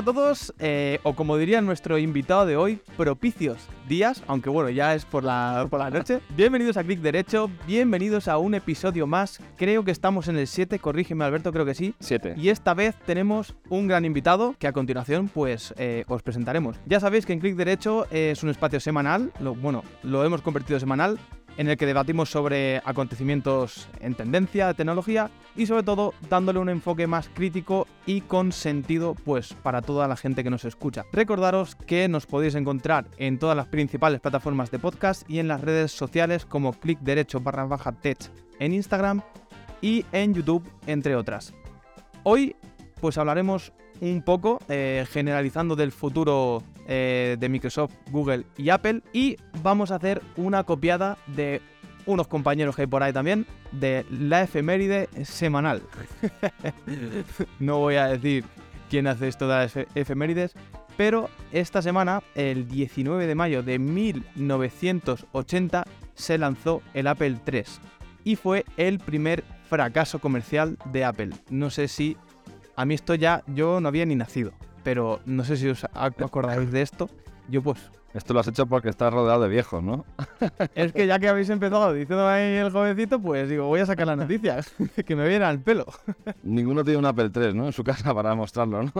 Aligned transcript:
a 0.00 0.02
todos, 0.02 0.54
eh, 0.58 0.98
o 1.02 1.14
como 1.14 1.36
diría 1.36 1.60
nuestro 1.60 1.98
invitado 1.98 2.46
de 2.46 2.56
hoy, 2.56 2.80
propicios 2.96 3.68
días, 3.86 4.22
aunque 4.28 4.48
bueno, 4.48 4.70
ya 4.70 4.94
es 4.94 5.04
por 5.04 5.24
la, 5.24 5.66
por 5.68 5.78
la 5.78 5.90
noche. 5.90 6.20
Bienvenidos 6.36 6.78
a 6.78 6.84
Clic 6.84 7.00
Derecho, 7.00 7.50
bienvenidos 7.66 8.26
a 8.26 8.38
un 8.38 8.54
episodio 8.54 9.06
más. 9.06 9.40
Creo 9.58 9.84
que 9.84 9.90
estamos 9.90 10.28
en 10.28 10.38
el 10.38 10.46
7, 10.46 10.78
corrígeme 10.78 11.26
Alberto, 11.26 11.52
creo 11.52 11.66
que 11.66 11.74
sí. 11.74 11.94
7. 11.98 12.36
Y 12.38 12.48
esta 12.48 12.72
vez 12.72 12.94
tenemos 13.04 13.54
un 13.68 13.88
gran 13.88 14.06
invitado 14.06 14.54
que 14.58 14.68
a 14.68 14.72
continuación 14.72 15.28
pues 15.28 15.74
eh, 15.76 16.04
os 16.08 16.22
presentaremos. 16.22 16.78
Ya 16.86 16.98
sabéis 16.98 17.26
que 17.26 17.34
en 17.34 17.40
Clic 17.40 17.56
Derecho 17.56 18.06
es 18.10 18.42
un 18.42 18.48
espacio 18.48 18.80
semanal, 18.80 19.32
lo, 19.38 19.54
bueno, 19.54 19.84
lo 20.02 20.24
hemos 20.24 20.40
convertido 20.40 20.80
semanal, 20.80 21.18
en 21.60 21.68
el 21.68 21.76
que 21.76 21.84
debatimos 21.84 22.30
sobre 22.30 22.80
acontecimientos 22.86 23.86
en 24.00 24.14
tendencia, 24.14 24.68
de 24.68 24.72
tecnología 24.72 25.30
y 25.54 25.66
sobre 25.66 25.82
todo 25.82 26.14
dándole 26.30 26.58
un 26.58 26.70
enfoque 26.70 27.06
más 27.06 27.28
crítico 27.28 27.86
y 28.06 28.22
con 28.22 28.50
sentido 28.50 29.14
pues 29.26 29.52
para 29.52 29.82
toda 29.82 30.08
la 30.08 30.16
gente 30.16 30.42
que 30.42 30.48
nos 30.48 30.64
escucha. 30.64 31.04
Recordaros 31.12 31.74
que 31.74 32.08
nos 32.08 32.24
podéis 32.24 32.54
encontrar 32.54 33.08
en 33.18 33.38
todas 33.38 33.58
las 33.58 33.66
principales 33.66 34.22
plataformas 34.22 34.70
de 34.70 34.78
podcast 34.78 35.28
y 35.28 35.38
en 35.38 35.48
las 35.48 35.60
redes 35.60 35.92
sociales 35.92 36.46
como 36.46 36.72
clic 36.72 36.98
derecho 37.00 37.40
barra 37.40 37.66
baja 37.66 37.92
tech 37.92 38.30
en 38.58 38.72
Instagram 38.72 39.20
y 39.82 40.06
en 40.12 40.32
YouTube 40.32 40.66
entre 40.86 41.14
otras. 41.14 41.52
Hoy 42.22 42.56
pues 43.02 43.18
hablaremos 43.18 43.74
un 44.00 44.22
poco 44.22 44.60
eh, 44.70 45.04
generalizando 45.10 45.76
del 45.76 45.92
futuro 45.92 46.62
eh, 46.92 47.36
de 47.38 47.48
Microsoft, 47.48 47.94
Google 48.10 48.46
y 48.56 48.70
Apple 48.70 49.02
y 49.12 49.36
vamos 49.62 49.92
a 49.92 49.94
hacer 49.94 50.20
una 50.36 50.64
copiada 50.64 51.18
de 51.28 51.62
unos 52.04 52.26
compañeros 52.26 52.74
que 52.74 52.82
hay 52.82 52.88
por 52.88 53.04
ahí 53.04 53.12
también 53.12 53.46
de 53.70 54.04
la 54.10 54.42
efeméride 54.42 55.08
semanal. 55.24 55.82
no 57.60 57.78
voy 57.78 57.94
a 57.94 58.08
decir 58.08 58.44
quién 58.88 59.06
hace 59.06 59.28
esto 59.28 59.46
de 59.46 59.54
las 59.54 59.76
efemérides, 59.94 60.54
pero 60.96 61.30
esta 61.52 61.80
semana, 61.80 62.24
el 62.34 62.66
19 62.66 63.28
de 63.28 63.34
mayo 63.36 63.62
de 63.62 63.78
1980, 63.78 65.84
se 66.14 66.38
lanzó 66.38 66.82
el 66.92 67.06
Apple 67.06 67.36
III 67.46 67.62
y 68.24 68.34
fue 68.34 68.64
el 68.76 68.98
primer 68.98 69.44
fracaso 69.68 70.18
comercial 70.18 70.76
de 70.86 71.04
Apple. 71.04 71.30
No 71.50 71.70
sé 71.70 71.86
si 71.86 72.16
a 72.74 72.84
mí 72.84 72.94
esto 72.94 73.14
ya, 73.14 73.44
yo 73.46 73.80
no 73.80 73.86
había 73.86 74.06
ni 74.06 74.16
nacido, 74.16 74.54
pero 74.82 75.20
no 75.26 75.44
sé 75.44 75.56
si 75.56 75.68
os 75.68 75.84
acordáis 75.94 76.70
de 76.70 76.82
esto. 76.82 77.08
Yo 77.48 77.62
pues... 77.62 77.90
Esto 78.12 78.34
lo 78.34 78.40
has 78.40 78.48
hecho 78.48 78.66
porque 78.66 78.88
estás 78.88 79.12
rodeado 79.12 79.42
de 79.42 79.48
viejos, 79.48 79.84
¿no? 79.84 80.04
es 80.74 80.92
que 80.92 81.06
ya 81.06 81.20
que 81.20 81.28
habéis 81.28 81.48
empezado 81.48 81.92
diciendo 81.92 82.26
ahí 82.26 82.56
el 82.56 82.72
jovencito, 82.72 83.20
pues 83.20 83.48
digo, 83.48 83.66
voy 83.66 83.78
a 83.80 83.86
sacar 83.86 84.08
las 84.08 84.18
noticias, 84.18 84.74
que 85.06 85.14
me 85.14 85.28
vienen 85.28 85.44
al 85.44 85.60
pelo. 85.60 85.86
Ninguno 86.42 86.82
tiene 86.82 86.98
un 86.98 87.06
Apple 87.06 87.30
3, 87.30 87.54
¿no? 87.54 87.66
En 87.66 87.72
su 87.72 87.84
casa 87.84 88.12
para 88.12 88.34
mostrarlo, 88.34 88.82
¿no? 88.82 88.92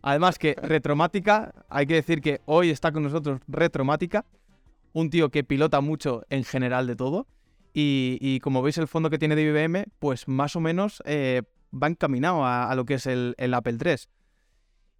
Además 0.00 0.38
que 0.38 0.54
Retromática, 0.54 1.52
hay 1.68 1.86
que 1.86 1.94
decir 1.94 2.22
que 2.22 2.40
hoy 2.46 2.70
está 2.70 2.90
con 2.90 3.02
nosotros 3.02 3.40
Retromática, 3.46 4.24
un 4.94 5.10
tío 5.10 5.30
que 5.30 5.44
pilota 5.44 5.80
mucho 5.80 6.24
en 6.30 6.44
general 6.44 6.86
de 6.86 6.96
todo. 6.96 7.26
Y, 7.80 8.40
como 8.40 8.60
veis 8.60 8.78
el 8.78 8.88
fondo 8.88 9.08
que 9.08 9.18
tiene 9.18 9.36
de 9.36 9.42
IBM, 9.42 9.84
pues 10.00 10.26
más 10.26 10.56
o 10.56 10.60
menos 10.60 11.00
eh, 11.04 11.42
va 11.72 11.86
encaminado 11.86 12.44
a, 12.44 12.74
lo 12.74 12.84
que 12.84 12.94
es 12.94 13.06
el, 13.06 13.36
Apple 13.54 13.78
III. 13.84 13.96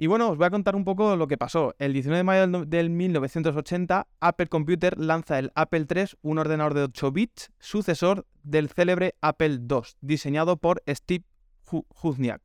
Y 0.00 0.06
bueno, 0.06 0.30
os 0.30 0.38
voy 0.38 0.46
a 0.46 0.50
contar 0.50 0.76
un 0.76 0.84
poco 0.84 1.16
lo 1.16 1.26
que 1.26 1.36
pasó. 1.36 1.74
El 1.80 1.92
19 1.92 2.18
de 2.18 2.22
mayo 2.22 2.64
del, 2.64 2.88
1980, 2.88 4.06
Apple 4.20 4.46
Computer 4.46 4.96
lanza 4.96 5.40
el 5.40 5.50
Apple 5.56 5.86
III, 5.92 6.04
un 6.22 6.38
ordenador 6.38 6.74
de 6.74 6.84
8 6.84 7.10
bits, 7.10 7.50
sucesor 7.58 8.24
del 8.44 8.68
célebre 8.68 9.16
Apple 9.20 9.58
II, 9.68 9.80
diseñado 10.00 10.56
por 10.56 10.84
Steve 10.88 11.24
Wozniak, 12.00 12.40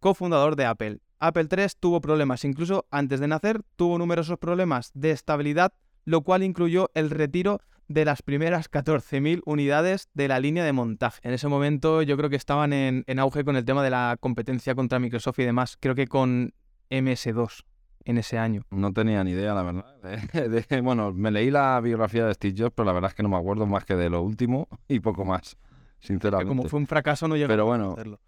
cofundador 0.00 0.54
de 0.54 0.66
Apple. 0.66 0.98
Apple 1.18 1.48
III 1.50 1.68
tuvo 1.80 2.02
problemas, 2.02 2.44
incluso 2.44 2.86
antes 2.90 3.20
de 3.20 3.28
nacer, 3.28 3.62
tuvo 3.76 3.96
numerosos 3.96 4.38
problemas 4.38 4.90
de 4.92 5.12
estabilidad, 5.12 5.72
lo 6.04 6.20
cual 6.20 6.42
incluyó 6.42 6.90
el 6.92 7.08
retiro 7.08 7.62
de 7.88 8.04
las 8.04 8.22
primeras 8.22 8.70
14.000 8.70 9.40
unidades 9.46 10.08
de 10.12 10.28
la 10.28 10.40
línea 10.40 10.64
de 10.64 10.72
montaje. 10.72 11.20
En 11.22 11.32
ese 11.32 11.48
momento 11.48 12.02
yo 12.02 12.16
creo 12.18 12.28
que 12.28 12.36
estaban 12.36 12.72
en, 12.72 13.04
auge 13.18 13.44
con 13.44 13.56
el 13.56 13.64
tema 13.64 13.82
de 13.82 13.90
la 13.90 14.16
competencia 14.20 14.74
contra 14.74 14.98
Microsoft 14.98 15.38
y 15.38 15.44
demás. 15.44 15.76
Creo 15.80 15.94
que 15.94 16.06
con 16.06 16.52
MS2 16.92 17.64
en 18.04 18.18
ese 18.18 18.38
año. 18.38 18.62
No 18.70 18.92
tenía 18.92 19.24
ni 19.24 19.32
idea, 19.32 19.54
la 19.54 19.62
verdad. 19.62 19.84
bueno, 20.82 21.12
me 21.12 21.30
leí 21.30 21.50
la 21.50 21.80
biografía 21.80 22.26
de 22.26 22.34
Steve 22.34 22.54
Jobs, 22.56 22.72
pero 22.74 22.86
la 22.86 22.92
verdad 22.92 23.10
es 23.10 23.14
que 23.14 23.22
no 23.22 23.28
me 23.28 23.36
acuerdo 23.36 23.66
más 23.66 23.84
que 23.84 23.96
de 23.96 24.10
lo 24.10 24.22
último 24.22 24.68
y 24.88 25.00
poco 25.00 25.24
más, 25.24 25.56
sinceramente. 26.00 26.48
como 26.48 26.68
fue 26.68 26.80
un 26.80 26.86
fracaso 26.86 27.28
no 27.28 27.36
llegó 27.36 27.48
pero 27.48 27.66
bueno, 27.66 27.90
a 27.90 27.92
hacerlo. 27.92 28.20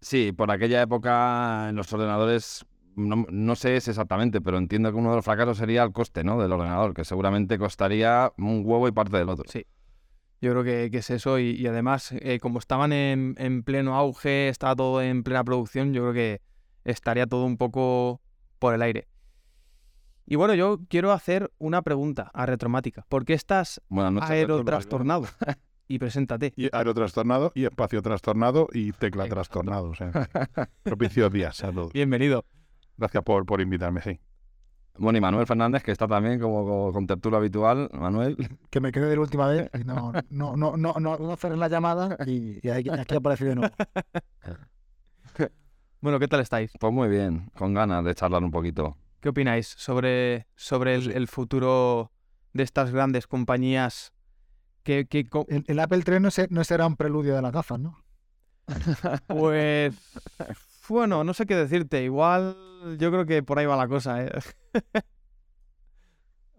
Sí, 0.00 0.32
por 0.32 0.50
aquella 0.50 0.82
época 0.82 1.68
en 1.68 1.76
los 1.76 1.92
ordenadores 1.92 2.66
no, 2.96 3.56
sé 3.56 3.76
es 3.76 3.88
exactamente, 3.88 4.40
pero 4.40 4.56
entiendo 4.56 4.90
que 4.90 4.96
uno 4.96 5.10
de 5.10 5.16
los 5.16 5.24
fracasos 5.24 5.58
sería 5.58 5.82
el 5.82 5.92
coste 5.92 6.24
¿no? 6.24 6.40
del 6.40 6.52
ordenador, 6.52 6.94
que 6.94 7.04
seguramente 7.04 7.58
costaría 7.58 8.32
un 8.38 8.62
huevo 8.64 8.88
y 8.88 8.92
parte 8.92 9.16
del 9.18 9.28
otro. 9.28 9.44
Sí. 9.48 9.66
Yo 10.40 10.52
creo 10.52 10.64
que, 10.64 10.98
es 10.98 11.10
eso 11.10 11.38
y, 11.38 11.66
además, 11.66 12.12
eh, 12.12 12.38
como 12.40 12.58
estaban 12.58 12.92
en, 12.92 13.62
pleno 13.64 13.96
auge, 13.96 14.48
estaba 14.48 14.76
todo 14.76 15.02
en 15.02 15.22
plena 15.22 15.44
producción, 15.44 15.94
yo 15.94 16.02
creo 16.02 16.12
que 16.12 16.40
estaría 16.86 17.26
todo 17.26 17.44
un 17.44 17.56
poco 17.56 18.20
por 18.58 18.74
el 18.74 18.82
aire. 18.82 19.08
Y 20.24 20.36
bueno, 20.36 20.54
yo 20.54 20.80
quiero 20.88 21.12
hacer 21.12 21.52
una 21.58 21.82
pregunta 21.82 22.30
a 22.34 22.46
Retromática. 22.46 23.04
¿Por 23.08 23.24
qué 23.24 23.34
estás 23.34 23.80
bueno, 23.88 24.20
aerotrastornado? 24.22 25.26
y 25.88 25.98
preséntate. 25.98 26.52
Y 26.56 26.68
aerotrastornado 26.74 27.52
y 27.54 27.64
espacio 27.64 28.02
trastornado 28.02 28.68
y 28.72 28.92
tecla 28.92 29.28
trastornado. 29.28 29.90
O 29.90 29.94
sea, 29.94 30.10
propicio 30.82 31.30
días 31.30 31.62
a 31.62 31.70
Bienvenido. 31.92 32.44
Gracias 32.96 33.22
por, 33.22 33.44
por 33.46 33.60
invitarme, 33.60 34.00
sí. 34.00 34.18
Bueno, 34.98 35.18
y 35.18 35.20
Manuel 35.20 35.46
Fernández, 35.46 35.82
que 35.82 35.92
está 35.92 36.08
también 36.08 36.40
como, 36.40 36.90
con 36.92 37.06
tertulia 37.06 37.38
habitual. 37.38 37.90
Manuel. 37.92 38.36
Que 38.70 38.80
me 38.80 38.92
quedé 38.92 39.06
de 39.06 39.16
la 39.16 39.22
última 39.22 39.48
vez. 39.48 39.70
No, 39.86 40.12
no, 40.30 40.56
no, 40.56 40.76
no, 40.76 40.94
no, 40.98 41.18
no 41.18 41.32
hacer 41.32 41.56
la 41.56 41.68
llamada 41.68 42.16
y, 42.26 42.66
aquí, 42.68 42.90
aparece 43.14 43.44
de 43.44 43.54
nuevo. 43.54 43.74
Bueno, 46.06 46.20
¿qué 46.20 46.28
tal 46.28 46.38
estáis? 46.38 46.70
Pues 46.78 46.92
muy 46.92 47.08
bien, 47.08 47.50
con 47.58 47.74
ganas 47.74 48.04
de 48.04 48.14
charlar 48.14 48.44
un 48.44 48.52
poquito. 48.52 48.96
¿Qué 49.18 49.30
opináis 49.30 49.66
sobre, 49.66 50.46
sobre 50.54 50.94
el, 50.94 51.26
futuro 51.26 52.12
de 52.52 52.62
estas 52.62 52.92
grandes 52.92 53.26
compañías? 53.26 54.12
Que, 54.84 55.06
que 55.08 55.26
el, 55.66 55.80
Apple 55.80 56.02
3 56.04 56.20
no, 56.20 56.28
no 56.50 56.62
será 56.62 56.86
un 56.86 56.94
preludio 56.94 57.34
de 57.34 57.42
las 57.42 57.50
gafas, 57.50 57.80
¿no? 57.80 58.04
pues 59.26 59.96
bueno, 60.88 61.24
no 61.24 61.34
sé 61.34 61.44
qué 61.44 61.56
decirte. 61.56 62.04
Igual 62.04 62.56
yo 62.98 63.10
creo 63.10 63.26
que 63.26 63.42
por 63.42 63.58
ahí 63.58 63.66
va 63.66 63.74
la 63.74 63.88
cosa, 63.88 64.22
¿eh? 64.22 64.30
A 64.94 65.02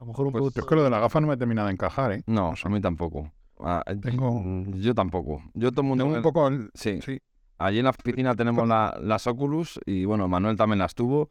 lo 0.01 0.07
mejor 0.07 0.25
un 0.25 0.33
pues, 0.33 0.43
Yo 0.55 0.59
es 0.59 0.67
que 0.67 0.75
lo 0.75 0.83
de 0.83 0.89
la 0.89 0.99
gafa 0.99 1.21
no 1.21 1.27
me 1.27 1.35
ha 1.35 1.37
terminado 1.37 1.67
de 1.67 1.73
encajar, 1.73 2.11
¿eh? 2.11 2.23
No, 2.27 2.53
a 2.61 2.69
mí 2.69 2.81
tampoco. 2.81 3.31
Ah, 3.61 3.81
eh, 3.85 3.95
Tengo... 3.95 4.43
Yo 4.73 4.93
tampoco. 4.93 5.41
Yo 5.53 5.71
todo 5.71 5.83
mundo... 5.83 6.05
un 6.05 6.21
poco... 6.21 6.49
Sí. 6.73 6.99
sí. 7.01 7.21
Allí 7.57 7.79
en 7.79 7.85
la 7.85 7.89
oficina 7.91 8.35
tenemos 8.35 8.67
las 8.67 9.27
Oculus 9.27 9.79
y 9.85 10.05
bueno, 10.05 10.27
Manuel 10.27 10.57
también 10.57 10.79
las 10.79 10.95
tuvo. 10.95 11.29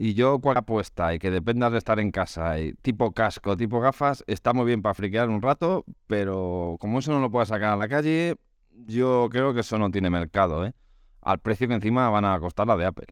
Y 0.00 0.14
yo, 0.14 0.38
cual 0.38 0.58
apuesta 0.58 1.12
y 1.12 1.18
que 1.18 1.30
dependas 1.30 1.72
de 1.72 1.78
estar 1.78 1.98
en 1.98 2.12
casa, 2.12 2.60
y 2.60 2.72
tipo 2.74 3.10
casco, 3.10 3.56
tipo 3.56 3.80
gafas, 3.80 4.22
está 4.28 4.52
muy 4.52 4.64
bien 4.64 4.80
para 4.80 4.94
friquear 4.94 5.28
un 5.28 5.42
rato, 5.42 5.84
pero 6.06 6.76
como 6.78 7.00
eso 7.00 7.10
no 7.10 7.18
lo 7.18 7.32
puedes 7.32 7.48
sacar 7.48 7.72
a 7.72 7.76
la 7.76 7.88
calle, 7.88 8.36
yo 8.86 9.28
creo 9.28 9.54
que 9.54 9.60
eso 9.60 9.76
no 9.76 9.90
tiene 9.90 10.08
mercado, 10.08 10.64
¿eh? 10.64 10.72
al 11.22 11.40
precio 11.40 11.66
que 11.66 11.74
encima 11.74 12.08
van 12.10 12.24
a 12.24 12.38
costar 12.38 12.66
la 12.68 12.76
de 12.76 12.86
Apple. 12.86 13.06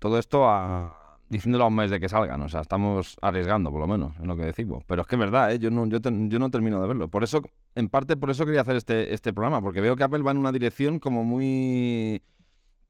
Todo 0.00 0.18
esto 0.18 0.48
a, 0.48 1.18
diciéndolo 1.28 1.64
a 1.64 1.68
un 1.68 1.76
mes 1.76 1.90
de 1.90 2.00
que 2.00 2.08
salgan, 2.08 2.42
o 2.42 2.48
sea, 2.48 2.60
estamos 2.60 3.16
arriesgando 3.22 3.70
por 3.70 3.80
lo 3.80 3.86
menos, 3.86 4.18
en 4.18 4.26
lo 4.26 4.36
que 4.36 4.44
decimos. 4.44 4.82
Pero 4.86 5.02
es 5.02 5.08
que 5.08 5.14
es 5.14 5.20
verdad, 5.20 5.52
¿eh? 5.52 5.58
yo, 5.58 5.70
no, 5.70 5.86
yo, 5.86 5.98
yo 6.00 6.38
no 6.38 6.50
termino 6.50 6.82
de 6.82 6.88
verlo. 6.88 7.08
Por 7.08 7.22
eso, 7.22 7.40
en 7.74 7.88
parte 7.88 8.16
por 8.16 8.30
eso 8.30 8.44
quería 8.44 8.62
hacer 8.62 8.76
este, 8.76 9.14
este 9.14 9.32
programa, 9.32 9.60
porque 9.60 9.80
veo 9.80 9.96
que 9.96 10.04
Apple 10.04 10.22
va 10.22 10.30
en 10.30 10.38
una 10.38 10.52
dirección 10.52 10.98
como 10.98 11.24
muy 11.24 12.22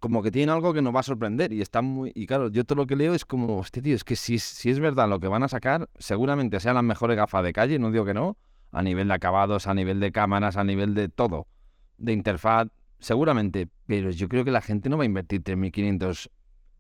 como 0.01 0.21
que 0.21 0.33
tiene 0.33 0.51
algo 0.51 0.75
que 0.75 0.83
nos 0.83 0.93
va 0.93 1.01
a 1.01 1.05
sorprender 1.05 1.53
y 1.53 1.61
está 1.61 1.81
muy 1.81 2.11
y 2.15 2.27
claro 2.27 2.49
yo 2.49 2.65
todo 2.65 2.77
lo 2.77 2.87
que 2.89 2.97
leo 2.97 3.15
es 3.15 3.25
como 3.25 3.59
hostia 3.59 3.81
tío 3.83 3.95
es 3.95 4.03
que 4.03 4.17
si, 4.17 4.41
si 4.41 4.69
es 4.69 4.81
verdad 4.81 5.09
lo 5.09 5.21
que 5.21 5.29
van 5.29 5.45
a 5.45 5.49
sacar 5.49 5.89
seguramente 5.97 6.59
sean 6.59 6.75
las 6.75 6.83
mejores 6.83 7.17
gafas 7.17 7.45
de 7.45 7.53
calle 7.53 7.79
no 7.79 7.93
digo 7.93 8.05
que 8.05 8.13
no 8.13 8.37
a 8.73 8.83
nivel 8.83 9.07
de 9.07 9.15
acabados 9.15 9.69
a 9.69 9.75
nivel 9.75 10.01
de 10.01 10.11
cámaras 10.11 10.57
a 10.57 10.65
nivel 10.65 10.95
de 10.95 11.09
todo 11.09 11.47
de 11.99 12.13
interfaz 12.13 12.67
Seguramente, 13.03 13.69
pero 13.87 14.11
yo 14.11 14.29
creo 14.29 14.45
que 14.45 14.53
la 14.53 14.61
gente 14.61 14.89
no 14.89 14.97
va 14.97 15.03
a 15.03 15.07
invertir 15.07 15.43
3.500 15.43 16.31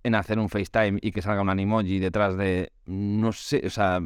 en 0.04 0.14
hacer 0.14 0.38
un 0.38 0.49
FaceTime 0.49 1.00
y 1.02 1.10
que 1.10 1.20
salga 1.20 1.43
un 1.43 1.50
animoji 1.50 1.99
detrás 1.99 2.37
de, 2.37 2.70
no 2.87 3.32
sé, 3.32 3.60
o 3.66 3.70
sea, 3.70 3.99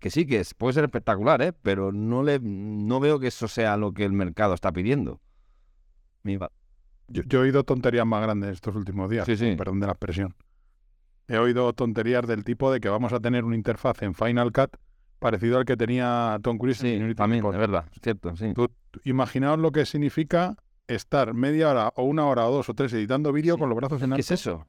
que 0.00 0.10
sí 0.10 0.26
que 0.26 0.40
es, 0.40 0.54
puede 0.54 0.72
ser 0.72 0.84
espectacular, 0.84 1.42
¿eh? 1.42 1.52
pero 1.52 1.92
no, 1.92 2.22
le, 2.22 2.40
no 2.40 2.98
veo 2.98 3.20
que 3.20 3.28
eso 3.28 3.46
sea 3.46 3.76
lo 3.76 3.92
que 3.92 4.04
el 4.04 4.12
mercado 4.12 4.54
está 4.54 4.72
pidiendo. 4.72 5.20
Yo, 7.08 7.22
he 7.30 7.36
oído 7.36 7.64
tonterías 7.64 8.06
más 8.06 8.22
grandes 8.22 8.50
estos 8.50 8.74
últimos 8.74 9.10
días, 9.10 9.26
sí, 9.26 9.36
sí. 9.36 9.54
perdón 9.56 9.80
de 9.80 9.86
la 9.86 9.92
expresión. 9.92 10.34
He 11.28 11.38
oído 11.38 11.72
tonterías 11.74 12.26
del 12.26 12.44
tipo 12.44 12.72
de 12.72 12.80
que 12.80 12.88
vamos 12.88 13.12
a 13.12 13.20
tener 13.20 13.44
una 13.44 13.54
interfaz 13.54 14.02
en 14.02 14.14
Final 14.14 14.52
Cut 14.52 14.76
parecido 15.18 15.58
al 15.58 15.64
que 15.64 15.76
tenía 15.76 16.38
Tom 16.42 16.58
Cruise 16.58 16.78
sí, 16.78 16.94
en 16.94 17.14
también, 17.14 17.44
es 17.44 17.58
verdad, 17.58 17.84
cierto, 18.02 18.34
sí. 18.36 18.52
imaginaos 19.04 19.58
lo 19.58 19.70
que 19.70 19.84
significa 19.84 20.56
estar 20.88 21.34
media 21.34 21.70
hora 21.70 21.92
o 21.94 22.04
una 22.04 22.26
hora 22.26 22.46
o 22.48 22.52
dos 22.52 22.68
o 22.68 22.74
tres 22.74 22.92
editando 22.94 23.32
vídeo 23.32 23.58
con 23.58 23.68
los 23.68 23.76
brazos 23.76 24.02
en 24.02 24.12
alto. 24.12 24.16
¿Qué 24.16 24.22
es 24.22 24.30
eso? 24.30 24.66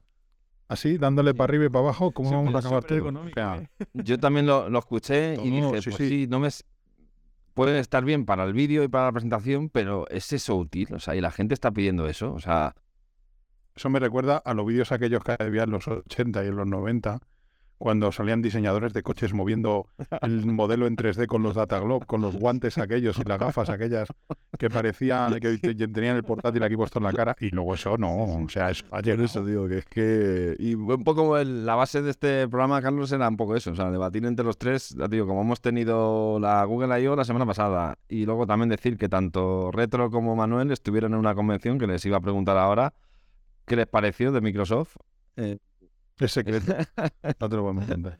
Así, 0.72 0.98
dándole 0.98 1.34
para 1.34 1.50
arriba 1.50 1.66
y 1.66 1.68
para 1.68 1.84
abajo, 1.84 2.12
¿cómo 2.12 2.30
vamos 2.30 2.54
a 2.54 2.58
acabar 2.58 2.84
todo? 2.84 3.22
¿eh? 3.36 3.68
Yo 3.94 4.18
también 4.18 4.46
lo, 4.46 4.78
escuché 4.78 5.34
y 5.34 5.50
dije, 5.50 5.80
pues 5.82 5.96
sí, 5.96 6.26
no 6.28 6.40
me 6.40 6.48
puede 7.54 7.78
estar 7.78 8.04
bien 8.04 8.24
para 8.24 8.44
el 8.44 8.52
vídeo 8.52 8.82
y 8.82 8.88
para 8.88 9.06
la 9.06 9.12
presentación, 9.12 9.68
pero 9.68 10.08
¿es 10.08 10.32
eso 10.32 10.56
útil? 10.56 10.94
O 10.94 11.00
sea, 11.00 11.14
y 11.14 11.20
la 11.20 11.30
gente 11.30 11.54
está 11.54 11.70
pidiendo 11.70 12.06
eso, 12.06 12.32
o 12.32 12.40
sea... 12.40 12.74
Eso 13.74 13.88
me 13.88 13.98
recuerda 13.98 14.36
a 14.36 14.52
los 14.52 14.66
vídeos 14.66 14.92
aquellos 14.92 15.24
que 15.24 15.34
había 15.38 15.62
en 15.62 15.70
los 15.70 15.88
80 15.88 16.44
y 16.44 16.48
en 16.48 16.56
los 16.56 16.66
90, 16.66 17.20
cuando 17.82 18.12
salían 18.12 18.42
diseñadores 18.42 18.92
de 18.92 19.02
coches 19.02 19.34
moviendo 19.34 19.88
el 20.20 20.46
modelo 20.46 20.86
en 20.86 20.94
3D 20.94 21.26
con 21.26 21.42
los 21.42 21.56
Data 21.56 21.80
Globe, 21.80 22.06
con 22.06 22.20
los 22.20 22.36
guantes 22.36 22.78
aquellos 22.78 23.18
y 23.18 23.24
las 23.24 23.40
gafas 23.40 23.70
aquellas 23.70 24.08
que 24.56 24.70
parecían 24.70 25.40
que 25.40 25.58
tenían 25.88 26.14
el 26.14 26.22
portátil 26.22 26.62
aquí 26.62 26.76
puesto 26.76 27.00
en 27.00 27.06
la 27.06 27.12
cara 27.12 27.34
y 27.40 27.50
luego 27.50 27.74
eso 27.74 27.98
no, 27.98 28.22
o 28.22 28.48
sea, 28.48 28.70
es 28.70 28.84
ayer 28.92 29.20
eso 29.20 29.44
digo 29.44 29.66
que 29.66 29.78
es 29.78 29.84
que 29.86 30.54
y 30.60 30.76
un 30.76 31.02
poco 31.02 31.36
la 31.42 31.74
base 31.74 32.02
de 32.02 32.10
este 32.10 32.46
programa 32.46 32.80
Carlos 32.80 33.10
era 33.10 33.28
un 33.28 33.36
poco 33.36 33.56
eso, 33.56 33.72
o 33.72 33.74
sea, 33.74 33.90
debatir 33.90 34.24
entre 34.26 34.44
los 34.44 34.58
tres, 34.58 34.96
digo, 35.10 35.26
como 35.26 35.42
hemos 35.42 35.60
tenido 35.60 36.38
la 36.38 36.64
Google 36.64 37.02
I.O. 37.02 37.16
la 37.16 37.24
semana 37.24 37.46
pasada 37.46 37.98
y 38.08 38.26
luego 38.26 38.46
también 38.46 38.68
decir 38.68 38.96
que 38.96 39.08
tanto 39.08 39.72
Retro 39.72 40.08
como 40.08 40.36
Manuel 40.36 40.70
estuvieron 40.70 41.14
en 41.14 41.18
una 41.18 41.34
convención 41.34 41.80
que 41.80 41.88
les 41.88 42.06
iba 42.06 42.18
a 42.18 42.20
preguntar 42.20 42.56
ahora 42.58 42.94
qué 43.66 43.74
les 43.74 43.88
pareció 43.88 44.30
de 44.30 44.40
Microsoft. 44.40 44.98
Eh, 45.34 45.58
es 46.18 46.32
secreto. 46.32 46.72
No 47.40 47.48
te 47.48 47.56
lo 47.56 47.62
podemos 47.62 47.84
entender. 47.84 48.18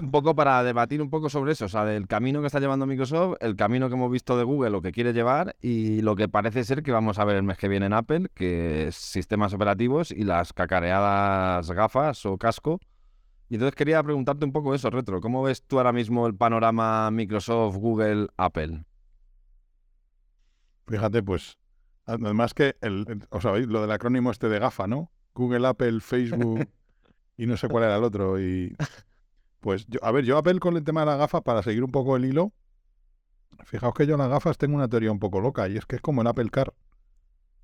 Un 0.00 0.12
poco 0.12 0.36
para 0.36 0.62
debatir 0.62 1.02
un 1.02 1.10
poco 1.10 1.28
sobre 1.28 1.52
eso, 1.52 1.64
o 1.64 1.68
sea, 1.68 1.84
del 1.84 2.06
camino 2.06 2.40
que 2.40 2.46
está 2.46 2.60
llevando 2.60 2.86
Microsoft, 2.86 3.38
el 3.40 3.56
camino 3.56 3.88
que 3.88 3.96
hemos 3.96 4.12
visto 4.12 4.38
de 4.38 4.44
Google, 4.44 4.70
lo 4.70 4.80
que 4.80 4.92
quiere 4.92 5.12
llevar 5.12 5.56
y 5.60 6.02
lo 6.02 6.14
que 6.14 6.28
parece 6.28 6.62
ser 6.62 6.84
que 6.84 6.92
vamos 6.92 7.18
a 7.18 7.24
ver 7.24 7.34
el 7.34 7.42
mes 7.42 7.58
que 7.58 7.66
viene 7.66 7.86
en 7.86 7.92
Apple, 7.92 8.28
que 8.32 8.88
es 8.88 8.94
sistemas 8.94 9.52
operativos 9.54 10.12
y 10.12 10.22
las 10.22 10.52
cacareadas 10.52 11.68
gafas 11.72 12.24
o 12.26 12.38
casco. 12.38 12.78
Y 13.48 13.54
entonces 13.54 13.74
quería 13.74 14.00
preguntarte 14.02 14.44
un 14.44 14.52
poco 14.52 14.72
eso, 14.72 14.88
Retro. 14.88 15.20
¿Cómo 15.20 15.42
ves 15.42 15.64
tú 15.64 15.78
ahora 15.78 15.92
mismo 15.92 16.28
el 16.28 16.34
panorama 16.36 17.10
Microsoft, 17.10 17.76
Google, 17.76 18.28
Apple? 18.36 18.84
Fíjate, 20.86 21.22
pues, 21.24 21.58
además 22.06 22.54
que, 22.54 22.76
el, 22.82 23.26
o 23.30 23.40
sea, 23.40 23.52
lo 23.56 23.80
del 23.80 23.90
acrónimo 23.90 24.30
este 24.30 24.48
de 24.48 24.58
GAFA, 24.60 24.86
¿no? 24.86 25.10
Google, 25.34 25.66
Apple, 25.66 26.00
Facebook, 26.00 26.68
y 27.38 27.46
no 27.46 27.56
sé 27.56 27.68
cuál 27.68 27.84
era 27.84 27.96
el 27.96 28.04
otro. 28.04 28.38
Y 28.38 28.76
pues, 29.60 29.86
yo, 29.86 30.04
a 30.04 30.12
ver, 30.12 30.24
yo 30.24 30.36
Apple 30.36 30.58
con 30.58 30.76
el 30.76 30.84
tema 30.84 31.00
de 31.00 31.06
las 31.06 31.18
gafas, 31.18 31.40
para 31.40 31.62
seguir 31.62 31.82
un 31.84 31.90
poco 31.90 32.16
el 32.16 32.26
hilo, 32.26 32.52
fijaos 33.64 33.94
que 33.94 34.06
yo 34.06 34.14
en 34.14 34.20
las 34.20 34.28
gafas 34.28 34.58
tengo 34.58 34.74
una 34.74 34.88
teoría 34.88 35.10
un 35.10 35.20
poco 35.20 35.40
loca, 35.40 35.66
y 35.68 35.78
es 35.78 35.86
que 35.86 35.96
es 35.96 36.02
como 36.02 36.20
el 36.20 36.26
Apple 36.26 36.50
Car, 36.50 36.74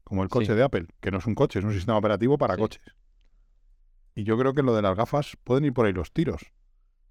como 0.05 0.23
el 0.23 0.29
coche 0.31 0.55
de 0.55 0.62
Apple, 0.62 0.87
que 1.00 1.11
no 1.11 1.19
es 1.19 1.26
un 1.26 1.35
coche, 1.35 1.59
es 1.59 1.65
un 1.65 1.73
sistema 1.75 1.99
operativo 1.99 2.38
para 2.38 2.56
coches. 2.56 2.82
Y 4.15 4.23
yo 4.23 4.38
creo 4.38 4.55
que 4.55 4.62
lo 4.62 4.75
de 4.76 4.82
las 4.82 4.97
gafas 4.97 5.37
pueden 5.43 5.65
ir 5.65 5.75
por 5.75 5.87
ahí 5.87 5.93
los 5.93 6.12
tiros, 6.12 6.53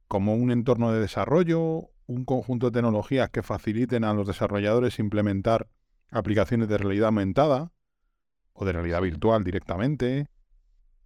como 0.07 0.33
un 0.33 0.49
entorno 0.49 0.91
de 0.93 1.01
desarrollo, 1.01 1.89
un 2.05 2.23
conjunto 2.23 2.67
de 2.67 2.71
tecnologías 2.79 3.29
que 3.29 3.43
faciliten 3.43 4.05
a 4.05 4.13
los 4.13 4.25
desarrolladores 4.25 4.99
implementar 4.99 5.67
aplicaciones 6.11 6.69
de 6.69 6.77
realidad 6.77 7.07
aumentada 7.07 7.71
o 8.53 8.63
de 8.63 8.71
realidad 8.71 9.01
virtual 9.01 9.43
directamente, 9.43 10.29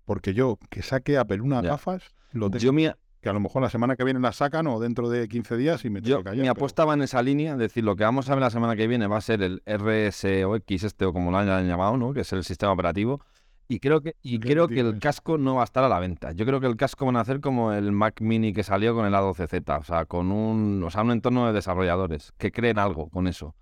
porque 0.07 0.33
yo, 0.33 0.57
que 0.69 0.81
saque 0.81 1.17
Apple 1.17 1.41
unas 1.41 1.63
gafas, 1.63 2.15
lo 2.31 2.49
tengo. 2.49 2.63
Yo 2.63 2.71
Que 3.19 3.27
a 3.27 3.33
lo 3.33 3.41
mejor 3.41 3.61
la 3.61 3.69
semana 3.69 3.97
que 3.97 4.05
viene 4.05 4.21
las 4.21 4.37
sacan 4.37 4.65
o 4.67 4.79
dentro 4.79 5.09
de 5.09 5.27
15 5.27 5.57
días 5.57 5.83
y 5.83 5.89
me 5.89 6.01
tengo 6.01 6.23
que 6.23 6.31
Mi 6.31 6.47
apuesta 6.47 6.85
va 6.85 6.93
en 6.93 7.01
esa 7.01 7.21
línea, 7.21 7.51
es 7.51 7.57
decir, 7.57 7.83
lo 7.83 7.97
que 7.97 8.05
vamos 8.05 8.29
a 8.29 8.35
ver 8.35 8.41
la 8.41 8.49
semana 8.49 8.77
que 8.77 8.87
viene 8.87 9.05
va 9.07 9.17
a 9.17 9.21
ser 9.21 9.41
el 9.43 9.61
RSOX 9.65 10.83
este 10.85 11.05
o 11.05 11.11
como 11.11 11.29
lo 11.29 11.37
hayan 11.37 11.67
llamado, 11.67 11.97
¿no? 11.97 12.13
Que 12.13 12.21
es 12.21 12.31
el 12.31 12.45
sistema 12.45 12.71
operativo. 12.71 13.21
Y 13.67 13.79
creo 13.79 13.99
que, 13.99 14.15
y 14.21 14.39
creo 14.39 14.69
que 14.69 14.79
el 14.79 14.97
casco 14.97 15.37
no 15.37 15.55
va 15.55 15.63
a 15.63 15.65
estar 15.65 15.83
a 15.83 15.89
la 15.89 15.99
venta. 15.99 16.31
Yo 16.31 16.45
creo 16.45 16.61
que 16.61 16.67
el 16.67 16.77
casco 16.77 17.05
van 17.05 17.17
a 17.17 17.19
hacer 17.19 17.41
como 17.41 17.73
el 17.73 17.91
Mac 17.91 18.21
Mini 18.21 18.53
que 18.53 18.63
salió 18.63 18.95
con 18.95 19.05
el 19.05 19.13
A12Z, 19.13 19.77
o 19.77 19.83
sea, 19.83 20.05
con 20.05 20.31
un, 20.31 20.81
o 20.83 20.89
sea, 20.89 21.01
un 21.01 21.11
entorno 21.11 21.47
de 21.47 21.51
desarrolladores 21.51 22.31
que 22.37 22.53
creen 22.53 22.79
algo 22.79 23.09
con 23.09 23.27
eso. 23.27 23.55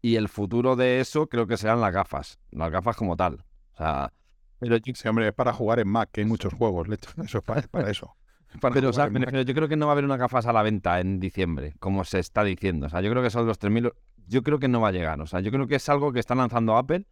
Y 0.00 0.14
el 0.14 0.28
futuro 0.28 0.76
de 0.76 1.00
eso 1.00 1.26
creo 1.26 1.48
que 1.48 1.56
serán 1.56 1.80
las 1.80 1.92
gafas, 1.92 2.38
las 2.52 2.70
gafas 2.70 2.94
como 2.94 3.16
tal. 3.16 3.44
O 3.72 3.76
sea, 3.78 4.12
pero 4.58 4.76
sí, 4.82 5.08
hombre, 5.08 5.28
es 5.28 5.34
para 5.34 5.52
jugar 5.52 5.80
en 5.80 5.88
Mac, 5.88 6.10
que 6.12 6.22
hay 6.22 6.26
muchos 6.26 6.52
juegos, 6.54 6.88
Eso 7.24 7.38
es 7.38 7.44
para, 7.44 7.90
eso. 7.90 8.16
pero, 8.60 8.90
yo 9.42 9.54
creo 9.54 9.68
que 9.68 9.76
no 9.76 9.86
va 9.86 9.92
a 9.92 9.94
haber 9.94 10.04
una 10.04 10.16
gafas 10.16 10.46
a 10.46 10.52
la 10.52 10.62
venta 10.62 11.00
en 11.00 11.20
diciembre, 11.20 11.74
como 11.78 12.04
se 12.04 12.18
está 12.18 12.44
diciendo. 12.44 12.86
O 12.86 12.88
sea, 12.88 13.00
yo 13.00 13.10
creo 13.10 13.22
que 13.22 13.30
son 13.30 13.46
los 13.46 13.60
3.000. 13.60 13.92
Yo 14.26 14.42
creo 14.42 14.58
que 14.58 14.68
no 14.68 14.80
va 14.80 14.88
a 14.88 14.92
llegar. 14.92 15.20
O 15.20 15.26
sea, 15.26 15.40
yo 15.40 15.50
creo 15.50 15.66
que 15.66 15.76
es 15.76 15.88
algo 15.88 16.12
que 16.12 16.20
está 16.20 16.34
lanzando 16.34 16.76
Apple 16.76 17.06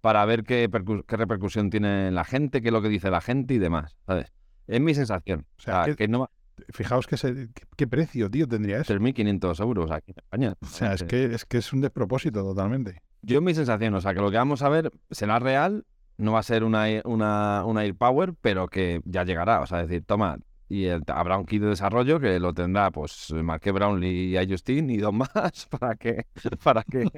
para 0.00 0.24
ver 0.24 0.44
qué, 0.44 0.70
qué 1.06 1.16
repercusión 1.16 1.70
tiene 1.70 2.10
la 2.10 2.24
gente, 2.24 2.62
qué 2.62 2.68
es 2.68 2.72
lo 2.72 2.82
que 2.82 2.88
dice 2.88 3.10
la 3.10 3.20
gente 3.20 3.54
y 3.54 3.58
demás. 3.58 3.96
¿Sabes? 4.06 4.32
Es 4.66 4.80
mi 4.80 4.94
sensación. 4.94 5.46
O 5.58 5.62
sea, 5.62 5.94
que, 5.94 6.08
no 6.08 6.30
Fijaos 6.70 7.06
que 7.06 7.48
qué 7.76 7.86
precio, 7.86 8.30
tío, 8.30 8.46
tendría 8.48 8.80
eso. 8.80 8.94
3.500 8.94 9.60
euros 9.60 9.90
aquí 9.90 10.12
en 10.12 10.18
España. 10.18 10.54
O 10.60 10.66
sea, 10.66 10.92
es 10.92 11.04
que, 11.04 11.26
es 11.26 11.44
que 11.44 11.58
es 11.58 11.72
un 11.72 11.80
despropósito 11.80 12.42
totalmente. 12.42 13.02
Yo 13.22 13.40
mi 13.40 13.54
sensación, 13.54 13.94
o 13.94 14.00
sea, 14.00 14.14
que 14.14 14.20
lo 14.20 14.30
que 14.30 14.36
vamos 14.36 14.62
a 14.62 14.68
ver 14.68 14.90
será 15.10 15.38
real 15.38 15.84
no 16.18 16.32
va 16.32 16.40
a 16.40 16.42
ser 16.42 16.64
una, 16.64 16.86
una, 17.04 17.64
una 17.64 17.80
AirPower, 17.80 18.34
pero 18.40 18.68
que 18.68 19.00
ya 19.04 19.24
llegará. 19.24 19.60
O 19.60 19.66
sea, 19.66 19.78
decir, 19.78 20.04
toma, 20.04 20.38
y 20.68 20.88
habrá 20.88 21.38
un 21.38 21.46
kit 21.46 21.62
de 21.62 21.68
desarrollo 21.68 22.20
que 22.20 22.38
lo 22.38 22.52
tendrá 22.52 22.90
pues 22.90 23.32
Marque 23.32 23.72
Brownlee 23.72 24.36
y 24.38 24.50
Justin 24.50 24.90
y 24.90 24.98
dos 24.98 25.14
más 25.14 25.66
para 25.70 25.94
que 25.94 26.26
para 26.62 26.82
que 26.82 27.08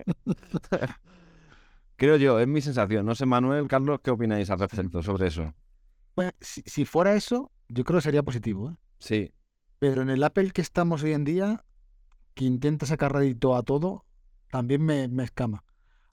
creo 1.97 2.17
yo 2.17 2.38
es 2.38 2.47
mi 2.47 2.61
sensación 2.61 3.05
no 3.05 3.14
sé 3.14 3.26
Manuel 3.26 3.67
Carlos 3.67 4.00
qué 4.02 4.12
opináis 4.12 4.50
al 4.50 4.61
respecto 4.61 5.03
sobre 5.03 5.26
eso 5.26 5.53
pues, 6.14 6.32
si, 6.41 6.85
fuera 6.85 7.14
eso 7.14 7.50
yo 7.69 7.82
creo 7.82 7.99
que 7.99 8.05
sería 8.05 8.23
positivo 8.23 8.70
¿eh? 8.70 8.76
sí 8.99 9.35
pero 9.81 10.03
en 10.03 10.11
el 10.11 10.23
Apple 10.23 10.53
que 10.53 10.61
estamos 10.61 11.03
hoy 11.03 11.12
en 11.12 11.25
día 11.25 11.64
que 12.35 12.44
intenta 12.44 12.87
sacar 12.87 13.12
rédito 13.12 13.56
a 13.56 13.64
todo 13.64 14.05
también 14.50 14.85
me, 14.85 15.08
me 15.08 15.25
escama 15.25 15.64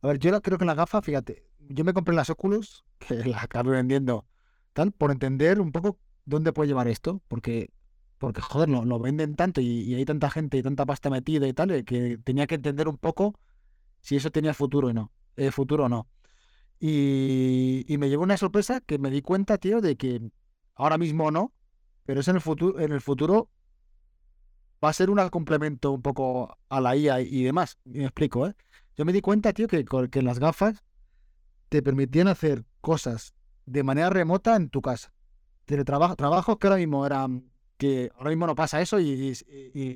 a 0.02 0.08
ver 0.08 0.18
yo 0.18 0.42
creo 0.42 0.58
que 0.58 0.66
la 0.66 0.74
gafa 0.74 1.04
fíjate 1.04 1.47
yo 1.70 1.84
me 1.84 1.94
compré 1.94 2.16
las 2.16 2.30
Oculus, 2.30 2.86
que 3.00 3.16
las 3.16 3.44
acabo 3.44 3.72
vendiendo, 3.72 4.26
tal, 4.74 4.92
por 4.92 5.12
entender 5.12 5.60
un 5.62 5.72
poco 5.72 6.00
dónde 6.26 6.54
puede 6.54 6.68
llevar 6.68 6.88
esto, 6.88 7.22
porque, 7.28 7.72
porque 8.18 8.42
joder, 8.42 8.70
lo, 8.70 8.86
lo 8.86 9.00
venden 9.00 9.36
tanto 9.36 9.62
y, 9.62 9.94
hay 9.96 10.06
tanta 10.06 10.30
gente 10.30 10.58
y 10.58 10.64
tanta 10.64 10.86
pasta 10.86 11.10
metida 11.10 11.48
y 11.48 11.54
tal, 11.54 11.72
eh, 11.72 11.84
que 11.84 12.18
tenía 12.18 12.48
que 12.48 12.56
entender 12.56 12.88
un 12.88 12.98
poco 12.98 13.40
si 14.02 14.16
eso 14.16 14.32
tenía 14.32 14.54
futuro 14.54 14.90
y 14.90 14.94
no, 14.94 15.12
eh, 15.36 15.52
futuro 15.52 15.86
o 15.86 15.90
no. 15.90 16.08
Y, 16.80 17.86
y 17.88 17.98
me 17.98 18.10
llevó 18.10 18.24
una 18.24 18.38
sorpresa 18.38 18.82
que 18.82 19.00
me 19.00 19.10
di 19.10 19.22
cuenta, 19.22 19.58
tío, 19.58 19.82
de 19.82 19.96
que 19.98 20.22
ahora 20.76 20.98
mismo 20.98 21.32
no, 21.32 21.54
pero 22.06 22.22
es 22.22 22.28
en 22.28 22.36
el 22.36 22.42
futuro, 22.42 22.80
en 22.80 22.92
el 22.92 23.02
futuro 23.02 23.50
va 24.84 24.90
a 24.90 24.94
ser 24.94 25.10
un 25.10 25.30
complemento 25.30 25.92
un 25.92 26.02
poco 26.02 26.58
a 26.70 26.82
la 26.82 26.96
IA 26.96 27.22
y, 27.22 27.44
demás. 27.44 27.78
Y 27.86 28.00
me 28.00 28.06
explico, 28.06 28.48
¿eh? 28.48 28.56
Yo 28.96 29.06
me 29.06 29.14
di 29.14 29.22
cuenta, 29.22 29.54
tío, 29.54 29.68
que, 29.68 29.86
que 30.12 30.22
las 30.22 30.40
gafas 30.40 30.84
te 31.70 31.82
permitían 31.82 32.28
hacer 32.28 32.66
cosas 32.82 33.34
de 33.66 33.84
manera 33.84 34.10
remota 34.10 34.56
en 34.56 34.70
tu 34.70 34.82
casa. 34.82 35.14
Teletrabajo, 35.66 36.16
trabajos 36.16 36.58
que 36.58 36.68
ahora 36.68 36.78
mismo 36.78 37.06
eran 37.06 37.52
que 37.78 38.10
ahora 38.16 38.30
mismo 38.32 38.48
no 38.48 38.56
pasa 38.56 38.82
eso 38.82 39.00
y, 39.00 39.38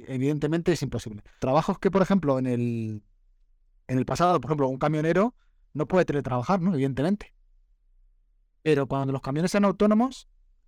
evidentemente 0.07 0.71
es 0.71 0.83
imposible. 0.83 1.23
Trabajos 1.39 1.79
que, 1.79 1.89
por 1.89 2.01
ejemplo, 2.01 2.37
en 2.37 2.45
el 2.45 3.03
en 3.87 3.97
el 3.97 4.05
pasado, 4.05 4.39
por 4.39 4.49
ejemplo, 4.49 4.67
un 4.67 4.77
camionero 4.77 5.35
no 5.73 5.87
puede 5.87 6.05
teletrabajar, 6.05 6.61
¿no? 6.61 6.73
Evidentemente. 6.73 7.33
Pero 8.61 8.87
cuando 8.87 9.11
los 9.11 9.21
camiones 9.21 9.51
sean 9.51 9.65
autónomos 9.65 10.27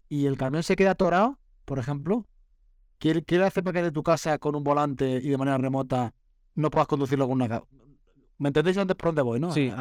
y 0.09 0.25
el 0.25 0.37
camión 0.37 0.63
se 0.63 0.75
queda 0.75 0.91
atorado, 0.91 1.39
por 1.65 1.77
ejemplo, 1.77 2.25
¿qué, 2.97 3.23
qué 3.23 3.41
hace 3.43 3.61
para 3.61 3.79
que 3.79 3.83
de 3.83 3.91
tu 3.91 4.01
casa 4.01 4.39
con 4.39 4.55
un 4.55 4.63
volante 4.63 5.19
y 5.23 5.29
de 5.29 5.37
manera 5.37 5.57
remota 5.57 6.15
no 6.55 6.69
puedas 6.69 6.87
conducirlo 6.87 7.27
con 7.27 7.41
una, 7.41 7.63
¿Me 8.43 8.49
entendéis 8.49 8.75
dónde, 8.75 8.93
por 8.93 9.07
dónde 9.07 9.21
voy, 9.21 9.39
no? 9.39 9.53
Sí. 9.53 9.71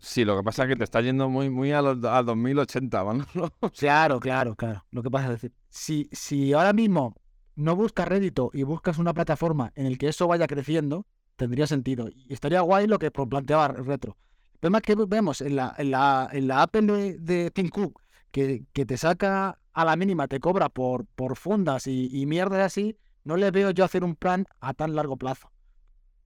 sí, 0.00 0.24
lo 0.24 0.38
que 0.38 0.42
pasa 0.42 0.62
es 0.62 0.70
que 0.70 0.76
te 0.76 0.84
está 0.84 1.02
yendo 1.02 1.28
muy, 1.28 1.50
muy 1.50 1.72
a, 1.72 1.82
los, 1.82 2.02
a 2.04 2.22
2080, 2.22 3.04
¿no? 3.04 3.26
claro, 3.78 4.18
claro, 4.18 4.56
claro. 4.56 4.82
Lo 4.90 5.02
que 5.02 5.10
pasa 5.10 5.26
es 5.26 5.32
decir, 5.32 5.52
si, 5.68 6.08
si 6.10 6.54
ahora 6.54 6.72
mismo 6.72 7.14
no 7.54 7.76
buscas 7.76 8.08
rédito 8.08 8.48
y 8.54 8.62
buscas 8.62 8.96
una 8.96 9.12
plataforma 9.12 9.72
en 9.74 9.84
el 9.84 9.98
que 9.98 10.08
eso 10.08 10.26
vaya 10.26 10.46
creciendo, 10.46 11.04
tendría 11.36 11.66
sentido. 11.66 12.08
Y 12.08 12.32
estaría 12.32 12.62
guay 12.62 12.86
lo 12.86 12.98
que 12.98 13.10
planteaba 13.10 13.68
Retro. 13.68 14.16
El 14.54 14.58
problema 14.60 14.78
es 14.78 14.84
que 14.84 14.94
vemos 15.06 15.42
en 15.42 15.56
la, 15.56 15.74
en 15.76 15.90
la, 15.90 16.30
en 16.32 16.48
la 16.48 16.62
Apple 16.62 16.86
de, 16.86 17.18
de 17.18 17.50
Tim 17.50 17.68
Cook, 17.68 18.00
que, 18.30 18.64
que, 18.72 18.86
te 18.86 18.96
saca 18.96 19.58
a 19.74 19.84
la 19.84 19.96
mínima, 19.96 20.28
te 20.28 20.40
cobra 20.40 20.70
por, 20.70 21.04
por 21.08 21.36
fundas 21.36 21.86
y, 21.86 22.08
y 22.10 22.24
mierda 22.24 22.64
así, 22.64 22.96
no 23.24 23.36
le 23.36 23.50
veo 23.50 23.70
yo 23.70 23.84
hacer 23.84 24.02
un 24.02 24.16
plan 24.16 24.46
a 24.60 24.72
tan 24.72 24.94
largo 24.94 25.18
plazo. 25.18 25.50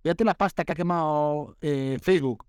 Fíjate 0.02 0.24
la 0.24 0.34
pasta 0.34 0.64
que 0.64 0.72
ha 0.72 0.74
quemado 0.74 1.56
eh, 1.60 1.98
Facebook 2.02 2.44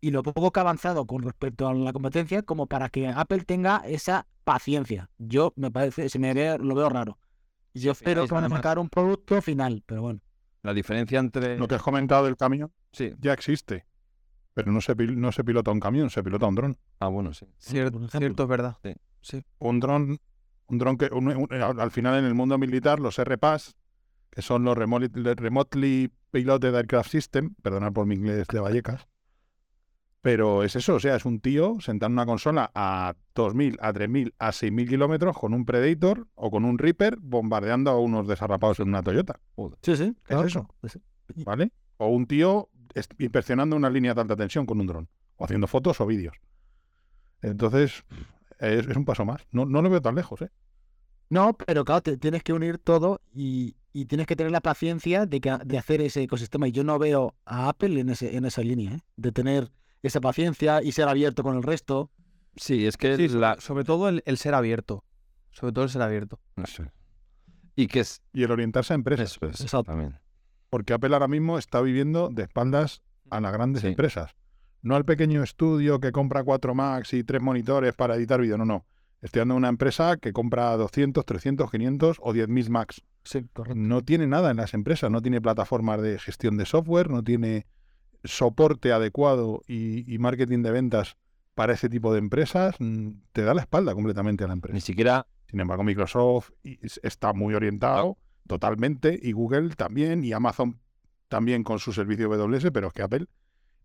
y 0.00 0.10
lo 0.10 0.22
poco 0.22 0.50
que 0.50 0.60
ha 0.60 0.62
avanzado 0.62 1.06
con 1.06 1.22
respecto 1.22 1.68
a 1.68 1.74
la 1.74 1.92
competencia 1.92 2.42
como 2.42 2.66
para 2.66 2.88
que 2.88 3.08
Apple 3.08 3.44
tenga 3.44 3.82
esa 3.86 4.26
paciencia. 4.44 5.10
Yo 5.18 5.52
me 5.56 5.70
parece, 5.70 6.08
se 6.08 6.18
me 6.18 6.34
lo 6.58 6.74
veo 6.74 6.88
raro. 6.88 7.18
Yo 7.74 7.92
espero 7.92 8.26
que 8.26 8.34
van 8.34 8.44
a 8.44 8.48
sacar 8.48 8.78
un 8.78 8.88
producto 8.88 9.40
final, 9.42 9.82
pero 9.86 10.02
bueno. 10.02 10.20
La 10.62 10.74
diferencia 10.74 11.18
entre... 11.18 11.56
Lo 11.58 11.68
que 11.68 11.76
has 11.76 11.82
comentado 11.82 12.24
del 12.24 12.36
camión 12.36 12.72
sí. 12.92 13.12
ya 13.20 13.32
existe. 13.32 13.86
Pero 14.54 14.72
no 14.72 14.80
se, 14.80 14.94
no 14.94 15.32
se 15.32 15.44
pilota 15.44 15.70
un 15.70 15.80
camión, 15.80 16.10
se 16.10 16.22
pilota 16.22 16.46
un 16.46 16.54
dron. 16.54 16.78
Ah, 16.98 17.08
bueno, 17.08 17.32
sí. 17.32 17.46
Cierto, 17.58 18.08
cierto 18.08 18.42
es 18.42 18.48
verdad. 18.48 18.78
Sí. 19.20 19.42
Un 19.58 19.80
dron 19.80 20.18
Un 20.66 20.78
dron 20.78 20.96
que 20.96 21.10
al 21.60 21.90
final 21.90 22.18
en 22.18 22.24
el 22.24 22.34
mundo 22.34 22.58
militar, 22.58 23.00
los 23.00 23.22
RPAS, 23.22 23.76
que 24.30 24.42
son 24.42 24.64
los 24.64 24.76
Remotely 24.76 26.10
Piloted 26.30 26.74
Aircraft 26.74 27.10
System, 27.10 27.54
perdonad 27.62 27.92
por 27.92 28.06
mi 28.06 28.14
inglés 28.14 28.46
de 28.46 28.60
Vallecas, 28.60 29.06
pero 30.22 30.62
es 30.64 30.76
eso, 30.76 30.96
o 30.96 31.00
sea, 31.00 31.16
es 31.16 31.24
un 31.24 31.40
tío 31.40 31.78
sentado 31.80 32.08
en 32.08 32.12
una 32.12 32.26
consola 32.26 32.70
a 32.74 33.14
2.000, 33.34 33.78
a 33.80 33.92
3.000, 33.92 34.34
a 34.38 34.50
6.000 34.50 34.88
kilómetros 34.88 35.38
con 35.38 35.54
un 35.54 35.64
Predator 35.64 36.28
o 36.34 36.50
con 36.50 36.66
un 36.66 36.76
Reaper 36.78 37.16
bombardeando 37.18 37.90
a 37.90 37.98
unos 37.98 38.28
desarrapados 38.28 38.80
en 38.80 38.88
una 38.88 39.02
Toyota. 39.02 39.40
Sí, 39.82 39.96
sí. 39.96 40.14
es 40.28 40.44
eso. 40.44 40.68
¿Vale? 41.36 41.72
O 41.96 42.08
un 42.08 42.26
tío 42.26 42.68
inspeccionando 43.18 43.76
una 43.76 43.88
línea 43.88 44.12
de 44.12 44.20
alta 44.20 44.36
tensión 44.36 44.66
con 44.66 44.80
un 44.80 44.86
dron. 44.86 45.08
O 45.36 45.44
haciendo 45.44 45.66
fotos 45.66 46.00
o 46.02 46.06
vídeos. 46.06 46.36
Entonces, 47.40 48.04
es, 48.58 48.86
un 48.88 49.06
paso 49.06 49.24
más. 49.24 49.46
No, 49.52 49.64
no 49.64 49.80
lo 49.80 49.88
veo 49.88 50.02
tan 50.02 50.16
lejos, 50.16 50.42
¿eh? 50.42 50.50
No, 51.30 51.54
pero 51.54 51.84
claro, 51.84 52.02
tienes 52.18 52.42
que 52.42 52.52
unir 52.52 52.76
todo 52.78 53.22
y, 53.32 53.76
tienes 53.92 54.26
que 54.26 54.36
tener 54.36 54.52
la 54.52 54.60
paciencia 54.60 55.26
de, 55.26 55.40
que, 55.40 55.56
de 55.64 55.78
hacer 55.78 56.00
ese 56.00 56.22
ecosistema. 56.22 56.68
Y 56.68 56.72
yo 56.72 56.84
no 56.84 56.98
veo 56.98 57.34
a 57.44 57.68
Apple 57.68 58.00
en, 58.00 58.10
ese, 58.10 58.36
en 58.36 58.44
esa 58.44 58.62
línea, 58.62 58.94
¿eh? 58.94 59.00
de 59.16 59.32
tener 59.32 59.70
esa 60.02 60.20
paciencia 60.20 60.82
y 60.82 60.92
ser 60.92 61.08
abierto 61.08 61.42
con 61.42 61.56
el 61.56 61.62
resto. 61.62 62.10
Sí, 62.56 62.86
es 62.86 62.96
que 62.96 63.28
sobre 63.58 63.84
todo 63.84 64.08
el, 64.08 64.36
ser 64.36 64.54
abierto. 64.54 65.04
Sobre 65.50 65.72
todo 65.72 65.84
el 65.84 65.90
ser 65.90 66.02
abierto. 66.02 66.40
No 66.56 66.66
sé. 66.66 66.90
Y 67.76 67.86
que 67.86 68.00
es... 68.00 68.22
Y 68.32 68.44
el 68.44 68.50
orientarse 68.50 68.92
a 68.92 68.96
empresas. 68.96 69.38
Exactamente. 69.42 70.18
Porque 70.68 70.92
Apple 70.92 71.12
ahora 71.14 71.28
mismo 71.28 71.58
está 71.58 71.80
viviendo 71.80 72.28
de 72.30 72.42
espaldas 72.44 73.02
a 73.30 73.40
las 73.40 73.52
grandes 73.52 73.84
empresas. 73.84 74.34
No 74.82 74.96
al 74.96 75.04
pequeño 75.04 75.42
estudio 75.42 76.00
que 76.00 76.12
compra 76.12 76.42
cuatro 76.44 76.74
Macs 76.74 77.12
y 77.12 77.24
tres 77.24 77.42
monitores 77.42 77.94
para 77.94 78.16
editar 78.16 78.40
vídeo. 78.40 78.56
No, 78.56 78.64
no. 78.64 78.86
Estoy 79.22 79.40
dando 79.40 79.54
una 79.54 79.68
empresa 79.68 80.16
que 80.16 80.32
compra 80.32 80.76
200, 80.76 81.24
300, 81.24 81.70
500 81.70 82.18
o 82.20 82.32
10.000 82.32 82.68
Macs. 82.70 83.02
Sí, 83.22 83.44
correcto. 83.52 83.78
No 83.78 84.02
tiene 84.02 84.26
nada 84.26 84.50
en 84.50 84.56
las 84.56 84.72
empresas. 84.72 85.10
No 85.10 85.20
tiene 85.20 85.40
plataformas 85.40 86.00
de 86.00 86.18
gestión 86.18 86.56
de 86.56 86.64
software, 86.64 87.10
no 87.10 87.22
tiene 87.22 87.66
soporte 88.24 88.92
adecuado 88.92 89.62
y, 89.66 90.16
marketing 90.18 90.62
de 90.62 90.70
ventas 90.70 91.16
para 91.54 91.74
ese 91.74 91.88
tipo 91.88 92.12
de 92.12 92.18
empresas, 92.18 92.76
mm, 92.78 93.10
te 93.32 93.42
da 93.42 93.54
la 93.54 93.62
espalda 93.62 93.94
completamente 93.94 94.44
a 94.44 94.46
la 94.46 94.54
empresa. 94.54 94.74
Ni 94.74 94.80
siquiera. 94.80 95.26
Sin 95.48 95.60
embargo, 95.60 95.82
Microsoft 95.82 96.52
está 96.62 97.32
muy 97.32 97.54
orientado 97.54 98.16
totalmente 98.46 99.18
y 99.20 99.32
Google 99.32 99.70
también 99.70 100.22
y 100.22 100.32
Amazon 100.32 100.78
también 101.28 101.64
con 101.64 101.80
su 101.80 101.92
servicio 101.92 102.32
AWS, 102.32 102.70
pero 102.72 102.88
es 102.88 102.92
que 102.92 103.02
Apple 103.02 103.26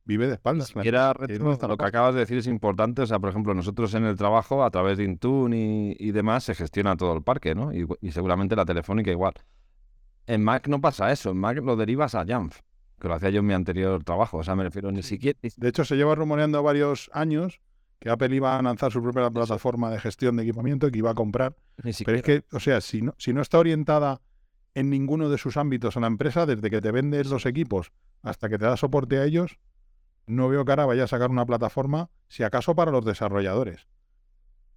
vive 0.05 0.27
de 0.27 0.33
espaldas. 0.33 0.69
Siquiera 0.69 1.13
lo 1.17 1.77
que 1.77 1.85
acabas 1.85 2.13
de 2.13 2.21
decir 2.21 2.37
es 2.37 2.47
importante. 2.47 3.01
O 3.01 3.05
sea, 3.05 3.19
por 3.19 3.29
ejemplo, 3.29 3.53
nosotros 3.53 3.93
en 3.93 4.05
el 4.05 4.15
trabajo, 4.15 4.63
a 4.63 4.71
través 4.71 4.97
de 4.97 5.03
Intune 5.03 5.95
y, 5.99 6.11
demás, 6.11 6.43
se 6.43 6.55
gestiona 6.55 6.95
todo 6.95 7.15
el 7.15 7.23
parque, 7.23 7.55
¿no? 7.55 7.73
Y, 7.73 7.87
y, 8.01 8.11
seguramente 8.11 8.55
la 8.55 8.65
telefónica 8.65 9.11
igual. 9.11 9.33
En 10.27 10.43
Mac 10.43 10.67
no 10.67 10.79
pasa 10.79 11.11
eso. 11.11 11.31
En 11.31 11.37
Mac 11.37 11.57
lo 11.57 11.75
derivas 11.75 12.15
a 12.15 12.25
Jamf 12.25 12.61
que 12.99 13.07
lo 13.07 13.15
hacía 13.15 13.29
yo 13.29 13.39
en 13.39 13.45
mi 13.45 13.53
anterior 13.53 14.03
trabajo. 14.03 14.37
O 14.37 14.43
sea, 14.43 14.55
me 14.55 14.63
refiero 14.63 14.91
ni 14.91 15.03
siquiera. 15.03 15.37
De 15.41 15.67
hecho, 15.67 15.85
se 15.85 15.95
lleva 15.95 16.15
rumoreando 16.15 16.61
varios 16.63 17.09
años 17.13 17.59
que 17.99 18.09
Apple 18.09 18.35
iba 18.35 18.57
a 18.57 18.61
lanzar 18.61 18.91
su 18.91 19.01
propia 19.01 19.29
plataforma 19.29 19.89
de 19.89 19.99
gestión 19.99 20.35
de 20.35 20.43
equipamiento 20.43 20.89
que 20.91 20.99
iba 20.99 21.11
a 21.11 21.15
comprar. 21.15 21.55
Pero 22.05 22.17
es 22.17 22.23
que, 22.23 22.43
o 22.51 22.59
sea, 22.59 22.81
si 22.81 23.01
no, 23.01 23.13
si 23.17 23.33
no 23.33 23.41
está 23.41 23.59
orientada 23.59 24.21
en 24.73 24.89
ninguno 24.89 25.29
de 25.29 25.37
sus 25.37 25.57
ámbitos 25.57 25.97
a 25.97 26.01
la 26.01 26.07
empresa, 26.07 26.45
desde 26.45 26.69
que 26.69 26.81
te 26.81 26.91
vendes 26.91 27.27
los 27.27 27.45
equipos 27.45 27.91
hasta 28.21 28.49
que 28.49 28.57
te 28.57 28.65
da 28.65 28.77
soporte 28.77 29.17
a 29.17 29.25
ellos, 29.25 29.57
no 30.27 30.49
veo 30.49 30.65
que 30.65 30.71
ahora 30.71 30.85
vaya 30.85 31.03
a 31.05 31.07
sacar 31.07 31.29
una 31.29 31.45
plataforma, 31.45 32.09
si 32.27 32.43
acaso 32.43 32.75
para 32.75 32.91
los 32.91 33.05
desarrolladores. 33.05 33.87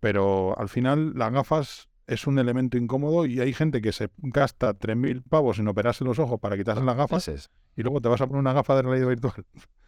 Pero 0.01 0.59
al 0.59 0.69
final 0.69 1.13
las 1.15 1.33
gafas 1.33 1.89
es 2.07 2.27
un 2.27 2.39
elemento 2.39 2.79
incómodo 2.79 3.27
y 3.27 3.41
hay 3.41 3.53
gente 3.53 3.83
que 3.83 3.93
se 3.93 4.11
gasta 4.19 4.75
3.000 4.79 5.23
pavos 5.29 5.59
en 5.59 5.69
operarse 5.69 6.05
los 6.05 6.19
ojos 6.19 6.41
para 6.41 6.57
quitarse 6.57 6.83
las 6.83 6.97
gafas 6.97 7.51
y 7.77 7.83
luego 7.83 8.01
te 8.01 8.09
vas 8.09 8.21
a 8.21 8.27
poner 8.27 8.41
una 8.41 8.53
gafa 8.53 8.77
de 8.77 8.83
realidad 8.83 9.09
virtual. 9.09 9.45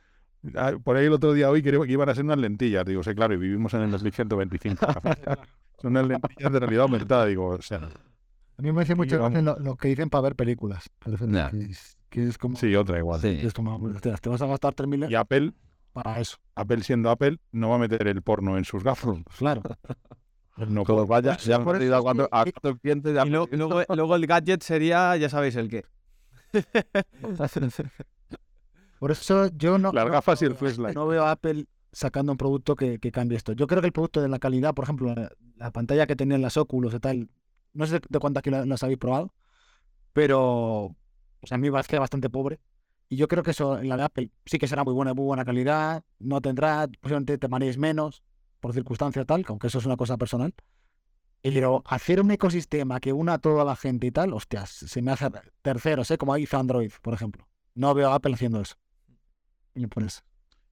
Ah, 0.55 0.73
por 0.83 0.97
ahí 0.97 1.05
el 1.05 1.13
otro 1.13 1.35
día 1.35 1.51
hoy 1.51 1.63
creo 1.63 1.83
que 1.83 1.93
iban 1.93 2.09
a 2.09 2.15
ser 2.15 2.25
unas 2.25 2.39
lentillas. 2.39 2.87
Digo, 2.87 3.03
sí, 3.03 3.15
claro, 3.15 3.35
y 3.35 3.37
vivimos 3.37 3.75
en 3.75 3.83
el 3.83 3.91
2125. 3.91 4.87
Son 5.83 5.91
unas 5.91 6.07
lentillas 6.07 6.51
de 6.51 6.59
realidad 6.61 6.85
aumentada. 6.85 7.27
Digo, 7.27 7.49
o 7.49 7.61
sea. 7.61 7.77
A 7.77 8.63
mí 8.63 8.73
me 8.73 8.81
dice 8.81 8.95
mucho 8.95 9.19
lo, 9.19 9.77
que 9.77 9.89
dicen 9.89 10.09
para 10.09 10.23
ver 10.23 10.37
películas. 10.37 10.89
Que, 12.11 12.29
es, 12.29 12.39
como, 12.39 12.57
sí, 12.57 12.75
otra 12.75 12.99
igual. 12.99 13.21
Sí. 13.21 13.39
Es 13.43 13.55
como, 13.55 13.79
te, 14.01 14.11
vas 14.11 14.43
a 14.43 14.47
gastar 14.47 14.75
3.000 14.75 15.11
Y 15.11 15.15
Apple, 15.15 15.53
para 15.93 16.21
eso. 16.21 16.37
Apple 16.55 16.83
siendo 16.83 17.09
Apple, 17.09 17.39
no 17.53 17.71
va 17.71 17.77
a 17.77 17.79
meter 17.79 18.07
el 18.09 18.21
porno 18.23 18.59
en 18.59 18.65
sus 18.65 18.85
gafas. 18.85 19.19
Claro. 19.39 19.63
No, 20.69 20.85
como 20.85 21.07
vaya, 21.07 21.39
se 21.39 21.55
han 21.55 21.65
perdido 21.65 21.97
a 21.97 22.03
cuatro, 22.03 22.29
clientes. 22.83 23.17
Y 23.25 23.31
luego, 23.57 23.83
luego, 23.89 24.17
el 24.17 24.27
gadget 24.27 24.63
sería, 24.63 25.17
ya 25.17 25.31
sabéis 25.31 25.57
el 25.57 25.71
qué. 25.71 25.87
Por 28.99 29.13
eso 29.13 29.47
yo 29.57 29.79
no. 29.79 29.93
Las 29.93 30.11
gafas 30.11 30.43
y 30.43 30.45
el 30.45 30.55
flashlight. 30.55 30.95
No 30.95 31.07
veo 31.07 31.25
a 31.25 31.31
Apple 31.31 31.65
sacando 31.93 32.33
un 32.33 32.39
producto 32.39 32.77
que, 32.77 32.99
cambie 33.11 33.37
esto. 33.37 33.53
Yo 33.53 33.67
creo 33.67 33.81
que 33.81 33.87
el 33.87 33.93
producto 33.93 34.21
de 34.21 34.29
la 34.29 34.39
calidad, 34.39 34.75
por 34.75 34.85
ejemplo, 34.85 35.15
la, 35.57 35.71
pantalla 35.71 36.07
que 36.07 36.17
tenían 36.17 36.43
las 36.43 36.57
óculos 36.57 36.95
y 36.95 37.01
tal, 37.01 37.29
no 37.73 37.87
sé 37.87 38.01
de 38.09 38.19
cuántas 38.19 38.41
aquí 38.41 38.51
las, 38.51 38.83
habéis 38.83 38.99
probado, 38.99 39.33
pero 40.13 40.95
a 41.51 41.57
mí 41.57 41.69
me 41.69 41.73
parece 41.73 41.99
bastante 41.99 42.31
pobre. 42.31 42.61
Y 43.09 43.17
yo 43.17 43.27
creo 43.27 43.43
que 43.43 43.51
eso, 43.51 43.83
la 43.83 43.97
de 43.97 44.03
Apple, 44.05 44.31
sí 44.47 44.59
que 44.59 44.69
será 44.69 44.85
muy 44.85 44.95
buena, 44.95 45.15
muy 45.15 45.25
buena 45.25 45.45
calidad, 45.45 46.05
no 46.21 46.41
tendrá, 46.41 46.87
posiblemente 47.01 47.39
te 47.39 47.49
manejes 47.49 47.77
menos 47.77 48.23
por 48.61 48.73
circunstancia 48.73 49.25
tal, 49.25 49.45
aunque 49.49 49.67
eso 49.67 49.79
es 49.79 49.87
una 49.87 49.97
cosa 49.97 50.17
personal. 50.17 50.55
Pero 51.43 51.83
hacer 51.87 52.21
un 52.21 52.31
ecosistema 52.31 53.01
que 53.01 53.13
una 53.13 53.35
a 53.35 53.39
toda 53.39 53.65
la 53.65 53.75
gente 53.75 54.07
y 54.07 54.11
tal, 54.11 54.33
hostias, 54.33 54.71
se 54.71 55.03
me 55.03 55.11
hace 55.11 55.29
terceros, 55.63 56.11
¿eh? 56.11 56.19
como 56.19 56.37
hizo 56.37 56.59
Android, 56.59 56.93
por 57.03 57.15
ejemplo. 57.15 57.49
No 57.75 57.95
veo 57.95 58.11
a 58.11 58.15
Apple 58.15 58.35
haciendo 58.35 58.61
eso. 58.61 58.77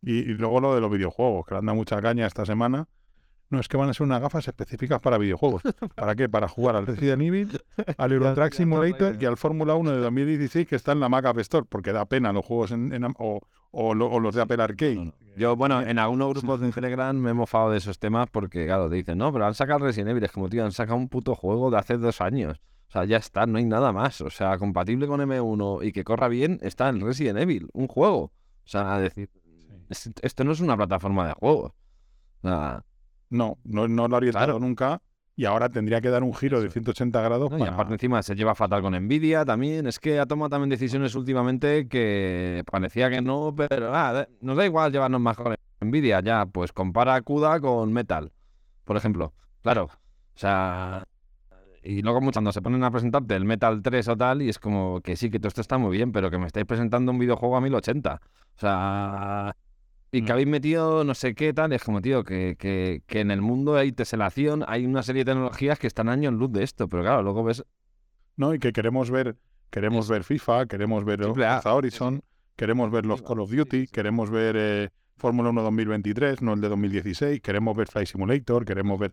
Y, 0.02 0.22
luego 0.24 0.60
lo 0.60 0.74
de 0.74 0.80
los 0.80 0.90
videojuegos, 0.90 1.46
que 1.46 1.54
le 1.54 1.58
anda 1.58 1.74
mucha 1.74 2.00
caña 2.00 2.26
esta 2.26 2.44
semana. 2.44 2.86
No, 3.50 3.60
es 3.60 3.68
que 3.68 3.78
van 3.78 3.88
a 3.88 3.94
ser 3.94 4.04
unas 4.04 4.20
gafas 4.20 4.46
específicas 4.46 5.00
para 5.00 5.16
videojuegos. 5.16 5.62
¿Para 5.94 6.14
qué? 6.14 6.28
Para 6.28 6.48
jugar 6.48 6.76
al 6.76 6.86
Resident 6.86 7.22
Evil, 7.22 7.60
al 7.96 8.12
Euro 8.12 8.34
Truck 8.34 8.52
Simulator 8.52 9.16
y 9.18 9.24
al 9.24 9.38
Fórmula 9.38 9.74
1 9.74 9.90
de 9.92 9.98
2016 9.98 10.68
que 10.68 10.76
está 10.76 10.92
en 10.92 11.00
la 11.00 11.08
Mac 11.08 11.24
App 11.24 11.38
Store, 11.38 11.66
porque 11.66 11.92
da 11.92 12.04
pena 12.04 12.32
los 12.32 12.44
juegos 12.44 12.72
en, 12.72 12.92
o, 13.18 13.40
o, 13.70 13.94
los 13.94 14.34
de 14.34 14.42
Apple 14.42 14.62
Arcade. 14.62 15.12
Yo, 15.36 15.56
bueno, 15.56 15.80
en 15.80 15.98
algunos 15.98 16.34
grupos 16.34 16.60
de 16.60 16.70
Telegram 16.72 17.16
me 17.16 17.30
he 17.30 17.34
mofado 17.34 17.70
de 17.70 17.78
esos 17.78 17.98
temas 17.98 18.28
porque, 18.30 18.66
claro, 18.66 18.90
te 18.90 18.96
dicen, 18.96 19.16
no, 19.16 19.32
pero 19.32 19.46
han 19.46 19.54
sacado 19.54 19.86
Resident 19.86 20.10
Evil. 20.10 20.24
Es 20.24 20.32
como, 20.32 20.48
tío, 20.48 20.64
han 20.64 20.72
sacado 20.72 20.98
un 20.98 21.08
puto 21.08 21.34
juego 21.34 21.70
de 21.70 21.78
hace 21.78 21.96
dos 21.96 22.20
años. 22.20 22.60
O 22.88 22.90
sea, 22.90 23.04
ya 23.04 23.18
está, 23.18 23.46
no 23.46 23.58
hay 23.58 23.64
nada 23.64 23.92
más. 23.92 24.20
O 24.20 24.30
sea, 24.30 24.58
compatible 24.58 25.06
con 25.06 25.20
M1 25.20 25.86
y 25.86 25.92
que 25.92 26.04
corra 26.04 26.28
bien, 26.28 26.58
está 26.62 26.88
en 26.88 27.00
Resident 27.00 27.38
Evil, 27.38 27.68
un 27.72 27.86
juego. 27.86 28.18
O 28.18 28.32
sea, 28.70 28.98
decir, 28.98 29.30
esto 29.88 30.44
no 30.44 30.52
es 30.52 30.60
una 30.60 30.76
plataforma 30.76 31.26
de 31.28 31.34
juegos. 31.34 31.72
O 32.42 32.48
sea, 32.48 32.84
no, 33.30 33.58
no, 33.64 33.88
no 33.88 34.08
lo 34.08 34.16
habría 34.16 34.32
claro. 34.32 34.58
nunca. 34.58 35.00
Y 35.36 35.44
ahora 35.44 35.68
tendría 35.68 36.00
que 36.00 36.10
dar 36.10 36.24
un 36.24 36.34
giro 36.34 36.60
de 36.60 36.68
180 36.68 37.20
grados. 37.22 37.52
Y 37.56 37.62
aparte 37.62 37.92
encima 37.92 38.20
se 38.24 38.34
lleva 38.34 38.56
fatal 38.56 38.82
con 38.82 38.94
Nvidia 38.94 39.44
también. 39.44 39.86
Es 39.86 40.00
que 40.00 40.18
ha 40.18 40.26
tomado 40.26 40.50
también 40.50 40.68
decisiones 40.68 41.14
últimamente 41.14 41.86
que 41.86 42.64
parecía 42.68 43.08
que 43.08 43.22
no, 43.22 43.54
pero 43.56 43.94
ah, 43.94 44.26
nos 44.40 44.56
da 44.56 44.64
igual 44.64 44.90
llevarnos 44.90 45.20
más 45.20 45.36
con 45.36 45.54
Nvidia. 45.80 46.20
Ya, 46.20 46.46
pues 46.46 46.72
compara 46.72 47.22
CUDA 47.22 47.60
con 47.60 47.92
Metal, 47.92 48.32
por 48.84 48.96
ejemplo. 48.96 49.32
Claro. 49.62 49.84
O 49.84 50.40
sea, 50.40 51.04
y 51.82 52.02
luego 52.02 52.20
cuando 52.32 52.52
se 52.52 52.60
ponen 52.60 52.82
a 52.84 52.90
presentarte 52.90 53.36
el 53.36 53.44
Metal 53.44 53.80
3 53.80 54.08
o 54.08 54.16
tal, 54.16 54.42
y 54.42 54.48
es 54.48 54.58
como 54.58 55.00
que 55.00 55.16
sí, 55.16 55.30
que 55.30 55.38
todo 55.38 55.48
esto 55.48 55.60
está 55.60 55.78
muy 55.78 55.96
bien, 55.96 56.12
pero 56.12 56.30
que 56.30 56.38
me 56.38 56.46
estáis 56.46 56.66
presentando 56.66 57.12
un 57.12 57.18
videojuego 57.18 57.56
a 57.56 57.60
1080. 57.60 58.20
O 58.56 58.58
sea, 58.58 59.56
y 60.10 60.22
que 60.22 60.28
mm. 60.28 60.32
habéis 60.32 60.48
metido 60.48 61.04
no 61.04 61.14
sé 61.14 61.34
qué 61.34 61.52
tal, 61.52 61.72
es 61.72 61.82
como, 61.82 62.00
tío, 62.00 62.24
que, 62.24 62.56
que, 62.58 63.02
que, 63.06 63.20
en 63.20 63.30
el 63.30 63.42
mundo 63.42 63.76
hay 63.76 63.92
teselación, 63.92 64.64
hay 64.66 64.86
una 64.86 65.02
serie 65.02 65.24
de 65.24 65.32
tecnologías 65.32 65.78
que 65.78 65.86
están 65.86 66.08
años 66.08 66.32
en 66.32 66.38
luz 66.38 66.52
de 66.52 66.62
esto, 66.62 66.88
pero 66.88 67.02
claro, 67.02 67.22
luego 67.22 67.44
ves... 67.44 67.64
No, 68.36 68.54
y 68.54 68.58
que 68.58 68.72
queremos 68.72 69.10
ver, 69.10 69.36
queremos 69.70 70.08
ver 70.08 70.24
FIFA, 70.24 70.66
queremos 70.66 71.04
ver 71.04 71.20
Horizon, 71.64 72.22
queremos 72.56 72.90
ver 72.90 73.04
los 73.04 73.22
Call 73.22 73.40
of 73.40 73.50
Duty, 73.50 73.88
queremos 73.88 74.30
ver 74.30 74.56
eh, 74.56 74.88
Fórmula 75.16 75.50
1 75.50 75.62
2023, 75.62 76.42
no 76.42 76.54
el 76.54 76.60
de 76.60 76.68
2016, 76.68 77.40
queremos 77.40 77.76
ver 77.76 77.88
Flight 77.88 78.08
Simulator, 78.08 78.64
queremos 78.64 78.98
ver 78.98 79.12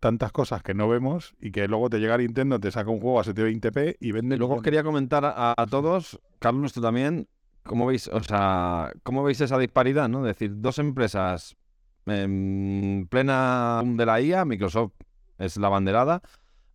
tantas 0.00 0.32
cosas 0.32 0.64
que 0.64 0.74
no 0.74 0.88
vemos 0.88 1.36
y 1.40 1.52
que 1.52 1.68
luego 1.68 1.88
te 1.88 2.00
llega 2.00 2.18
Nintendo, 2.18 2.58
te 2.58 2.72
saca 2.72 2.90
un 2.90 3.00
juego 3.00 3.20
a 3.20 3.24
720p 3.24 3.96
y 4.00 4.10
vende... 4.10 4.36
Luego 4.36 4.56
os 4.56 4.62
quería 4.62 4.82
comentar 4.82 5.24
a, 5.24 5.54
a 5.56 5.66
todos, 5.66 6.20
Carlos, 6.40 6.72
tú 6.72 6.80
también, 6.80 7.28
¿Cómo 7.64 7.86
veis, 7.86 8.08
o 8.08 8.22
sea, 8.22 8.92
cómo 9.02 9.22
veis 9.22 9.40
esa 9.40 9.58
disparidad, 9.58 10.08
no? 10.08 10.26
Es 10.26 10.36
decir, 10.36 10.52
dos 10.60 10.78
empresas 10.78 11.56
en 12.06 13.06
plena 13.08 13.82
de 13.84 14.06
la 14.06 14.20
IA, 14.20 14.44
Microsoft 14.44 14.92
es 15.38 15.56
la 15.56 15.68
banderada, 15.68 16.22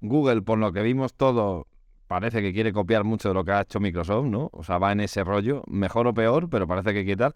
Google, 0.02 0.42
por 0.42 0.58
lo 0.58 0.72
que 0.72 0.82
vimos 0.82 1.14
todo, 1.14 1.68
parece 2.08 2.42
que 2.42 2.54
quiere 2.54 2.72
copiar 2.72 3.04
mucho 3.04 3.30
de 3.30 3.34
lo 3.34 3.44
que 3.44 3.52
ha 3.52 3.62
hecho 3.62 3.80
Microsoft, 3.80 4.26
¿no? 4.28 4.50
O 4.54 4.64
sea, 4.64 4.78
va 4.78 4.92
en 4.92 5.02
ese 5.02 5.24
rollo, 5.24 5.64
mejor 5.68 6.08
o 6.08 6.14
peor, 6.14 6.50
pero 6.50 6.68
parece 6.68 6.94
que 6.94 7.04
quiere 7.04 7.18
tal, 7.18 7.34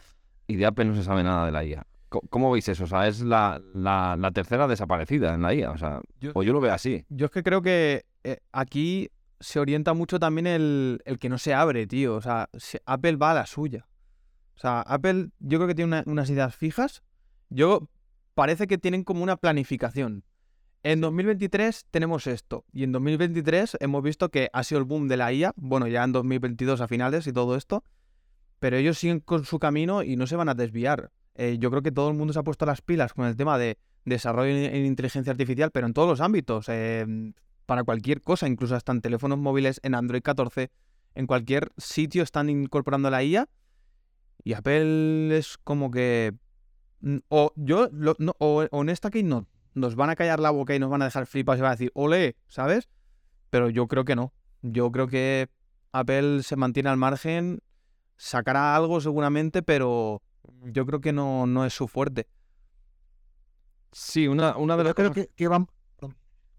y 0.47 0.55
de 0.55 0.65
Apple 0.65 0.85
no 0.85 0.95
se 0.95 1.03
sabe 1.03 1.23
nada 1.23 1.45
de 1.45 1.51
la 1.51 1.63
IA. 1.65 1.85
¿Cómo 2.29 2.51
veis 2.51 2.67
eso? 2.67 2.83
O 2.83 2.87
sea, 2.87 3.07
es 3.07 3.21
la, 3.21 3.61
la, 3.73 4.31
tercera 4.33 4.67
desaparecida 4.67 5.33
en 5.33 5.41
la 5.41 5.53
IA. 5.53 5.71
O 5.71 5.77
sea, 5.77 6.01
o 6.33 6.43
yo 6.43 6.51
lo 6.51 6.59
veo 6.59 6.73
así. 6.73 7.05
Yo 7.07 7.27
es 7.27 7.31
que 7.31 7.41
creo 7.41 7.61
que 7.61 8.03
eh, 8.25 8.39
aquí 8.51 9.09
se 9.41 9.59
orienta 9.59 9.93
mucho 9.93 10.19
también 10.19 10.47
el, 10.47 11.01
el, 11.05 11.19
que 11.19 11.29
no 11.29 11.37
se 11.37 11.53
abre, 11.53 11.87
tío. 11.87 12.15
O 12.15 12.21
sea, 12.21 12.49
Apple 12.85 13.15
va 13.17 13.31
a 13.31 13.35
la 13.35 13.45
suya. 13.45 13.87
O 14.55 14.59
sea, 14.59 14.81
Apple 14.81 15.29
yo 15.39 15.57
creo 15.57 15.67
que 15.67 15.75
tiene 15.75 16.03
unas 16.05 16.29
ideas 16.29 16.55
fijas. 16.55 17.03
Yo 17.49 17.89
parece 18.33 18.67
que 18.67 18.77
tienen 18.77 19.03
como 19.03 19.23
una 19.23 19.37
planificación. 19.37 20.23
En 20.83 21.01
2023 21.01 21.85
tenemos 21.91 22.27
esto. 22.27 22.65
Y 22.71 22.83
en 22.83 22.91
2023 22.91 23.77
hemos 23.79 24.03
visto 24.03 24.29
que 24.29 24.49
ha 24.53 24.63
sido 24.63 24.79
el 24.79 24.85
boom 24.85 25.07
de 25.07 25.17
la 25.17 25.31
IA. 25.33 25.53
Bueno, 25.55 25.87
ya 25.87 26.03
en 26.03 26.11
2022 26.11 26.81
a 26.81 26.87
finales 26.87 27.27
y 27.27 27.33
todo 27.33 27.55
esto. 27.55 27.83
Pero 28.59 28.77
ellos 28.77 28.97
siguen 28.97 29.19
con 29.19 29.45
su 29.45 29.59
camino 29.59 30.03
y 30.03 30.15
no 30.15 30.27
se 30.27 30.35
van 30.35 30.49
a 30.49 30.53
desviar. 30.53 31.11
Eh, 31.35 31.57
yo 31.59 31.69
creo 31.69 31.81
que 31.81 31.91
todo 31.91 32.09
el 32.09 32.15
mundo 32.15 32.33
se 32.33 32.39
ha 32.39 32.43
puesto 32.43 32.65
las 32.65 32.81
pilas 32.81 33.13
con 33.13 33.25
el 33.25 33.35
tema 33.35 33.57
de 33.57 33.77
desarrollo 34.05 34.51
en 34.51 34.85
inteligencia 34.85 35.31
artificial, 35.31 35.71
pero 35.71 35.87
en 35.87 35.93
todos 35.93 36.07
los 36.07 36.21
ámbitos, 36.21 36.67
em, 36.69 37.33
para 37.71 37.85
cualquier 37.85 38.21
cosa, 38.21 38.49
incluso 38.49 38.75
hasta 38.75 38.91
en 38.91 38.99
teléfonos 38.99 39.37
móviles, 39.37 39.79
en 39.83 39.95
Android 39.95 40.21
14, 40.21 40.69
en 41.15 41.25
cualquier 41.25 41.71
sitio 41.77 42.21
están 42.21 42.49
incorporando 42.49 43.09
la 43.09 43.23
IA. 43.23 43.47
Y 44.43 44.51
Apple 44.55 45.37
es 45.37 45.57
como 45.57 45.89
que... 45.89 46.33
Mm, 46.99 47.19
o 47.29 47.53
yo, 47.55 47.87
o, 48.39 48.67
en 48.69 48.89
esta 48.89 49.09
que 49.09 49.23
no, 49.23 49.47
nos 49.73 49.95
van 49.95 50.09
a 50.09 50.17
callar 50.17 50.41
la 50.41 50.49
boca 50.49 50.75
y 50.75 50.79
nos 50.79 50.89
van 50.89 51.01
a 51.01 51.05
dejar 51.05 51.25
flipas 51.27 51.59
y 51.59 51.61
van 51.61 51.69
a 51.69 51.75
decir, 51.75 51.91
ole, 51.93 52.35
¿sabes? 52.49 52.89
Pero 53.49 53.69
yo 53.69 53.87
creo 53.87 54.03
que 54.03 54.17
no. 54.17 54.33
Yo 54.61 54.91
creo 54.91 55.07
que 55.07 55.47
Apple 55.93 56.43
se 56.43 56.57
mantiene 56.57 56.89
al 56.89 56.97
margen, 56.97 57.61
sacará 58.17 58.75
algo 58.75 58.99
seguramente, 58.99 59.63
pero 59.63 60.21
yo 60.63 60.85
creo 60.85 60.99
que 60.99 61.13
no, 61.13 61.47
no 61.47 61.65
es 61.65 61.73
su 61.73 61.87
fuerte. 61.87 62.27
Sí, 63.93 64.27
una, 64.27 64.57
una 64.57 64.75
de 64.75 64.83
las 64.83 64.93
creo 64.93 65.13
que, 65.13 65.29
que 65.33 65.47
van... 65.47 65.69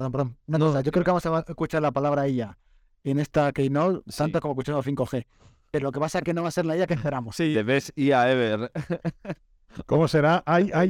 Perdón, 0.03 0.13
perdón. 0.13 0.37
no, 0.75 0.81
yo 0.81 0.91
creo 0.91 1.05
que 1.05 1.11
vamos 1.11 1.27
a 1.27 1.45
escuchar 1.47 1.83
la 1.83 1.93
palabra 1.93 2.27
IA 2.29 2.59
en 3.05 3.19
esta 3.21 3.53
Keynote, 3.53 4.03
sí. 4.11 4.19
tanto 4.19 4.41
como 4.41 4.53
escuchando 4.53 4.83
5G. 4.83 5.27
Pero 5.71 5.85
lo 5.85 5.93
que 5.93 6.01
pasa 6.01 6.19
es 6.19 6.25
que 6.25 6.35
no 6.35 6.43
va 6.43 6.49
a 6.49 6.53
ser 6.53 6.67
la 6.67 6.77
IA 6.77 6.87
que 6.87 6.95
esperamos. 6.95 7.37
Sí. 7.37 7.55
The 7.55 7.63
best 7.63 7.91
IA 7.97 8.33
ever. 8.33 8.73
¿Cómo 9.87 10.09
será? 10.09 10.43
IA. 10.47 10.85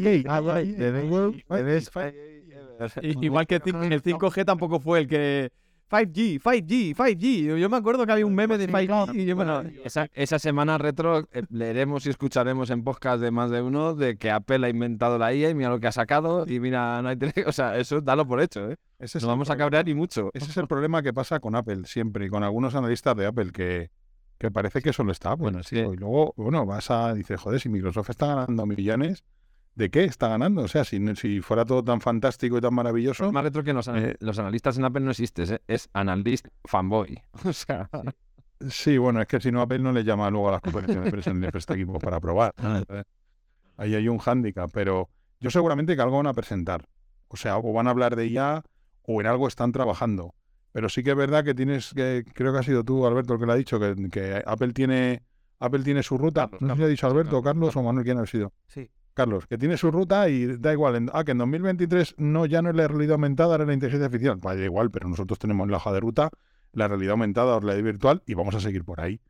Igual 3.02 3.46
que 3.46 3.56
el 3.56 3.62
5G 3.62 4.44
tampoco 4.44 4.80
fue 4.80 5.00
el 5.00 5.08
que 5.08 5.52
5G, 5.92 6.40
5G, 6.40 6.96
5G. 6.96 7.58
Yo 7.58 7.68
me 7.68 7.76
acuerdo 7.76 8.06
que 8.06 8.12
había 8.12 8.24
un 8.24 8.34
meme 8.34 8.56
de 8.56 8.66
5G. 8.66 9.82
esa, 9.84 10.08
esa, 10.14 10.38
semana 10.38 10.78
retro 10.78 11.28
eh, 11.32 11.42
leeremos 11.50 12.06
y 12.06 12.10
escucharemos 12.10 12.70
en 12.70 12.82
podcast 12.82 13.20
de 13.20 13.30
más 13.30 13.50
de 13.50 13.60
uno 13.60 13.94
de 13.94 14.16
que 14.16 14.30
Apple 14.30 14.66
ha 14.66 14.70
inventado 14.70 15.18
la 15.18 15.34
IA 15.34 15.50
y 15.50 15.54
mira 15.54 15.68
lo 15.68 15.80
que 15.80 15.88
ha 15.88 15.92
sacado 15.92 16.46
y 16.48 16.60
mira, 16.60 17.02
no 17.02 17.10
hay 17.10 17.18
O 17.46 17.52
sea, 17.52 17.76
eso 17.76 18.00
dalo 18.00 18.26
por 18.26 18.40
hecho, 18.40 18.70
¿eh? 18.70 18.76
Ese 18.98 19.20
no 19.20 19.26
vamos 19.26 19.50
a 19.50 19.56
cabrear 19.56 19.84
ni 19.84 19.94
mucho. 19.94 20.30
Ese 20.32 20.50
es 20.50 20.56
el 20.56 20.66
problema 20.66 21.02
que 21.02 21.12
pasa 21.12 21.40
con 21.40 21.54
Apple 21.56 21.82
siempre 21.84 22.26
y 22.26 22.28
con 22.30 22.42
algunos 22.42 22.74
analistas 22.74 23.14
de 23.16 23.26
Apple 23.26 23.50
que, 23.52 23.90
que 24.38 24.50
parece 24.50 24.80
que 24.80 24.92
solo 24.92 25.12
está. 25.12 25.34
Bueno, 25.34 25.62
sí. 25.62 25.76
Y 25.76 25.96
luego, 25.96 26.32
bueno, 26.36 26.64
vas 26.64 26.90
a, 26.90 27.12
dices, 27.12 27.38
joder, 27.38 27.60
si 27.60 27.68
Microsoft 27.68 28.10
está 28.10 28.28
ganando 28.28 28.64
millones 28.64 29.24
¿De 29.74 29.90
qué 29.90 30.04
está 30.04 30.28
ganando? 30.28 30.62
O 30.62 30.68
sea, 30.68 30.84
si, 30.84 31.00
si 31.16 31.40
fuera 31.40 31.64
todo 31.64 31.82
tan 31.82 32.00
fantástico 32.00 32.58
y 32.58 32.60
tan 32.60 32.74
maravilloso. 32.74 33.32
más 33.32 33.44
retro 33.44 33.64
que 33.64 33.72
los, 33.72 33.88
eh, 33.88 34.16
los 34.20 34.38
analistas 34.38 34.76
en 34.76 34.84
Apple 34.84 35.00
no 35.00 35.10
existe, 35.12 35.44
¿eh? 35.44 35.62
es 35.66 35.88
analyst 35.92 36.48
fanboy. 36.64 37.20
O 37.44 37.52
sea. 37.52 37.88
Sí, 38.68 38.96
bueno, 38.98 39.20
es 39.20 39.26
que 39.26 39.40
si 39.40 39.50
no, 39.50 39.60
Apple 39.60 39.80
no 39.80 39.92
le 39.92 40.04
llama 40.04 40.30
luego 40.30 40.50
a 40.50 40.52
las 40.52 40.60
competiciones 40.60 41.10
de 41.10 41.58
este 41.58 41.74
equipo 41.74 41.98
para 41.98 42.20
probar. 42.20 42.54
Ah. 42.62 43.02
Ahí 43.78 43.94
hay 43.94 44.06
un 44.06 44.18
hándicap, 44.18 44.70
pero 44.72 45.08
yo 45.40 45.50
seguramente 45.50 45.96
que 45.96 46.02
algo 46.02 46.18
van 46.18 46.26
a 46.26 46.34
presentar. 46.34 46.86
O 47.28 47.36
sea, 47.36 47.56
o 47.56 47.72
van 47.72 47.88
a 47.88 47.90
hablar 47.90 48.14
de 48.14 48.30
ya 48.30 48.62
o 49.02 49.20
en 49.20 49.26
algo 49.26 49.48
están 49.48 49.72
trabajando. 49.72 50.34
Pero 50.72 50.88
sí 50.88 51.02
que 51.02 51.10
es 51.10 51.16
verdad 51.16 51.42
que 51.42 51.54
tienes 51.54 51.92
que, 51.94 52.24
creo 52.34 52.52
que 52.52 52.58
ha 52.58 52.62
sido 52.62 52.84
tú, 52.84 53.06
Alberto, 53.06 53.34
el 53.34 53.40
que 53.40 53.46
lo 53.46 53.52
ha 53.52 53.56
dicho, 53.56 53.80
que, 53.80 53.96
que 54.10 54.42
Apple 54.46 54.72
tiene 54.72 55.22
Apple 55.58 55.82
tiene 55.84 56.02
su 56.02 56.18
ruta. 56.18 56.50
no 56.60 56.74
sé 56.74 56.76
si 56.76 56.82
ha 56.82 56.88
dicho 56.88 57.06
Alberto, 57.06 57.40
Carlos 57.42 57.74
o 57.76 57.82
Manuel, 57.82 58.04
¿quién 58.04 58.18
ha 58.18 58.26
sido? 58.26 58.52
Sí. 58.66 58.90
Carlos, 59.14 59.46
que 59.46 59.58
tiene 59.58 59.76
su 59.76 59.90
ruta 59.90 60.28
y 60.28 60.56
da 60.58 60.72
igual. 60.72 61.10
ah, 61.12 61.24
que 61.24 61.32
en 61.32 61.38
2023 61.38 62.14
no, 62.18 62.46
ya 62.46 62.62
no 62.62 62.70
es 62.70 62.76
la 62.76 62.88
realidad 62.88 63.14
aumentada, 63.14 63.52
ahora 63.52 63.66
la 63.66 63.74
inteligencia 63.74 64.06
artificial. 64.06 64.40
Da 64.40 64.54
igual, 64.56 64.90
pero 64.90 65.08
nosotros 65.08 65.38
tenemos 65.38 65.68
la 65.68 65.76
hoja 65.76 65.92
de 65.92 66.00
ruta, 66.00 66.30
la 66.72 66.88
realidad 66.88 67.12
aumentada 67.12 67.56
o 67.56 67.60
la 67.60 67.66
realidad 67.66 67.84
virtual 67.84 68.22
y 68.26 68.34
vamos 68.34 68.54
a 68.54 68.60
seguir 68.60 68.84
por 68.84 69.00
ahí. 69.00 69.20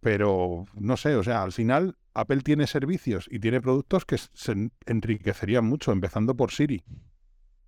Pero 0.00 0.66
no 0.74 0.96
sé, 0.96 1.16
o 1.16 1.24
sea, 1.24 1.42
al 1.42 1.52
final 1.52 1.96
Apple 2.14 2.42
tiene 2.42 2.66
servicios 2.66 3.28
y 3.30 3.40
tiene 3.40 3.60
productos 3.60 4.04
que 4.04 4.18
se 4.18 4.70
enriquecerían 4.86 5.64
mucho, 5.64 5.90
empezando 5.90 6.36
por 6.36 6.52
Siri, 6.52 6.84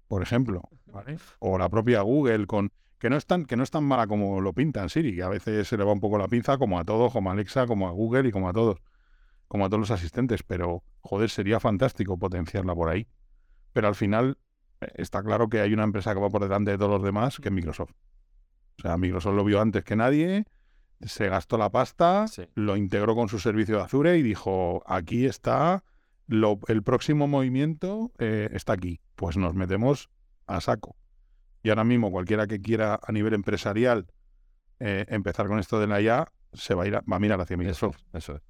por 0.06 0.22
ejemplo. 0.22 0.62
O 1.40 1.58
la 1.58 1.68
propia 1.68 2.02
Google 2.02 2.46
con. 2.46 2.70
Que 2.98 3.10
no, 3.10 3.16
es 3.16 3.26
tan, 3.26 3.44
que 3.44 3.56
no 3.56 3.62
es 3.62 3.70
tan 3.70 3.84
mala 3.84 4.08
como 4.08 4.40
lo 4.40 4.52
pintan 4.52 4.88
Siri, 4.88 5.14
que 5.14 5.22
a 5.22 5.28
veces 5.28 5.68
se 5.68 5.76
le 5.76 5.84
va 5.84 5.92
un 5.92 6.00
poco 6.00 6.18
la 6.18 6.26
pinza, 6.26 6.58
como 6.58 6.80
a 6.80 6.84
todos, 6.84 7.12
como 7.12 7.30
a 7.30 7.32
Alexa, 7.32 7.66
como 7.66 7.86
a 7.86 7.92
Google 7.92 8.28
y 8.28 8.32
como 8.32 8.48
a 8.48 8.52
todos 8.52 8.78
como 9.48 9.64
a 9.64 9.68
todos 9.68 9.80
los 9.80 9.90
asistentes, 9.90 10.42
pero 10.42 10.84
joder, 11.00 11.30
sería 11.30 11.58
fantástico 11.58 12.18
potenciarla 12.18 12.74
por 12.74 12.90
ahí. 12.90 13.08
Pero 13.72 13.88
al 13.88 13.94
final 13.94 14.38
eh, 14.80 14.88
está 14.94 15.22
claro 15.22 15.48
que 15.48 15.60
hay 15.60 15.72
una 15.72 15.84
empresa 15.84 16.14
que 16.14 16.20
va 16.20 16.28
por 16.28 16.42
delante 16.42 16.70
de 16.70 16.78
todos 16.78 16.90
los 16.90 17.02
demás, 17.02 17.38
que 17.38 17.48
es 17.48 17.52
Microsoft. 17.52 17.92
O 18.78 18.82
sea, 18.82 18.96
Microsoft 18.96 19.34
lo 19.34 19.44
vio 19.44 19.60
antes 19.60 19.82
que 19.82 19.96
nadie, 19.96 20.44
se 21.00 21.28
gastó 21.28 21.58
la 21.58 21.70
pasta, 21.70 22.26
lo 22.54 22.76
integró 22.76 23.14
con 23.14 23.28
su 23.28 23.38
servicio 23.38 23.76
de 23.76 23.82
Azure 23.82 24.18
y 24.18 24.22
dijo, 24.22 24.82
aquí 24.86 25.26
está, 25.26 25.82
el 26.28 26.82
próximo 26.82 27.26
movimiento 27.26 28.12
eh, 28.18 28.48
está 28.52 28.74
aquí. 28.74 29.00
Pues 29.14 29.36
nos 29.36 29.54
metemos 29.54 30.10
a 30.46 30.60
saco. 30.60 30.96
Y 31.62 31.70
ahora 31.70 31.84
mismo 31.84 32.12
cualquiera 32.12 32.46
que 32.46 32.60
quiera 32.60 33.00
a 33.02 33.12
nivel 33.12 33.34
empresarial 33.34 34.06
eh, 34.78 35.06
empezar 35.08 35.48
con 35.48 35.58
esto 35.58 35.80
de 35.80 35.86
la 35.88 36.00
IA, 36.00 36.30
se 36.52 36.74
va 36.74 36.84
a 36.84 36.86
ir 36.86 36.94
va 36.94 37.16
a 37.16 37.18
mirar 37.18 37.40
hacia 37.40 37.56
Microsoft. 37.56 37.98
eso 38.12 38.36
es 38.36 38.47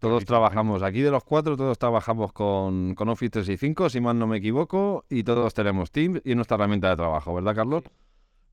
todos 0.00 0.24
trabajamos, 0.24 0.82
aquí 0.82 1.00
de 1.00 1.10
los 1.10 1.24
cuatro, 1.24 1.56
todos 1.56 1.78
trabajamos 1.78 2.32
con, 2.32 2.94
con 2.94 3.08
Office 3.08 3.30
365, 3.30 3.90
si 3.90 4.00
mal 4.00 4.18
no 4.18 4.26
me 4.26 4.38
equivoco, 4.38 5.04
y 5.08 5.24
todos 5.24 5.54
tenemos 5.54 5.90
Teams 5.90 6.20
y 6.24 6.34
nuestra 6.34 6.56
herramienta 6.56 6.90
de 6.90 6.96
trabajo, 6.96 7.34
¿verdad, 7.34 7.54
Carlos? 7.54 7.84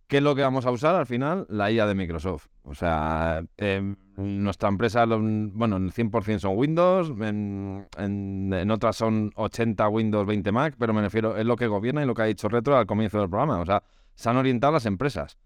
¿Qué 0.08 0.18
es 0.18 0.24
lo 0.24 0.36
que 0.36 0.44
vamos 0.44 0.66
a 0.68 0.72
usar 0.72 0.96
al 0.96 1.08
final? 1.08 1.48
La 1.50 1.72
IA 1.72 1.88
de 1.88 1.96
Microsoft. 1.96 2.48
O 2.64 2.76
sea, 2.76 3.44
em, 3.58 3.96
nuestra 4.18 4.70
empresa, 4.70 5.04
bueno, 5.06 5.78
en 5.78 5.90
100% 5.90 6.40
son 6.40 6.58
Windows, 6.58 7.10
en, 7.20 7.88
en, 7.98 8.72
otras 8.72 8.98
son 8.98 9.32
80 9.36 9.90
Windows, 9.90 10.28
20 10.28 10.52
Mac, 10.52 10.76
pero 10.78 10.94
me 10.94 11.02
refiero, 11.02 11.36
es 11.38 11.46
lo 11.46 11.56
que 11.56 11.66
gobierna 11.66 12.04
y 12.04 12.06
lo 12.06 12.14
que 12.14 12.22
ha 12.22 12.26
dicho 12.26 12.48
Retro 12.50 12.78
al 12.78 12.86
comienzo 12.86 13.20
del 13.20 13.30
programa. 13.30 13.60
O 13.60 13.66
sea, 13.66 13.82
se 14.14 14.30
han 14.30 14.38
orientado 14.38 14.74
las 14.74 14.86
empresas. 14.86 15.40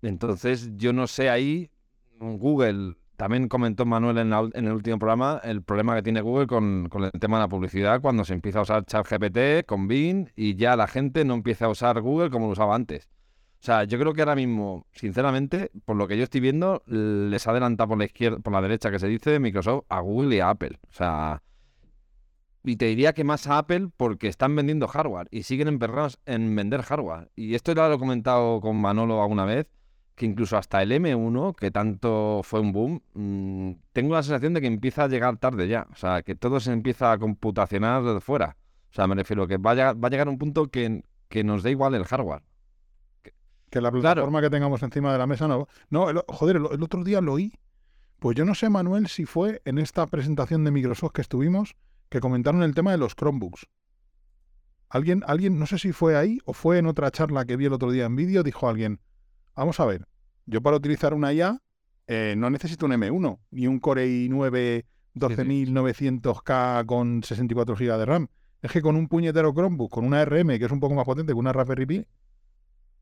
Entonces, 0.00 0.70
yo 0.76 0.94
no 0.94 1.06
sé 1.06 1.28
ahí, 1.28 1.70
Google 2.18 2.96
también 3.22 3.46
comentó 3.46 3.86
Manuel 3.86 4.18
en, 4.18 4.32
el 4.32 4.72
último 4.72 4.98
programa 4.98 5.40
el 5.44 5.62
problema 5.62 5.94
que 5.94 6.02
tiene 6.02 6.22
Google 6.22 6.48
con, 6.48 6.90
el 6.92 7.20
tema 7.20 7.36
de 7.36 7.44
la 7.44 7.48
publicidad 7.48 8.00
cuando 8.00 8.24
se 8.24 8.34
empieza 8.34 8.58
a 8.58 8.62
usar 8.62 8.84
ChatGPT 8.84 9.64
con 9.64 9.86
Bing 9.86 10.26
y 10.34 10.56
ya 10.56 10.74
la 10.74 10.88
gente 10.88 11.24
no 11.24 11.34
empieza 11.34 11.66
a 11.66 11.68
usar 11.68 12.00
Google 12.00 12.30
como 12.30 12.46
lo 12.46 12.52
usaba 12.54 12.74
antes. 12.74 13.08
O 13.60 13.64
sea, 13.64 13.84
yo 13.84 13.96
creo 14.00 14.12
que 14.12 14.22
ahora 14.22 14.34
mismo, 14.34 14.88
sinceramente, 14.90 15.70
por 15.84 15.94
lo 15.94 16.08
que 16.08 16.16
yo 16.16 16.24
estoy 16.24 16.40
viendo, 16.40 16.82
les 16.86 17.46
adelanta 17.46 17.86
por 17.86 17.96
la 17.96 18.06
izquierda, 18.06 18.40
por 18.40 18.52
la 18.52 18.60
derecha 18.60 18.90
que 18.90 18.98
se 18.98 19.06
dice 19.06 19.38
Microsoft 19.38 19.84
a 19.88 20.00
Google 20.00 20.34
y 20.34 20.40
a 20.40 20.50
Apple. 20.50 20.80
O 20.90 20.92
sea, 20.92 21.44
y 22.64 22.74
te 22.74 22.86
diría 22.86 23.12
que 23.12 23.22
más 23.22 23.46
a 23.46 23.58
Apple 23.58 23.90
porque 23.96 24.26
están 24.26 24.56
vendiendo 24.56 24.88
hardware 24.88 25.28
y 25.30 25.44
siguen 25.44 25.68
emperrados 25.68 26.18
en 26.26 26.56
vender 26.56 26.82
hardware. 26.82 27.30
Y 27.36 27.54
esto 27.54 27.72
ya 27.72 27.86
lo 27.86 27.94
he 27.94 27.98
comentado 28.00 28.60
con 28.60 28.80
Manolo 28.80 29.22
alguna 29.22 29.44
vez 29.44 29.68
que 30.14 30.26
incluso 30.26 30.56
hasta 30.56 30.82
el 30.82 30.92
M1, 30.92 31.54
que 31.56 31.70
tanto 31.70 32.42
fue 32.44 32.60
un 32.60 32.72
boom, 32.72 33.02
mm, 33.14 33.72
tengo 33.92 34.14
la 34.14 34.22
sensación 34.22 34.54
de 34.54 34.60
que 34.60 34.66
empieza 34.66 35.04
a 35.04 35.08
llegar 35.08 35.36
tarde 35.38 35.68
ya. 35.68 35.86
O 35.92 35.96
sea, 35.96 36.22
que 36.22 36.34
todo 36.34 36.60
se 36.60 36.72
empieza 36.72 37.12
a 37.12 37.18
computacionar 37.18 38.02
desde 38.02 38.20
fuera. 38.20 38.56
O 38.90 38.94
sea, 38.94 39.06
me 39.06 39.14
refiero 39.14 39.46
que 39.46 39.56
va 39.56 39.72
a, 39.72 39.92
va 39.94 40.08
a 40.08 40.10
llegar 40.10 40.28
un 40.28 40.38
punto 40.38 40.70
que, 40.70 41.04
que 41.28 41.44
nos 41.44 41.62
dé 41.62 41.70
igual 41.70 41.94
el 41.94 42.04
hardware. 42.04 42.42
Que, 43.70 43.80
la 43.80 43.90
plataforma 43.90 44.42
que 44.42 44.50
tengamos 44.50 44.82
encima 44.82 45.12
de 45.12 45.18
la 45.18 45.26
mesa 45.26 45.48
no. 45.48 45.66
No, 45.88 46.06
joder, 46.28 46.56
el, 46.56 46.66
el, 46.72 46.82
otro 46.82 47.02
día 47.02 47.22
lo 47.22 47.32
oí. 47.34 47.54
Pues 48.18 48.36
yo 48.36 48.44
no 48.44 48.54
sé, 48.54 48.68
Manuel, 48.68 49.08
si 49.08 49.24
fue 49.24 49.62
en 49.64 49.78
esta 49.78 50.06
presentación 50.06 50.62
de 50.64 50.70
Microsoft 50.70 51.12
que 51.12 51.22
estuvimos, 51.22 51.74
que 52.10 52.20
comentaron 52.20 52.62
el 52.62 52.74
tema 52.74 52.90
de 52.90 52.98
los 52.98 53.16
Chromebooks. 53.16 53.66
Alguien, 54.90 55.22
alguien, 55.26 55.58
no 55.58 55.64
sé 55.64 55.78
si 55.78 55.92
fue 55.92 56.18
ahí 56.18 56.38
o 56.44 56.52
fue 56.52 56.76
en 56.76 56.86
otra 56.86 57.10
charla 57.10 57.46
que 57.46 57.56
vi 57.56 57.64
el 57.64 57.72
otro 57.72 57.90
día 57.90 58.04
en 58.04 58.14
vídeo, 58.14 58.42
dijo 58.42 58.68
alguien, 58.68 59.00
Vamos 59.54 59.80
a 59.80 59.84
ver. 59.86 60.06
Yo 60.46 60.62
para 60.62 60.76
utilizar 60.76 61.14
una 61.14 61.32
IA 61.32 61.60
eh, 62.06 62.34
no 62.36 62.50
necesito 62.50 62.86
un 62.86 62.92
M1 62.92 63.38
ni 63.50 63.66
un 63.66 63.80
Core 63.80 64.06
i9 64.06 64.84
12900K 65.14 66.86
con 66.86 67.22
64 67.22 67.76
GB 67.76 67.98
de 67.98 68.04
RAM. 68.06 68.28
Es 68.62 68.70
que 68.70 68.80
con 68.80 68.96
un 68.96 69.08
puñetero 69.08 69.52
Chromebook, 69.52 69.90
con 69.90 70.04
una 70.04 70.24
RM 70.24 70.58
que 70.58 70.64
es 70.64 70.72
un 70.72 70.80
poco 70.80 70.94
más 70.94 71.04
potente 71.04 71.32
que 71.32 71.38
una 71.38 71.52
Raspberry 71.52 71.86
Pi, 71.86 72.06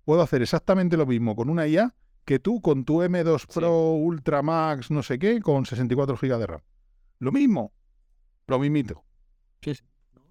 puedo 0.04 0.22
hacer 0.22 0.42
exactamente 0.42 0.96
lo 0.96 1.06
mismo 1.06 1.36
con 1.36 1.50
una 1.50 1.66
IA 1.66 1.94
que 2.24 2.38
tú 2.38 2.60
con 2.60 2.84
tu 2.84 3.02
M2 3.02 3.46
Pro 3.52 3.92
Ultra 3.92 4.42
Max 4.42 4.90
no 4.90 5.02
sé 5.02 5.18
qué 5.18 5.40
con 5.40 5.66
64 5.66 6.16
GB 6.16 6.38
de 6.38 6.46
RAM. 6.46 6.60
Lo 7.18 7.32
mismo. 7.32 7.72
Lo 8.46 8.58
mismito. 8.58 9.04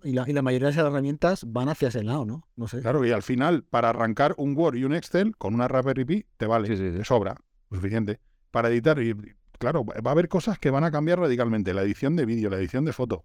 Y 0.04 0.14
la, 0.14 0.42
mayoría 0.42 0.68
de 0.68 0.74
esas 0.74 0.86
herramientas 0.86 1.46
van 1.48 1.70
hacia 1.70 1.90
ese 1.90 2.04
lado, 2.04 2.26
¿no? 2.26 2.48
No 2.56 2.68
sé. 2.68 2.82
Claro, 2.82 3.06
y 3.06 3.12
al 3.12 3.24
final, 3.24 3.64
para 3.64 3.90
arrancar 3.90 4.34
un 4.38 4.56
Word 4.56 4.76
y 4.76 4.84
un 4.84 4.94
Excel 4.94 5.36
con 5.38 5.54
una 5.54 5.68
Raspberry 5.68 6.06
Pi, 6.06 6.26
te 6.38 6.46
vale, 6.46 6.68
sí, 6.68 6.76
te 6.76 7.04
sobra, 7.04 7.36
suficiente. 7.70 8.20
Para 8.52 8.70
editar, 8.70 9.02
y 9.02 9.16
claro, 9.58 9.86
va 9.86 10.10
a 10.10 10.12
haber 10.12 10.30
cosas 10.30 10.58
que 10.58 10.70
van 10.72 10.84
a 10.84 10.92
cambiar 10.92 11.20
radicalmente. 11.20 11.74
La 11.74 11.84
edición 11.84 12.16
de 12.16 12.26
vídeo, 12.26 12.50
la 12.50 12.58
edición 12.58 12.86
de 12.86 12.94
foto, 12.94 13.24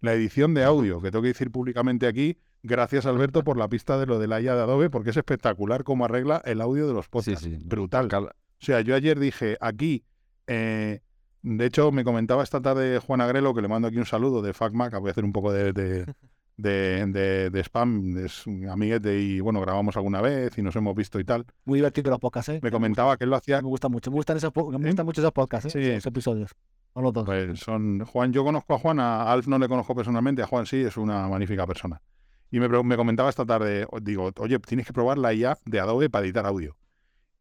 la 0.00 0.12
edición 0.12 0.54
de 0.54 0.64
audio, 0.64 1.00
que 1.00 1.10
tengo 1.10 1.22
que 1.22 1.28
decir 1.28 1.50
públicamente 1.50 2.06
aquí, 2.06 2.36
gracias 2.62 3.06
Alberto 3.06 3.42
por 3.44 3.56
la 3.56 3.68
pista 3.68 3.98
de 3.98 4.06
lo 4.06 4.18
de 4.18 4.26
la 4.26 4.40
IA 4.40 4.54
de 4.54 4.62
Adobe, 4.62 4.90
porque 4.90 5.10
es 5.10 5.16
espectacular 5.16 5.84
cómo 5.84 6.04
arregla 6.04 6.42
el 6.44 6.60
audio 6.60 6.86
de 6.86 6.92
los 6.92 7.08
podcasts. 7.08 7.48
Brutal. 7.64 8.08
O 8.12 8.30
sea, 8.58 8.80
yo 8.80 8.94
ayer 8.94 9.18
dije 9.18 9.56
aquí, 9.60 10.04
eh, 10.46 11.00
de 11.42 11.66
hecho 11.66 11.92
me 11.92 12.04
comentaba 12.04 12.42
esta 12.42 12.60
tarde 12.60 12.98
Juan 12.98 13.20
Agrelo, 13.20 13.54
que 13.54 13.62
le 13.62 13.68
mando 13.68 13.88
aquí 13.88 13.98
un 13.98 14.06
saludo 14.06 14.42
de 14.42 14.52
FacMac, 14.52 14.98
voy 14.98 15.08
a 15.08 15.12
hacer 15.12 15.24
un 15.24 15.32
poco 15.32 15.52
de, 15.52 15.72
de, 15.72 17.50
de, 17.50 17.60
spam, 17.64 18.16
es 18.18 18.46
un 18.46 18.68
amiguete 18.68 19.18
y 19.18 19.40
bueno, 19.40 19.60
grabamos 19.60 19.96
alguna 19.96 20.20
vez 20.20 20.56
y 20.58 20.62
nos 20.62 20.76
hemos 20.76 20.94
visto 20.94 21.18
y 21.18 21.24
tal. 21.24 21.46
Muy 21.64 21.78
divertido 21.78 22.10
los 22.10 22.20
podcasts, 22.20 22.50
¿eh? 22.50 22.60
Me 22.62 22.70
comentaba 22.70 23.16
que 23.16 23.24
él 23.24 23.30
lo 23.30 23.36
hacía. 23.36 23.60
Me 23.60 23.68
gusta 23.68 23.88
mucho, 23.88 24.10
me 24.10 24.16
gustan 24.16 24.36
esos, 24.36 24.52
me 24.54 24.62
¿Eh? 24.62 24.90
gustan 24.90 25.06
mucho 25.06 25.20
esos 25.20 25.32
podcasts, 25.32 25.74
¿eh? 25.74 25.96
esos 25.96 26.06
episodios. 26.06 26.52
Pues 27.24 27.60
son, 27.60 28.04
Juan, 28.04 28.32
yo 28.32 28.44
conozco 28.44 28.74
a 28.74 28.78
Juan, 28.78 29.00
a 29.00 29.32
Alf 29.32 29.46
no 29.46 29.58
le 29.58 29.66
conozco 29.66 29.94
personalmente, 29.94 30.42
a 30.42 30.46
Juan 30.46 30.66
sí, 30.66 30.76
es 30.82 30.98
una 30.98 31.26
magnífica 31.26 31.66
persona. 31.66 32.02
Y 32.50 32.60
me, 32.60 32.68
me 32.68 32.96
comentaba 32.96 33.30
esta 33.30 33.46
tarde, 33.46 33.86
digo, 34.02 34.30
oye, 34.36 34.58
tienes 34.58 34.86
que 34.86 34.92
probar 34.92 35.16
la 35.16 35.32
IA 35.32 35.56
de 35.64 35.80
Adobe 35.80 36.10
para 36.10 36.26
editar 36.26 36.44
audio. 36.44 36.76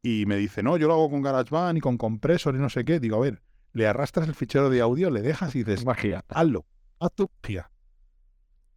Y 0.01 0.25
me 0.25 0.37
dice, 0.37 0.63
no, 0.63 0.77
yo 0.77 0.87
lo 0.87 0.93
hago 0.93 1.09
con 1.09 1.21
GarageBand 1.21 1.77
y 1.77 1.81
con 1.81 1.97
compresor 1.97 2.55
y 2.55 2.59
no 2.59 2.69
sé 2.69 2.85
qué. 2.85 3.01
Digo, 3.01 3.17
a 3.17 3.19
ver, 3.19 3.41
le 3.73 3.87
arrastras 3.87 4.27
el 4.27 4.35
fichero 4.35 4.69
de 4.69 4.81
audio, 4.81 5.09
le 5.09 5.21
dejas 5.21 5.55
y 5.55 5.63
dices, 5.63 5.85
magia, 5.85 6.23
hazlo, 6.27 6.65
haz 6.99 7.13
tu 7.13 7.29
magia. 7.41 7.71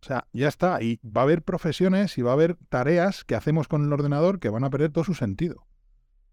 O 0.00 0.07
sea, 0.07 0.26
ya 0.33 0.48
está. 0.48 0.83
Y 0.83 1.00
va 1.02 1.22
a 1.22 1.24
haber 1.24 1.42
profesiones 1.42 2.18
y 2.18 2.22
va 2.22 2.33
a 2.33 2.35
haber 2.35 2.57
tareas 2.68 3.24
que 3.24 3.35
hacemos 3.35 3.68
con 3.68 3.85
el 3.85 3.92
ordenador 3.92 4.38
que 4.38 4.50
van 4.50 4.64
a 4.64 4.70
perder 4.70 4.92
todo 4.92 5.04
su 5.04 5.14
sentido. 5.14 5.66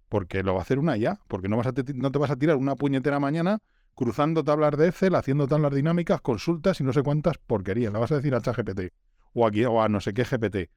Porque 0.09 0.43
lo 0.43 0.53
va 0.53 0.59
a 0.59 0.63
hacer 0.63 0.77
una 0.77 0.97
IA. 0.97 1.21
Porque 1.29 1.47
no, 1.47 1.55
vas 1.55 1.67
a 1.67 1.73
no 1.95 2.11
te 2.11 2.19
vas 2.19 2.31
a 2.31 2.35
tirar 2.35 2.57
una 2.57 2.75
puñetera 2.75 3.19
mañana 3.21 3.59
cruzando 3.95 4.43
tablas 4.43 4.75
de 4.77 4.89
Excel, 4.89 5.15
haciendo 5.15 5.47
tablas 5.47 5.73
dinámicas, 5.73 6.19
consultas 6.19 6.81
y 6.81 6.83
no 6.83 6.91
sé 6.91 7.01
cuántas 7.01 7.37
porquerías. 7.37 7.93
La 7.93 7.99
vas 7.99 8.11
a 8.11 8.15
decir 8.15 8.35
a 8.35 8.41
ChatGPT 8.41 8.91
o, 9.33 9.47
aquí, 9.47 9.65
o 9.65 9.81
a 9.81 9.89
no 9.89 10.01
sé 10.01 10.13
qué 10.13 10.23
GPT. 10.23 10.69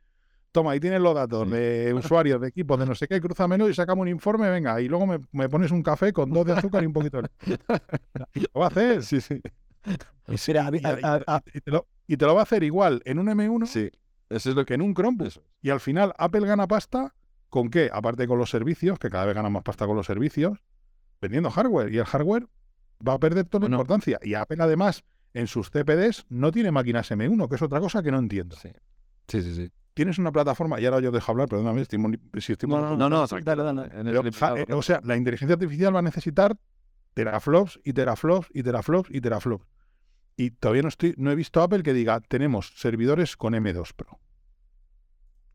Toma, 0.55 0.71
ahí 0.71 0.79
tienes 0.79 1.01
los 1.01 1.17
datos 1.17 1.51
de 1.51 1.93
usuarios, 1.93 2.41
de 2.41 2.47
equipos, 2.47 2.79
de 2.79 2.87
no 2.87 2.95
sé 2.95 3.09
qué, 3.09 3.21
menú 3.49 3.69
y 3.69 3.75
sacamos 3.75 4.03
un 4.03 4.09
informe, 4.09 4.49
venga, 4.49 4.81
y 4.81 4.87
luego 4.87 5.05
me, 5.05 5.49
pones 5.49 5.73
un 5.73 5.83
café 5.83 6.13
con 6.13 6.31
dos 6.31 6.47
de 6.47 6.53
azúcar 6.53 6.85
y 6.85 6.87
un 6.87 6.93
poquito 6.93 7.23
de... 7.23 7.29
lo 8.55 8.61
va 8.61 8.67
a 8.67 8.69
hacer, 8.69 9.03
sí, 9.03 9.21
sí. 9.21 9.43
y, 10.29 11.61
te 11.61 11.71
lo, 11.73 12.35
va 12.37 12.41
a 12.41 12.45
hacer 12.45 12.63
igual 12.63 13.03
en 13.05 13.19
un 13.19 13.27
M1 13.27 13.67
sí. 13.67 13.91
Eso 14.31 14.51
es 14.51 14.55
lo 14.55 14.65
que 14.65 14.75
en 14.75 14.83
un 14.83 14.95
Chromebook. 14.95 15.43
Y 15.61 15.71
al 15.71 15.81
final 15.81 16.15
Apple 16.19 16.47
gana 16.47 16.69
pasta 16.69 17.13
con 17.51 17.69
qué? 17.69 17.91
Aparte 17.93 18.29
con 18.29 18.39
los 18.39 18.49
servicios, 18.49 19.01
que 19.01 19.11
cada 19.11 19.27
vez 19.27 19.35
gana 19.35 19.51
más 19.51 19.65
pasta 19.65 19.89
con 19.89 19.97
los 19.97 20.07
servicios, 20.07 20.61
vendiendo 21.21 21.51
hardware. 21.51 21.93
Y 21.93 21.99
el 21.99 22.05
hardware 22.05 22.47
va 23.07 23.15
a 23.15 23.19
perder 23.19 23.47
toda 23.47 23.69
la 23.69 23.75
importancia. 23.75 24.21
Y 24.23 24.35
Apple, 24.35 24.59
además, 24.61 25.03
en 25.33 25.49
sus 25.49 25.71
CPDs 25.71 26.27
no 26.29 26.53
tiene 26.53 26.71
máquinas 26.71 27.11
M1, 27.11 27.49
que 27.49 27.57
es 27.57 27.63
otra 27.63 27.81
cosa 27.81 28.05
que 28.05 28.13
no 28.13 28.21
entiendo. 28.21 28.55
Sí, 28.55 28.71
sí, 29.27 29.43
sí. 29.43 29.55
sí. 29.57 29.73
Tienes 29.95 30.19
una 30.19 30.33
plataforma, 30.33 30.81
y 30.81 30.87
ahora 30.87 31.01
yo 31.01 31.13
dejo 31.13 31.31
hablar, 31.31 31.49
perdóname, 31.49 31.83
estoy, 31.83 32.01
si 32.41 32.55
No, 32.67 32.97
no, 32.97 33.09
no, 33.09 33.25
eh, 33.25 34.67
o 34.73 34.83
sea, 34.83 35.01
la 35.05 35.17
inteligencia 35.17 35.55
artificial 35.55 35.95
va 35.95 36.01
a 36.01 36.03
necesitar 36.03 36.57
teraflops 37.15 37.81
y 37.85 37.93
teraflops 37.93 38.49
y 38.53 38.63
teraflops 38.65 39.11
y 39.11 39.21
teraflops. 39.21 39.67
Y 40.37 40.51
todavía 40.51 40.83
no, 40.83 40.89
estoy, 40.89 41.15
no 41.17 41.31
he 41.31 41.37
visto 41.37 41.63
Apple 41.63 41.85
que 41.85 41.93
diga, 41.93 42.21
tenemos 42.21 42.73
servidores 42.77 43.37
con 43.37 43.55
M2 43.55 43.93
Pro. 43.95 44.19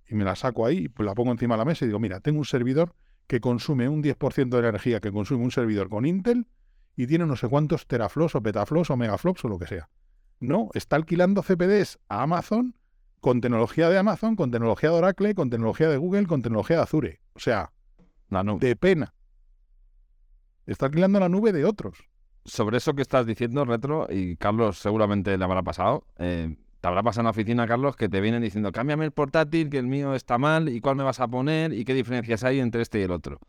Y 0.08 0.16
me 0.16 0.24
la 0.24 0.38
saco 0.38 0.66
ahí, 0.66 0.88
pues 0.88 1.06
la 1.06 1.14
pongo 1.14 1.32
encima 1.32 1.56
de 1.56 1.60
la 1.60 1.66
mesa 1.66 1.84
y 1.84 1.90
digo, 1.90 2.00
mira, 2.00 2.22
tengo 2.22 2.40
un 2.40 2.46
servidor 2.46 2.96
que 3.28 3.42
consume 3.42 3.90
un 3.90 4.02
10% 4.02 4.50
de 4.50 4.62
la 4.62 4.70
energía 4.70 5.02
que 5.02 5.12
consume 5.12 5.44
un 5.44 5.52
servidor 5.52 5.90
con 5.90 6.06
Intel 6.06 6.48
y 6.96 7.08
tiene 7.08 7.26
no 7.26 7.36
sé 7.36 7.50
cuántos 7.50 7.88
teraflops 7.88 8.36
o 8.36 8.42
petaflops 8.42 8.90
o 8.90 8.98
megaflops 8.98 9.44
o 9.44 9.50
lo 9.50 9.60
que 9.60 9.68
sea. 9.68 9.90
No, 10.40 10.70
está 10.74 10.96
alquilando 10.96 11.44
CPDs 11.44 12.00
a 12.08 12.24
Amazon 12.24 12.79
con 13.20 13.42
tecnología 13.42 13.90
de 13.90 13.98
Amazon, 13.98 14.36
con 14.36 14.52
tecnología 14.52 14.90
de 14.90 14.96
Oracle, 14.96 15.36
con 15.36 15.50
tecnología 15.50 15.90
de 15.90 15.98
Google, 15.98 16.28
con 16.28 16.42
tecnología 16.42 16.78
de 16.78 16.84
Azure. 16.84 17.20
O 17.34 17.40
sea, 17.40 17.72
de 18.30 18.76
pena. 18.76 19.14
Está 20.66 20.86
alquilando 20.86 21.20
la 21.20 21.30
nube 21.30 21.52
de 21.52 21.66
otros. 21.66 21.98
Sobre 22.46 22.78
eso 22.78 22.94
que 22.94 23.02
estás 23.02 23.26
diciendo, 23.26 23.66
Retro, 23.66 24.08
y 24.10 24.36
Carlos 24.38 24.80
seguramente 24.80 25.38
le 25.38 25.44
habrá 25.44 25.62
pasado, 25.62 26.06
eh, 26.18 26.56
te 26.80 26.88
habrá 26.88 27.04
pasado 27.04 27.22
en 27.22 27.26
la 27.26 27.32
oficina, 27.32 27.68
Carlos, 27.68 27.96
que 27.96 28.08
te 28.08 28.22
vienen 28.22 28.42
diciendo, 28.42 28.72
cámbiame 28.72 29.06
el 29.06 29.12
portátil, 29.12 29.70
que 29.70 29.78
el 29.78 29.88
mío 29.88 30.16
está 30.16 30.38
mal, 30.38 30.70
y 30.70 30.80
cuál 30.80 30.96
me 30.96 31.04
vas 31.04 31.20
a 31.20 31.28
poner, 31.28 31.74
y 31.74 31.84
qué 31.84 31.94
diferencias 31.94 32.44
hay 32.44 32.60
entre 32.60 32.82
este 32.82 33.00
y 33.00 33.04
el 33.04 33.12
otro. 33.12 33.40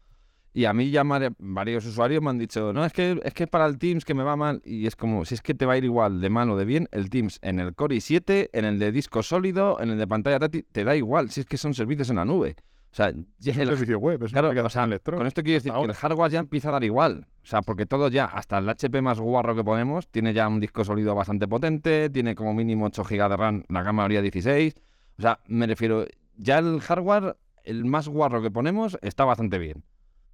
Y 0.52 0.64
a 0.64 0.72
mí 0.72 0.90
ya 0.90 1.04
varios 1.38 1.86
usuarios 1.86 2.22
me 2.22 2.30
han 2.30 2.38
dicho, 2.38 2.72
no, 2.72 2.84
es 2.84 2.92
que 2.92 3.20
es 3.22 3.34
que 3.34 3.46
para 3.46 3.66
el 3.66 3.78
Teams 3.78 4.04
que 4.04 4.14
me 4.14 4.24
va 4.24 4.34
mal. 4.36 4.60
Y 4.64 4.86
es 4.86 4.96
como, 4.96 5.24
si 5.24 5.34
es 5.34 5.42
que 5.42 5.54
te 5.54 5.64
va 5.64 5.74
a 5.74 5.76
ir 5.76 5.84
igual 5.84 6.20
de 6.20 6.28
mal 6.28 6.50
o 6.50 6.56
de 6.56 6.64
bien, 6.64 6.88
el 6.90 7.08
Teams 7.08 7.38
en 7.42 7.60
el 7.60 7.74
Core 7.74 7.96
i7, 7.96 8.50
en 8.52 8.64
el 8.64 8.78
de 8.78 8.90
disco 8.90 9.22
sólido, 9.22 9.80
en 9.80 9.90
el 9.90 9.98
de 9.98 10.08
pantalla 10.08 10.40
táctil, 10.40 10.66
te 10.72 10.82
da 10.82 10.96
igual, 10.96 11.30
si 11.30 11.40
es 11.40 11.46
que 11.46 11.56
son 11.56 11.72
servicios 11.74 12.10
en 12.10 12.16
la 12.16 12.24
nube. 12.24 12.56
O 12.92 12.96
sea, 12.96 13.10
es 13.10 13.56
el 13.56 13.68
servicio 13.68 14.00
web, 14.00 14.20
es 14.24 14.32
claro, 14.32 14.50
o 14.50 14.68
sea, 14.68 14.88
con 15.04 15.24
esto 15.24 15.44
quiero 15.44 15.58
decir 15.58 15.72
que 15.72 15.84
el 15.84 15.94
hardware 15.94 16.32
ya 16.32 16.40
empieza 16.40 16.70
a 16.70 16.72
dar 16.72 16.82
igual. 16.82 17.28
O 17.44 17.46
sea, 17.46 17.62
porque 17.62 17.86
todo 17.86 18.08
ya, 18.08 18.24
hasta 18.24 18.58
el 18.58 18.68
HP 18.68 19.00
más 19.00 19.20
guarro 19.20 19.54
que 19.54 19.62
ponemos, 19.62 20.08
tiene 20.08 20.32
ya 20.34 20.48
un 20.48 20.58
disco 20.58 20.84
sólido 20.84 21.14
bastante 21.14 21.46
potente, 21.46 22.10
tiene 22.10 22.34
como 22.34 22.52
mínimo 22.52 22.86
8 22.86 23.04
GB 23.04 23.28
de 23.28 23.36
RAM, 23.36 23.62
la 23.68 23.84
gama 23.84 24.02
mayoría 24.02 24.22
16. 24.22 24.74
O 25.18 25.22
sea, 25.22 25.38
me 25.46 25.68
refiero, 25.68 26.04
ya 26.36 26.58
el 26.58 26.80
hardware, 26.80 27.36
el 27.62 27.84
más 27.84 28.08
guarro 28.08 28.42
que 28.42 28.50
ponemos, 28.50 28.98
está 29.02 29.24
bastante 29.24 29.58
bien. 29.58 29.84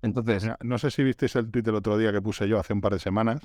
Entonces, 0.07 0.49
no 0.63 0.79
sé 0.79 0.91
si 0.91 1.03
visteis 1.03 1.35
el 1.37 1.51
tweet 1.51 1.65
el 1.67 1.75
otro 1.75 1.99
día 1.99 2.13
que 2.13 2.23
puse 2.23 2.49
yo 2.49 2.61
hace 2.61 2.73
un 2.73 2.81
par 2.81 2.93
de 2.93 3.01
semanas. 3.01 3.43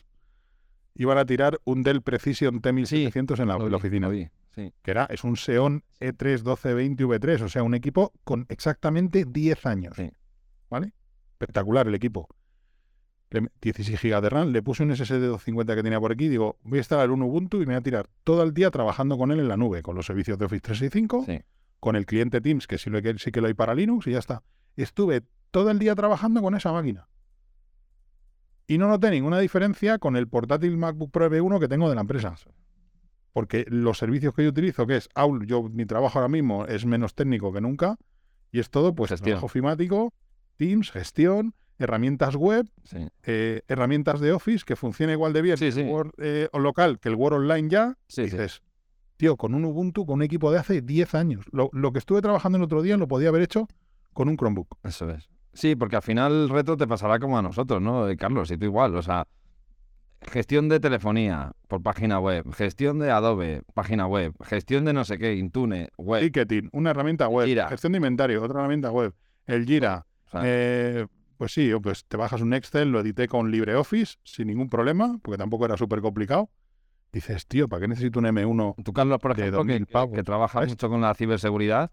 Iban 0.93 1.17
a 1.17 1.25
tirar 1.25 1.59
un 1.63 1.83
Dell 1.83 2.01
Precision 2.01 2.61
T1700 2.61 3.39
en 3.39 3.47
la, 3.47 3.57
oficina. 3.75 4.09
Que 4.53 4.71
era, 4.91 5.05
es 5.05 5.23
un 5.23 5.35
Xeon 5.37 5.83
E3 5.99 6.43
1220 6.43 7.05
V3, 7.05 7.41
o 7.41 7.49
sea, 7.49 7.63
un 7.63 7.73
equipo 7.73 8.13
con 8.23 8.45
exactamente 8.49 9.25
10 9.25 9.65
años. 9.65 9.97
¿Vale? 10.69 10.93
Espectacular 11.31 11.87
el 11.87 11.95
equipo. 11.95 12.27
16 13.61 13.99
GB 13.99 14.21
de 14.21 14.29
RAM, 14.29 14.51
le 14.51 14.61
puse 14.61 14.83
un 14.83 14.95
SSD 14.95 15.21
250 15.21 15.75
que 15.75 15.83
tenía 15.83 15.99
por 16.01 16.11
aquí, 16.11 16.27
digo, 16.27 16.59
voy 16.63 16.79
a 16.79 16.81
instalar 16.81 17.11
un 17.11 17.21
Ubuntu 17.23 17.57
y 17.57 17.59
me 17.61 17.67
voy 17.67 17.75
a 17.75 17.81
tirar 17.81 18.09
todo 18.25 18.43
el 18.43 18.53
día 18.53 18.69
trabajando 18.71 19.17
con 19.17 19.31
él 19.31 19.39
en 19.39 19.47
la 19.47 19.55
nube, 19.55 19.81
con 19.81 19.95
los 19.95 20.05
servicios 20.05 20.37
de 20.37 20.45
Office 20.45 20.61
365, 20.61 21.25
con 21.79 21.95
el 21.95 22.05
cliente 22.05 22.41
Teams, 22.41 22.67
que 22.67 22.77
sí, 22.77 22.89
lo, 22.89 22.99
sí 23.17 23.31
que 23.31 23.39
lo 23.39 23.47
hay 23.47 23.53
para 23.53 23.73
Linux, 23.73 24.05
y 24.07 24.11
ya 24.11 24.19
está. 24.19 24.43
Estuve 24.75 25.23
todo 25.51 25.69
el 25.69 25.79
día 25.79 25.95
trabajando 25.95 26.41
con 26.41 26.55
esa 26.55 26.71
máquina. 26.71 27.07
Y 28.67 28.77
no 28.77 28.87
noté 28.87 29.11
ninguna 29.11 29.39
diferencia 29.39 29.99
con 29.99 30.15
el 30.15 30.27
portátil 30.27 30.77
MacBook 30.77 31.11
Pro 31.11 31.29
M1 31.29 31.59
que 31.59 31.67
tengo 31.67 31.89
de 31.89 31.95
la 31.95 32.01
empresa. 32.01 32.35
Porque 33.33 33.65
los 33.67 33.97
servicios 33.97 34.33
que 34.33 34.43
yo 34.43 34.49
utilizo, 34.49 34.87
que 34.87 34.97
es 34.97 35.09
Aul, 35.13 35.45
yo 35.45 35.63
mi 35.63 35.85
trabajo 35.85 36.19
ahora 36.19 36.29
mismo 36.29 36.65
es 36.65 36.85
menos 36.85 37.13
técnico 37.13 37.51
que 37.53 37.61
nunca, 37.61 37.97
y 38.51 38.59
es 38.59 38.69
todo, 38.69 38.95
pues, 38.95 39.09
gestión. 39.09 39.31
trabajo 39.31 39.45
ofimático, 39.45 40.13
Teams, 40.57 40.91
gestión, 40.91 41.53
herramientas 41.79 42.35
web, 42.35 42.69
eh, 43.23 43.61
herramientas 43.67 44.19
de 44.19 44.31
Office 44.31 44.63
que 44.65 44.75
funciona 44.75 45.13
igual 45.13 45.33
de 45.33 45.41
bien 45.41 45.57
Word 45.89 46.11
eh, 46.17 46.49
local 46.53 46.99
que 46.99 47.09
el 47.09 47.15
Word 47.15 47.33
Online 47.33 47.69
ya. 47.69 47.97
dices, 48.15 48.61
tío, 49.17 49.37
con 49.37 49.55
un 49.55 49.65
Ubuntu, 49.65 50.05
con 50.05 50.15
un 50.15 50.23
equipo 50.23 50.51
de 50.51 50.59
hace 50.59 50.81
10 50.81 51.15
años. 51.15 51.45
Lo, 51.51 51.69
lo, 51.73 51.91
que 51.91 51.99
estuve 51.99 52.21
trabajando 52.21 52.57
el 52.57 52.63
otro 52.63 52.81
día 52.81 52.97
lo 52.97 53.07
podía 53.07 53.29
haber 53.29 53.41
hecho 53.41 53.67
con 54.13 54.29
un 54.29 54.37
Chromebook. 54.37 54.77
Eso 54.83 55.09
es. 55.09 55.29
Sí, 55.53 55.75
porque 55.75 55.97
al 55.97 56.01
final 56.01 56.43
el 56.43 56.49
reto 56.49 56.77
te 56.77 56.87
pasará 56.87 57.19
como 57.19 57.37
a 57.37 57.41
nosotros, 57.41 57.81
¿no? 57.81 58.07
Eh, 58.07 58.17
Carlos, 58.17 58.49
y 58.51 58.57
tú 58.57 58.65
igual, 58.65 58.95
o 58.95 59.01
sea, 59.01 59.27
gestión 60.21 60.69
de 60.69 60.79
telefonía 60.79 61.51
por 61.67 61.81
página 61.81 62.19
web, 62.19 62.51
gestión 62.53 62.99
de 62.99 63.11
Adobe, 63.11 63.63
página 63.73 64.07
web, 64.07 64.33
gestión 64.43 64.85
de 64.85 64.93
no 64.93 65.03
sé 65.03 65.17
qué, 65.17 65.35
Intune, 65.35 65.89
web. 65.97 66.21
Ticketing, 66.21 66.69
una 66.71 66.91
herramienta 66.91 67.27
web, 67.27 67.47
gestión 67.69 67.93
de 67.93 67.97
inventario, 67.97 68.43
otra 68.43 68.59
herramienta 68.59 68.91
web, 68.91 69.13
el 69.45 69.65
Gira. 69.65 70.05
Eh, 70.43 71.05
pues 71.37 71.53
sí, 71.53 71.71
pues 71.81 72.05
te 72.05 72.17
bajas 72.17 72.41
un 72.41 72.53
Excel, 72.53 72.91
lo 72.91 72.99
edité 72.99 73.27
con 73.27 73.51
LibreOffice 73.51 74.17
sin 74.23 74.47
ningún 74.47 74.69
problema, 74.69 75.17
porque 75.21 75.37
tampoco 75.37 75.65
era 75.65 75.75
súper 75.75 75.99
complicado. 76.01 76.49
Dices, 77.11 77.45
tío, 77.45 77.67
¿para 77.67 77.81
qué 77.81 77.87
necesito 77.89 78.19
un 78.19 78.25
M1? 78.25 78.75
Tú, 78.83 78.93
Carlos, 78.93 79.19
por 79.19 79.31
ejemplo, 79.31 79.65
que, 79.65 79.83
que, 80.13 80.23
trabajas 80.23 80.69
mucho 80.69 80.87
con 80.87 81.01
la 81.01 81.13
ciberseguridad, 81.13 81.91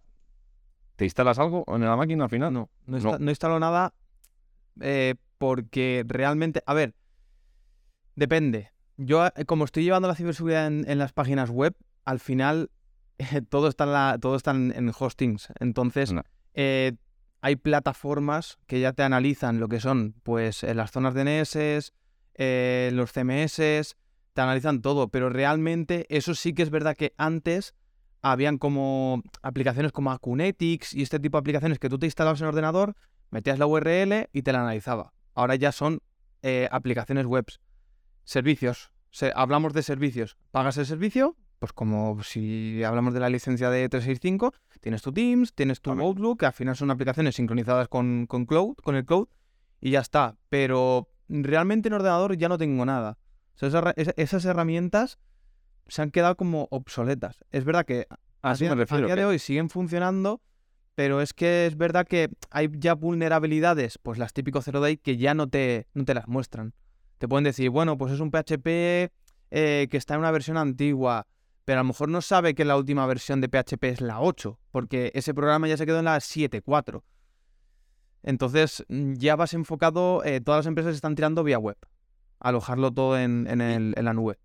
¿Te 0.99 1.05
instalas 1.05 1.39
algo 1.39 1.65
en 1.69 1.83
la 1.83 1.95
máquina 1.95 2.25
al 2.25 2.31
final? 2.31 2.53
No, 2.53 2.71
no, 2.87 3.31
instalo 3.31 3.61
nada 3.61 3.95
eh, 4.81 5.15
porque 5.39 6.05
realmente, 6.05 6.61
a 6.67 6.75
ver, 6.75 6.97
depende. 8.17 8.73
Yo, 8.97 9.25
eh, 9.25 9.45
como 9.47 9.65
estoy 9.65 9.85
llevando 9.85 10.09
la 10.09 10.17
ciberseguridad 10.17 10.67
en, 10.67 10.99
las 10.99 11.13
páginas 11.13 11.51
web, 11.51 11.77
al 12.05 12.19
final 12.19 12.73
todo, 13.49 13.69
está 13.69 13.85
en 13.85 13.93
la, 13.93 14.19
todo 14.21 14.35
está 14.35 14.51
en, 14.51 14.93
hostings. 14.99 15.53
Entonces, 15.61 16.13
eh, 16.55 16.95
hay 17.43 17.55
plataformas 17.55 18.59
que 18.67 18.81
ya 18.81 18.93
te 18.93 19.05
analizan 19.05 19.61
lo 19.61 19.69
que 19.69 19.79
son 19.79 20.17
pues 20.25 20.65
las 20.65 20.91
zonas 20.91 21.15
DNS, 21.15 21.93
los 22.93 23.13
CMS, 23.13 23.57
te 24.33 24.41
analizan 24.41 24.83
todo, 24.83 25.07
pero 25.11 25.31
realmente 25.31 26.07
eso 26.09 26.35
sí 26.35 26.55
que 26.55 26.65
es 26.65 26.71
verdad 26.71 26.97
que 26.97 27.15
antes 27.19 27.77
habían 28.23 28.59
como 28.59 29.23
aplicaciones 29.43 29.93
como 29.93 30.11
Acunetics 30.11 30.95
y 30.95 31.03
este 31.03 31.21
tipo 31.21 31.37
de 31.37 31.41
aplicaciones 31.41 31.79
que 31.79 31.89
tú 31.89 31.99
te 31.99 32.07
instalabas 32.07 32.41
en 32.41 32.47
el 32.47 32.49
ordenador, 32.49 32.97
metías 33.31 33.59
la 33.59 33.67
URL 33.67 34.29
y 34.33 34.43
te 34.43 34.53
la 34.53 34.61
analizaba. 34.61 35.13
Ahora 35.35 35.55
ya 35.55 35.73
son 35.73 36.01
eh, 36.43 36.69
aplicaciones 36.71 37.27
web. 37.27 37.47
Servicios. 38.25 38.93
hablamos 39.35 39.73
de 39.73 39.83
servicios. 39.83 40.37
Pagas 40.51 40.77
el 40.79 40.87
servicio, 40.87 41.37
pues 41.59 41.73
como 41.73 42.23
si 42.23 42.83
hablamos 42.85 43.15
de 43.15 43.21
la 43.21 43.29
licencia 43.29 43.71
de 43.71 43.89
365, 43.89 44.53
tienes 44.81 45.03
tu 45.03 45.13
Teams, 45.13 45.55
tienes 45.55 45.81
tu 45.81 45.91
Outlook, 45.91 46.41
que 46.41 46.47
al 46.47 46.53
final 46.53 46.77
son 46.77 46.91
aplicaciones 46.91 47.37
sincronizadas 47.37 47.89
con, 47.89 48.27
con 48.27 48.47
Cloud, 48.47 48.77
con 48.77 48.95
el 48.97 49.05
Cloud, 49.05 49.29
y 49.81 49.91
ya 49.93 50.01
está. 50.01 50.37
Pero 50.49 51.09
realmente 51.29 51.89
en 51.89 51.95
ordenador 51.95 52.37
ya 52.37 52.49
no 52.49 52.59
tengo 52.59 52.85
nada. 52.85 53.19
esas, 53.57 54.45
herramientas 54.45 55.19
se 55.89 56.03
han 56.03 56.11
quedado 56.11 56.37
como 56.37 56.69
obsoletas. 56.71 57.45
Es 57.51 57.65
verdad 57.65 57.85
que 57.85 58.07
a, 58.43 58.55
día, 58.55 58.75
de 58.75 59.25
hoy 59.25 59.39
siguen 59.39 59.69
funcionando, 59.69 60.41
pero 60.95 61.21
es 61.21 61.33
que 61.33 61.67
es 61.67 61.77
verdad 61.77 62.07
que 62.07 62.31
hay 62.51 62.71
ya 62.75 62.95
vulnerabilidades, 62.95 63.99
pues 63.99 64.19
las 64.19 64.33
típicos 64.33 64.65
0 64.65 64.81
day 64.81 64.97
que 64.97 65.17
ya 65.17 65.35
no 65.35 65.49
te, 65.49 65.87
no 65.95 66.05
te 66.05 66.15
las 66.15 66.29
muestran. 66.29 66.75
Te 67.19 67.27
pueden 67.27 67.45
decir, 67.45 67.71
bueno, 67.71 67.99
pues 67.99 68.13
es 68.13 68.21
un 68.21 68.31
PHP 68.31 69.11
eh, 69.51 69.89
que 69.91 69.97
está 69.97 70.15
en 70.15 70.21
una 70.21 70.31
versión 70.31 70.57
antigua, 70.57 71.27
pero 71.65 71.81
a 71.81 71.83
lo 71.83 71.89
mejor 71.89 72.09
no 72.09 72.23
sabe 72.23 72.55
que 72.55 72.65
la 72.65 72.77
última 72.77 73.07
versión 73.07 73.41
de 73.41 73.49
PHP 73.49 73.85
es 73.85 74.01
la 74.01 74.21
8, 74.21 74.59
porque 74.71 75.11
ese 75.15 75.35
programa 75.35 75.69
ya 75.69 75.77
se 75.77 75.85
quedó 75.85 75.99
en 75.99 76.05
la 76.05 76.17
7.4. 76.17 77.03
Entonces 78.23 78.85
mm, 78.89 79.15
ya 79.15 79.37
vas 79.37 79.55
enfocado, 79.55 80.25
eh, 80.25 80.41
todas 80.41 80.61
las 80.61 80.67
empresas 80.67 80.95
están 80.95 81.15
tirando 81.15 81.45
vía 81.45 81.59
web, 81.59 81.77
alojarlo 82.41 82.93
todo 82.93 83.19
en, 83.19 83.45
la 83.97 84.13
nube. 84.13 84.39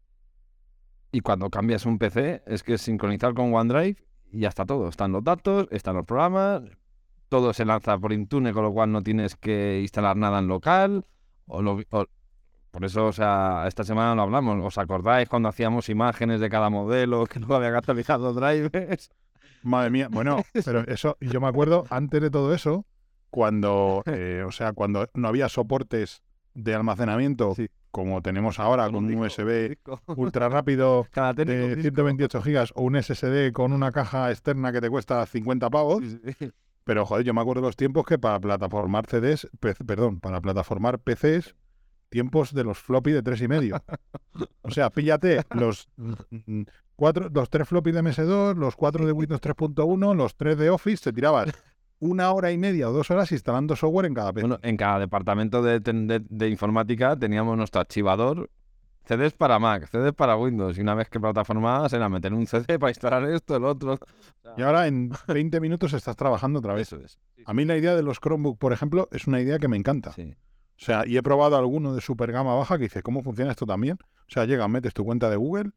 Y 1.13 1.21
cuando 1.21 1.52
cambias 1.52 1.86
un 1.86 1.99
PC, 1.99 2.41
es 2.47 2.63
que 2.63 2.80
sincronizar 2.80 3.36
con 3.36 3.54
OneDrive 3.54 4.04
y 4.32 4.39
ya 4.39 4.49
está 4.49 4.65
todo. 4.65 4.89
Están 4.89 5.12
los 5.12 5.23
datos, 5.23 5.67
están 5.69 5.95
los 5.95 6.06
programas, 6.06 6.63
todo 7.30 7.54
se 7.54 7.65
lanza 7.65 7.99
por 7.99 8.12
Intune, 8.12 8.52
con 8.52 8.63
lo 8.63 8.73
cual 8.73 8.91
no 8.91 9.04
tienes 9.04 9.36
que 9.36 9.80
instalar 9.80 10.17
nada 10.17 10.39
en 10.39 10.47
local. 10.47 11.06
O, 11.45 11.62
lo, 11.62 11.80
por 12.71 12.84
eso, 12.84 13.06
o 13.06 13.13
sea, 13.13 13.65
esta 13.67 13.84
semana 13.84 14.15
lo 14.15 14.23
hablamos. 14.23 14.58
¿Os 14.65 14.80
acordáis 14.80 15.30
cuando 15.30 15.49
hacíamos 15.49 15.88
imágenes 15.88 16.39
de 16.39 16.49
cada 16.49 16.71
modelo 16.71 17.28
que 17.28 17.39
no 17.39 17.54
había 17.54 17.78
actualizado 17.78 18.34
drivers? 18.34 19.12
Madre 19.62 19.91
mía, 19.91 20.08
bueno, 20.10 20.43
pero 20.65 20.80
eso, 20.88 21.15
yo 21.21 21.39
me 21.39 21.47
acuerdo 21.47 21.86
antes 21.91 22.21
de 22.23 22.32
todo 22.32 22.56
eso, 22.56 22.88
cuando, 23.30 24.02
eh, 24.08 24.43
o 24.47 24.52
sea, 24.52 24.73
cuando 24.73 25.08
no 25.13 25.28
había 25.28 25.47
soportes 25.47 26.23
de 26.54 26.76
almacenamiento 26.76 27.56
como 27.94 28.24
tenemos 28.24 28.60
ahora 28.60 28.86
con 28.89 29.06
un 29.06 29.16
USB 29.16 29.78
ultra 30.18 30.50
rápido 30.50 31.06
de 31.36 31.78
128 31.80 32.42
gigas 32.42 32.74
o 32.76 32.82
un 32.82 33.02
SSD 33.02 33.52
con 33.54 33.72
una 33.72 33.92
caja 33.92 34.32
externa 34.32 34.72
que 34.72 34.82
te 34.82 34.89
cuesta 34.89 35.24
50 35.26 35.70
pavos. 35.70 36.04
Pero 36.86 37.06
joder, 37.06 37.24
yo 37.24 37.34
me 37.34 37.42
acuerdo 37.42 37.62
de 37.62 37.68
los 37.68 37.76
tiempos 37.78 38.06
que 38.06 38.18
para 38.18 38.39
plataformar 38.39 39.06
CDs, 39.06 39.48
perdón, 39.86 40.20
para 40.20 40.42
plataformar 40.42 41.00
PCs 41.00 41.56
tiempos 42.10 42.54
de 42.54 42.63
los 42.63 42.78
floppy 42.78 43.12
de 43.12 43.24
tres 43.24 43.42
y 43.42 43.48
medio. 43.48 43.82
O 44.62 44.70
sea, 44.70 44.89
píllate 44.89 45.44
los 45.52 45.89
cuatro, 46.96 47.30
los 47.34 47.50
tres 47.50 47.68
floppy 47.68 47.92
de 47.92 48.04
MS2, 48.04 48.56
los 48.56 48.76
cuatro 48.76 49.06
de 49.06 49.12
Windows 49.12 49.42
3.1, 49.42 50.16
los 50.16 50.36
tres 50.36 50.58
de 50.58 50.70
Office, 50.70 51.04
te 51.04 51.13
tirabas 51.13 51.52
una 52.04 52.34
hora 52.34 52.52
y 52.52 52.58
media 52.58 52.89
o 52.89 52.92
dos 52.92 53.10
horas 53.12 53.32
instalando 53.32 53.76
software 53.78 54.06
en 54.06 54.13
cada 54.13 54.34
PC. 54.34 54.48
Bueno, 54.48 54.60
en 54.62 54.76
cada 54.76 55.00
departamento 55.00 55.62
de, 55.62 56.50
informática 56.50 57.16
teníamos 57.16 57.58
nuestro 57.58 57.80
archivador 57.80 58.50
CDs 59.06 59.34
para 59.34 59.58
Mac, 59.58 59.88
CDs 59.89 60.13
para 60.13 60.36
Windows. 60.36 60.78
Y 60.78 60.82
una 60.82 60.96
vez 60.96 61.10
que 61.10 61.20
plataformabas 61.20 61.94
era 61.94 62.10
meter 62.10 62.34
un 62.34 62.46
CD 62.46 62.78
para 62.78 62.92
instalar 62.92 63.24
esto, 63.30 63.56
el 63.56 63.63
otro. 63.63 63.98
Y 64.58 64.62
ahora 64.62 64.88
en 64.88 65.12
20 65.28 65.62
minutos 65.62 65.94
estás 65.94 66.16
trabajando 66.18 66.60
otra 66.60 66.74
vez. 66.74 66.94
A 67.46 67.54
mí 67.54 67.63
la 67.63 67.78
idea 67.78 67.96
de 67.96 68.04
los 68.04 68.20
Chromebook, 68.20 68.58
por 68.58 68.74
ejemplo, 68.74 69.08
es 69.12 69.26
una 69.28 69.39
idea 69.39 69.58
que 69.58 69.70
me 69.70 69.78
encanta. 69.78 70.12
Sí. 70.12 70.36
O 70.78 70.86
sea, 70.86 71.04
y 71.08 71.16
he 71.16 71.24
probado 71.24 71.58
alguno 71.58 71.96
de 71.96 72.02
super 72.02 72.32
gama 72.34 72.56
baja 72.56 72.78
que 72.78 72.84
dice, 72.84 73.02
¿cómo 73.02 73.24
funciona 73.24 73.52
esto 73.52 73.66
también? 73.66 73.98
O 74.02 74.32
sea, 74.32 74.46
llega, 74.46 74.68
metes 74.68 74.94
tu 74.94 75.06
cuenta 75.06 75.30
de 75.30 75.38
Google, 75.38 75.72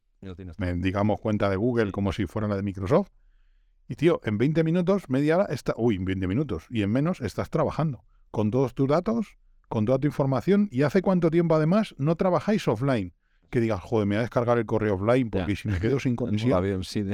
digamos 0.77 1.21
cuenta 1.21 1.49
de 1.49 1.57
Google 1.57 1.93
como 1.93 2.12
si 2.12 2.27
fuera 2.27 2.49
la 2.49 2.57
de 2.57 2.62
Microsoft, 2.62 3.11
y 3.88 3.96
tío, 3.96 4.20
en 4.25 4.38
20 4.38 4.64
minutos, 4.64 5.09
media 5.09 5.37
hora, 5.37 5.46
está, 5.46 5.75
uy, 5.77 5.96
en 5.96 6.05
20 6.05 6.27
minutos, 6.27 6.66
y 6.70 6.83
en 6.83 6.90
menos 6.90 7.20
estás 7.20 7.51
trabajando 7.51 8.05
con 8.31 8.51
todos 8.51 8.75
tus 8.75 8.88
datos, 8.88 9.38
con 9.68 9.85
toda 9.85 9.99
tu 9.99 10.07
información, 10.07 10.68
y 10.70 10.83
hace 10.83 11.03
cuánto 11.03 11.31
tiempo 11.31 11.55
además 11.55 11.94
no 11.99 12.16
trabajáis 12.16 12.66
offline. 12.68 13.12
Que 13.51 13.61
digas, 13.61 13.81
joder, 13.81 14.07
me 14.07 14.16
voy 14.16 14.18
a 14.18 14.22
descargar 14.22 14.59
el 14.59 14.66
correo 14.66 14.96
offline 14.96 15.31
porque 15.31 15.55
si 15.55 15.68
me 15.68 15.79
quedo 15.79 16.01
sin 16.01 16.16
conexión. 16.16 16.83
sí, 16.83 17.05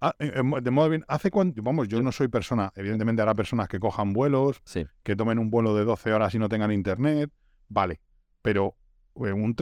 Ah, 0.00 0.14
de 0.18 0.70
modo 0.70 0.90
bien, 0.90 1.02
¿hace 1.08 1.30
cuánto? 1.30 1.62
Vamos, 1.62 1.88
yo 1.88 2.02
no 2.02 2.12
soy 2.12 2.28
persona, 2.28 2.70
evidentemente 2.76 3.22
habrá 3.22 3.34
personas 3.34 3.68
que 3.68 3.80
cojan 3.80 4.12
vuelos, 4.12 4.60
que 5.02 5.16
tomen 5.16 5.38
un 5.38 5.48
vuelo 5.48 5.74
de 5.74 5.84
12 5.84 6.12
horas 6.12 6.34
y 6.34 6.38
no 6.38 6.50
tengan 6.50 6.70
internet, 6.72 7.30
vale, 7.68 8.02
pero 8.42 8.76
eh, 9.16 9.32
un, 9.32 9.54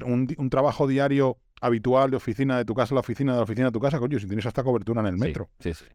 trabajo 0.50 0.88
diario 0.88 1.38
habitual 1.62 2.10
de 2.10 2.16
oficina 2.16 2.58
de 2.58 2.64
tu 2.64 2.74
casa 2.74 2.92
a 2.92 2.96
la 2.96 3.00
oficina, 3.00 3.32
de 3.32 3.38
la 3.38 3.44
oficina 3.44 3.66
de 3.66 3.72
tu 3.72 3.80
casa, 3.80 3.98
coño, 3.98 4.18
si 4.18 4.26
tienes 4.26 4.44
hasta 4.44 4.62
cobertura 4.62 5.00
en 5.00 5.06
el 5.06 5.16
metro. 5.16 5.48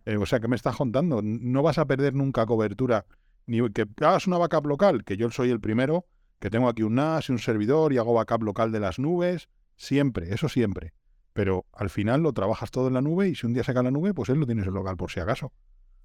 Eh, 0.05 0.17
o 0.17 0.25
sea, 0.25 0.39
¿qué 0.39 0.47
me 0.47 0.55
estás 0.55 0.75
contando? 0.75 1.21
No 1.21 1.61
vas 1.61 1.77
a 1.77 1.85
perder 1.85 2.15
nunca 2.15 2.45
cobertura, 2.45 3.05
ni 3.45 3.69
que 3.71 3.85
hagas 4.01 4.27
una 4.27 4.37
backup 4.37 4.65
local, 4.65 5.03
que 5.03 5.17
yo 5.17 5.29
soy 5.29 5.51
el 5.51 5.59
primero, 5.59 6.05
que 6.39 6.49
tengo 6.49 6.69
aquí 6.69 6.83
un 6.83 6.95
NAS 6.95 7.29
y 7.29 7.33
un 7.33 7.39
servidor 7.39 7.93
y 7.93 7.97
hago 7.97 8.13
backup 8.13 8.43
local 8.43 8.71
de 8.71 8.79
las 8.79 8.97
nubes, 8.97 9.49
siempre, 9.75 10.33
eso 10.33 10.49
siempre 10.49 10.93
pero 11.37 11.67
al 11.71 11.91
final 11.91 12.23
lo 12.23 12.33
trabajas 12.33 12.71
todo 12.71 12.87
en 12.87 12.95
la 12.95 13.01
nube 13.03 13.29
y 13.29 13.35
si 13.35 13.45
un 13.45 13.53
día 13.53 13.63
se 13.63 13.71
cae 13.71 13.83
la 13.83 13.91
nube, 13.91 14.11
pues 14.11 14.27
él 14.29 14.39
lo 14.39 14.47
tienes 14.47 14.65
en 14.65 14.73
local 14.73 14.97
por 14.97 15.11
si 15.11 15.19
acaso. 15.19 15.53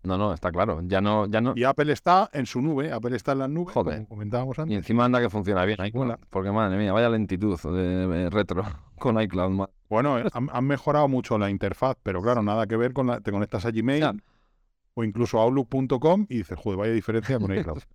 No, 0.04 0.18
no, 0.18 0.32
está 0.32 0.50
claro. 0.50 0.80
Ya 0.84 1.00
no, 1.00 1.26
ya 1.26 1.40
no. 1.40 1.52
Y 1.54 1.64
Apple 1.64 1.92
está 1.92 2.28
en 2.32 2.46
su 2.46 2.60
nube, 2.60 2.92
Apple 2.92 3.14
está 3.14 3.32
en 3.32 3.38
la 3.38 3.48
nube, 3.48 3.72
como 3.72 4.08
comentábamos 4.08 4.58
antes. 4.58 4.72
Y 4.72 4.76
encima 4.76 5.04
anda 5.04 5.20
que 5.20 5.30
funciona 5.30 5.64
bien 5.64 5.78
iCloud. 5.84 6.14
Porque 6.28 6.50
madre 6.50 6.76
mía, 6.76 6.92
vaya 6.92 7.08
lentitud 7.08 7.58
de, 7.60 8.28
retro 8.30 8.64
con 8.98 9.20
iCloud. 9.20 9.68
Bueno, 9.88 10.18
eh, 10.18 10.24
han, 10.32 10.64
mejorado 10.64 11.06
mucho 11.08 11.38
la 11.38 11.50
interfaz, 11.50 11.96
pero 12.02 12.20
claro, 12.20 12.42
nada 12.42 12.66
que 12.66 12.76
ver 12.76 12.92
con 12.92 13.06
la. 13.06 13.20
Te 13.20 13.30
conectas 13.30 13.64
a 13.64 13.70
Gmail 13.70 14.22
o 14.94 15.04
incluso 15.04 15.38
a 15.38 15.44
Outlook.com 15.44 16.26
y 16.28 16.38
dices, 16.38 16.58
joder, 16.58 16.78
vaya 16.78 16.92
diferencia 16.92 17.38
con 17.38 17.56
iCloud. 17.56 17.82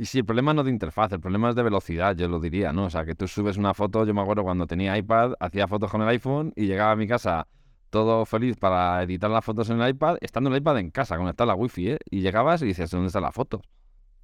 Y 0.00 0.04
sí, 0.04 0.18
el 0.18 0.24
problema 0.24 0.54
no 0.54 0.60
es 0.60 0.66
de 0.66 0.70
interfaz, 0.70 1.10
el 1.10 1.18
problema 1.18 1.50
es 1.50 1.56
de 1.56 1.62
velocidad, 1.64 2.14
yo 2.14 2.28
lo 2.28 2.38
diría, 2.38 2.72
¿no? 2.72 2.84
O 2.84 2.90
sea, 2.90 3.04
que 3.04 3.16
tú 3.16 3.26
subes 3.26 3.56
una 3.56 3.74
foto, 3.74 4.04
yo 4.04 4.14
me 4.14 4.20
acuerdo 4.20 4.44
cuando 4.44 4.64
tenía 4.64 4.96
iPad, 4.96 5.32
hacía 5.40 5.66
fotos 5.66 5.90
con 5.90 6.02
el 6.02 6.06
iPhone 6.06 6.52
y 6.54 6.66
llegaba 6.66 6.92
a 6.92 6.96
mi 6.96 7.08
casa 7.08 7.48
todo 7.90 8.24
feliz 8.26 8.56
para 8.56 9.02
editar 9.02 9.30
las 9.30 9.44
fotos 9.44 9.70
en 9.70 9.80
el 9.80 9.90
iPad, 9.90 10.18
estando 10.20 10.50
el 10.50 10.56
iPad 10.56 10.78
en 10.78 10.90
casa, 10.90 11.16
conectado 11.16 11.50
a 11.50 11.54
la 11.54 11.60
Wi-Fi, 11.60 11.90
¿eh? 11.90 11.98
Y 12.10 12.20
llegabas 12.20 12.62
y 12.62 12.66
dices, 12.66 12.90
¿dónde 12.90 13.08
están 13.08 13.22
las 13.22 13.34
fotos? 13.34 13.62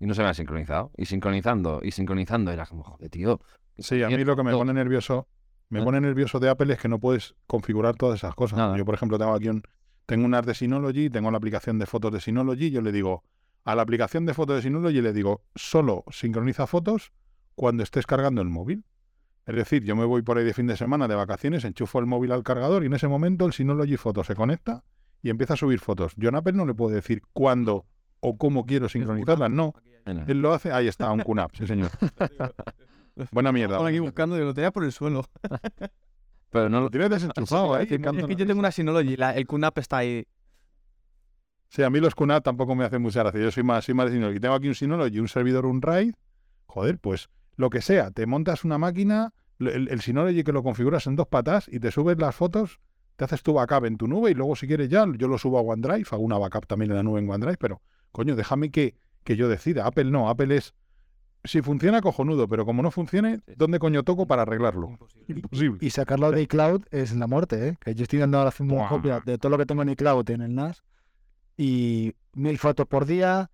Y 0.00 0.07
no 0.07 0.14
se 0.14 0.20
me 0.20 0.27
había 0.27 0.35
sincronizado. 0.35 0.90
Y 0.96 1.07
sincronizando, 1.07 1.81
y 1.83 1.90
sincronizando, 1.90 2.50
era 2.50 2.66
como, 2.66 2.83
joder, 2.83 3.11
tío. 3.11 3.40
Sí, 3.79 4.03
a 4.03 4.09
mí 4.09 4.24
lo 4.24 4.37
que 4.37 4.42
me 4.42 4.53
pone 4.53 4.72
nervioso, 4.72 5.27
me 5.68 5.81
¿Eh? 5.81 5.83
pone 5.83 6.00
nervioso 6.00 6.38
de 6.40 6.48
Apple 6.48 6.72
es 6.72 6.81
que 6.81 6.88
no 6.88 6.98
puedes 6.98 7.35
configurar 7.46 7.96
todas 7.96 8.20
esas 8.20 8.35
cosas. 8.35 8.77
Yo, 8.77 8.85
por 8.85 8.94
ejemplo, 8.94 9.18
tengo 9.18 9.35
aquí 9.35 9.48
un, 9.48 9.62
tengo 10.07 10.24
un 10.27 10.35
art 10.35 10.46
de 10.46 10.55
Synology, 10.55 11.11
tengo 11.11 11.31
la 11.31 11.38
aplicación 11.38 11.79
de 11.79 11.87
fotos 11.87 12.12
de 12.12 12.20
Synology, 12.20 12.70
yo 12.70 12.83
le 12.83 12.92
digo, 12.92 13.24
a 13.64 13.74
la 13.74 13.83
aplicación 13.83 14.27
de 14.27 14.35
fotos 14.35 14.57
de 14.57 14.62
Synology 14.62 15.00
le 15.00 15.12
digo, 15.12 15.42
solo 15.55 16.05
sincroniza 16.11 16.66
fotos 16.66 17.12
cuando 17.55 17.83
estés 17.83 18.07
cargando 18.07 18.42
el 18.42 18.48
móvil. 18.48 18.85
Es 19.46 19.54
decir, 19.54 19.85
yo 19.85 19.94
me 19.94 20.04
voy 20.04 20.22
por 20.22 20.38
ahí 20.38 20.44
de 20.44 20.54
fin 20.54 20.66
de 20.66 20.76
semana 20.76 21.07
de 21.07 21.14
vacaciones, 21.14 21.64
enchufo 21.64 21.98
el 21.98 22.07
móvil 22.07 22.33
al 22.33 22.42
cargador 22.42 22.83
y 22.83 22.87
en 22.87 22.94
ese 22.94 23.09
momento 23.09 23.44
el 23.44 23.52
Synology 23.52 23.96
Foto 23.96 24.24
se 24.24 24.35
conecta 24.35 24.85
y 25.22 25.30
empieza 25.30 25.54
a 25.54 25.57
subir 25.57 25.80
fotos. 25.80 26.12
Yo 26.16 26.30
en 26.30 26.37
Apple 26.37 26.54
no 26.54 26.64
le 26.64 26.74
puedo 26.74 26.94
decir 26.94 27.22
cuándo 27.33 27.87
o 28.20 28.38
cómo 28.38 28.64
quiero 28.64 28.88
sincronizarlas, 28.88 29.50
no. 29.50 29.74
Él 30.07 30.40
lo 30.40 30.52
hace, 30.52 30.72
ahí 30.72 30.88
está, 30.88 31.11
un 31.11 31.20
QNAP, 31.20 31.50
sí 31.59 31.66
señor. 31.66 31.90
Buena 33.30 33.52
mierda. 33.52 33.74
Estaba 33.74 33.88
aquí 33.88 33.98
buscando 33.98 34.37
y 34.37 34.40
lo 34.40 34.54
tenía 34.54 34.70
por 34.70 34.85
el 34.85 34.92
suelo. 34.92 35.24
Pero 36.50 36.68
no 36.68 36.80
lo 36.80 36.90
tienes 36.90 37.11
desenchufado, 37.11 37.78
¿eh? 37.78 37.83
Es 37.83 37.88
que 37.88 38.37
yo 38.37 38.46
tengo 38.46 38.61
una 38.61 38.70
Synology, 38.70 39.16
el 39.18 39.46
QNAP 39.46 39.78
está 39.78 39.98
ahí. 39.98 40.26
Sí, 41.68 41.83
a 41.83 41.90
mí 41.90 42.00
los 42.00 42.14
QNAP 42.14 42.44
tampoco 42.44 42.74
me 42.74 42.85
hacen 42.85 43.02
mucha 43.02 43.20
gracia. 43.20 43.40
Yo 43.40 43.50
soy 43.50 43.62
más, 43.62 43.85
soy 43.85 43.94
más 43.94 44.07
de 44.07 44.12
Synology. 44.12 44.40
Tengo 44.40 44.54
aquí 44.54 44.68
un 44.68 44.74
Synology 44.74 45.16
y 45.16 45.20
un 45.20 45.28
servidor, 45.28 45.66
un 45.66 45.83
RAID. 45.83 46.14
Joder, 46.66 46.98
pues 46.98 47.28
lo 47.56 47.70
que 47.70 47.80
sea. 47.80 48.10
Te 48.10 48.26
montas 48.26 48.64
una 48.64 48.78
máquina, 48.78 49.32
el, 49.58 49.88
el 49.88 50.00
Synology 50.00 50.44
que 50.44 50.52
lo 50.52 50.62
configuras 50.62 51.06
en 51.06 51.16
dos 51.16 51.28
patas 51.28 51.68
y 51.70 51.80
te 51.80 51.90
subes 51.90 52.18
las 52.18 52.34
fotos, 52.34 52.80
te 53.16 53.24
haces 53.24 53.42
tu 53.42 53.52
backup 53.54 53.84
en 53.84 53.96
tu 53.96 54.08
nube 54.08 54.30
y 54.30 54.34
luego 54.34 54.56
si 54.56 54.66
quieres 54.66 54.88
ya, 54.88 55.06
yo 55.16 55.28
lo 55.28 55.38
subo 55.38 55.58
a 55.58 55.62
OneDrive, 55.62 56.06
hago 56.10 56.22
una 56.22 56.38
backup 56.38 56.66
también 56.66 56.90
en 56.90 56.96
la 56.96 57.02
nube 57.02 57.20
en 57.20 57.30
OneDrive, 57.30 57.58
pero 57.58 57.80
coño, 58.12 58.36
déjame 58.36 58.70
que, 58.70 58.96
que 59.22 59.36
yo 59.36 59.48
decida. 59.48 59.86
Apple 59.86 60.10
no, 60.10 60.28
Apple 60.28 60.56
es... 60.56 60.74
Si 61.46 61.60
funciona, 61.60 62.00
cojonudo, 62.00 62.48
pero 62.48 62.64
como 62.64 62.82
no 62.82 62.90
funcione, 62.90 63.40
¿dónde 63.58 63.78
coño 63.78 64.02
toco 64.02 64.26
para 64.26 64.42
arreglarlo? 64.42 64.98
Imposible. 65.28 65.78
Y 65.82 65.90
sacarlo 65.90 66.30
de 66.30 66.40
iCloud 66.40 66.84
es 66.90 67.14
la 67.14 67.26
muerte, 67.26 67.68
¿eh? 67.68 67.76
Que 67.80 67.94
yo 67.94 68.04
estoy 68.04 68.18
dando 68.18 68.38
ahora 68.38 68.50
una 68.60 68.88
copia 68.88 69.20
de 69.20 69.36
todo 69.36 69.50
lo 69.50 69.58
que 69.58 69.66
tengo 69.66 69.82
en 69.82 69.90
iCloud 69.90 70.30
en 70.30 70.40
el 70.40 70.54
NAS 70.54 70.84
y 71.58 72.14
mil 72.32 72.56
fotos 72.56 72.86
por 72.86 73.04
día 73.04 73.50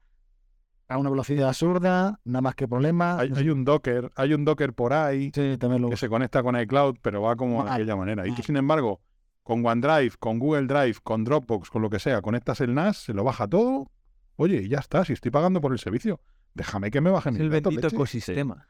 a 0.90 0.98
una 0.98 1.08
velocidad 1.08 1.48
absurda, 1.48 2.18
nada 2.24 2.42
más 2.42 2.56
que 2.56 2.66
problemas. 2.66 3.20
Hay, 3.20 3.48
un 3.48 3.64
Docker, 3.64 4.10
hay 4.16 4.34
un 4.34 4.44
Docker 4.44 4.72
por 4.72 4.92
ahí 4.92 5.30
que 5.30 5.56
se 5.94 6.08
conecta 6.08 6.42
con 6.42 6.60
iCloud, 6.60 6.96
pero 7.00 7.22
va 7.22 7.36
como 7.36 7.64
de 7.64 7.70
aquella 7.70 7.94
manera. 7.94 8.26
Y 8.26 8.34
tú, 8.34 8.42
sin 8.42 8.56
embargo, 8.56 9.00
con 9.44 9.64
OneDrive, 9.64 10.16
con 10.18 10.40
Google 10.40 10.66
Drive, 10.66 10.96
con 11.04 11.22
Dropbox, 11.22 11.70
con 11.70 11.80
lo 11.82 11.90
que 11.90 12.00
sea, 12.00 12.20
conectas 12.20 12.60
el 12.60 12.74
NAS, 12.74 13.04
se 13.04 13.14
lo 13.14 13.22
baja 13.22 13.46
todo. 13.46 13.88
Oye, 14.34 14.68
ya 14.68 14.78
está, 14.78 15.04
si 15.04 15.12
estoy 15.12 15.30
pagando 15.30 15.60
por 15.60 15.70
el 15.70 15.78
servicio, 15.78 16.20
déjame 16.54 16.90
que 16.90 17.00
me 17.00 17.10
baje 17.10 17.30
es 17.30 17.38
el 17.38 17.50
bendito 17.50 17.86
ecosistema. 17.86 18.66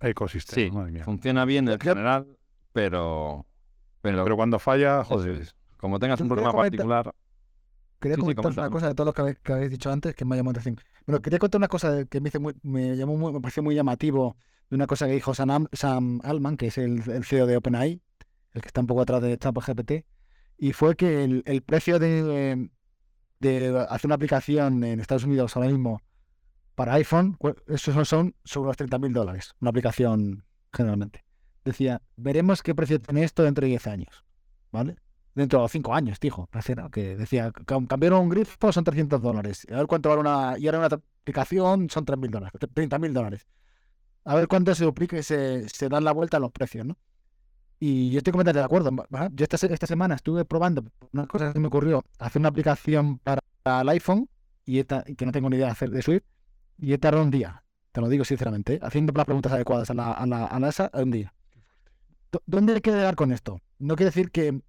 Ecosistema, 0.00 0.88
sí, 0.88 0.98
funciona 1.00 1.44
bien 1.44 1.68
en 1.68 1.78
general, 1.78 2.26
pero, 2.72 3.44
pero... 4.00 4.34
cuando 4.34 4.58
falla, 4.58 5.04
joder. 5.04 5.46
Como 5.76 5.98
tengas 5.98 6.22
un 6.22 6.28
problema 6.28 6.52
particular... 6.54 7.14
Quería 8.04 8.18
comentar 8.18 8.52
una 8.52 8.68
cosa 8.68 8.88
de 8.88 8.94
todo 8.94 9.06
lo 9.06 9.14
que 9.14 9.36
habéis, 9.50 9.70
dicho 9.70 9.90
antes 9.90 10.14
que 10.14 10.26
me 10.26 10.34
ha 10.34 10.36
llamado 10.36 10.52
la 10.52 10.60
atención. 10.60 10.86
Bueno, 11.06 11.22
quería 11.22 11.38
contar 11.38 11.58
una 11.58 11.68
cosa 11.68 12.04
que 12.04 12.20
me, 12.20 12.28
hice 12.28 12.38
muy, 12.38 12.54
me 12.62 12.98
llamó 12.98 13.16
muy, 13.16 13.32
me 13.32 13.40
pareció 13.40 13.62
muy 13.62 13.74
llamativo 13.74 14.36
de 14.68 14.76
una 14.76 14.86
cosa 14.86 15.06
que 15.06 15.14
dijo 15.14 15.32
Sam, 15.34 15.68
Sam 15.72 16.20
Altman, 16.22 16.58
que 16.58 16.66
es 16.66 16.76
el, 16.76 17.02
el, 17.10 17.24
CEO 17.24 17.46
de 17.46 17.56
OpenAI, 17.56 18.02
el 18.52 18.60
que 18.60 18.66
está 18.66 18.82
un 18.82 18.86
poco 18.86 19.00
atrás 19.00 19.22
de 19.22 19.38
ChatGPT, 19.38 20.04
y 20.58 20.74
fue 20.74 20.96
que 20.96 21.24
el, 21.24 21.42
el 21.46 21.62
precio 21.62 21.98
de, 21.98 22.68
de, 23.40 23.86
hacer 23.88 24.08
una 24.08 24.16
aplicación 24.16 24.84
en 24.84 25.00
Estados 25.00 25.24
Unidos 25.24 25.56
ahora 25.56 25.70
mismo 25.70 26.02
para 26.74 26.92
iPhone, 26.94 27.38
esos 27.68 28.06
son 28.06 28.34
sobre 28.44 28.66
los 28.66 28.76
30 28.76 28.98
mil 28.98 29.14
dólares, 29.14 29.54
una 29.62 29.70
aplicación 29.70 30.44
generalmente. 30.74 31.24
Decía, 31.64 32.02
veremos 32.16 32.62
qué 32.62 32.74
precio 32.74 33.00
tiene 33.00 33.24
esto 33.24 33.44
dentro 33.44 33.62
de 33.62 33.70
10 33.70 33.86
años, 33.86 34.26
¿vale? 34.70 34.96
Dentro 35.34 35.62
de 35.62 35.68
5 35.68 35.94
años, 35.94 36.20
dijo, 36.20 36.48
que 36.92 37.16
decía, 37.16 37.52
cambiaron 37.88 38.22
un 38.22 38.28
grifo 38.28 38.72
son 38.72 38.84
300 38.84 39.20
dólares, 39.20 39.66
a 39.68 39.78
ver 39.78 39.86
cuánto 39.88 40.08
vale 40.08 40.20
una, 40.20 40.56
y 40.58 40.66
ahora 40.66 40.78
una 40.78 40.86
aplicación 40.86 41.90
son 41.90 42.04
3 42.04 42.18
mil 42.18 42.30
dólares, 42.30 42.52
30 42.72 42.98
mil 43.00 43.12
dólares. 43.12 43.46
A 44.24 44.36
ver 44.36 44.46
cuánto 44.46 44.74
se 44.74 44.84
duplica 44.84 45.18
y 45.18 45.22
se, 45.22 45.66
dan 45.90 46.04
la 46.04 46.12
vuelta 46.12 46.36
a 46.36 46.40
los 46.40 46.52
precios, 46.52 46.86
¿no? 46.86 46.96
Y 47.80 48.10
yo 48.10 48.18
estoy 48.18 48.32
completamente 48.32 48.60
de 48.60 48.64
acuerdo. 48.64 48.90
Yo 49.32 49.44
esta, 49.44 49.66
esta 49.66 49.86
semana 49.86 50.14
estuve 50.14 50.44
probando 50.44 50.84
una 51.12 51.26
cosa 51.26 51.52
que 51.52 51.58
me 51.58 51.66
ocurrió, 51.66 52.04
hacer 52.18 52.40
una 52.40 52.48
aplicación 52.48 53.18
para 53.18 53.42
el 53.82 53.88
iPhone 53.88 54.28
y, 54.64 54.82
que 54.84 55.26
no 55.26 55.32
tengo 55.32 55.50
ni 55.50 55.56
idea 55.56 55.66
de 55.66 55.72
hacer 55.72 55.90
de 55.90 56.00
Swift 56.00 56.24
y 56.78 56.92
he 56.92 56.98
tardado 56.98 57.24
un 57.24 57.30
día, 57.30 57.64
te 57.92 58.00
lo 58.00 58.08
digo 58.08 58.24
sinceramente, 58.24 58.74
¿eh? 58.74 58.80
haciendo 58.82 59.12
las 59.12 59.26
preguntas 59.26 59.52
adecuadas 59.52 59.90
a 59.90 59.94
la, 59.94 60.12
a 60.12 60.26
la, 60.26 60.46
a 60.46 60.68
esa, 60.68 60.90
un 60.94 61.10
día. 61.10 61.34
¿Dónde 62.46 62.74
hay 62.74 62.80
que 62.80 62.90
llegar 62.90 63.14
con 63.14 63.32
esto? 63.32 63.60
No 63.78 63.96
quiere 63.96 64.10
decir 64.10 64.30
que 64.30 64.60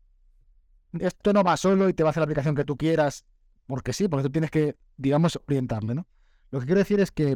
esto 1.00 1.34
no 1.34 1.44
va 1.44 1.58
solo 1.58 1.90
y 1.90 1.94
te 1.94 2.04
va 2.04 2.10
a 2.10 2.12
hacer 2.12 2.22
la 2.22 2.26
aplicación 2.26 2.56
que 2.56 2.66
tú 2.66 2.78
quieras, 2.78 3.26
porque 3.68 3.94
sí, 3.94 4.08
porque 4.08 4.24
tú 4.24 4.32
tienes 4.32 4.52
que, 4.52 4.76
digamos, 4.98 5.40
orientarle, 5.48 5.96
¿no? 5.96 6.08
Lo 6.52 6.60
que 6.60 6.66
quiero 6.66 6.80
decir 6.80 7.00
es 7.00 7.12
que 7.12 7.36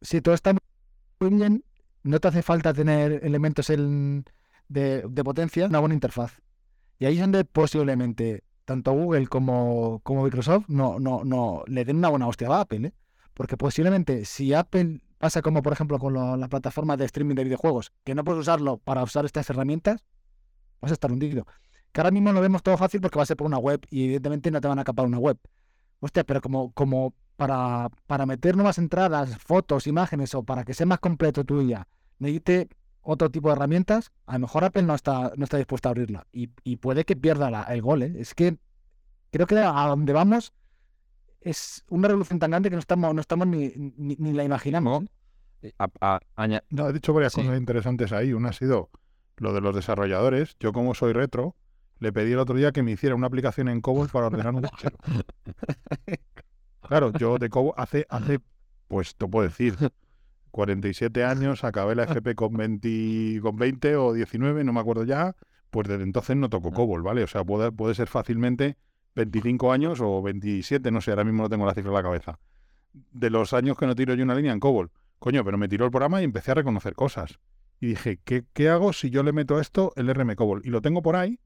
si 0.00 0.20
todo 0.20 0.34
está 0.34 0.52
muy 0.52 1.30
bien, 1.30 1.64
no 2.02 2.20
te 2.20 2.28
hace 2.28 2.42
falta 2.42 2.72
tener 2.72 3.24
elementos 3.24 3.70
en 3.70 4.24
de, 4.68 5.02
potencia 5.24 5.66
una 5.66 5.80
buena 5.80 5.94
interfaz. 5.94 6.40
Y 6.98 7.06
ahí 7.06 7.14
es 7.14 7.20
donde 7.20 7.44
posiblemente 7.44 8.44
tanto 8.64 8.92
Google 8.92 9.26
como, 9.26 10.00
Microsoft 10.06 10.68
no, 10.68 10.98
no, 11.00 11.24
no 11.24 11.64
le 11.66 11.84
den 11.84 11.96
una 11.96 12.08
buena 12.08 12.28
hostia 12.28 12.48
a 12.48 12.60
Apple. 12.60 12.88
¿eh? 12.88 12.92
Porque 13.34 13.56
posiblemente 13.56 14.24
si 14.24 14.54
Apple 14.54 15.00
pasa 15.18 15.42
como 15.42 15.62
por 15.62 15.72
ejemplo 15.72 15.98
con 15.98 16.14
la 16.14 16.48
plataforma 16.48 16.96
de 16.96 17.04
streaming 17.06 17.34
de 17.34 17.44
videojuegos, 17.44 17.92
que 18.04 18.14
no 18.14 18.24
puedes 18.24 18.40
usarlo 18.40 18.78
para 18.78 19.02
usar 19.02 19.24
estas 19.24 19.50
herramientas, 19.50 20.04
vas 20.80 20.92
a 20.92 20.94
estar 20.94 21.10
hundido. 21.10 21.46
Que 21.92 22.00
ahora 22.00 22.10
mismo 22.10 22.32
lo 22.32 22.40
vemos 22.40 22.62
todo 22.62 22.76
fácil 22.76 23.00
porque 23.00 23.16
va 23.16 23.24
a 23.24 23.26
ser 23.26 23.36
por 23.36 23.46
una 23.46 23.58
web 23.58 23.84
y 23.90 24.04
evidentemente 24.04 24.50
no 24.50 24.60
te 24.60 24.68
van 24.68 24.78
a 24.78 24.84
capar 24.84 25.06
una 25.06 25.18
web. 25.18 25.38
Hostia, 26.00 26.24
pero 26.24 26.40
como, 26.40 26.72
como 26.72 27.14
para, 27.36 27.88
para 28.06 28.26
meter 28.26 28.56
nuevas 28.56 28.78
entradas, 28.78 29.36
fotos, 29.38 29.86
imágenes 29.86 30.34
o 30.34 30.42
para 30.42 30.64
que 30.64 30.74
sea 30.74 30.86
más 30.86 31.00
completo 31.00 31.44
tuya, 31.44 31.86
necesite 32.18 32.68
otro 33.02 33.30
tipo 33.30 33.48
de 33.48 33.56
herramientas, 33.56 34.12
a 34.26 34.34
lo 34.34 34.40
mejor 34.40 34.64
Apple 34.64 34.82
no 34.82 34.94
está, 34.94 35.32
no 35.36 35.44
está 35.44 35.56
dispuesta 35.56 35.88
a 35.88 35.90
abrirla. 35.90 36.26
Y, 36.32 36.46
puede 36.76 37.04
que 37.04 37.16
pierda 37.16 37.64
el 37.64 37.82
gol. 37.82 38.02
¿eh? 38.02 38.14
Es 38.18 38.34
que 38.34 38.58
creo 39.30 39.46
que 39.46 39.58
a 39.58 39.86
donde 39.86 40.12
vamos 40.12 40.52
es 41.40 41.84
una 41.88 42.08
revolución 42.08 42.38
tan 42.38 42.50
grande 42.50 42.68
que 42.68 42.76
no 42.76 42.80
estamos, 42.80 43.14
no 43.14 43.20
estamos 43.20 43.46
ni, 43.46 43.72
ni, 43.96 44.32
la 44.32 44.44
imaginamos. 44.44 45.04
¿eh? 45.62 45.72
no, 46.70 46.88
he 46.88 46.92
dicho 46.92 47.12
varias 47.12 47.34
cosas 47.34 47.56
interesantes 47.56 48.12
ahí. 48.12 48.32
Una 48.32 48.50
ha 48.50 48.52
sido 48.52 48.90
lo 49.36 49.52
de 49.52 49.60
los 49.60 49.74
desarrolladores. 49.74 50.56
Yo, 50.60 50.72
como 50.72 50.94
soy 50.94 51.12
retro, 51.12 51.56
le 52.00 52.12
pedí 52.12 52.32
el 52.32 52.38
otro 52.38 52.56
día 52.56 52.72
que 52.72 52.82
me 52.82 52.92
hiciera 52.92 53.14
una 53.14 53.26
aplicación 53.26 53.68
en 53.68 53.80
COBOL 53.80 54.08
para 54.08 54.26
ordenar 54.26 54.54
un 54.54 54.62
fichero. 54.62 54.96
claro, 56.80 57.12
yo 57.12 57.38
de 57.38 57.50
COBOL 57.50 57.74
hace, 57.76 58.06
hace, 58.08 58.40
pues 58.88 59.14
te 59.14 59.28
puedo 59.28 59.46
decir, 59.46 59.76
47 60.50 61.24
años, 61.24 61.62
acabé 61.62 61.94
la 61.94 62.04
FP 62.04 62.34
con 62.34 62.54
20, 62.54 63.40
con 63.42 63.56
20 63.56 63.96
o 63.96 64.12
19, 64.14 64.64
no 64.64 64.72
me 64.72 64.80
acuerdo 64.80 65.04
ya, 65.04 65.36
pues 65.70 65.88
desde 65.88 66.02
entonces 66.02 66.36
no 66.36 66.48
toco 66.48 66.72
COBOL, 66.72 67.02
¿vale? 67.02 67.22
O 67.22 67.26
sea, 67.26 67.44
puede, 67.44 67.70
puede 67.70 67.94
ser 67.94 68.08
fácilmente 68.08 68.76
25 69.14 69.70
años 69.70 70.00
o 70.00 70.22
27, 70.22 70.90
no 70.90 71.02
sé, 71.02 71.10
ahora 71.10 71.24
mismo 71.24 71.42
no 71.42 71.48
tengo 71.50 71.66
la 71.66 71.74
cifra 71.74 71.90
en 71.90 71.96
la 71.96 72.02
cabeza. 72.02 72.38
De 72.92 73.28
los 73.28 73.52
años 73.52 73.76
que 73.76 73.86
no 73.86 73.94
tiro 73.94 74.14
yo 74.14 74.24
una 74.24 74.34
línea 74.34 74.52
en 74.52 74.60
COBOL. 74.60 74.90
Coño, 75.18 75.44
pero 75.44 75.58
me 75.58 75.68
tiró 75.68 75.84
el 75.84 75.90
programa 75.90 76.22
y 76.22 76.24
empecé 76.24 76.52
a 76.52 76.54
reconocer 76.54 76.94
cosas. 76.94 77.38
Y 77.78 77.88
dije, 77.88 78.18
¿qué, 78.24 78.44
qué 78.54 78.70
hago 78.70 78.94
si 78.94 79.10
yo 79.10 79.22
le 79.22 79.32
meto 79.32 79.58
a 79.58 79.60
esto 79.60 79.92
el 79.96 80.12
RM 80.12 80.34
COBOL? 80.34 80.62
Y 80.64 80.70
lo 80.70 80.80
tengo 80.80 81.02
por 81.02 81.16
ahí 81.16 81.38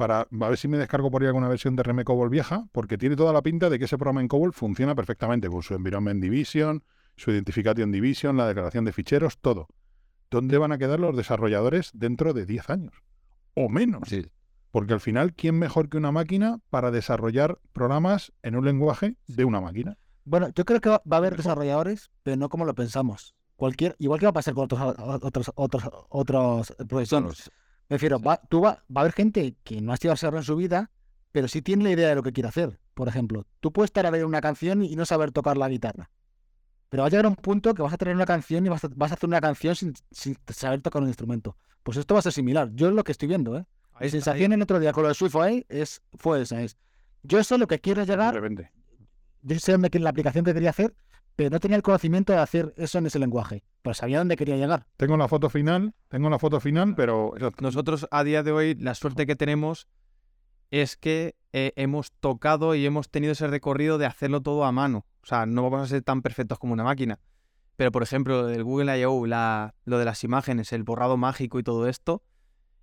para 0.00 0.20
a 0.20 0.48
ver 0.48 0.56
si 0.56 0.66
me 0.66 0.78
descargo 0.78 1.10
por 1.10 1.20
ahí 1.20 1.28
alguna 1.28 1.46
versión 1.46 1.76
de 1.76 1.82
RM 1.82 2.04
COBOL 2.04 2.30
vieja, 2.30 2.64
porque 2.72 2.96
tiene 2.96 3.16
toda 3.16 3.34
la 3.34 3.42
pinta 3.42 3.68
de 3.68 3.78
que 3.78 3.84
ese 3.84 3.98
programa 3.98 4.22
en 4.22 4.28
COBOL 4.28 4.54
funciona 4.54 4.94
perfectamente 4.94 5.50
con 5.50 5.62
su 5.62 5.74
Environment 5.74 6.22
Division, 6.22 6.82
su 7.16 7.30
Identification 7.32 7.92
Division, 7.92 8.38
la 8.38 8.48
declaración 8.48 8.86
de 8.86 8.94
ficheros, 8.94 9.36
todo. 9.40 9.68
¿Dónde 10.30 10.56
van 10.56 10.72
a 10.72 10.78
quedar 10.78 11.00
los 11.00 11.14
desarrolladores 11.14 11.90
dentro 11.92 12.32
de 12.32 12.46
10 12.46 12.70
años? 12.70 12.94
O 13.52 13.68
menos. 13.68 14.08
Porque 14.70 14.94
al 14.94 15.00
final, 15.00 15.34
¿quién 15.34 15.58
mejor 15.58 15.90
que 15.90 15.98
una 15.98 16.12
máquina 16.12 16.60
para 16.70 16.90
desarrollar 16.90 17.58
programas 17.74 18.32
en 18.42 18.56
un 18.56 18.64
lenguaje 18.64 19.16
de 19.26 19.44
una 19.44 19.60
máquina? 19.60 19.98
Bueno, 20.24 20.48
yo 20.54 20.64
creo 20.64 20.80
que 20.80 20.88
va, 20.88 21.02
a 21.10 21.16
haber 21.16 21.36
desarrolladores, 21.36 22.10
pero 22.22 22.38
no 22.38 22.48
como 22.48 22.64
lo 22.64 22.74
pensamos. 22.74 23.34
Cualquier, 23.54 23.96
igual 23.98 24.18
que 24.18 24.24
va 24.24 24.30
a 24.30 24.32
pasar 24.32 24.54
con 24.54 24.64
otros 24.64 24.80
otros 25.20 25.52
otros 25.56 25.82
otros 26.08 26.74
profesores. 26.88 27.50
Me 27.90 27.96
refiero, 27.96 28.20
va, 28.20 28.40
tú 28.48 28.60
va, 28.60 28.84
va 28.96 29.00
a 29.00 29.00
haber 29.00 29.12
gente 29.12 29.56
que 29.64 29.80
no 29.80 29.92
ha 29.92 29.96
sido 29.96 30.12
desarrollar 30.12 30.42
en 30.42 30.46
su 30.46 30.54
vida, 30.54 30.90
pero 31.32 31.48
sí 31.48 31.60
tiene 31.60 31.82
la 31.82 31.90
idea 31.90 32.08
de 32.08 32.14
lo 32.14 32.22
que 32.22 32.32
quiere 32.32 32.48
hacer. 32.48 32.78
Por 32.94 33.08
ejemplo, 33.08 33.46
tú 33.58 33.72
puedes 33.72 33.88
estar 33.88 34.06
a 34.06 34.10
ver 34.10 34.24
una 34.24 34.40
canción 34.40 34.84
y 34.84 34.94
no 34.94 35.04
saber 35.04 35.32
tocar 35.32 35.56
la 35.56 35.68
guitarra. 35.68 36.08
Pero 36.88 37.02
va 37.02 37.08
a 37.08 37.10
llegar 37.10 37.26
un 37.26 37.34
punto 37.34 37.74
que 37.74 37.82
vas 37.82 37.92
a 37.92 37.98
tener 37.98 38.14
una 38.14 38.26
canción 38.26 38.64
y 38.64 38.68
vas 38.68 38.84
a, 38.84 38.88
hacer 39.06 39.28
una 39.28 39.40
canción 39.40 39.74
sin, 39.74 39.94
saber 40.48 40.82
tocar 40.82 41.02
un 41.02 41.08
instrumento. 41.08 41.56
Pues 41.82 41.96
esto 41.96 42.14
va 42.14 42.20
a 42.20 42.22
ser 42.22 42.32
similar. 42.32 42.70
Yo 42.74 42.88
es 42.88 42.94
lo 42.94 43.02
que 43.02 43.10
estoy 43.10 43.26
viendo, 43.26 43.56
¿eh? 43.56 43.64
La 43.98 44.08
sensación 44.08 44.52
en 44.52 44.62
otro 44.62 44.78
día 44.78 44.92
con 44.92 45.02
lo 45.02 45.08
de 45.08 45.14
SwiftUI 45.14 45.66
es, 45.68 46.00
fue 46.16 46.42
esa. 46.42 46.62
Es, 46.62 46.78
yo 47.24 47.40
eso 47.40 47.58
lo 47.58 47.66
que 47.66 47.80
quiero 47.80 48.02
es 48.02 48.08
llegar... 48.08 48.40
Yo 49.42 49.58
sé 49.58 49.72
dónde 49.72 49.98
la 49.98 50.10
aplicación 50.10 50.44
que 50.44 50.54
quería 50.54 50.70
hacer, 50.70 50.94
pero 51.40 51.48
no 51.48 51.58
tenía 51.58 51.78
el 51.78 51.82
conocimiento 51.82 52.34
de 52.34 52.38
hacer 52.38 52.74
eso 52.76 52.98
en 52.98 53.06
ese 53.06 53.18
lenguaje. 53.18 53.64
Pero 53.80 53.94
sabía 53.94 54.18
dónde 54.18 54.36
quería 54.36 54.58
llegar. 54.58 54.86
Tengo 54.98 55.16
la 55.16 55.26
foto 55.26 55.48
final, 55.48 55.94
tengo 56.08 56.28
la 56.28 56.38
foto 56.38 56.60
final, 56.60 56.94
pero... 56.94 57.32
Nosotros 57.62 58.06
a 58.10 58.24
día 58.24 58.42
de 58.42 58.52
hoy 58.52 58.74
la 58.74 58.94
suerte 58.94 59.24
que 59.26 59.36
tenemos 59.36 59.88
es 60.70 60.98
que 60.98 61.36
eh, 61.54 61.72
hemos 61.76 62.12
tocado 62.12 62.74
y 62.74 62.84
hemos 62.84 63.08
tenido 63.08 63.32
ese 63.32 63.46
recorrido 63.46 63.96
de 63.96 64.04
hacerlo 64.04 64.42
todo 64.42 64.66
a 64.66 64.72
mano. 64.72 65.06
O 65.22 65.26
sea, 65.26 65.46
no 65.46 65.62
vamos 65.62 65.80
a 65.80 65.86
ser 65.86 66.02
tan 66.02 66.20
perfectos 66.20 66.58
como 66.58 66.74
una 66.74 66.84
máquina. 66.84 67.18
Pero, 67.76 67.90
por 67.90 68.02
ejemplo, 68.02 68.50
el 68.50 68.62
Google 68.62 69.00
I.O., 69.00 69.24
lo 69.26 69.98
de 69.98 70.04
las 70.04 70.22
imágenes, 70.24 70.74
el 70.74 70.82
borrado 70.82 71.16
mágico 71.16 71.58
y 71.58 71.62
todo 71.62 71.88
esto, 71.88 72.22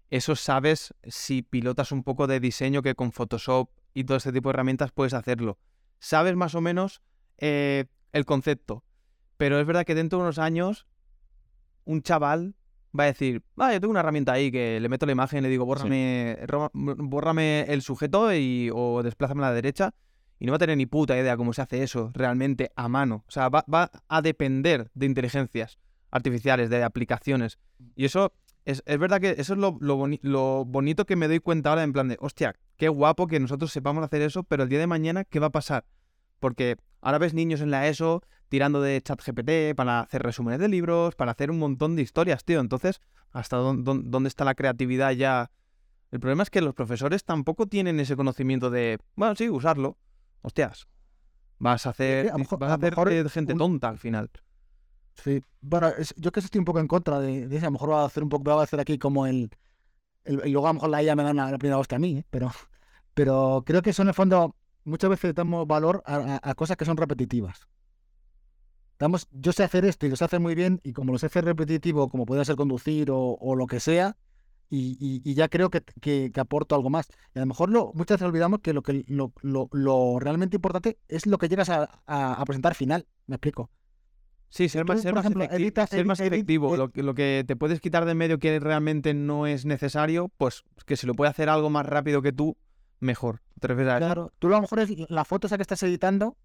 eso 0.10 0.36
sabes 0.36 0.96
si 1.04 1.44
pilotas 1.44 1.92
un 1.92 2.02
poco 2.02 2.26
de 2.26 2.40
diseño 2.40 2.82
que 2.82 2.96
con 2.96 3.12
Photoshop 3.12 3.70
y 3.94 4.06
todo 4.06 4.18
este 4.18 4.32
tipo 4.32 4.50
de 4.50 4.54
herramientas 4.56 4.92
puedes 4.92 5.14
hacerlo. 5.14 5.60
Sabes 6.00 6.36
más 6.36 6.56
o 6.56 6.62
menos 6.62 7.04
eh, 7.38 7.86
el 8.18 8.26
concepto. 8.26 8.84
Pero 9.38 9.60
es 9.60 9.66
verdad 9.66 9.86
que 9.86 9.96
dentro 9.96 10.20
de 10.20 10.24
unos 10.24 10.40
años, 10.40 10.88
un 11.86 12.02
chaval 12.02 12.56
va 12.98 13.04
a 13.04 13.08
decir, 13.08 13.44
ah, 13.58 13.72
yo 13.74 13.80
tengo 13.80 13.92
una 13.92 14.00
herramienta 14.00 14.34
ahí 14.34 14.52
que 14.52 14.80
le 14.80 14.90
meto 14.90 15.06
la 15.06 15.12
imagen 15.12 15.44
le 15.44 15.50
digo, 15.50 15.66
bórrame, 15.66 16.36
el 17.68 17.82
sujeto 17.82 18.34
y, 18.34 18.72
o 18.74 19.04
desplázame 19.04 19.44
a 19.44 19.50
la 19.50 19.54
derecha 19.54 19.94
y 20.40 20.46
no 20.46 20.52
va 20.52 20.58
a 20.58 20.60
tener 20.60 20.78
ni 20.78 20.86
puta 20.86 21.18
idea 21.18 21.38
cómo 21.38 21.54
se 21.54 21.62
hace 21.62 21.84
eso 21.84 22.12
realmente 22.14 22.72
a 22.76 22.88
mano. 22.88 23.24
O 23.28 23.32
sea, 23.32 23.50
va, 23.50 23.64
a 24.08 24.22
depender 24.22 24.90
de 24.94 25.06
inteligencias 25.06 25.80
artificiales, 26.12 26.70
de 26.70 26.84
aplicaciones. 26.84 27.60
Y 27.96 28.06
eso 28.06 28.34
es, 28.66 28.84
verdad 28.86 29.20
que 29.20 29.36
eso 29.38 29.54
es 29.54 29.60
lo, 29.60 29.78
lo, 29.80 30.66
bonito 30.66 31.06
que 31.06 31.16
me 31.16 31.28
doy 31.28 31.40
cuenta 31.40 31.70
ahora 31.70 31.84
en 31.84 31.94
plan 31.94 32.08
de, 32.08 32.18
hostia, 32.20 32.56
qué 32.78 32.90
guapo 32.90 33.28
que 33.28 33.40
nosotros 33.40 33.72
sepamos 33.72 34.04
hacer 34.04 34.22
eso, 34.22 34.44
pero 34.44 34.64
el 34.64 34.70
día 34.70 34.80
de 34.80 34.88
mañana, 34.88 35.24
¿qué 35.24 35.40
va 35.40 35.48
a 35.48 35.52
pasar? 35.52 35.86
Porque 36.40 36.78
ahora 37.08 37.20
ves 37.20 37.34
niños 37.34 37.62
en 37.62 37.72
la 37.72 37.88
ESO 37.88 38.22
tirando 38.50 38.82
de 38.82 39.02
chat 39.02 39.22
GPT 39.26 39.76
para 39.78 40.02
hacer 40.02 40.22
resúmenes 40.22 40.60
de 40.60 40.68
libros, 40.68 41.16
para 41.16 41.32
hacer 41.32 41.50
un 41.50 41.58
montón 41.58 41.96
de 41.96 42.02
historias, 42.02 42.44
tío. 42.44 42.60
Entonces, 42.60 43.00
¿hasta 43.32 43.56
dónde 43.56 44.28
está 44.28 44.44
la 44.44 44.56
creatividad 44.56 45.12
ya? 45.12 45.50
El 46.12 46.20
problema 46.20 46.44
es 46.44 46.50
que 46.50 46.60
los 46.60 46.74
profesores 46.74 47.24
tampoco 47.24 47.66
tienen 47.66 48.02
ese 48.02 48.18
conocimiento 48.18 48.70
de, 48.70 49.00
bueno, 49.16 49.36
sí, 49.36 49.50
usarlo. 49.50 49.98
Hostias, 50.42 50.90
vas 51.60 51.86
a 51.86 51.92
hacer, 51.92 52.30
a 52.30 52.36
vas 52.58 52.72
a, 52.72 52.74
hacer 52.74 53.30
gente 53.30 53.56
tonta 53.56 53.88
al 53.88 54.00
final. 54.00 54.30
Sí, 55.14 55.42
bueno, 55.62 55.90
yo 56.18 56.34
que 56.34 56.42
estoy 56.42 56.60
un 56.60 56.66
poco 56.66 56.82
en 56.82 56.88
contra 56.88 57.22
de, 57.22 57.48
de, 57.48 57.58
a 57.60 57.62
lo 57.62 57.72
mejor 57.72 57.92
va 57.92 58.02
a 58.02 58.06
hacer 58.06 58.22
un 58.22 58.30
poco, 58.30 58.44
va 58.44 58.60
a 58.60 58.64
hacer 58.64 58.82
aquí 58.82 58.98
como 58.98 59.26
el, 59.28 59.50
y 60.26 60.50
luego 60.52 60.68
a 60.68 60.72
lo 60.72 60.74
mejor 60.74 60.90
la 60.90 61.02
IA 61.02 61.16
me 61.16 61.24
da 61.24 61.34
la 61.34 61.58
primera 61.58 61.78
hostia 61.78 61.96
a 61.96 62.00
mí, 62.00 62.18
¿eh? 62.18 62.26
pero, 62.30 62.52
pero 63.14 63.64
creo 63.66 63.82
que 63.82 63.92
eso 63.92 64.02
en 64.02 64.10
el 64.10 64.14
fondo 64.14 64.58
muchas 64.88 65.10
veces 65.10 65.36
damos 65.36 65.68
valor 65.68 66.02
a, 66.06 66.56
cosas 66.56 66.78
que 66.78 66.86
son 66.86 66.98
repetitivas. 66.98 67.68
Damos, 68.98 69.28
yo 69.32 69.52
sé 69.52 69.64
hacer 69.64 69.86
esto 69.86 70.08
y 70.08 70.10
lo 70.10 70.16
sé 70.16 70.26
hacer 70.26 70.40
muy 70.40 70.56
bien, 70.56 70.80
y 70.84 70.94
como 70.94 71.12
lo 71.12 71.20
sé 71.20 71.28
hacer 71.28 71.46
repetitivo, 71.46 72.10
como 72.10 72.26
puede 72.26 72.44
ser 72.46 72.56
conducir 72.56 73.10
o, 73.12 73.56
lo 73.56 73.68
que 73.68 73.80
sea, 73.80 74.18
y, 74.70 75.34
ya 75.34 75.50
creo 75.50 75.70
que, 75.70 75.82
que, 76.02 76.32
aporto 76.40 76.74
algo 76.74 76.90
más. 76.90 77.08
Y 77.36 77.40
a 77.40 77.42
lo 77.42 77.48
mejor 77.48 77.70
lo, 77.70 77.92
muchas 77.94 78.16
veces 78.16 78.28
olvidamos 78.28 78.60
que 78.62 78.74
lo, 78.74 78.82
que 78.82 79.04
lo, 79.08 79.34
lo, 79.44 80.20
realmente 80.20 80.56
importante 80.56 80.98
es 81.08 81.28
lo 81.28 81.38
que 81.38 81.50
llegas 81.50 81.70
a, 81.70 82.02
a, 82.08 82.44
presentar 82.46 82.74
final. 82.74 83.06
¿Me 83.28 83.36
explico? 83.36 83.70
Sí, 84.50 84.70
ser 84.70 84.86
más, 84.86 85.02
ser 85.02 85.14
más, 85.14 85.26
efectivo. 86.22 86.78
lo, 86.78 86.90
lo, 86.94 87.14
que 87.14 87.44
te 87.46 87.58
puedes 87.58 87.82
quitar 87.82 88.06
de 88.06 88.16
medio 88.16 88.40
que 88.40 88.60
realmente 88.62 89.14
no 89.14 89.46
es 89.46 89.66
necesario, 89.66 90.32
pues 90.38 90.64
que 90.86 90.96
si 90.96 91.06
lo 91.06 91.14
puede 91.14 91.30
hacer 91.30 91.50
algo 91.50 91.70
más 91.70 91.86
rápido 91.86 92.22
que 92.22 92.32
tú, 92.32 92.56
mejor. 93.00 93.42
¿Te 93.60 93.68
refieres 93.68 93.94
a 93.94 93.98
Claro, 93.98 94.34
tú 94.40 94.48
a 94.48 94.52
lo 94.52 94.62
mejor 94.62 94.80
es 94.80 94.92
la 95.10 95.26
foto 95.26 95.48
esa 95.48 95.58
que 95.58 95.64
estás 95.64 95.82
editando, 95.84 96.38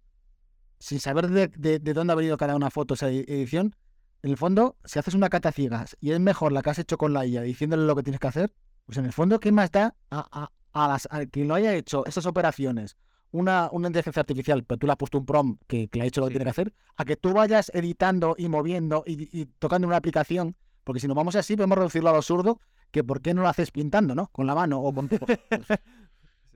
sin 0.78 1.00
saber 1.00 1.28
de, 1.28 1.48
de, 1.78 1.94
dónde 1.94 2.12
ha 2.12 2.16
venido 2.16 2.36
cada 2.36 2.56
una 2.56 2.70
foto, 2.70 2.94
esa 2.94 3.08
edición, 3.08 3.76
en 4.22 4.30
el 4.30 4.36
fondo, 4.36 4.76
si 4.84 4.98
haces 4.98 5.14
una 5.14 5.28
cata 5.28 5.50
ciegas 5.50 5.96
y 6.00 6.12
es 6.12 6.20
mejor 6.20 6.52
la 6.52 6.62
que 6.62 6.70
has 6.70 6.78
hecho 6.78 6.96
con 6.96 7.12
la 7.12 7.26
IA 7.26 7.42
diciéndole 7.42 7.84
lo 7.84 7.96
que 7.96 8.04
tienes 8.04 8.20
que 8.20 8.28
hacer, 8.28 8.52
pues 8.86 8.98
en 8.98 9.04
el 9.04 9.12
fondo, 9.12 9.40
¿qué 9.40 9.50
más 9.50 9.70
da 9.72 9.96
a, 10.10 10.50
a, 10.72 10.88
las, 10.88 11.08
quien 11.30 11.48
lo 11.48 11.54
haya 11.54 11.74
hecho 11.74 12.06
esas 12.06 12.26
operaciones? 12.26 12.96
Una, 13.32 13.68
una 13.72 13.88
inteligencia 13.88 14.20
artificial, 14.20 14.62
pero 14.64 14.78
tú 14.78 14.86
le 14.86 14.92
has 14.92 14.98
puesto 14.98 15.18
un 15.18 15.26
prompt 15.26 15.62
que, 15.66 15.88
le 15.92 16.02
ha 16.02 16.04
hecho 16.04 16.20
lo 16.20 16.26
que 16.26 16.32
tiene 16.32 16.44
que 16.44 16.50
hacer, 16.50 16.74
a 16.96 17.04
que 17.04 17.16
tú 17.16 17.32
vayas 17.32 17.70
editando 17.74 18.34
y 18.38 18.48
moviendo 18.48 19.02
y, 19.06 19.46
tocando 19.58 19.88
una 19.88 19.96
aplicación, 19.96 20.54
porque 20.84 21.00
si 21.00 21.08
nos 21.08 21.16
vamos 21.16 21.34
así, 21.34 21.56
podemos 21.56 21.78
reducirlo 21.78 22.10
al 22.10 22.16
absurdo, 22.16 22.60
que 22.90 23.02
por 23.02 23.22
qué 23.22 23.34
no 23.34 23.42
lo 23.42 23.48
haces 23.48 23.70
pintando, 23.70 24.14
¿no? 24.14 24.28
Con 24.28 24.46
la 24.46 24.54
mano 24.54 24.80
o 24.80 24.92
con... 24.92 25.08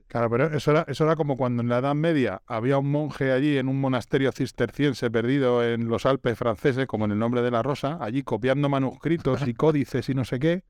Claro, 0.07 0.29
pero 0.29 0.55
eso 0.55 0.71
era, 0.71 0.85
eso 0.87 1.03
era 1.03 1.17
como 1.17 1.35
cuando 1.35 1.61
en 1.61 1.69
la 1.69 1.79
Edad 1.79 1.93
Media 1.93 2.41
había 2.47 2.77
un 2.77 2.89
monje 2.89 3.31
allí 3.31 3.57
en 3.57 3.67
un 3.67 3.79
monasterio 3.81 4.31
cisterciense 4.31 5.11
perdido 5.11 5.63
en 5.63 5.89
los 5.89 6.05
Alpes 6.05 6.37
franceses, 6.37 6.87
como 6.87 7.05
en 7.05 7.11
el 7.11 7.19
nombre 7.19 7.41
de 7.41 7.51
la 7.51 7.61
rosa, 7.61 7.97
allí 7.99 8.23
copiando 8.23 8.69
manuscritos 8.69 9.45
y 9.45 9.53
códices 9.53 10.07
y 10.07 10.13
no 10.13 10.23
sé 10.23 10.39
qué, 10.39 10.63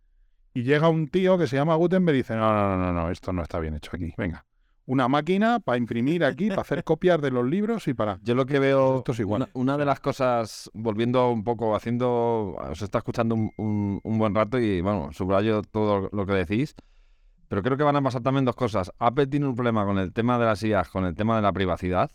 y 0.56 0.64
llega 0.64 0.90
un 0.90 1.08
tío 1.08 1.38
que 1.38 1.46
se 1.46 1.56
llama 1.56 1.76
Gutenberg 1.76 2.16
y 2.16 2.20
dice, 2.20 2.36
no, 2.36 2.52
no, 2.52 2.78
no, 2.78 2.92
no, 2.92 3.12
esto 3.12 3.32
no 3.32 3.44
está 3.44 3.60
bien 3.60 3.76
hecho 3.76 3.92
aquí, 3.94 4.12
venga. 4.18 4.44
Una 4.88 5.08
máquina 5.08 5.60
para 5.60 5.78
imprimir 5.78 6.24
aquí, 6.24 6.50
para 6.50 6.62
hacer 6.62 6.84
copias 6.84 7.22
de 7.22 7.30
los 7.30 7.46
libros 7.46 7.88
y 7.88 7.94
para... 7.94 8.18
Yo 8.24 8.34
lo 8.34 8.48
que 8.48 8.58
veo, 8.58 9.00
esto 9.00 9.12
es 9.12 9.20
igual. 9.20 9.50
Una, 9.54 9.78
de 9.78 9.86
las 9.86 10.00
cosas, 10.00 10.72
volviendo 10.74 11.30
un 11.30 11.44
poco, 11.44 11.76
haciendo, 11.76 12.56
os 12.56 12.82
está 12.82 12.98
escuchando 13.00 13.36
un, 13.36 14.00
un 14.02 14.18
buen 14.18 14.34
rato 14.34 14.58
y, 14.58 14.82
bueno, 14.82 15.10
subrayo 15.12 15.62
todo 15.62 16.10
lo 16.12 16.26
que 16.26 16.34
decís, 16.34 16.74
pero 17.48 17.64
creo 17.64 17.78
que 17.78 17.84
van 17.84 17.96
a 17.96 18.02
pasar 18.02 18.22
también 18.22 18.46
dos 18.46 18.56
cosas. 18.56 18.92
Apple 19.00 19.28
tiene 19.28 19.48
un 19.48 19.56
problema 19.56 19.86
con 19.86 19.98
el 19.98 20.12
tema 20.14 20.38
de 20.38 20.46
las 20.46 20.62
IAs, 20.64 20.90
con 20.90 21.06
el 21.06 21.16
tema 21.16 21.36
de 21.36 21.42
la 21.42 21.54
privacidad, 21.54 22.12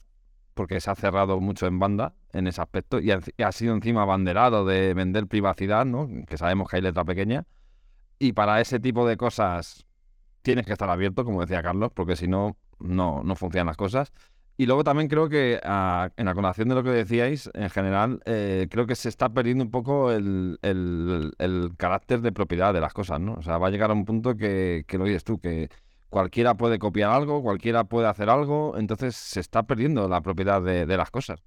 porque 0.55 0.81
se 0.81 0.91
ha 0.91 0.95
cerrado 0.95 1.41
mucho 1.41 1.67
en 1.67 1.79
banda 1.79 2.15
en 2.33 2.47
ese 2.47 2.61
aspecto 2.61 3.01
y 3.01 3.11
ha, 3.11 3.53
sido 3.53 3.75
encima 3.75 4.03
abanderado 4.03 4.65
de 4.67 4.93
vender 4.95 5.27
privacidad, 5.27 5.87
¿no? 5.87 6.09
que 6.27 6.37
sabemos 6.37 6.69
que 6.69 6.77
hay 6.77 6.83
letra 6.83 7.05
pequeña. 7.05 7.47
Y 8.19 8.33
para 8.33 8.61
ese 8.61 8.79
tipo 8.79 9.07
de 9.07 9.17
cosas 9.17 9.87
tienes 10.43 10.67
que 10.67 10.73
estar 10.73 10.91
abierto, 10.91 11.25
como 11.25 11.41
decía 11.41 11.63
Carlos, 11.63 11.91
porque 11.95 12.17
si 12.17 12.29
no, 12.29 12.57
no, 12.79 13.23
funcionan 13.37 13.69
las 13.69 13.77
cosas. 13.77 14.13
Y 14.57 14.67
luego 14.67 14.85
también 14.85 15.09
creo 15.09 15.29
que, 15.29 15.61
ah, 15.65 16.11
en 16.17 16.27
la 16.27 16.35
colación 16.35 16.69
de 16.69 16.75
lo 16.75 16.85
que 16.85 16.91
decíais, 16.91 17.51
en 17.55 17.71
general, 17.71 18.21
eh, 18.27 18.69
creo 18.71 18.87
que 18.87 18.95
se 18.95 19.09
está 19.09 19.31
perdiendo 19.31 19.65
un 19.65 19.71
poco 19.71 20.13
el, 20.13 20.59
carácter 21.79 22.21
de 22.21 22.33
propiedad 22.33 22.75
de 22.75 22.81
las 22.81 22.93
cosas, 22.93 23.19
¿no? 23.19 23.35
O 23.35 23.43
sea, 23.43 23.59
va 23.59 23.69
a 23.69 23.71
llegar 23.71 23.91
a 23.91 23.95
un 23.95 24.05
punto 24.05 24.37
que, 24.37 24.85
que 24.87 24.99
lo 24.99 25.05
dices 25.05 25.25
tú, 25.25 25.41
que 25.41 25.71
cualquiera 26.13 26.55
puede 26.55 26.79
copiar 26.79 27.11
algo, 27.11 27.43
cualquiera 27.43 27.85
puede 27.85 28.07
hacer 28.07 28.29
algo, 28.29 28.77
entonces 28.77 29.17
se 29.17 29.41
está 29.41 29.63
perdiendo 29.63 30.07
la 30.09 30.21
propiedad 30.21 30.61
de, 30.63 30.87
las 30.87 31.11
cosas. 31.11 31.41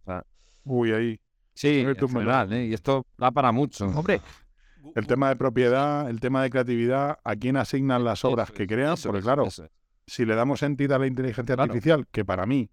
Uy, 0.64 0.92
ahí. 0.92 1.20
Sí, 1.54 1.82
en 1.82 1.96
general, 1.96 2.52
¿eh? 2.52 2.66
y 2.66 2.74
esto 2.74 3.06
da 3.18 3.32
para 3.32 3.52
mucho. 3.52 3.86
Hombre, 3.86 4.22
el 4.96 5.06
tema 5.06 5.30
de 5.30 5.36
propiedad, 5.36 6.10
el 6.10 6.20
tema 6.20 6.42
de 6.42 6.50
creatividad, 6.50 7.20
a 7.24 7.36
quién 7.36 7.58
asignan 7.58 8.04
las 8.04 8.26
obras 8.26 8.50
que 8.50 8.66
crean, 8.66 8.96
porque 9.04 9.22
claro, 9.22 9.48
si 10.08 10.26
le 10.26 10.34
damos 10.34 10.64
entidad 10.64 10.96
a 10.96 11.00
la 11.00 11.08
inteligencia 11.08 11.56
artificial, 11.56 12.08
que 12.12 12.26
para 12.26 12.48
mí 12.48 12.72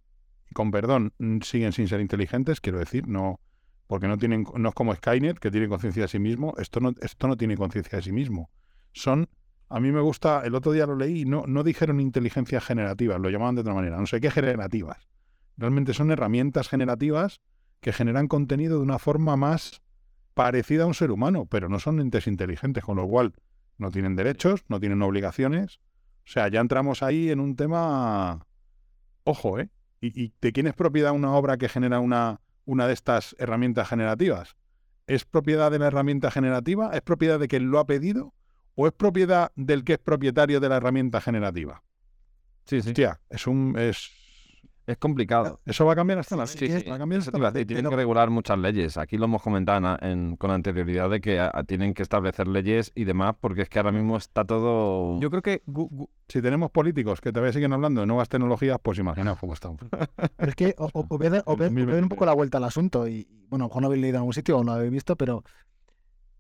con 0.53 0.71
perdón, 0.71 1.13
mm, 1.19 1.41
siguen 1.41 1.73
sin 1.73 1.89
ser 1.89 2.01
inteligentes, 2.01 2.61
quiero 2.61 2.79
decir, 2.79 3.07
no 3.09 3.41
porque 3.87 4.09
no 4.09 4.17
tienen 4.17 4.47
no 4.57 4.71
es 4.71 4.75
como 4.75 4.95
Skynet 4.95 5.39
que 5.39 5.51
tiene 5.51 5.69
conciencia 5.69 6.03
de 6.03 6.09
sí 6.09 6.19
mismo, 6.19 6.55
esto 6.59 6.81
no 6.81 6.93
esto 7.01 7.29
no 7.29 7.37
tiene 7.37 7.57
conciencia 7.57 7.97
de 7.97 8.03
sí 8.03 8.13
mismo. 8.13 8.51
Son 8.93 9.29
a 9.69 9.81
mí 9.81 9.91
me 9.91 10.01
gusta, 10.01 10.43
el 10.45 10.55
otro 10.55 10.73
día 10.73 10.87
lo 10.87 10.97
leí, 10.97 11.25
no 11.25 11.45
no 11.47 11.63
dijeron 11.63 12.01
inteligencia 12.01 12.61
generativa, 12.61 13.19
lo 13.19 13.31
llamaban 13.31 13.55
de 13.55 13.61
otra 13.63 13.75
manera, 13.75 13.99
no 13.99 14.07
sé 14.07 14.21
qué 14.21 14.31
generativas. 14.31 15.09
Realmente 15.57 15.95
son 15.95 16.11
herramientas 16.11 16.69
generativas 16.69 17.41
que 17.81 17.93
generan 17.93 18.29
contenido 18.29 18.79
de 18.79 18.83
una 18.83 18.99
forma 18.99 19.37
más 19.37 19.83
parecida 20.35 20.85
a 20.85 20.87
un 20.87 20.95
ser 20.95 21.11
humano, 21.11 21.47
pero 21.47 21.69
no 21.69 21.79
son 21.79 22.01
entes 22.01 22.27
inteligentes, 22.27 22.85
con 22.85 22.97
lo 22.97 23.07
cual 23.07 23.35
no 23.79 23.91
tienen 23.91 24.17
derechos, 24.17 24.65
no 24.69 24.81
tienen 24.81 25.03
obligaciones. 25.03 25.81
O 26.25 26.31
sea, 26.31 26.49
ya 26.49 26.61
entramos 26.61 27.03
ahí 27.03 27.31
en 27.31 27.41
un 27.41 27.57
tema 27.57 28.47
ojo, 29.25 29.59
¿eh? 29.59 29.69
¿Y, 30.03 30.33
de 30.41 30.53
quién 30.53 30.67
es 30.67 30.75
propiedad 30.75 31.13
una 31.13 31.33
obra 31.33 31.57
que 31.57 31.69
genera 31.69 32.01
una, 32.01 32.41
una 32.65 32.89
de 32.89 32.93
estas 32.93 33.37
herramientas 33.39 33.89
generativas? 33.89 34.57
¿Es 35.07 35.25
propiedad 35.25 35.71
de 35.71 35.79
la 35.79 35.87
herramienta 35.87 36.31
generativa? 36.31 36.91
¿Es 36.93 37.03
propiedad 37.03 37.39
de 37.39 37.47
quien 37.47 37.71
lo 37.71 37.79
ha 37.79 37.87
pedido? 37.87 38.35
¿O 38.75 38.89
es 38.89 38.93
propiedad 38.93 39.53
del 39.55 39.85
que 39.85 39.95
es 39.95 39.99
propietario 39.99 40.59
de 40.59 40.69
la 40.69 40.77
herramienta 40.77 41.21
generativa? 41.21 41.85
Sí, 42.65 42.83
sí. 42.83 42.91
Hostia, 42.91 43.21
es 43.31 43.47
un, 43.47 43.77
es, 43.79 44.11
es 44.87 44.97
complicado. 44.99 45.61
Eso 45.65 45.85
va 45.85 45.93
a 45.93 45.97
cambiar 45.97 46.19
hasta 46.19 46.37
la 46.37 46.47
sí, 46.47 46.59
sí. 46.59 46.89
Va 46.89 46.97
a 46.97 46.99
cambiar 46.99 47.21
hasta 47.21 47.53
Tienen 47.53 47.89
que 47.89 47.97
regular 47.97 48.31
muchas 48.31 48.59
leyes. 48.59 48.97
Aquí 48.97 49.17
lo 49.17 49.27
hemos 49.27 49.43
comentado 49.43 49.97
en, 50.01 50.37
con 50.37 50.51
anterioridad 50.51 51.09
de 51.09 51.21
que 51.21 51.49
tienen 51.67 51.95
que 51.95 52.03
establecer 52.03 52.49
leyes 52.49 52.91
y 52.95 53.05
demás, 53.05 53.35
porque 53.41 53.63
es 53.63 53.69
que 53.69 53.79
ahora 53.79 53.93
mismo 53.93 54.17
está 54.17 54.45
todo. 54.45 55.21
Yo 55.21 55.31
creo 55.31 55.43
que 55.43 55.63
si 56.29 56.43
tenemos 56.43 56.71
políticos 56.71 57.21
que 57.21 57.33
todavía 57.33 57.53
siguen 57.53 57.73
hablando 57.73 58.01
de 58.01 58.07
nuevas 58.07 58.29
tecnologías, 58.29 58.79
pues 58.83 58.99
imaginaos 58.99 59.39
cómo 59.39 59.55
estamos. 59.55 59.81
Pero 60.37 60.49
es 60.49 60.57
que 60.57 60.75
o, 60.79 60.91
un 60.95 62.09
poco 62.09 62.27
la 62.27 62.35
vuelta 62.35 62.59
al 62.59 62.65
asunto 62.65 63.07
y 63.07 63.29
bueno, 63.49 63.67
mejor 63.67 63.83
no 63.83 63.89
habéis 63.89 64.03
leído 64.03 64.17
en 64.17 64.21
algún 64.21 64.33
sitio 64.33 64.59
o 64.59 64.65
no 64.65 64.73
lo 64.73 64.79
habéis 64.79 64.93
visto, 64.93 65.17
pero 65.17 65.45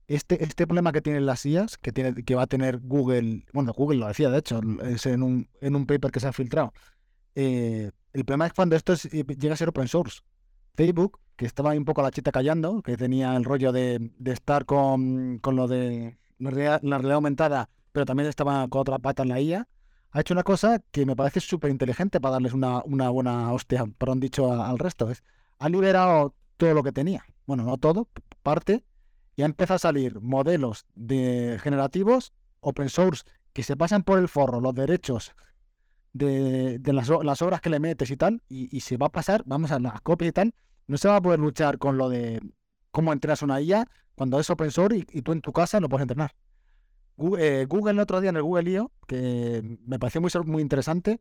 este, 0.08 0.42
este 0.42 0.66
problema 0.66 0.92
que 0.92 1.00
tienen 1.00 1.26
las 1.26 1.46
IAs, 1.46 1.78
que 1.78 1.92
tiene, 1.92 2.24
que 2.24 2.34
va 2.34 2.42
a 2.42 2.46
tener 2.46 2.80
Google, 2.80 3.44
bueno, 3.52 3.72
Google 3.72 3.98
lo 3.98 4.08
decía 4.08 4.30
de 4.30 4.38
hecho, 4.38 4.60
es 4.82 5.06
en 5.06 5.22
un, 5.22 5.48
en 5.60 5.76
un 5.76 5.86
paper 5.86 6.10
que 6.10 6.20
se 6.20 6.28
ha 6.28 6.32
filtrado. 6.32 6.72
Eh, 7.34 7.90
el 8.12 8.24
problema 8.24 8.46
es 8.46 8.52
cuando 8.52 8.76
esto 8.76 8.92
eh, 8.92 9.24
llega 9.38 9.54
a 9.54 9.56
ser 9.56 9.68
open 9.68 9.88
source. 9.88 10.20
Facebook, 10.74 11.20
que 11.36 11.46
estaba 11.46 11.70
ahí 11.70 11.78
un 11.78 11.84
poco 11.84 12.02
la 12.02 12.10
chita 12.10 12.32
callando, 12.32 12.82
que 12.82 12.96
tenía 12.96 13.36
el 13.36 13.44
rollo 13.44 13.72
de, 13.72 14.10
estar 14.24 14.64
con, 14.64 15.40
lo 15.42 15.68
de 15.68 16.16
la 16.38 16.50
realidad, 16.50 17.12
aumentada, 17.12 17.68
pero 17.92 18.06
también 18.06 18.28
estaba 18.28 18.66
con 18.68 18.80
otra 18.80 18.98
pata 18.98 19.22
en 19.22 19.28
la 19.28 19.40
IA, 19.40 19.68
ha 20.12 20.20
hecho 20.20 20.34
una 20.34 20.42
cosa 20.42 20.78
que 20.90 21.06
me 21.06 21.16
parece 21.16 21.40
súper 21.40 21.70
inteligente 21.70 22.20
para 22.20 22.32
darles 22.32 22.52
una, 22.52 22.80
buena 22.80 23.52
hostia, 23.52 23.86
perdón 23.98 24.20
dicho, 24.20 24.52
al 24.52 24.78
resto. 24.78 25.10
Es, 25.10 25.22
ha 25.58 25.68
liberado 25.68 26.34
todo 26.56 26.74
lo 26.74 26.82
que 26.82 26.92
tenía. 26.92 27.24
Bueno, 27.46 27.64
no 27.64 27.78
todo, 27.78 28.08
parte, 28.42 28.84
y 29.36 29.42
ha 29.42 29.46
empezado 29.46 29.76
a 29.76 29.78
salir 29.78 30.20
modelos 30.20 30.86
de 30.94 31.58
generativos 31.62 32.32
open 32.60 32.88
source 32.88 33.24
que 33.52 33.62
se 33.62 33.76
pasan 33.76 34.02
por 34.02 34.18
el 34.18 34.28
forro 34.28 34.60
los 34.60 34.74
derechos 34.74 35.34
de, 36.12 36.80
las, 36.92 37.10
obras 37.10 37.60
que 37.60 37.70
le 37.70 37.80
metes 37.80 38.10
y 38.10 38.16
tal, 38.16 38.42
y, 38.48 38.80
se 38.80 38.96
va 38.96 39.06
a 39.06 39.12
pasar, 39.12 39.42
vamos 39.46 39.70
a 39.72 39.78
las 39.78 40.00
copias 40.02 40.28
y 40.28 40.32
tal, 40.32 40.54
no 40.86 40.98
se 40.98 41.08
va 41.08 41.16
a 41.16 41.22
poder 41.22 41.40
luchar 41.40 41.78
con 41.78 41.96
lo 41.96 42.08
de 42.08 42.40
cómo 42.90 43.12
entrenas 43.12 43.42
una 43.42 43.60
IA 43.60 43.88
cuando 44.14 44.38
es 44.38 44.50
open 44.50 44.70
source 44.70 45.06
y, 45.10 45.22
tú 45.22 45.32
en 45.32 45.40
tu 45.40 45.52
casa 45.52 45.80
lo 45.80 45.88
puedes 45.88 46.02
entrenar. 46.02 46.34
Eh, 47.38 47.66
Google, 47.68 47.92
el 47.92 48.00
otro 48.00 48.20
día 48.20 48.30
en 48.30 48.36
el 48.36 48.42
Google 48.42 48.70
I.O., 48.70 48.90
que 49.06 49.78
me 49.86 49.98
pareció 49.98 50.20
muy, 50.20 50.30
muy 50.46 50.62
interesante, 50.62 51.20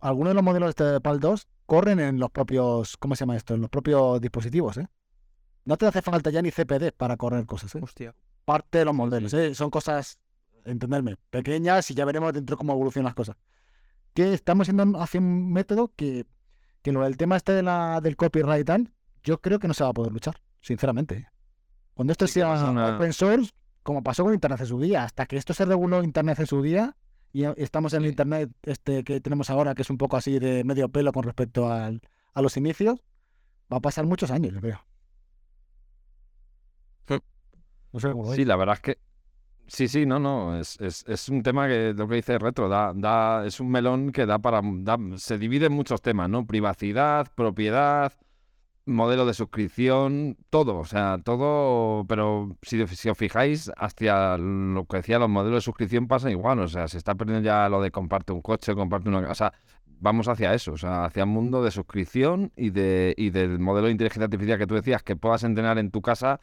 algunos 0.00 0.30
de 0.30 0.34
los 0.34 0.44
modelos 0.44 0.74
de 0.76 1.00
PAL 1.00 1.20
2 1.20 1.48
corren 1.66 2.00
en 2.00 2.18
los 2.18 2.30
propios, 2.30 2.96
¿cómo 2.96 3.16
se 3.16 3.20
llama 3.20 3.36
esto? 3.36 3.54
En 3.54 3.60
los 3.60 3.70
propios 3.70 4.20
dispositivos, 4.20 4.78
¿eh? 4.78 4.86
No 5.64 5.78
te 5.78 5.86
hace 5.86 6.02
falta 6.02 6.28
ya 6.30 6.42
ni 6.42 6.50
CPD 6.50 6.92
para 6.94 7.16
correr 7.16 7.46
cosas, 7.46 7.74
¿eh? 7.74 7.80
Hostia. 7.82 8.14
Parte 8.44 8.78
de 8.78 8.84
los 8.84 8.94
modelos, 8.94 9.32
¿eh? 9.32 9.54
Son 9.54 9.70
cosas, 9.70 10.18
entenderme, 10.64 11.16
pequeñas 11.30 11.90
y 11.90 11.94
ya 11.94 12.04
veremos 12.04 12.32
dentro 12.34 12.56
cómo 12.58 12.74
evolucionan 12.74 13.06
las 13.06 13.14
cosas 13.14 13.36
que 14.14 14.32
estamos 14.32 14.68
yendo 14.68 15.00
hacia 15.00 15.20
un 15.20 15.52
método 15.52 15.92
que, 15.94 16.26
que 16.82 16.92
lo 16.92 17.02
del 17.02 17.16
tema 17.16 17.36
este 17.36 17.52
de 17.52 17.62
la, 17.62 18.00
del 18.00 18.16
copyright 18.16 18.62
y 18.62 18.64
tal, 18.64 18.92
yo 19.22 19.40
creo 19.40 19.58
que 19.58 19.68
no 19.68 19.74
se 19.74 19.84
va 19.84 19.90
a 19.90 19.94
poder 19.94 20.12
luchar, 20.12 20.40
sinceramente. 20.60 21.28
Cuando 21.94 22.12
esto 22.12 22.26
sea 22.26 22.94
open 22.94 23.12
source, 23.12 23.52
como 23.82 24.02
pasó 24.02 24.24
con 24.24 24.32
Internet 24.32 24.60
en 24.60 24.66
su 24.66 24.80
día, 24.80 25.04
hasta 25.04 25.26
que 25.26 25.36
esto 25.36 25.52
se 25.52 25.64
reguló 25.64 26.02
Internet 26.02 26.38
en 26.38 26.46
su 26.46 26.62
día, 26.62 26.96
y 27.32 27.44
estamos 27.56 27.92
en 27.94 28.02
el 28.02 28.10
Internet 28.10 28.50
este 28.62 29.02
que 29.02 29.20
tenemos 29.20 29.50
ahora, 29.50 29.74
que 29.74 29.82
es 29.82 29.90
un 29.90 29.98
poco 29.98 30.16
así 30.16 30.38
de 30.38 30.62
medio 30.62 30.88
pelo 30.88 31.12
con 31.12 31.24
respecto 31.24 31.70
al, 31.70 32.00
a 32.32 32.42
los 32.42 32.56
inicios, 32.56 33.00
va 33.72 33.78
a 33.78 33.80
pasar 33.80 34.06
muchos 34.06 34.30
años, 34.30 34.54
yo 34.54 34.60
creo. 34.60 34.84
sí, 38.34 38.44
la 38.44 38.56
verdad 38.56 38.76
es 38.76 38.80
que 38.80 38.98
Sí, 39.66 39.88
sí, 39.88 40.04
no, 40.04 40.18
no, 40.18 40.58
es, 40.58 40.78
es, 40.80 41.04
es, 41.08 41.28
un 41.30 41.42
tema 41.42 41.66
que 41.66 41.94
lo 41.96 42.06
que 42.06 42.16
dice 42.16 42.38
Retro, 42.38 42.68
da, 42.68 42.92
da, 42.94 43.46
es 43.46 43.60
un 43.60 43.70
melón 43.70 44.12
que 44.12 44.26
da 44.26 44.38
para, 44.38 44.60
se 45.16 45.38
divide 45.38 45.66
en 45.66 45.72
muchos 45.72 46.02
temas, 46.02 46.28
¿no? 46.28 46.46
Privacidad, 46.46 47.28
propiedad, 47.34 48.12
modelo 48.86 49.24
de 49.26 49.34
suscripción, 49.34 50.36
todo, 50.50 50.78
o 50.78 50.84
sea, 50.84 51.18
todo, 51.24 52.04
pero 52.06 52.56
si, 52.62 52.80
os 52.82 53.18
fijáis, 53.18 53.70
hacia 53.76 54.36
lo 54.36 54.84
que 54.86 54.98
decía, 54.98 55.18
los 55.18 55.30
modelos 55.30 55.58
de 55.58 55.60
suscripción 55.62 56.08
pasa 56.08 56.30
igual, 56.30 56.60
o 56.60 56.68
sea, 56.68 56.88
se 56.88 56.98
está 56.98 57.14
perdiendo 57.14 57.44
ya 57.44 57.68
lo 57.68 57.80
de 57.80 57.90
comparte 57.90 58.32
un 58.32 58.42
coche, 58.42 58.74
comparte 58.74 59.08
una... 59.08 59.30
O 59.30 59.34
sea, 59.34 59.52
vamos 60.00 60.28
hacia 60.28 60.52
eso, 60.54 60.72
o 60.72 60.76
sea, 60.76 61.06
hacia 61.06 61.24
un 61.24 61.30
mundo 61.30 61.62
de 61.62 61.70
suscripción 61.70 62.52
y, 62.56 62.70
de, 62.70 63.14
y 63.16 63.30
del 63.30 63.58
modelo 63.58 63.86
de 63.86 63.92
inteligencia 63.92 64.24
artificial 64.24 64.58
que 64.58 64.66
tú 64.66 64.74
decías, 64.74 65.02
que 65.02 65.16
puedas 65.16 65.44
entrenar 65.44 65.78
en 65.78 65.90
tu 65.90 66.02
casa 66.02 66.40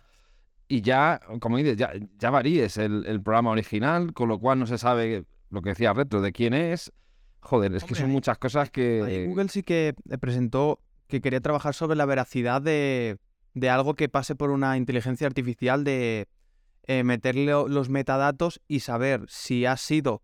y 0.72 0.82
ya, 0.82 1.20
como 1.42 1.58
dices, 1.58 1.76
ya, 1.76 1.92
ya 2.18 2.30
varíes 2.30 2.78
el, 2.78 3.22
programa 3.22 3.52
original, 3.52 4.14
con 4.14 4.30
lo 4.30 4.40
cual 4.40 4.58
no 4.58 4.66
se 4.66 4.78
sabe 4.78 5.26
lo 5.50 5.62
que 5.62 5.72
decía 5.72 5.92
Retro, 5.92 6.22
de 6.22 6.32
quién 6.32 6.54
es. 6.54 6.94
Joder, 7.42 7.76
es 7.76 7.84
que 7.84 7.94
son 7.94 8.10
muchas 8.10 8.38
cosas 8.38 8.72
que... 8.72 9.26
Google 9.28 9.50
sí 9.50 9.64
que 9.64 9.94
presentó 10.22 10.80
que 11.08 11.20
quería 11.20 11.42
trabajar 11.42 11.74
sobre 11.74 11.98
la 11.98 12.06
veracidad 12.06 12.62
de, 12.62 13.18
de 13.54 13.70
algo 13.70 13.96
que 13.96 14.08
pase 14.08 14.34
por 14.34 14.50
una 14.50 14.78
inteligencia 14.78 15.28
artificial, 15.28 15.84
de 15.84 16.30
eh, 16.88 17.04
meterle 17.04 17.48
los 17.48 17.90
metadatos 17.90 18.62
y 18.70 18.80
saber 18.80 19.26
si 19.28 19.66
ha 19.66 19.76
sido 19.76 20.24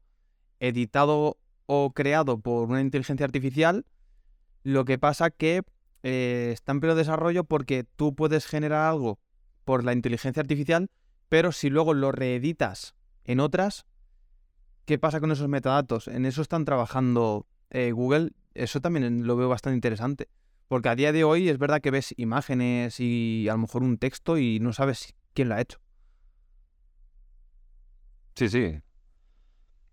editado 0.62 1.40
o 1.66 1.92
creado 1.92 2.40
por 2.40 2.70
una 2.70 2.80
inteligencia 2.80 3.26
artificial. 3.26 3.86
Lo 4.64 4.86
que 4.86 4.98
pasa 4.98 5.30
que 5.30 5.64
eh, 6.04 6.52
está 6.54 6.72
en 6.72 6.80
pleno 6.80 6.96
desarrollo 6.96 7.44
porque 7.44 7.84
tú 7.84 8.16
puedes 8.16 8.46
generar 8.46 8.90
algo 8.90 9.20
por 9.68 9.84
la 9.84 9.92
inteligencia 9.92 10.40
artificial, 10.40 10.90
pero 11.28 11.52
si 11.52 11.70
luego 11.70 11.94
lo 11.94 12.14
reeditas 12.14 12.96
en 13.26 13.42
otras, 13.42 13.86
¿qué 14.86 14.98
pasa 14.98 15.20
con 15.20 15.30
esos 15.30 15.50
metadatos? 15.50 16.08
En 16.08 16.26
eso 16.26 16.42
están 16.42 16.64
trabajando 16.64 17.46
eh, 17.70 17.92
Google. 17.92 18.32
Eso 18.54 18.80
también 18.80 19.28
lo 19.28 19.36
veo 19.36 19.50
bastante 19.50 19.76
interesante. 19.76 20.30
Porque 20.70 20.88
a 20.88 20.96
día 20.96 21.12
de 21.12 21.26
hoy 21.26 21.50
es 21.50 21.58
verdad 21.58 21.82
que 21.82 21.92
ves 21.92 22.14
imágenes 22.16 23.02
y 23.02 23.50
a 23.50 23.54
lo 23.54 23.60
mejor 23.60 23.84
un 23.84 23.98
texto 23.98 24.38
y 24.38 24.62
no 24.62 24.72
sabes 24.72 25.14
quién 25.34 25.50
lo 25.50 25.56
ha 25.56 25.62
hecho. 25.62 25.80
Sí, 28.36 28.48
sí. 28.48 28.80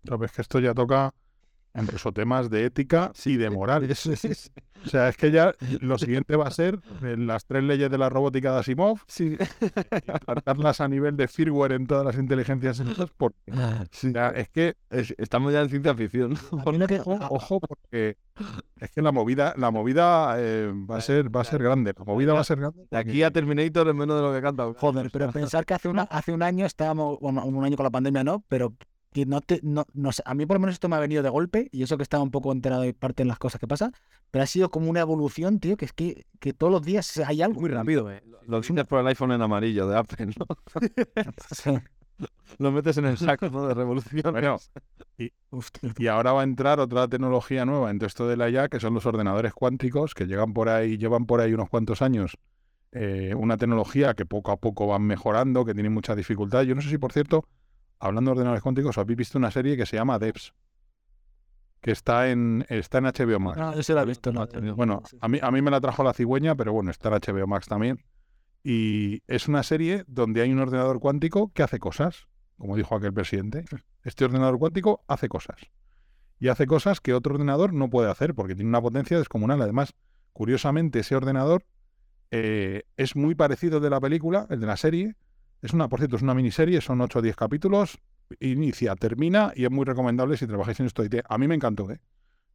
Sabes 0.07 0.31
que 0.31 0.41
esto 0.41 0.59
ya 0.59 0.73
toca 0.73 1.13
incluso 1.81 2.11
temas 2.11 2.49
de 2.49 2.65
ética 2.65 3.11
y 3.25 3.37
de 3.37 3.49
moral. 3.49 3.87
O 4.85 4.89
sea, 4.89 5.09
es 5.09 5.17
que 5.17 5.31
ya 5.31 5.53
lo 5.81 5.97
siguiente 5.97 6.35
va 6.35 6.47
a 6.47 6.51
ser 6.51 6.79
las 7.01 7.45
tres 7.45 7.63
leyes 7.63 7.89
de 7.89 7.97
la 7.97 8.09
robótica 8.09 8.53
de 8.53 8.59
Asimov, 8.59 8.99
sí. 9.07 9.37
adaptarlas 10.27 10.81
a 10.81 10.87
nivel 10.87 11.17
de 11.17 11.27
firmware 11.27 11.73
en 11.73 11.87
todas 11.87 12.05
las 12.05 12.15
inteligencias 12.17 12.81
porque 13.17 13.37
es 14.35 14.49
que 14.49 14.75
estamos 14.89 15.53
ya 15.53 15.61
en 15.61 15.69
ciencia 15.69 15.95
ficción. 15.95 16.37
Ojo, 17.29 17.59
porque 17.59 18.17
es 18.79 18.91
que 18.91 19.01
la 19.01 19.11
movida, 19.11 19.53
la 19.57 19.71
movida 19.71 20.35
eh, 20.37 20.71
va 20.89 20.97
a 20.97 21.01
ser, 21.01 21.35
va 21.35 21.41
a 21.41 21.45
ser 21.45 21.63
grande. 21.63 21.93
La 21.97 22.05
movida 22.05 22.33
va 22.33 22.41
a 22.41 22.43
ser 22.43 22.59
grande. 22.59 22.85
De 22.89 22.97
aquí 22.97 23.23
a 23.23 23.31
Terminator 23.31 23.87
es 23.87 23.95
menos 23.95 24.17
de 24.17 24.21
lo 24.21 24.33
que 24.33 24.41
canta. 24.41 24.71
Joder, 24.77 25.09
pero 25.11 25.31
pensar 25.31 25.65
que 25.65 25.73
hace 25.73 25.87
una, 25.87 26.03
hace 26.03 26.31
un 26.31 26.43
año 26.43 26.65
estábamos, 26.65 27.19
bueno, 27.19 27.43
un 27.45 27.63
año 27.63 27.75
con 27.75 27.85
la 27.85 27.91
pandemia, 27.91 28.23
¿no? 28.23 28.43
Pero 28.47 28.73
no 29.23 29.39
te, 29.39 29.61
no, 29.63 29.85
no 29.93 30.11
sé, 30.11 30.21
a 30.25 30.33
mí 30.33 30.45
por 30.45 30.55
lo 30.55 30.59
menos 30.59 30.73
esto 30.73 30.89
me 30.89 30.97
ha 30.97 30.99
venido 30.99 31.23
de 31.23 31.29
golpe 31.29 31.69
y 31.71 31.83
eso 31.83 31.95
que 31.95 32.03
estaba 32.03 32.21
un 32.21 32.31
poco 32.31 32.51
enterado 32.51 32.81
de 32.81 32.93
parte 32.93 33.21
en 33.21 33.29
las 33.29 33.39
cosas 33.39 33.61
que 33.61 33.67
pasan, 33.67 33.93
pero 34.31 34.43
ha 34.43 34.47
sido 34.47 34.69
como 34.69 34.89
una 34.89 34.99
evolución, 34.99 35.59
tío, 35.59 35.77
que 35.77 35.85
es 35.85 35.93
que, 35.93 36.25
que 36.39 36.51
todos 36.51 36.71
los 36.71 36.83
días 36.83 37.17
hay 37.19 37.41
algo. 37.41 37.61
Muy 37.61 37.69
rápido, 37.69 38.11
¿eh? 38.11 38.21
Lo 38.47 38.59
tienes 38.61 38.85
por 38.85 38.99
el 38.99 39.07
iPhone 39.07 39.31
en 39.31 39.41
amarillo 39.41 39.87
de 39.87 39.97
Apple, 39.97 40.27
¿no? 40.37 40.45
lo 42.57 42.71
metes 42.71 42.97
en 42.97 43.05
el 43.05 43.17
saco 43.17 43.49
¿no? 43.49 43.67
de 43.67 43.73
revolución. 43.73 44.31
Bueno, 44.31 44.57
y, 45.17 45.31
y, 45.97 46.07
ahora 46.07 46.33
va 46.33 46.41
a 46.41 46.43
entrar 46.43 46.79
otra 46.79 47.07
tecnología 47.07 47.65
nueva 47.65 47.89
en 47.91 47.99
todo 47.99 48.07
esto 48.07 48.27
de 48.27 48.37
la 48.37 48.49
IA, 48.49 48.67
que 48.67 48.79
son 48.79 48.93
los 48.93 49.05
ordenadores 49.05 49.53
cuánticos, 49.53 50.13
que 50.13 50.25
llegan 50.25 50.53
por 50.53 50.69
ahí, 50.69 50.97
llevan 50.97 51.25
por 51.25 51.41
ahí 51.41 51.53
unos 51.53 51.69
cuantos 51.69 52.01
años. 52.01 52.37
Eh, 52.91 53.33
una 53.35 53.57
tecnología 53.57 54.13
que 54.13 54.25
poco 54.25 54.51
a 54.51 54.57
poco 54.57 54.87
van 54.87 55.03
mejorando, 55.03 55.65
que 55.65 55.73
tiene 55.73 55.89
mucha 55.89 56.15
dificultad. 56.15 56.63
Yo 56.63 56.75
no 56.75 56.81
sé 56.81 56.89
si, 56.89 56.97
por 56.97 57.11
cierto, 57.11 57.45
hablando 58.05 58.29
de 58.29 58.33
ordenadores 58.33 58.63
cuánticos, 58.63 58.97
habéis 58.97 59.17
visto 59.17 59.37
una 59.37 59.51
serie 59.51 59.77
que 59.77 59.85
se 59.85 59.97
llama 59.97 60.19
Devs, 60.19 60.53
que 61.81 61.91
está 61.91 62.29
en, 62.29 62.65
está 62.69 62.97
en 62.97 63.05
HBO 63.05 63.39
Max. 63.39 63.59
Ah, 63.61 63.73
ese 63.77 63.93
la 63.93 64.03
he 64.03 64.05
visto, 64.05 64.31
no. 64.31 64.47
Bueno, 64.75 65.03
a 65.21 65.27
mí, 65.27 65.39
a 65.41 65.51
mí 65.51 65.61
me 65.61 65.71
la 65.71 65.81
trajo 65.81 66.03
la 66.03 66.13
cigüeña, 66.13 66.55
pero 66.55 66.73
bueno, 66.73 66.91
está 66.91 67.09
en 67.09 67.15
HBO 67.15 67.47
Max 67.47 67.67
también. 67.67 68.03
Y 68.63 69.21
es 69.27 69.47
una 69.47 69.61
serie 69.61 70.03
donde 70.07 70.41
hay 70.41 70.51
un 70.51 70.59
ordenador 70.59 70.99
cuántico 70.99 71.51
que 71.53 71.61
hace 71.61 71.77
cosas, 71.77 72.27
como 72.57 72.75
dijo 72.75 72.95
aquel 72.95 73.13
presidente. 73.13 73.65
Este 74.03 74.25
ordenador 74.25 74.57
cuántico 74.57 75.03
hace 75.07 75.29
cosas. 75.29 75.57
Y 76.39 76.47
hace 76.47 76.65
cosas 76.65 76.99
que 76.99 77.13
otro 77.13 77.35
ordenador 77.35 77.73
no 77.73 77.89
puede 77.89 78.09
hacer 78.09 78.33
porque 78.33 78.55
tiene 78.55 78.69
una 78.69 78.81
potencia 78.81 79.17
descomunal. 79.19 79.61
Además, 79.61 79.93
curiosamente, 80.33 80.99
ese 80.99 81.15
ordenador 81.15 81.65
eh, 82.31 82.83
es 82.97 83.15
muy 83.15 83.35
parecido 83.35 83.79
de 83.79 83.89
la 83.89 84.01
película, 84.01 84.47
el 84.49 84.59
de 84.59 84.67
la 84.67 84.77
serie, 84.77 85.15
es 85.65 85.73
una, 85.73 85.89
por 85.89 85.99
cierto, 85.99 86.15
es 86.15 86.21
una 86.21 86.35
miniserie, 86.35 86.79
son 86.79 87.01
8 87.01 87.19
o 87.19 87.21
10 87.23 87.35
capítulos, 87.35 87.97
inicia, 88.39 88.95
termina 88.95 89.51
y 89.55 89.65
es 89.65 89.71
muy 89.71 89.83
recomendable 89.83 90.37
si 90.37 90.45
trabajáis 90.45 90.79
en 90.79 90.85
esto. 90.85 91.03
A 91.27 91.37
mí 91.39 91.47
me 91.47 91.55
encantó, 91.55 91.89
¿eh? 91.89 91.99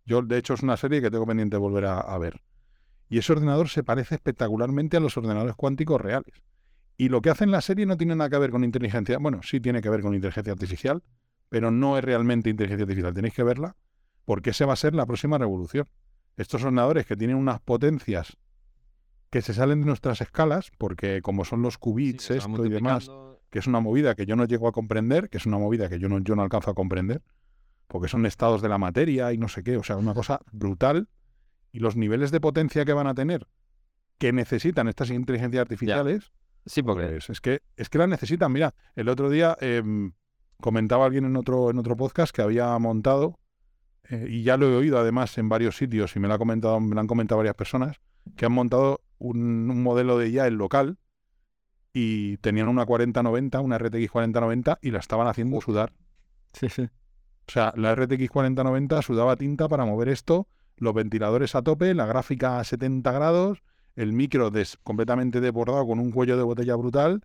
Yo, 0.06 0.22
de 0.22 0.38
hecho, 0.38 0.54
es 0.54 0.62
una 0.62 0.76
serie 0.76 1.02
que 1.02 1.10
tengo 1.10 1.26
pendiente 1.26 1.56
de 1.56 1.60
volver 1.60 1.86
a, 1.86 2.18
ver. 2.18 2.40
Y 3.08 3.18
ese 3.18 3.32
ordenador 3.32 3.68
se 3.68 3.82
parece 3.82 4.14
espectacularmente 4.14 4.96
a 4.96 5.00
los 5.00 5.16
ordenadores 5.16 5.56
cuánticos 5.56 6.00
reales. 6.00 6.34
Y 6.96 7.08
lo 7.08 7.20
que 7.20 7.30
hace 7.30 7.42
en 7.42 7.50
la 7.50 7.60
serie 7.60 7.84
no 7.84 7.96
tiene 7.96 8.14
nada 8.14 8.30
que 8.30 8.38
ver 8.38 8.50
con 8.50 8.62
inteligencia. 8.62 9.18
Bueno, 9.18 9.40
sí 9.42 9.58
tiene 9.58 9.80
que 9.80 9.90
ver 9.90 10.02
con 10.02 10.14
inteligencia 10.14 10.52
artificial, 10.52 11.02
pero 11.48 11.72
no 11.72 11.98
es 11.98 12.04
realmente 12.04 12.48
inteligencia 12.48 12.84
artificial. 12.84 13.12
Tenéis 13.12 13.34
que 13.34 13.42
verla 13.42 13.76
porque 14.24 14.50
esa 14.50 14.66
va 14.66 14.74
a 14.74 14.76
ser 14.76 14.94
la 14.94 15.04
próxima 15.04 15.36
revolución. 15.36 15.88
Estos 16.36 16.62
ordenadores 16.62 17.06
que 17.06 17.16
tienen 17.16 17.36
unas 17.36 17.60
potencias 17.60 18.36
que 19.30 19.42
se 19.42 19.54
salen 19.54 19.80
de 19.80 19.86
nuestras 19.86 20.20
escalas, 20.20 20.72
porque 20.76 21.22
como 21.22 21.44
son 21.44 21.62
los 21.62 21.78
qubits, 21.78 22.30
esto 22.30 22.66
y 22.66 22.68
demás, 22.68 23.10
que 23.50 23.60
es 23.60 23.66
una 23.66 23.80
movida 23.80 24.14
que 24.14 24.26
yo 24.26 24.36
no 24.36 24.44
llego 24.44 24.68
a 24.68 24.72
comprender, 24.72 25.30
que 25.30 25.38
es 25.38 25.46
una 25.46 25.58
movida 25.58 25.88
que 25.88 25.98
yo 25.98 26.08
no, 26.08 26.18
yo 26.18 26.34
no 26.34 26.42
alcanzo 26.42 26.72
a 26.72 26.74
comprender, 26.74 27.22
porque 27.86 28.08
son 28.08 28.26
estados 28.26 28.60
de 28.60 28.68
la 28.68 28.78
materia 28.78 29.32
y 29.32 29.38
no 29.38 29.48
sé 29.48 29.62
qué, 29.62 29.76
o 29.76 29.84
sea, 29.84 29.96
una 29.96 30.14
cosa 30.14 30.40
brutal, 30.52 31.08
y 31.72 31.78
los 31.78 31.96
niveles 31.96 32.32
de 32.32 32.40
potencia 32.40 32.84
que 32.84 32.92
van 32.92 33.06
a 33.06 33.14
tener, 33.14 33.46
que 34.18 34.32
necesitan 34.32 34.88
estas 34.88 35.10
inteligencias 35.10 35.62
artificiales, 35.62 36.32
sí, 36.66 36.82
porque 36.82 37.06
pues 37.06 37.30
es 37.30 37.40
que 37.40 37.62
es 37.76 37.88
que 37.88 37.98
las 37.98 38.08
necesitan. 38.08 38.52
Mira, 38.52 38.74
el 38.96 39.08
otro 39.08 39.30
día 39.30 39.56
em, 39.60 40.12
comentaba 40.60 41.06
alguien 41.06 41.24
en 41.24 41.36
otro 41.36 41.70
en 41.70 41.78
otro 41.78 41.96
podcast 41.96 42.34
que 42.34 42.42
había 42.42 42.76
montado 42.78 43.38
eh, 44.08 44.26
y 44.28 44.42
ya 44.42 44.56
lo 44.56 44.68
he 44.68 44.76
oído 44.76 44.98
además 44.98 45.38
en 45.38 45.48
varios 45.48 45.76
sitios 45.76 46.14
y 46.16 46.20
me 46.20 46.28
lo 46.28 46.34
ha 46.34 46.38
comentado, 46.38 46.80
me 46.80 46.94
lo 46.94 47.00
han 47.00 47.06
comentado 47.06 47.38
varias 47.38 47.54
personas 47.54 48.00
que 48.36 48.44
han 48.44 48.52
montado 48.52 49.00
un, 49.20 49.82
modelo 49.82 50.18
de 50.18 50.28
IA 50.30 50.48
en 50.48 50.58
local 50.58 50.98
y 51.92 52.38
tenían 52.38 52.68
una 52.68 52.84
4090, 52.84 53.60
una 53.60 53.78
RTX 53.78 54.10
4090 54.10 54.78
y 54.82 54.90
la 54.90 54.98
estaban 54.98 55.28
haciendo 55.28 55.60
sudar. 55.60 55.92
Sí, 56.52 56.68
sí. 56.68 56.82
O 56.82 57.52
sea, 57.52 57.72
la 57.76 57.94
RTX 57.94 58.28
4090 58.28 59.02
sudaba 59.02 59.36
tinta 59.36 59.68
para 59.68 59.84
mover 59.84 60.08
esto, 60.08 60.48
los 60.76 60.94
ventiladores 60.94 61.54
a 61.54 61.62
tope, 61.62 61.94
la 61.94 62.06
gráfica 62.06 62.58
a 62.58 62.64
70 62.64 63.12
grados, 63.12 63.62
el 63.96 64.12
micro 64.12 64.50
des 64.50 64.78
completamente 64.82 65.40
desbordado 65.40 65.86
con 65.86 65.98
un 65.98 66.10
cuello 66.10 66.36
de 66.36 66.42
botella 66.42 66.74
brutal. 66.76 67.22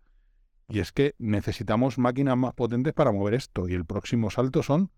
Y 0.67 0.79
es 0.79 0.91
que 0.91 1.13
necesitamos 1.19 1.99
máquinas 1.99 2.37
más 2.37 2.53
potentes 2.55 2.93
para 2.93 3.11
mover 3.11 3.35
esto. 3.35 3.69
Y 3.69 3.73
el 3.73 3.85
próximo 3.85 4.31
salto 4.31 4.63
son 4.63 4.89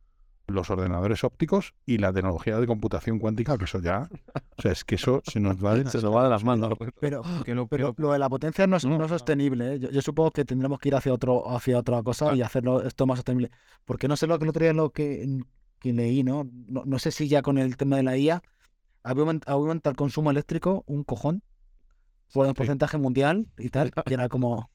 los 0.47 0.69
ordenadores 0.69 1.23
ópticos 1.23 1.73
y 1.85 1.97
la 1.97 2.13
tecnología 2.13 2.57
de 2.57 2.65
computación 2.65 3.19
cuántica, 3.19 3.57
que 3.57 3.65
eso 3.65 3.79
ya, 3.79 4.09
o 4.57 4.61
sea, 4.61 4.71
es 4.71 4.85
que 4.85 4.95
eso 4.95 5.21
se 5.25 5.39
nos 5.39 5.63
va 5.63 5.75
de, 5.75 5.89
se 5.89 6.01
nos 6.01 6.15
va 6.15 6.23
de 6.23 6.29
las 6.29 6.43
manos. 6.43 6.73
Pero, 6.99 7.21
pero, 7.69 7.93
lo 7.97 8.13
de 8.13 8.19
la 8.19 8.29
potencia 8.29 8.65
no 8.65 8.77
es, 8.77 8.85
no, 8.85 9.07
sostenible. 9.07 9.75
¿eh? 9.75 9.79
Yo, 9.79 10.01
supongo 10.01 10.31
que 10.31 10.45
tendremos 10.45 10.79
que 10.79 10.89
ir 10.89 10.95
hacia 10.95 11.13
otro 11.13 11.49
hacia 11.49 11.77
otra 11.77 12.01
cosa 12.01 12.33
y 12.33 12.41
hacerlo 12.41 12.81
esto 12.81 13.05
más 13.05 13.17
sostenible. 13.17 13.51
Porque 13.85 14.07
no 14.07 14.15
sé 14.15 14.25
lo 14.27 14.37
que 14.39 14.45
el 14.45 14.49
otro 14.49 14.63
día 14.63 14.73
lo 14.73 14.91
que, 14.91 15.41
que 15.79 15.93
leí, 15.93 16.23
¿no? 16.23 16.49
¿no? 16.67 16.99
sé 16.99 17.11
si 17.11 17.27
ya 17.27 17.41
con 17.41 17.57
el 17.57 17.75
tema 17.75 17.97
de 17.97 18.03
la 18.03 18.17
IA 18.17 18.41
ha 19.03 19.11
aumentado 19.11 19.91
el 19.91 19.97
consumo 19.97 20.31
eléctrico 20.31 20.83
un 20.87 21.03
cojón 21.03 21.43
por 22.33 22.47
un 22.47 22.53
porcentaje 22.53 22.97
mundial 22.97 23.47
y 23.57 23.69
tal, 23.69 23.91
y 24.05 24.13
era 24.13 24.29
como 24.29 24.69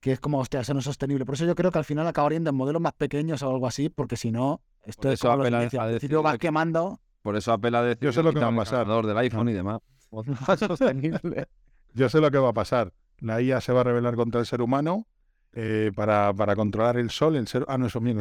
que 0.00 0.12
es 0.12 0.20
como, 0.20 0.38
hostia, 0.38 0.60
eso 0.60 0.72
no 0.72 0.80
es 0.80 0.84
sostenible. 0.84 1.24
Por 1.24 1.34
eso 1.34 1.44
yo 1.44 1.54
creo 1.54 1.70
que 1.70 1.78
al 1.78 1.84
final 1.84 2.06
acabarían 2.06 2.46
en 2.46 2.54
modelos 2.54 2.80
más 2.80 2.92
pequeños 2.92 3.42
o 3.42 3.50
algo 3.50 3.66
así, 3.66 3.88
porque 3.88 4.16
si 4.16 4.30
no, 4.30 4.60
esto 4.84 5.10
es 5.10 5.20
como 5.20 5.34
apela 5.34 5.58
a 5.58 5.86
decir, 5.86 6.24
va 6.24 6.38
quemando. 6.38 7.00
Por 7.22 7.36
eso 7.36 7.52
apela 7.52 7.80
a 7.80 7.82
decir 7.82 8.04
yo 8.04 8.12
sé 8.12 8.22
lo 8.22 8.32
que 8.32 8.40
va 8.40 8.48
a 8.48 8.56
pasar 8.56 8.86
del 8.86 9.18
iPhone 9.18 9.48
y 9.48 9.52
demás. 9.52 9.80
sostenible. 10.58 11.48
Yo 11.94 12.08
sé 12.08 12.20
lo 12.20 12.30
que 12.30 12.38
va 12.38 12.50
a 12.50 12.52
pasar. 12.52 12.92
La 13.18 13.40
IA 13.40 13.60
se 13.60 13.72
va 13.72 13.80
a 13.80 13.84
rebelar 13.84 14.14
contra 14.14 14.40
el 14.40 14.46
ser 14.46 14.62
humano 14.62 15.06
eh, 15.52 15.90
para, 15.94 16.32
para, 16.32 16.54
controlar 16.54 16.96
el 16.96 17.10
sol. 17.10 17.34
El 17.34 17.48
ser... 17.48 17.64
Ah, 17.66 17.78
no, 17.78 17.86
eso 17.86 18.00
mío, 18.00 18.14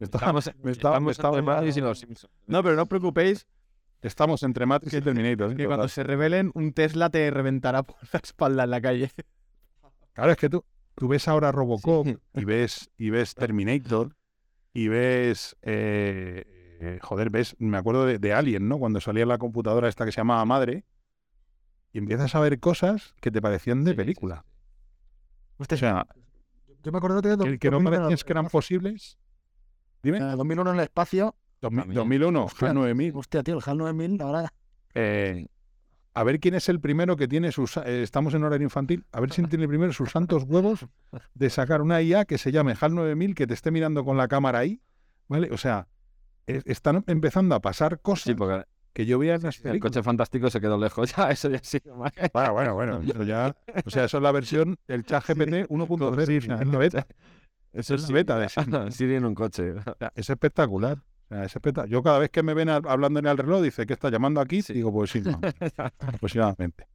estamos, 0.00 0.50
No, 2.46 2.62
pero 2.62 2.74
no 2.74 2.82
os 2.82 2.88
preocupéis. 2.88 3.46
Estamos 4.02 4.42
entre 4.42 4.66
Matrix 4.66 4.94
y 4.94 5.00
Terminator. 5.00 5.52
¿eh? 5.52 5.56
Que 5.56 5.66
cuando 5.66 5.88
se 5.88 6.02
rebelen, 6.02 6.50
un 6.54 6.72
Tesla 6.72 7.10
te 7.10 7.30
reventará 7.30 7.84
por 7.84 7.96
la 8.12 8.18
espalda 8.18 8.64
en 8.64 8.70
la 8.70 8.80
calle. 8.80 9.10
Claro, 10.14 10.32
es 10.32 10.38
que 10.38 10.48
tú, 10.48 10.64
tú 10.94 11.08
ves 11.08 11.28
ahora 11.28 11.52
Robocop 11.52 12.06
y 12.06 12.44
ves, 12.44 12.90
y 12.96 13.10
ves 13.10 13.34
Terminator 13.34 14.16
y 14.72 14.88
ves, 14.88 15.56
eh, 15.62 16.98
joder, 17.02 17.30
ves, 17.30 17.54
me 17.58 17.76
acuerdo 17.76 18.06
de, 18.06 18.32
Alien, 18.32 18.68
¿no? 18.68 18.78
Cuando 18.78 19.00
salía 19.00 19.26
la 19.26 19.38
computadora 19.38 19.88
esta 19.88 20.04
que 20.04 20.12
se 20.12 20.20
llamaba 20.20 20.44
Madre 20.44 20.84
y 21.92 21.98
empiezas 21.98 22.34
a 22.34 22.40
ver 22.40 22.58
cosas 22.58 23.14
que 23.20 23.30
te 23.30 23.40
parecían 23.40 23.84
de 23.84 23.94
película. 23.94 24.44
o 25.58 25.64
sea, 25.64 26.06
yo 26.82 26.92
me 26.92 26.98
acuerdo 26.98 27.22
de 27.22 27.36
que, 27.52 27.58
que 27.58 27.70
no 27.70 27.82
parecías 27.82 28.24
que 28.24 28.32
eran 28.32 28.48
posibles. 28.48 29.18
Dime. 30.02 30.18
2001 30.20 30.70
en 30.70 30.76
el 30.76 30.82
espacio. 30.82 31.34
2001, 31.60 32.46
HAL 32.60 32.74
9000. 32.74 33.12
Hostia, 33.16 33.42
tío, 33.42 33.56
el 33.56 33.62
HAL 33.64 33.78
9000 33.78 34.20
ahora... 34.20 34.52
Eh, 34.94 35.46
a 36.14 36.24
ver 36.24 36.40
quién 36.40 36.54
es 36.54 36.68
el 36.68 36.80
primero 36.80 37.16
que 37.16 37.26
tiene 37.28 37.50
sus. 37.52 37.76
Eh, 37.76 38.02
estamos 38.02 38.34
en 38.34 38.44
horario 38.44 38.64
infantil. 38.64 39.04
A 39.12 39.20
ver 39.20 39.30
quién 39.30 39.48
tiene 39.48 39.66
primero 39.66 39.92
sus 39.92 40.10
santos 40.10 40.44
huevos 40.44 40.86
de 41.34 41.50
sacar 41.50 41.82
una 41.82 42.00
IA 42.00 42.24
que 42.24 42.38
se 42.38 42.52
llame 42.52 42.74
HAL 42.80 42.94
9000, 42.94 43.34
que 43.34 43.46
te 43.46 43.54
esté 43.54 43.70
mirando 43.70 44.04
con 44.04 44.16
la 44.16 44.28
cámara 44.28 44.60
ahí. 44.60 44.80
¿Vale? 45.26 45.50
O 45.50 45.56
sea, 45.56 45.88
están 46.46 47.02
empezando 47.06 47.54
a 47.54 47.60
pasar 47.60 48.00
cosas 48.00 48.36
que 48.92 49.06
yo 49.06 49.18
veía 49.18 49.34
en 49.34 49.42
las 49.42 49.62
El 49.64 49.80
coche 49.80 50.02
fantástico 50.02 50.48
se 50.50 50.60
quedó 50.60 50.78
lejos. 50.78 51.12
Ya, 51.16 51.30
eso 51.30 51.50
ya 51.50 51.58
sí. 51.62 51.80
Bueno, 52.32 52.52
bueno, 52.52 52.74
bueno. 52.74 53.00
Eso 53.04 53.22
ya, 53.24 53.54
o 53.84 53.90
sea, 53.90 54.04
eso 54.04 54.16
es 54.18 54.22
la 54.22 54.32
versión, 54.32 54.76
el 54.86 55.04
chat 55.04 55.26
GPT 55.26 55.68
1.3. 55.68 56.40
Sí. 56.40 56.98
Eso 57.72 57.94
es 57.96 58.08
la 58.08 58.14
beta 58.14 58.38
de 58.38 58.48
Siri 58.92 59.16
en 59.16 59.24
un 59.24 59.34
coche. 59.34 59.74
Es 60.14 60.30
espectacular. 60.30 60.98
Yo 61.88 62.02
cada 62.02 62.18
vez 62.18 62.30
que 62.30 62.42
me 62.42 62.54
ven 62.54 62.68
hablando 62.68 63.18
en 63.18 63.26
el 63.26 63.38
reloj, 63.38 63.62
dice 63.62 63.86
que 63.86 63.92
está 63.92 64.10
llamando 64.10 64.40
aquí, 64.40 64.60
digo, 64.62 64.92
pues 64.92 65.10
sí, 65.10 65.22
no, 65.22 65.40
aproximadamente. 66.00 66.86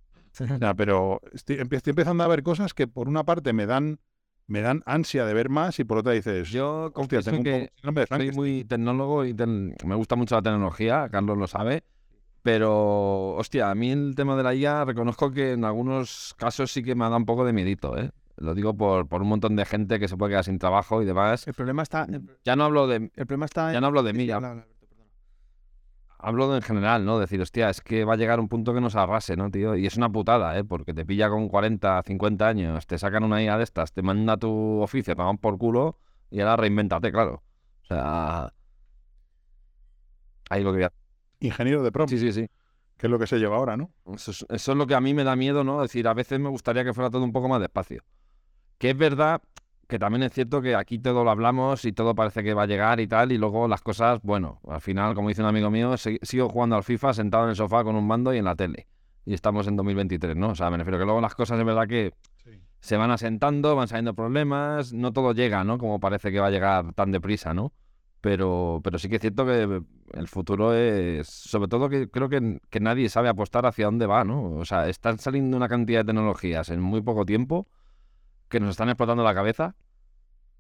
pero 0.78 1.20
estoy, 1.34 1.58
empezando 1.60 2.24
a 2.24 2.28
ver 2.28 2.44
cosas 2.44 2.74
que 2.74 2.88
por 2.88 3.08
una 3.08 3.24
parte 3.24 3.54
me 3.54 3.66
dan 3.66 4.00
me 4.48 4.62
dan 4.62 4.82
ansia 4.88 5.26
de 5.26 5.34
ver 5.36 5.50
más 5.50 5.80
y 5.80 5.84
por 5.84 6.00
otra 6.00 6.14
dices, 6.14 6.50
yo 6.50 6.92
hostia, 6.96 7.22
tengo 7.22 7.44
que 7.44 7.72
soy 8.08 8.32
muy 8.32 8.64
tecnólogo 8.64 9.24
y 9.24 9.36
me 9.36 9.96
gusta 9.96 10.16
mucho 10.16 10.36
la 10.36 10.42
tecnología, 10.42 11.08
Carlos 11.12 11.38
lo 11.38 11.46
sabe, 11.46 11.84
pero 12.42 13.36
hostia, 13.36 13.70
a 13.70 13.76
mí 13.76 13.92
el 13.92 14.16
tema 14.16 14.36
de 14.36 14.44
la 14.44 14.56
IA 14.56 14.86
reconozco 14.86 15.32
que 15.32 15.52
en 15.52 15.66
algunos 15.66 16.34
casos 16.36 16.72
sí 16.72 16.82
que 16.82 16.96
me 16.96 17.08
da 17.08 17.16
un 17.16 17.26
poco 17.26 17.46
de 17.46 17.54
miedito, 17.54 17.96
¿eh? 17.96 18.10
Lo 18.40 18.56
digo 18.56 18.74
por, 18.76 19.08
por 19.08 19.22
un 19.22 19.28
montón 19.28 19.56
de 19.56 19.66
gente 19.66 20.00
que 20.00 20.08
se 20.08 20.16
puede 20.16 20.32
quedar 20.32 20.46
sin 20.46 20.60
trabajo 20.60 21.02
y 21.02 21.06
demás. 21.06 21.48
El 21.48 21.54
problema 21.54 21.84
está. 21.84 22.08
ya 22.44 22.56
no 22.56 22.64
hablo 22.64 22.88
de. 22.88 23.12
El 23.16 23.26
problema 23.26 23.46
está. 23.46 23.74
Ya 23.74 23.82
no 23.82 23.88
hablo 23.88 24.02
de 24.02 24.14
mí. 24.14 24.30
hablo 26.18 26.52
de 26.52 26.58
en 26.58 26.62
general, 26.62 27.06
¿no? 27.06 27.20
Decir, 27.20 27.42
hostia, 27.42 27.70
es 27.70 27.82
que 27.82 28.06
va 28.06 28.14
a 28.14 28.18
llegar 28.18 28.40
un 28.40 28.48
punto 28.48 28.74
que 28.74 28.80
nos 28.80 28.96
arrase, 28.96 29.36
¿no, 29.36 29.52
tío? 29.52 29.76
Y 29.76 29.86
es 29.86 29.98
una 29.98 30.10
putada, 30.10 30.58
¿eh? 30.58 30.64
Porque 30.64 30.94
te 30.94 31.06
pilla 31.06 31.30
con 31.30 31.50
40, 31.50 32.02
50 32.06 32.48
años, 32.48 32.88
te 32.88 32.98
sacan 32.98 33.24
una 33.24 33.44
IA 33.44 33.58
de 33.58 33.64
estas, 33.64 33.92
te 33.92 34.02
manda 34.02 34.38
tu 34.38 34.82
oficio, 34.82 35.16
te 35.16 35.22
van 35.22 35.38
por 35.38 35.58
culo 35.58 35.98
y 36.32 36.40
ahora 36.40 36.56
reinventate, 36.56 37.12
claro. 37.12 37.44
O 37.84 37.86
sea. 37.86 38.54
Ahí 40.50 40.64
lo 40.64 40.74
que 40.74 40.90
Ingeniero 41.42 41.84
de 41.84 41.92
prompt. 41.92 42.10
Sí, 42.10 42.18
sí, 42.18 42.32
sí. 42.32 42.50
Que 42.98 43.08
es 43.08 43.12
lo 43.12 43.20
que 43.20 43.28
se 43.28 43.38
lleva 43.38 43.58
ahora, 43.58 43.78
¿no? 43.78 43.92
Eso 44.14 44.32
es, 44.32 44.46
eso 44.50 44.72
es 44.72 44.78
lo 44.78 44.88
que 44.88 44.96
a 44.96 45.02
mí 45.02 45.14
me 45.14 45.24
da 45.24 45.36
miedo, 45.36 45.64
¿no? 45.64 45.82
Decir, 45.82 46.08
a 46.08 46.14
veces 46.14 46.40
me 46.40 46.50
gustaría 46.50 46.84
que 46.84 46.94
fuera 46.94 47.10
todo 47.10 47.24
un 47.24 47.32
poco 47.32 47.48
más 47.48 47.62
despacio. 47.62 48.04
Que 48.80 48.92
es 48.92 48.98
verdad 48.98 49.42
que 49.90 49.98
también 49.98 50.22
es 50.22 50.32
cierto 50.32 50.62
que 50.62 50.76
aquí 50.76 51.00
todo 51.00 51.24
lo 51.24 51.32
hablamos 51.32 51.84
y 51.84 51.92
todo 51.92 52.14
parece 52.14 52.44
que 52.44 52.54
va 52.54 52.64
a 52.64 52.68
llegar 52.68 53.00
y 53.00 53.08
tal, 53.08 53.32
y 53.32 53.40
luego 53.40 53.68
las 53.68 53.82
cosas, 53.82 54.20
bueno, 54.22 54.62
al 54.68 54.82
final, 54.82 55.16
como 55.16 55.30
dice 55.30 55.42
un 55.42 55.48
amigo 55.48 55.72
mío, 55.72 55.96
sigo 55.98 56.48
jugando 56.48 56.76
al 56.76 56.84
FIFA 56.84 57.14
sentado 57.14 57.46
en 57.46 57.50
el 57.50 57.56
sofá 57.56 57.84
con 57.84 57.96
un 57.96 58.06
mando 58.06 58.32
y 58.32 58.38
en 58.38 58.46
la 58.46 58.56
tele. 58.56 58.88
Y 59.26 59.34
estamos 59.34 59.68
en 59.68 59.76
2023, 59.76 60.36
¿no? 60.36 60.50
O 60.50 60.56
sea, 60.56 60.70
me 60.70 60.78
refiero 60.78 61.00
que 61.00 61.06
luego 61.06 61.20
las 61.22 61.34
cosas 61.34 61.60
es 61.60 61.66
verdad 61.66 61.88
que 61.88 62.14
se 62.80 62.98
van 62.98 63.10
asentando, 63.10 63.76
van 63.76 63.88
saliendo 63.88 64.14
problemas, 64.14 64.94
no 64.94 65.12
todo 65.12 65.34
llega, 65.34 65.64
¿no? 65.64 65.80
Como 65.80 66.00
parece 66.00 66.32
que 66.32 66.40
va 66.40 66.48
a 66.48 66.52
llegar 66.52 66.94
tan 66.94 67.12
deprisa, 67.12 67.56
¿no? 67.56 67.74
Pero, 68.22 68.82
pero 68.84 69.00
sí 69.00 69.10
que 69.10 69.16
es 69.16 69.22
cierto 69.22 69.44
que 69.44 69.82
el 70.14 70.28
futuro 70.28 70.76
es, 70.76 71.28
sobre 71.28 71.68
todo 71.68 71.90
que 71.90 72.10
creo 72.10 72.30
que, 72.30 72.60
que 72.70 72.80
nadie 72.80 73.10
sabe 73.10 73.28
apostar 73.28 73.66
hacia 73.66 73.86
dónde 73.86 74.06
va, 74.06 74.24
¿no? 74.24 74.52
O 74.52 74.66
sea, 74.66 74.88
están 74.88 75.18
saliendo 75.18 75.58
una 75.58 75.68
cantidad 75.68 76.02
de 76.02 76.14
tecnologías 76.14 76.70
en 76.70 76.80
muy 76.80 77.02
poco 77.02 77.26
tiempo 77.26 77.68
que 78.50 78.60
nos 78.60 78.72
están 78.72 78.90
explotando 78.90 79.24
la 79.24 79.34
cabeza 79.34 79.76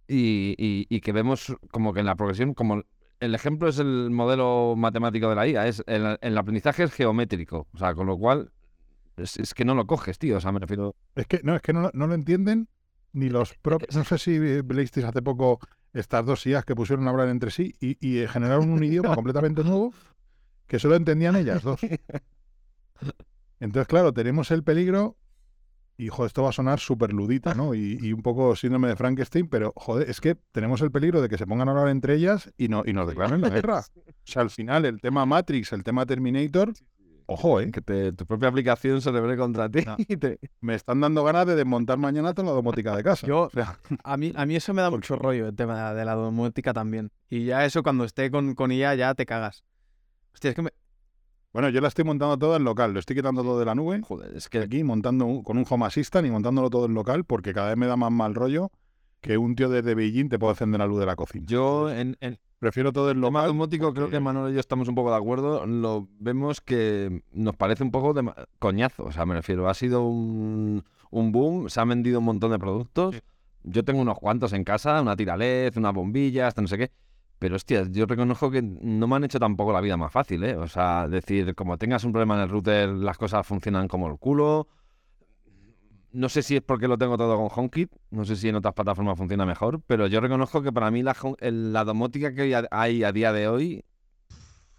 y, 0.07 0.55
y, 0.57 1.01
que 1.01 1.11
vemos 1.11 1.55
como 1.71 1.93
que 1.93 1.99
en 1.99 2.05
la 2.07 2.15
progresión, 2.15 2.53
como 2.53 2.83
el 3.19 3.35
ejemplo 3.35 3.69
es 3.69 3.77
el 3.79 4.09
modelo 4.09 4.75
matemático 4.75 5.29
de 5.29 5.35
la 5.35 5.47
IA, 5.47 5.67
es 5.67 5.83
el, 5.85 6.17
el 6.21 6.37
aprendizaje 6.37 6.83
es 6.83 6.91
geométrico, 6.91 7.67
o 7.73 7.77
sea, 7.77 7.93
con 7.93 8.07
lo 8.07 8.17
cual 8.17 8.51
es, 9.17 9.53
que 9.53 9.65
no 9.65 9.75
lo 9.75 9.85
coges, 9.85 10.17
tío, 10.17 10.37
o 10.37 10.41
sea, 10.41 10.51
me 10.51 10.59
refiero... 10.59 10.95
Es 11.15 11.27
que 11.27 11.41
no, 11.43 11.55
es 11.55 11.61
que 11.61 11.73
no, 11.73 11.91
no 11.93 12.07
lo 12.07 12.13
entienden 12.13 12.69
ni 13.11 13.29
los 13.29 13.53
propios... 13.55 13.95
No 13.95 14.03
sé 14.03 14.17
si 14.17 14.39
leísteis 14.39 15.05
hace 15.05 15.21
poco 15.21 15.59
estas 15.93 16.25
dos 16.25 16.45
IAs 16.45 16.65
que 16.65 16.75
pusieron 16.75 17.07
a 17.07 17.11
hablar 17.11 17.29
entre 17.29 17.51
sí 17.51 17.75
y, 17.79 17.97
y 17.99 18.27
generaron 18.27 18.69
un 18.69 18.83
idioma 18.83 19.15
completamente 19.15 19.63
nuevo 19.63 19.93
que 20.67 20.79
solo 20.79 20.95
entendían 20.95 21.35
ellas 21.35 21.63
dos. 21.63 21.79
Entonces, 23.59 23.87
claro, 23.87 24.13
tenemos 24.13 24.51
el 24.51 24.63
peligro 24.63 25.17
y 25.99 26.07
joder, 26.07 26.27
esto 26.27 26.43
va 26.43 26.49
a 26.49 26.53
sonar 26.53 26.79
súper 26.79 27.11
ludita, 27.11 27.53
¿no? 27.53 27.75
Y, 27.75 28.13
un 28.13 28.21
poco 28.21 28.55
síndrome 28.55 28.87
de 28.87 28.95
Frankenstein, 28.95 29.49
pero 29.49 29.73
joder, 29.75 30.09
es 30.09 30.21
que 30.21 30.35
tenemos 30.53 30.79
el 30.81 30.91
peligro 30.91 31.21
de 31.21 31.27
que 31.27 31.37
se 31.37 31.45
pongan 31.45 31.67
a 31.67 31.71
hablar 31.71 31.89
entre 31.89 32.15
ellas 32.15 32.49
y, 32.57 32.69
no, 32.69 32.83
y 32.85 32.93
nos 32.93 33.05
declaren 33.05 33.41
la 33.41 33.49
guerra. 33.49 33.79
O 33.79 34.13
sea, 34.23 34.43
al 34.43 34.49
final, 34.49 34.85
el 34.85 35.01
tema 35.01 35.25
Matrix, 35.25 35.73
el 35.73 35.83
tema 35.83 36.05
Terminator, 36.05 36.71
ojo, 37.25 37.59
¿eh? 37.59 37.69
Que 37.69 38.13
tu 38.13 38.25
propia 38.25 38.47
aplicación 38.47 39.01
se 39.01 39.11
revele 39.11 39.35
contra 39.35 39.69
ti. 39.69 39.83
Me 40.61 40.75
están 40.75 41.01
dando 41.01 41.21
ganas 41.25 41.45
de 41.47 41.55
desmontar 41.55 41.97
mañana 41.97 42.33
toda 42.33 42.47
la 42.47 42.53
domótica 42.53 42.95
de 42.95 43.03
casa. 43.03 43.27
Yo, 43.27 43.49
a, 44.05 44.15
mí, 44.15 44.31
a 44.33 44.45
mí 44.45 44.55
eso 44.55 44.73
me 44.73 44.81
da 44.81 44.89
mucho 44.89 45.17
rollo, 45.17 45.49
el 45.49 45.55
tema 45.57 45.93
de 45.93 46.05
la 46.05 46.15
domótica 46.15 46.71
también. 46.71 47.11
Y 47.29 47.43
ya 47.43 47.65
eso, 47.65 47.83
cuando 47.83 48.05
esté 48.05 48.31
con, 48.31 48.55
con 48.55 48.71
ella, 48.71 48.95
ya 48.95 49.13
te 49.15 49.25
cagas. 49.25 49.65
Hostia, 50.33 50.51
es 50.51 50.55
que 50.55 50.61
me, 50.61 50.71
bueno, 51.51 51.69
yo 51.69 51.81
la 51.81 51.87
estoy 51.87 52.05
montando 52.05 52.37
toda 52.37 52.57
en 52.57 52.63
local, 52.63 52.93
lo 52.93 52.99
estoy 52.99 53.15
quitando 53.15 53.41
todo 53.41 53.59
de 53.59 53.65
la 53.65 53.73
nube. 53.73 54.01
Joder, 54.01 54.35
es 54.35 54.49
que 54.49 54.59
aquí 54.59 54.83
montando 54.83 55.41
con 55.43 55.57
un 55.57 55.65
Home 55.67 55.85
Assistant 55.85 56.27
y 56.27 56.31
montándolo 56.31 56.69
todo 56.69 56.85
en 56.85 56.93
local 56.93 57.23
porque 57.25 57.53
cada 57.53 57.69
vez 57.69 57.77
me 57.77 57.87
da 57.87 57.95
más 57.95 58.11
mal 58.11 58.35
rollo 58.35 58.71
que 59.21 59.37
un 59.37 59.55
tío 59.55 59.67
desde 59.67 59.95
Beijing 59.95 60.29
te 60.29 60.39
pueda 60.39 60.53
encender 60.53 60.79
la 60.79 60.85
luz 60.85 60.99
de 60.99 61.07
la 61.07 61.15
cocina. 61.15 61.45
Yo 61.47 61.89
en, 61.89 62.17
prefiero 62.59 62.93
todo 62.93 63.09
en 63.09 63.19
local. 63.19 63.47
domótico 63.47 63.93
creo 63.93 64.09
que 64.09 64.19
Manuel 64.19 64.51
y 64.51 64.55
yo 64.55 64.59
estamos 64.59 64.87
un 64.87 64.95
poco 64.95 65.09
de 65.09 65.17
acuerdo. 65.17 65.65
Lo 65.65 66.07
vemos 66.19 66.61
que 66.61 67.23
nos 67.31 67.55
parece 67.55 67.83
un 67.83 67.91
poco 67.91 68.13
de 68.13 68.31
coñazo, 68.59 69.05
o 69.05 69.11
sea, 69.11 69.25
me 69.25 69.33
refiero, 69.33 69.67
ha 69.67 69.73
sido 69.73 70.03
un, 70.03 70.83
un 71.09 71.31
boom, 71.31 71.69
se 71.69 71.81
han 71.81 71.89
vendido 71.89 72.19
un 72.19 72.25
montón 72.25 72.51
de 72.51 72.59
productos. 72.59 73.15
Yo 73.63 73.83
tengo 73.83 73.99
unos 74.01 74.19
cuantos 74.19 74.53
en 74.53 74.63
casa, 74.63 75.01
una 75.01 75.15
tira 75.15 75.35
LED, 75.35 75.77
una 75.77 75.91
bombilla, 75.91 76.47
hasta 76.47 76.61
no 76.61 76.67
sé 76.67 76.77
qué 76.77 76.91
pero 77.39 77.55
hostia, 77.55 77.85
yo 77.89 78.05
reconozco 78.05 78.51
que 78.51 78.61
no 78.61 79.07
me 79.07 79.15
han 79.15 79.23
hecho 79.23 79.39
tampoco 79.39 79.71
la 79.71 79.79
vida 79.79 79.95
más 79.95 80.11
fácil, 80.11 80.43
¿eh? 80.43 80.57
O 80.57 80.67
sea, 80.67 81.07
decir, 81.07 81.55
como 81.55 81.77
tengas 81.77 82.03
un 82.03 82.11
problema 82.11 82.35
en 82.35 82.41
el 82.41 82.49
router, 82.49 82.89
las 82.89 83.17
cosas 83.17 83.47
funcionan 83.47 83.87
como 83.87 84.09
el 84.09 84.17
culo. 84.17 84.67
No 86.11 86.27
sé 86.27 86.41
si 86.41 86.57
es 86.57 86.61
porque 86.61 86.87
lo 86.87 86.97
tengo 86.97 87.17
todo 87.17 87.37
con 87.37 87.47
HomeKit, 87.55 87.91
no 88.11 88.25
sé 88.25 88.35
si 88.35 88.49
en 88.49 88.55
otras 88.55 88.73
plataformas 88.73 89.17
funciona 89.17 89.45
mejor, 89.45 89.81
pero 89.87 90.07
yo 90.07 90.19
reconozco 90.19 90.61
que 90.61 90.73
para 90.73 90.91
mí 90.91 91.01
la, 91.01 91.15
la 91.39 91.83
domótica 91.85 92.33
que 92.33 92.55
hay 92.71 93.03
a 93.03 93.11
día 93.11 93.31
de 93.31 93.47
hoy, 93.47 93.85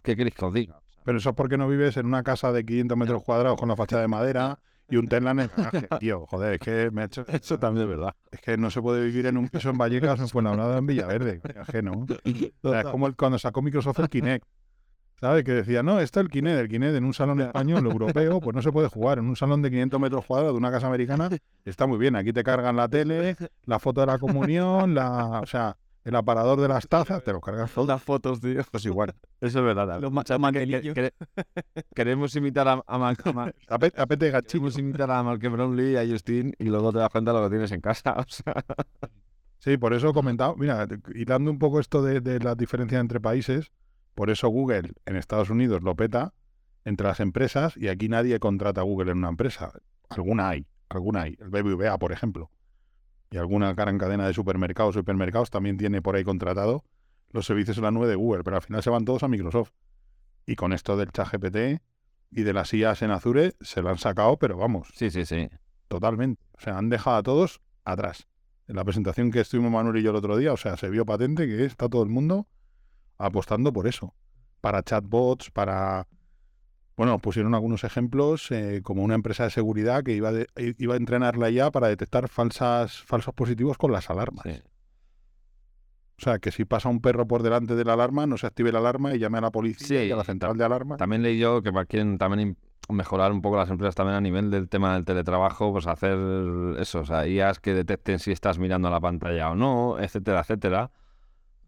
¿qué 0.03 0.17
queréis 0.17 0.35
que 0.35 0.45
os 0.45 0.53
diga? 0.53 0.83
Pero 1.05 1.19
eso 1.19 1.31
es 1.31 1.37
porque 1.37 1.57
no 1.57 1.69
vives 1.69 1.97
en 1.97 2.07
una 2.07 2.23
casa 2.23 2.53
de 2.53 2.65
500 2.65 2.99
metros 2.99 3.23
cuadrados 3.23 3.59
con 3.59 3.69
la 3.69 3.77
fachada 3.77 4.03
de 4.03 4.09
madera 4.09 4.59
y 4.91 4.97
un 4.97 5.09
Tesla 5.09 5.31
en 5.31 5.41
el 5.41 5.49
garaje. 5.49 5.89
Tío, 5.99 6.27
joder, 6.27 6.55
es 6.55 6.61
que 6.61 6.91
me 6.91 7.03
ha 7.03 7.05
hecho... 7.05 7.25
Eso 7.29 7.59
también 7.59 7.85
es 7.89 7.97
verdad. 7.97 8.15
Es 8.31 8.41
que 8.41 8.57
no 8.57 8.71
se 8.71 8.83
puede 8.83 9.05
vivir 9.05 9.27
en 9.27 9.37
un 9.37 9.49
piso 9.49 9.71
en 9.71 9.79
Vallecas 9.79 10.19
o 10.19 10.23
en 10.23 10.29
Fuenlabrada 10.29 10.79
en 10.79 10.87
Villaverde. 10.87 11.41
Ajeno. 11.59 12.07
O 12.63 12.71
sea, 12.71 12.81
es 12.81 12.87
como 12.87 13.13
cuando 13.15 13.39
sacó 13.39 13.63
Microsoft 13.63 14.01
el 14.01 14.09
Kinect. 14.09 14.45
¿Sabes? 15.21 15.45
Que 15.45 15.53
decía, 15.53 15.83
no, 15.83 16.01
está 16.01 16.21
el 16.21 16.31
Kinect, 16.31 16.59
el 16.61 16.69
Kinect 16.69 16.95
en 16.95 17.05
un 17.05 17.13
salón 17.13 17.43
español, 17.43 17.85
europeo, 17.85 18.41
pues 18.41 18.57
no 18.57 18.63
se 18.63 18.73
puede 18.73 18.89
jugar. 18.89 19.19
En 19.19 19.27
un 19.27 19.37
salón 19.37 19.61
de 19.61 19.71
500 19.71 20.01
metros 20.01 20.25
cuadrados 20.25 20.55
de 20.55 20.59
una 20.59 20.71
casa 20.71 20.87
americana 20.87 21.29
está 21.65 21.87
muy 21.87 21.99
bien. 21.99 22.17
Aquí 22.17 22.33
te 22.33 22.43
cargan 22.43 22.77
la 22.77 22.89
tele, 22.89 23.37
la 23.67 23.79
foto 23.79 24.01
de 24.01 24.07
la 24.07 24.19
comunión, 24.19 24.95
la... 24.95 25.41
O 25.41 25.47
sea, 25.47 25.77
el 26.05 26.17
aparador 26.17 26.61
de 26.61 26.69
las 26.69 26.89
tazas, 26.89 27.23
te 27.23 27.33
lo 27.33 27.41
cargas 27.41 27.73
todo. 27.73 27.87
Las 27.87 28.03
fotos, 28.03 28.41
tío. 28.41 28.61
Pues 28.71 28.85
igual. 28.85 29.15
Eso 29.41 29.59
es 29.59 29.65
verdad. 29.65 30.01
Los 30.01 30.13
queremos 31.95 32.35
imitar 32.37 32.69
a, 32.69 32.83
a, 32.87 33.15
Queremos 34.51 34.79
imitar 34.79 35.11
a 35.11 35.23
Mark 35.23 35.41
Brownlee 35.41 35.93
y 35.93 35.97
a 35.97 36.07
Justin 36.07 36.55
y 36.59 36.65
luego 36.65 36.93
te 36.93 36.99
das 36.99 37.11
cuenta 37.11 37.33
de 37.33 37.39
lo 37.39 37.45
que 37.45 37.51
tienes 37.51 37.73
en 37.73 37.81
casa. 37.81 38.17
Sí, 39.59 39.77
por 39.77 39.93
eso 39.93 40.11
he 40.11 40.13
comentado, 40.15 40.57
mira, 40.57 40.87
y 41.15 41.25
dando 41.27 41.51
un 41.51 41.59
poco 41.59 41.81
esto 41.81 42.03
de, 42.03 42.21
de 42.21 42.41
la 42.41 42.55
diferencia 42.55 42.99
entre 42.99 43.21
países, 43.21 43.73
por 44.15 44.31
eso 44.31 44.49
Google 44.49 44.93
en 45.05 45.17
Estados 45.17 45.51
Unidos 45.51 45.83
lo 45.83 45.95
peta 45.97 46.33
entre 46.85 47.07
las 47.07 47.21
empresas 47.21 47.77
y 47.77 47.89
aquí 47.89 48.09
nadie 48.09 48.39
contrata 48.39 48.81
a 48.81 48.85
Google 48.85 49.13
en 49.13 49.19
una 49.19 49.29
empresa. 49.29 49.73
Alguna 50.09 50.49
hay, 50.49 50.67
alguna 50.89 51.23
hay. 51.23 51.37
El 51.41 51.51
BBVA, 51.51 51.99
por 51.99 52.13
ejemplo 52.13 52.51
y 53.31 53.39
alguna 53.39 53.73
gran 53.75 53.99
cadena 53.99 54.27
de 54.27 54.35
supermercados 54.35 54.97
o 54.97 55.01
hipermercados 55.01 55.51
también 55.51 55.77
tiene 55.77 56.03
por 56.03 56.17
ahí 56.17 56.25
contratado 56.25 56.85
los 57.31 57.47
servicios 57.47 57.77
en 57.79 57.85
la 57.85 57.91
nube 57.91 58.09
de 58.09 58.17
Google, 58.17 58.43
pero 58.43 58.57
al 58.57 58.63
final 58.63 58.83
se 58.83 58.91
van 58.91 59.05
todos 59.05 59.23
a 59.23 59.29
Microsoft. 59.29 59.71
Y 60.47 60.57
con 60.57 60.73
esto 60.73 60.97
del 60.97 61.13
chat 61.13 61.29
GPT 61.33 61.81
y 62.33 62.43
de 62.43 62.53
las 62.53 62.73
IAs 62.73 63.03
en 63.03 63.13
Azure 63.13 63.55
se 63.61 63.83
lo 63.83 63.91
han 63.91 63.99
sacado, 63.99 64.37
pero 64.37 64.57
vamos. 64.57 64.89
Sí, 64.95 65.11
sí, 65.11 65.25
sí. 65.25 65.49
Totalmente. 65.89 66.43
O 66.53 66.61
sea, 66.61 66.79
han 66.79 66.89
dejado 66.89 67.17
a 67.17 67.23
todos 67.23 67.61
atrás. 67.85 68.27
En 68.67 68.77
la 68.77 68.85
presentación 68.85 69.31
que 69.31 69.41
estuvimos 69.41 69.71
Manuel 69.71 69.97
y 69.97 70.03
yo 70.03 70.11
el 70.11 70.17
otro 70.17 70.37
día, 70.37 70.53
o 70.53 70.57
sea, 70.57 70.77
se 70.77 70.89
vio 70.91 71.05
patente 71.05 71.47
que 71.47 71.65
está 71.65 71.89
todo 71.89 72.03
el 72.03 72.09
mundo 72.09 72.47
apostando 73.19 73.73
por 73.73 73.87
eso. 73.87 74.15
Para 74.61 74.83
chatbots, 74.83 75.51
para... 75.51 76.07
Bueno, 77.01 77.19
pusieron 77.19 77.55
algunos 77.55 77.83
ejemplos 77.85 78.51
eh, 78.51 78.83
como 78.85 79.03
una 79.03 79.15
empresa 79.15 79.45
de 79.45 79.51
seguridad 79.51 80.03
que 80.03 80.13
iba, 80.13 80.33
iba 80.59 80.93
a 80.93 80.97
entrenarla 80.99 81.49
ya 81.49 81.71
para 81.71 81.89
detectar 81.89 82.29
falsas, 82.29 83.01
falsos 83.01 83.33
positivos 83.33 83.79
con 83.79 83.91
las 83.91 84.11
alarmas. 84.11 84.45
O 84.45 84.51
sea, 86.19 86.41
que 86.41 86.51
si 86.51 86.67
pasa 86.67 86.91
un 86.91 87.01
perro 87.01 87.27
por 87.27 87.43
delante 87.43 87.75
de 87.75 87.87
la 87.87 87.95
alarma, 87.95 88.27
no 88.27 88.37
se 88.37 88.47
active 88.47 88.71
la 88.71 88.81
alarma 88.81 89.15
y 89.15 89.19
llame 89.19 89.39
a 89.39 89.41
la 89.41 89.51
policía 89.51 90.05
y 90.05 90.13
a 90.13 90.17
la 90.17 90.25
central 90.25 90.59
de 90.59 90.65
alarma. 90.67 90.99
También 90.99 91.23
leí 91.23 91.39
yo 91.39 91.63
que 91.63 91.73
quieren 91.89 92.19
también 92.19 92.59
mejorar 92.91 93.33
un 93.33 93.41
poco 93.41 93.57
las 93.57 93.71
empresas 93.71 93.95
también 93.95 94.17
a 94.17 94.21
nivel 94.21 94.51
del 94.51 94.69
tema 94.69 94.93
del 94.93 95.07
teletrabajo, 95.07 95.73
pues 95.73 95.87
hacer 95.87 96.19
eso, 96.81 97.01
o 97.01 97.07
sea, 97.07 97.27
IAs 97.27 97.61
que 97.61 97.73
detecten 97.73 98.19
si 98.19 98.31
estás 98.31 98.59
mirando 98.59 98.91
la 98.91 99.01
pantalla 99.01 99.49
o 99.49 99.55
no, 99.55 99.99
etcétera, 99.99 100.41
etcétera. 100.41 100.91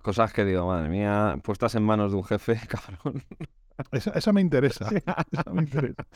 Cosas 0.03 0.31
que 0.35 0.45
digo, 0.45 0.67
madre 0.67 0.91
mía, 0.91 1.39
puestas 1.43 1.75
en 1.75 1.85
manos 1.85 2.13
de 2.13 2.19
un 2.19 2.25
jefe, 2.25 2.61
cabrón. 2.69 3.25
Esa, 3.93 4.33
me 4.33 4.41
interesa. 4.41 4.89
Esa 5.33 5.53
me 5.53 5.63
interesa. 5.63 6.05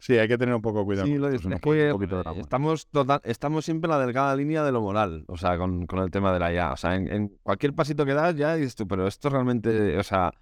Sí, 0.00 0.16
hay 0.16 0.28
que 0.28 0.38
tener 0.38 0.54
un 0.54 0.62
poco 0.62 0.86
cuidado. 0.86 1.06
Sí, 1.06 1.18
lo 1.18 1.28
estamos, 1.28 2.88
estamos 3.22 3.64
siempre 3.66 3.86
en 3.86 3.98
la 3.98 4.04
delgada 4.04 4.34
línea 4.34 4.64
de 4.64 4.72
lo 4.72 4.80
moral, 4.80 5.24
o 5.28 5.36
sea, 5.36 5.58
con, 5.58 5.86
el 5.92 6.10
tema 6.10 6.32
de 6.32 6.38
la 6.38 6.54
IA. 6.54 6.72
O 6.72 6.76
sea, 6.78 6.94
en, 6.94 7.36
cualquier 7.42 7.74
pasito 7.74 8.06
que 8.06 8.14
das 8.14 8.34
ya 8.34 8.54
dices 8.54 8.74
tú, 8.74 8.88
pero 8.88 9.06
esto 9.06 9.28
realmente, 9.28 9.98
o 9.98 10.02
sea, 10.02 10.32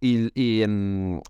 y, 0.00 0.62
en, 0.62 1.20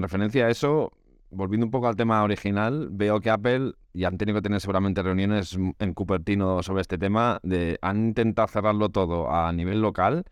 referencia 0.00 0.46
a 0.46 0.50
eso, 0.50 0.92
volviendo 1.30 1.66
un 1.66 1.72
poco 1.72 1.88
al 1.88 1.96
tema 1.96 2.22
original, 2.22 2.88
veo 2.92 3.20
que 3.20 3.30
Apple, 3.30 3.72
y 3.92 4.04
han 4.04 4.16
tenido 4.16 4.38
que 4.38 4.42
tener 4.42 4.60
seguramente 4.60 5.02
reuniones 5.02 5.58
en 5.76 5.94
Cupertino 5.94 6.62
sobre 6.62 6.82
este 6.82 6.98
tema, 6.98 7.40
de 7.42 7.80
han 7.82 8.08
intentado 8.08 8.46
cerrarlo 8.46 8.90
todo 8.90 9.28
a 9.28 9.52
nivel 9.52 9.80
local, 9.80 10.24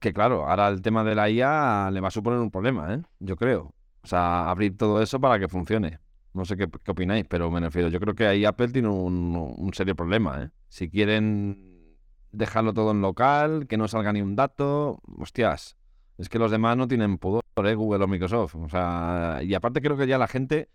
que 0.00 0.12
claro, 0.12 0.48
ahora 0.48 0.68
el 0.68 0.82
tema 0.82 1.04
de 1.04 1.14
la 1.14 1.30
IA 1.30 1.90
le 1.92 2.00
va 2.00 2.08
a 2.08 2.10
suponer 2.10 2.40
un 2.40 2.50
problema, 2.50 2.94
¿eh? 2.94 3.02
yo 3.20 3.36
creo. 3.36 3.74
O 4.02 4.06
sea, 4.06 4.50
abrir 4.50 4.76
todo 4.76 5.02
eso 5.02 5.20
para 5.20 5.38
que 5.38 5.46
funcione. 5.46 5.98
No 6.32 6.44
sé 6.44 6.56
qué, 6.56 6.68
opináis, 6.88 7.26
pero 7.28 7.50
me 7.50 7.60
refiero. 7.60 7.88
Yo 7.88 8.00
creo 8.00 8.14
que 8.14 8.26
ahí 8.26 8.44
Apple 8.44 8.68
tiene 8.68 8.88
un, 8.88 9.70
serio 9.74 9.94
problema. 9.94 10.42
¿eh? 10.42 10.50
Si 10.68 10.88
quieren 10.88 11.96
dejarlo 12.32 12.72
todo 12.72 12.92
en 12.92 13.02
local, 13.02 13.66
que 13.68 13.76
no 13.76 13.88
salga 13.88 14.12
ni 14.12 14.22
un 14.22 14.36
dato, 14.36 15.00
hostias, 15.18 15.76
es 16.16 16.28
que 16.28 16.38
los 16.38 16.50
demás 16.50 16.76
no 16.76 16.88
tienen 16.88 17.18
pudor, 17.18 17.42
¿eh? 17.64 17.74
Google 17.74 18.04
o 18.04 18.08
Microsoft. 18.08 18.54
O 18.54 18.68
sea, 18.68 19.40
y 19.42 19.52
aparte 19.54 19.82
creo 19.82 19.96
que 19.96 20.06
ya 20.06 20.16
la 20.16 20.28
gente 20.28 20.70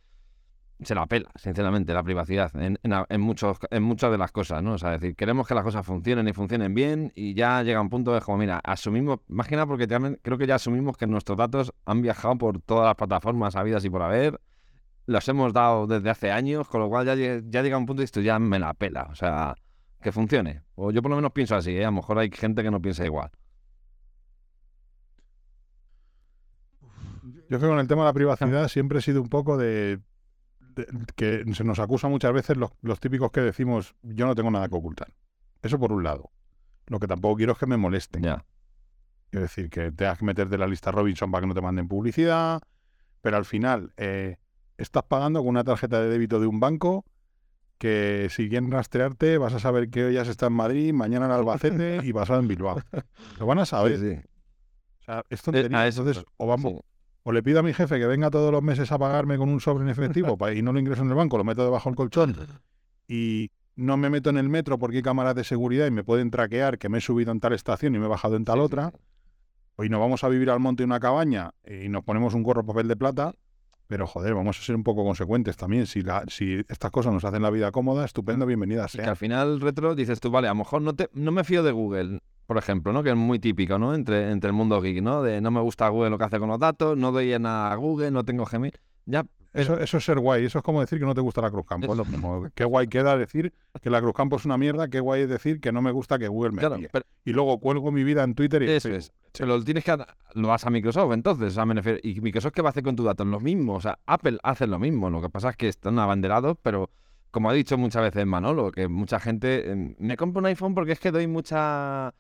se 0.82 0.94
la 0.94 1.06
pela, 1.06 1.30
sinceramente, 1.36 1.94
la 1.94 2.04
privacidad 2.04 2.52
en, 2.56 3.22
muchos, 3.22 3.58
en 3.70 3.84
muchas 3.84 4.12
de 4.12 4.18
las 4.18 4.32
cosas, 4.32 4.62
¿no? 4.62 4.74
O 4.74 4.78
sea, 4.78 4.92
decir, 4.92 5.16
queremos 5.16 5.48
que 5.48 5.56
las 5.56 5.64
cosas 5.64 5.86
funcionen 5.86 6.28
y 6.28 6.34
funcionen 6.34 6.74
bien 6.74 7.14
y 7.16 7.34
ya 7.34 7.64
llega 7.64 7.80
un 7.80 7.90
punto 7.90 8.14
de 8.14 8.22
como, 8.22 8.40
mira, 8.40 8.60
asumimos, 8.64 9.20
más 9.28 9.48
que 9.48 9.56
nada 9.56 9.68
porque 9.68 9.88
creo 9.88 10.38
que 10.38 10.48
ya 10.48 10.56
asumimos 10.56 10.98
que 10.98 11.08
nuestros 11.08 11.38
datos 11.38 11.74
han 11.86 12.02
viajado 12.02 12.38
por 12.38 12.62
todas 12.62 12.86
las 12.86 12.96
plataformas 12.96 13.56
habidas 13.56 13.86
y 13.86 13.90
por 13.90 14.02
haber, 14.02 14.42
los 15.06 15.28
hemos 15.30 15.54
dado 15.54 15.88
desde 15.88 16.10
hace 16.10 16.32
años, 16.32 16.68
con 16.68 16.82
lo 16.82 16.90
cual 16.90 17.06
ya, 17.06 17.16
ya 17.16 17.62
llega 17.62 17.78
un 17.78 17.86
punto 17.86 18.02
y 18.02 18.06
esto 18.06 18.22
ya 18.22 18.38
me 18.40 18.60
la 18.60 18.74
pela, 18.74 19.08
o 19.10 19.16
sea, 19.16 19.56
que 20.02 20.12
funcione. 20.12 20.64
O 20.76 20.92
yo 20.92 21.02
por 21.02 21.10
lo 21.10 21.16
menos 21.16 21.32
pienso 21.32 21.56
así, 21.56 21.72
¿eh? 21.72 21.84
A 21.84 21.88
lo 21.88 21.94
mejor 21.94 22.20
hay 22.20 22.30
gente 22.32 22.64
que 22.64 22.72
no 22.72 22.82
piensa 22.82 23.06
igual. 23.06 23.32
Yo 27.50 27.60
creo 27.60 27.60
que 27.60 27.68
con 27.68 27.80
el 27.80 27.88
tema 27.88 28.02
de 28.02 28.08
la 28.08 28.14
privacidad 28.14 28.68
siempre 28.68 29.00
he 29.00 29.02
sido 29.02 29.22
un 29.22 29.30
poco 29.30 29.58
de 29.58 30.00
que 31.16 31.44
se 31.54 31.64
nos 31.64 31.80
acusa 31.80 32.08
muchas 32.08 32.34
veces 32.34 32.58
los, 32.58 33.00
típicos 33.00 33.32
que 33.32 33.42
decimos 33.42 33.96
yo 34.04 34.26
no 34.26 34.36
tengo 34.36 34.52
nada 34.52 34.68
que 34.68 34.76
ocultar. 34.76 35.14
Eso 35.62 35.80
por 35.80 35.92
un 35.92 36.04
lado. 36.04 36.32
Lo 36.88 37.00
que 37.00 37.08
tampoco 37.08 37.38
quiero 37.38 37.54
es 37.54 37.58
que 37.58 37.66
me 37.66 37.78
molesten. 37.78 38.24
Ya. 38.24 38.46
Es 39.32 39.42
decir, 39.42 39.70
que 39.70 39.92
tengas 39.92 40.20
que 40.20 40.26
meterte 40.26 40.58
la 40.58 40.68
lista 40.68 40.92
Robinson 40.92 41.32
para 41.32 41.42
que 41.42 41.48
no 41.48 41.54
te 41.54 41.62
manden 41.62 41.88
publicidad, 41.88 42.62
pero 43.22 43.38
al 43.38 43.46
final 43.46 43.94
eh, 43.98 44.38
estás 44.78 45.04
pagando 45.04 45.40
con 45.40 45.50
una 45.50 45.64
tarjeta 45.64 46.02
de 46.02 46.10
débito 46.10 46.40
de 46.40 46.48
un 46.48 46.60
banco 46.60 47.06
que 47.78 48.28
si 48.30 48.48
quieren 48.50 48.72
rastrearte 48.72 49.38
vas 49.38 49.54
a 49.54 49.60
saber 49.60 49.90
que 49.90 50.06
hoy 50.06 50.14
ya 50.14 50.26
se 50.26 50.32
está 50.32 50.48
en 50.48 50.54
Madrid, 50.54 50.94
mañana 50.94 51.26
en 51.26 51.32
Albacete 51.32 52.00
y 52.04 52.14
pasado 52.14 52.40
en 52.40 52.48
Bilbao. 52.48 52.80
Lo 53.40 53.46
van 53.46 53.60
a 53.60 53.66
saber. 53.66 54.00
Sí, 54.00 54.30
O 55.02 55.04
sea, 55.04 55.24
es 55.30 55.42
tontería. 55.42 55.86
Eh, 55.86 55.90
Entonces, 55.90 56.24
o 56.38 56.48
vamos, 56.48 56.82
o 57.28 57.32
le 57.32 57.42
pido 57.42 57.60
a 57.60 57.64
mi 57.64 57.74
jefe 57.74 57.98
que 57.98 58.06
venga 58.06 58.30
todos 58.30 58.52
los 58.52 58.62
meses 58.62 58.92
a 58.92 59.00
pagarme 59.00 59.38
con 59.38 59.50
un 59.50 59.60
sobre 59.60 59.84
en 59.84 59.90
efectivo 59.90 60.38
y 60.56 60.62
no 60.62 60.72
lo 60.72 60.80
ingreso 60.80 61.02
en 61.02 61.10
el 61.10 61.16
banco, 61.16 61.38
lo 61.40 61.44
meto 61.44 61.64
debajo 61.64 61.90
del 61.90 61.96
colchón 61.96 62.36
y 63.08 63.50
no 63.76 63.98
me 63.98 64.12
meto 64.12 64.30
en 64.30 64.38
el 64.38 64.48
metro 64.48 64.78
porque 64.78 64.98
hay 64.98 65.04
cámaras 65.04 65.34
de 65.34 65.44
seguridad 65.44 65.88
y 65.88 65.92
me 65.92 66.04
pueden 66.04 66.30
traquear 66.30 66.78
que 66.78 66.88
me 66.88 67.00
he 67.00 67.02
subido 67.02 67.32
en 67.32 67.40
tal 67.40 67.54
estación 67.54 67.96
y 67.96 68.00
me 68.00 68.06
he 68.06 68.10
bajado 68.10 68.36
en 68.36 68.46
tal 68.46 68.60
otra. 68.60 68.94
Hoy 69.76 69.90
nos 69.90 70.00
vamos 70.00 70.24
a 70.24 70.30
vivir 70.30 70.52
al 70.52 70.60
monte 70.60 70.84
en 70.84 70.90
una 70.90 71.00
cabaña 71.00 71.52
y 71.66 71.90
nos 71.90 72.04
ponemos 72.04 72.36
un 72.36 72.44
gorro 72.44 72.64
papel 72.64 72.88
de 72.88 72.96
plata, 72.96 73.34
pero 73.88 74.08
joder, 74.08 74.34
vamos 74.34 74.60
a 74.60 74.62
ser 74.64 74.76
un 74.76 74.84
poco 74.84 75.04
consecuentes 75.04 75.58
también. 75.58 75.86
Si, 75.86 76.02
la, 76.02 76.24
si 76.28 76.64
estas 76.68 76.92
cosas 76.92 77.14
nos 77.14 77.24
hacen 77.24 77.42
la 77.42 77.50
vida 77.50 77.72
cómoda, 77.72 78.06
estupendo, 78.06 78.46
bienvenida 78.46 78.88
sea. 78.88 79.04
que 79.04 79.10
al 79.10 79.16
final, 79.16 79.62
retro, 79.62 79.96
dices 79.96 80.20
tú, 80.20 80.32
vale, 80.32 80.48
a 80.48 80.52
lo 80.52 80.56
mejor 80.56 80.82
no, 80.82 80.96
te, 80.96 81.10
no 81.14 81.32
me 81.32 81.44
fío 81.44 81.64
de 81.64 81.72
Google, 81.72 82.20
por 82.46 82.58
ejemplo, 82.58 82.94
¿no? 82.94 83.04
Que 83.04 83.10
es 83.10 83.16
muy 83.16 83.40
típico, 83.40 83.78
¿no? 83.78 83.94
Entre, 83.94 84.32
entre 84.32 84.50
el 84.50 84.54
mundo 84.54 84.82
geek, 84.82 85.02
¿no? 85.02 85.22
De 85.22 85.42
no 85.42 85.52
me 85.52 85.62
gusta 85.62 85.88
Google 85.90 86.10
lo 86.10 86.18
que 86.18 86.24
hace 86.26 86.40
con 86.40 86.50
los 86.50 86.60
datos, 86.60 86.98
no 86.98 87.12
doy 87.12 87.38
nada 87.40 87.72
a 87.72 87.76
Google, 87.76 88.12
no 88.12 88.24
tengo 88.24 88.46
Gmail. 88.46 88.74
Ya. 89.06 89.26
Eso, 89.56 89.80
eso 89.80 89.98
es 89.98 90.06
ser 90.06 90.20
guay, 90.20 90.46
eso 90.46 90.60
es 90.60 90.64
como 90.64 90.82
decir 90.82 91.00
que 91.00 91.06
no 91.06 91.16
te 91.16 91.22
gusta 91.22 91.42
la 91.42 91.50
Cruz 91.50 91.66
Campo. 91.66 91.96
Qué 92.54 92.66
guay 92.66 92.88
queda 92.88 93.18
decir 93.18 93.54
que 93.82 93.90
la 93.90 94.02
Cruz 94.02 94.14
Campo 94.14 94.36
es 94.36 94.46
una 94.46 94.58
mierda, 94.58 94.90
qué 94.90 95.00
guay 95.00 95.24
es 95.24 95.30
decir 95.30 95.60
que 95.60 95.72
no 95.72 95.82
me 95.82 95.92
gusta 95.92 96.20
que 96.20 96.28
Google 96.28 96.52
me 96.52 96.60
claro, 96.60 96.78
Y 97.24 97.32
luego 97.32 97.60
cuelgo 97.60 97.92
mi 97.92 98.04
vida 98.04 98.24
en 98.24 98.36
Twitter 98.36 98.64
y 98.64 98.70
Eso 98.70 98.90
es. 98.90 99.14
lo 99.40 99.64
tienes 99.64 99.84
que 99.84 99.98
lo 100.34 100.48
vas 100.50 100.66
a 100.66 100.70
Microsoft, 100.70 101.14
entonces, 101.14 101.48
o 101.48 101.52
sea, 101.52 101.66
me 101.66 101.74
refiero, 101.74 102.00
y 102.04 102.20
Microsoft 102.20 102.54
qué 102.54 102.62
va 102.62 102.70
a 102.70 102.72
hacer 102.72 102.84
con 102.84 102.96
tus 102.96 103.06
datos, 103.06 103.26
lo 103.26 103.40
mismo, 103.40 103.76
o 103.76 103.82
sea, 103.82 103.98
Apple 104.06 104.38
hace 104.44 104.68
lo 104.68 104.80
mismo, 104.80 105.10
lo 105.10 105.22
que 105.22 105.30
pasa 105.30 105.52
es 105.52 105.56
que 105.56 105.70
están 105.70 105.98
abanderados, 106.00 106.58
pero 106.62 106.90
como 107.32 107.50
ha 107.50 107.54
dicho 107.54 107.78
muchas 107.78 108.02
veces 108.02 108.26
Manolo, 108.26 108.72
que 108.72 108.88
mucha 108.88 109.20
gente 109.20 109.70
em, 109.70 109.96
me 110.00 110.16
compro 110.16 110.40
un 110.40 110.46
iPhone 110.46 110.74
porque 110.74 110.94
es 110.94 111.00
que 111.00 111.12
doy 111.12 111.28
mucha 111.28 112.14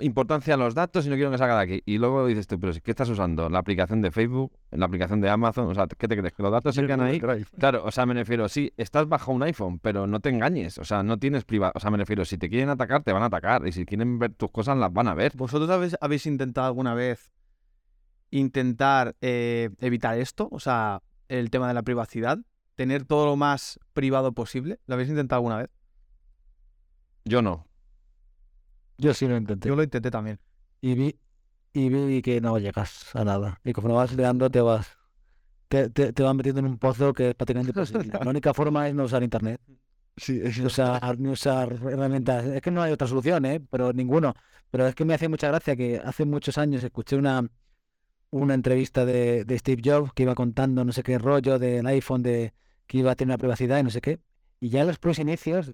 importancia 0.00 0.54
a 0.54 0.56
los 0.56 0.74
datos 0.74 1.06
y 1.06 1.08
no 1.08 1.16
quiero 1.16 1.30
que 1.30 1.38
salga 1.38 1.56
de 1.56 1.62
aquí. 1.62 1.82
Y 1.86 1.98
luego 1.98 2.26
dices 2.26 2.46
tú, 2.46 2.58
pero 2.58 2.72
¿qué 2.82 2.90
estás 2.90 3.08
usando? 3.08 3.48
¿La 3.48 3.58
aplicación 3.58 4.02
de 4.02 4.10
Facebook? 4.10 4.52
¿La 4.70 4.86
aplicación 4.86 5.20
de 5.20 5.28
Amazon? 5.28 5.68
O 5.68 5.74
sea, 5.74 5.86
¿qué 5.86 6.08
te 6.08 6.16
crees? 6.16 6.32
¿Que 6.32 6.42
los 6.42 6.52
datos 6.52 6.74
se 6.74 6.86
quedan 6.86 7.00
ahí? 7.00 7.20
Claro, 7.58 7.84
o 7.84 7.90
sea, 7.90 8.06
me 8.06 8.14
refiero, 8.14 8.48
sí, 8.48 8.72
estás 8.76 9.08
bajo 9.08 9.32
un 9.32 9.42
iPhone, 9.42 9.78
pero 9.78 10.06
no 10.06 10.20
te 10.20 10.30
engañes. 10.30 10.78
O 10.78 10.84
sea, 10.84 11.02
no 11.02 11.18
tienes 11.18 11.44
privado. 11.44 11.72
O 11.74 11.80
sea, 11.80 11.90
me 11.90 11.98
refiero, 11.98 12.24
si 12.24 12.38
te 12.38 12.48
quieren 12.48 12.68
atacar, 12.68 13.02
te 13.02 13.12
van 13.12 13.22
a 13.22 13.26
atacar. 13.26 13.66
Y 13.66 13.72
si 13.72 13.84
quieren 13.84 14.18
ver 14.18 14.34
tus 14.34 14.50
cosas, 14.50 14.76
las 14.76 14.92
van 14.92 15.08
a 15.08 15.14
ver. 15.14 15.32
¿Vosotros 15.36 15.68
habéis, 15.70 15.96
habéis 16.00 16.26
intentado 16.26 16.66
alguna 16.66 16.94
vez 16.94 17.30
intentar 18.30 19.16
eh, 19.20 19.70
evitar 19.80 20.18
esto? 20.18 20.48
O 20.50 20.60
sea, 20.60 21.02
el 21.28 21.50
tema 21.50 21.68
de 21.68 21.74
la 21.74 21.82
privacidad. 21.82 22.38
Tener 22.74 23.04
todo 23.04 23.26
lo 23.26 23.36
más 23.36 23.80
privado 23.94 24.32
posible. 24.32 24.78
¿Lo 24.86 24.94
habéis 24.94 25.08
intentado 25.08 25.38
alguna 25.38 25.58
vez? 25.58 25.70
Yo 27.24 27.42
no. 27.42 27.65
Yo 28.98 29.14
sí 29.14 29.26
lo 29.26 29.36
intenté. 29.36 29.68
Yo 29.68 29.76
lo 29.76 29.82
intenté 29.82 30.10
también. 30.10 30.38
Y 30.80 30.94
vi, 30.94 31.18
y 31.72 31.88
vi 31.88 32.22
que 32.22 32.40
no 32.40 32.58
llegas 32.58 33.14
a 33.14 33.24
nada. 33.24 33.60
Y 33.64 33.72
como 33.72 33.94
vas 33.94 34.14
leando, 34.14 34.50
te 34.50 34.60
vas. 34.60 34.88
Te, 35.68 35.90
te, 35.90 36.12
te 36.12 36.22
vas 36.22 36.34
metiendo 36.34 36.60
en 36.60 36.66
un 36.66 36.78
pozo 36.78 37.12
que 37.12 37.30
es 37.30 37.34
prácticamente 37.34 37.70
imposible. 37.76 38.18
La 38.22 38.30
única 38.30 38.54
forma 38.54 38.88
es 38.88 38.94
no 38.94 39.04
usar 39.04 39.22
internet. 39.22 39.60
Sí, 40.16 40.40
es... 40.42 40.58
usar, 40.58 41.18
no 41.18 41.32
usar 41.32 41.72
herramientas. 41.72 42.44
Es 42.46 42.62
que 42.62 42.70
no 42.70 42.82
hay 42.82 42.92
otra 42.92 43.06
solución, 43.06 43.44
¿eh? 43.44 43.60
Pero 43.70 43.92
ninguno. 43.92 44.34
Pero 44.70 44.86
es 44.86 44.94
que 44.94 45.04
me 45.04 45.14
hace 45.14 45.28
mucha 45.28 45.48
gracia 45.48 45.76
que 45.76 46.00
hace 46.02 46.24
muchos 46.24 46.58
años 46.58 46.82
escuché 46.82 47.16
una, 47.16 47.46
una 48.30 48.54
entrevista 48.54 49.04
de, 49.04 49.44
de 49.44 49.58
Steve 49.58 49.82
Jobs 49.84 50.12
que 50.14 50.22
iba 50.24 50.34
contando 50.34 50.84
no 50.84 50.92
sé 50.92 51.02
qué 51.02 51.18
rollo 51.18 51.58
del 51.58 51.86
iPhone, 51.86 52.22
de 52.22 52.54
que 52.86 52.98
iba 52.98 53.12
a 53.12 53.14
tener 53.16 53.32
una 53.32 53.38
privacidad 53.38 53.78
y 53.78 53.82
no 53.82 53.90
sé 53.90 54.00
qué. 54.00 54.20
Y 54.60 54.70
ya 54.70 54.80
en 54.82 54.88
los 54.88 54.98
primeros 54.98 55.18
inicios, 55.18 55.72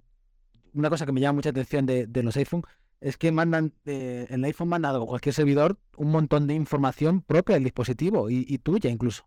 una 0.73 0.89
cosa 0.89 1.05
que 1.05 1.11
me 1.11 1.21
llama 1.21 1.37
mucha 1.37 1.49
atención 1.49 1.85
de, 1.85 2.07
de 2.07 2.23
los 2.23 2.35
iPhone 2.37 2.63
es 3.03 3.17
que 3.17 3.33
mandan, 3.33 3.73
eh, 3.85 4.27
el 4.29 4.43
iPhone 4.45 4.69
manda 4.69 4.95
a 4.95 4.99
cualquier 4.99 5.35
servidor 5.35 5.77
un 5.97 6.09
montón 6.09 6.47
de 6.47 6.53
información 6.53 7.21
propia 7.21 7.55
del 7.55 7.65
dispositivo 7.65 8.29
y, 8.29 8.57
tuya 8.59 8.89
incluso, 8.89 9.25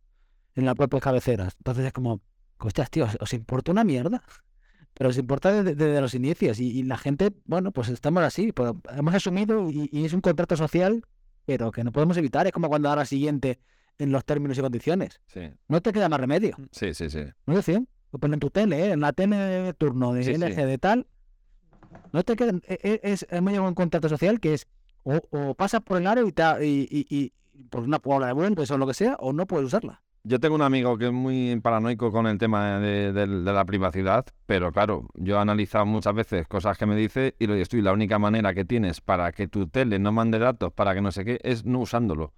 en 0.55 0.65
las 0.65 0.75
propias 0.75 1.03
cabeceras. 1.03 1.55
Entonces 1.59 1.85
es 1.85 1.93
como, 1.93 2.23
hostias, 2.59 2.91
tío, 2.91 3.07
¿os 3.21 3.33
importa 3.35 3.73
una 3.73 3.85
mierda? 3.85 4.23
Pero 4.95 5.11
os 5.11 5.19
importa 5.19 5.63
desde, 5.63 6.01
los 6.01 6.15
inicios 6.15 6.59
y, 6.59 6.83
la 6.85 6.97
gente, 6.97 7.31
bueno, 7.45 7.71
pues 7.71 7.91
estamos 7.91 8.23
así, 8.23 8.51
pero 8.53 8.81
hemos 8.97 9.15
asumido 9.15 9.71
y, 9.71 9.91
es 9.93 10.15
un 10.15 10.23
contrato 10.23 10.57
social, 10.57 11.03
pero 11.45 11.71
que 11.71 11.85
no 11.85 11.93
podemos 11.93 12.17
evitar. 12.17 12.47
Es 12.47 12.53
como 12.55 12.71
cuando 12.71 12.89
ahora 12.89 13.05
siguiente 13.05 13.61
en 13.99 14.11
los 14.11 14.25
términos 14.25 14.57
y 14.57 14.63
condiciones. 14.63 15.21
Sí. 15.27 15.51
No 15.69 15.83
te 15.83 15.93
queda 15.93 16.09
más 16.09 16.19
remedio. 16.19 16.57
Sí, 16.73 16.95
sí, 16.95 17.11
sí. 17.11 17.25
¿No 17.45 17.53
es 17.53 17.67
decir? 17.67 17.87
Ponen 18.11 18.35
en 18.35 18.41
tu 18.41 18.49
tele, 18.49 18.87
¿eh? 18.87 18.93
en 18.93 19.01
la 19.01 19.13
tele 19.13 19.37
de 19.37 19.75
turno 19.75 20.15
de 20.15 20.23
LG 20.23 20.65
de 20.65 20.79
tal, 20.79 21.07
no 22.13 22.23
te 22.23 22.37
quedan, 22.37 22.63
e, 22.67 22.79
e, 22.83 23.01
es, 23.03 23.27
llegado 23.31 23.65
a 23.65 23.69
un 23.69 23.75
contrato 23.75 24.09
social 24.09 24.41
que 24.41 24.55
es 24.55 24.67
o, 25.05 25.55
pasas 25.55 25.83
por 25.83 25.99
el 25.99 26.07
área 26.07 26.25
y, 26.25 26.89
y, 26.91 27.07
y, 27.09 27.33
por 27.71 27.83
una 27.83 27.99
palabra 27.99 28.27
de 28.27 28.33
buen 28.33 28.57
o 28.59 28.79
lo 28.79 28.87
que 28.87 28.95
sea, 28.95 29.17
o 29.21 29.33
no 29.33 29.47
puedes 29.47 29.67
usarla. 29.67 30.03
Yo 30.25 30.41
tengo 30.41 30.57
un 30.57 30.63
amigo 30.63 30.99
que 30.99 31.07
es 31.07 31.13
muy 31.13 31.57
paranoico 31.61 32.11
con 32.11 32.27
el 32.27 32.37
tema 32.37 32.81
de, 32.81 33.27
la 33.27 33.65
privacidad, 33.65 34.27
pero 34.45 34.73
claro, 34.73 35.07
yo 35.15 35.37
he 35.37 35.39
analizado 35.39 35.87
muchas 35.87 36.15
veces 36.15 36.49
cosas 36.49 36.77
que 36.77 36.85
me 36.85 36.97
dice 36.97 37.37
y 37.39 37.47
lo 37.47 37.55
estoy, 37.55 37.81
la 37.81 37.93
única 37.93 38.19
manera 38.19 38.53
que 38.53 38.65
tienes 38.65 39.01
para 39.01 39.31
que 39.31 39.47
tu 39.47 39.69
tele 39.69 40.01
no 40.01 40.11
mande 40.11 40.41
datos, 40.41 40.73
para 40.73 40.95
que 40.95 41.01
no 41.01 41.13
sé 41.13 41.25
qué, 41.25 41.39
es 41.45 41.65
no 41.65 41.79
usándolo. 41.79 42.33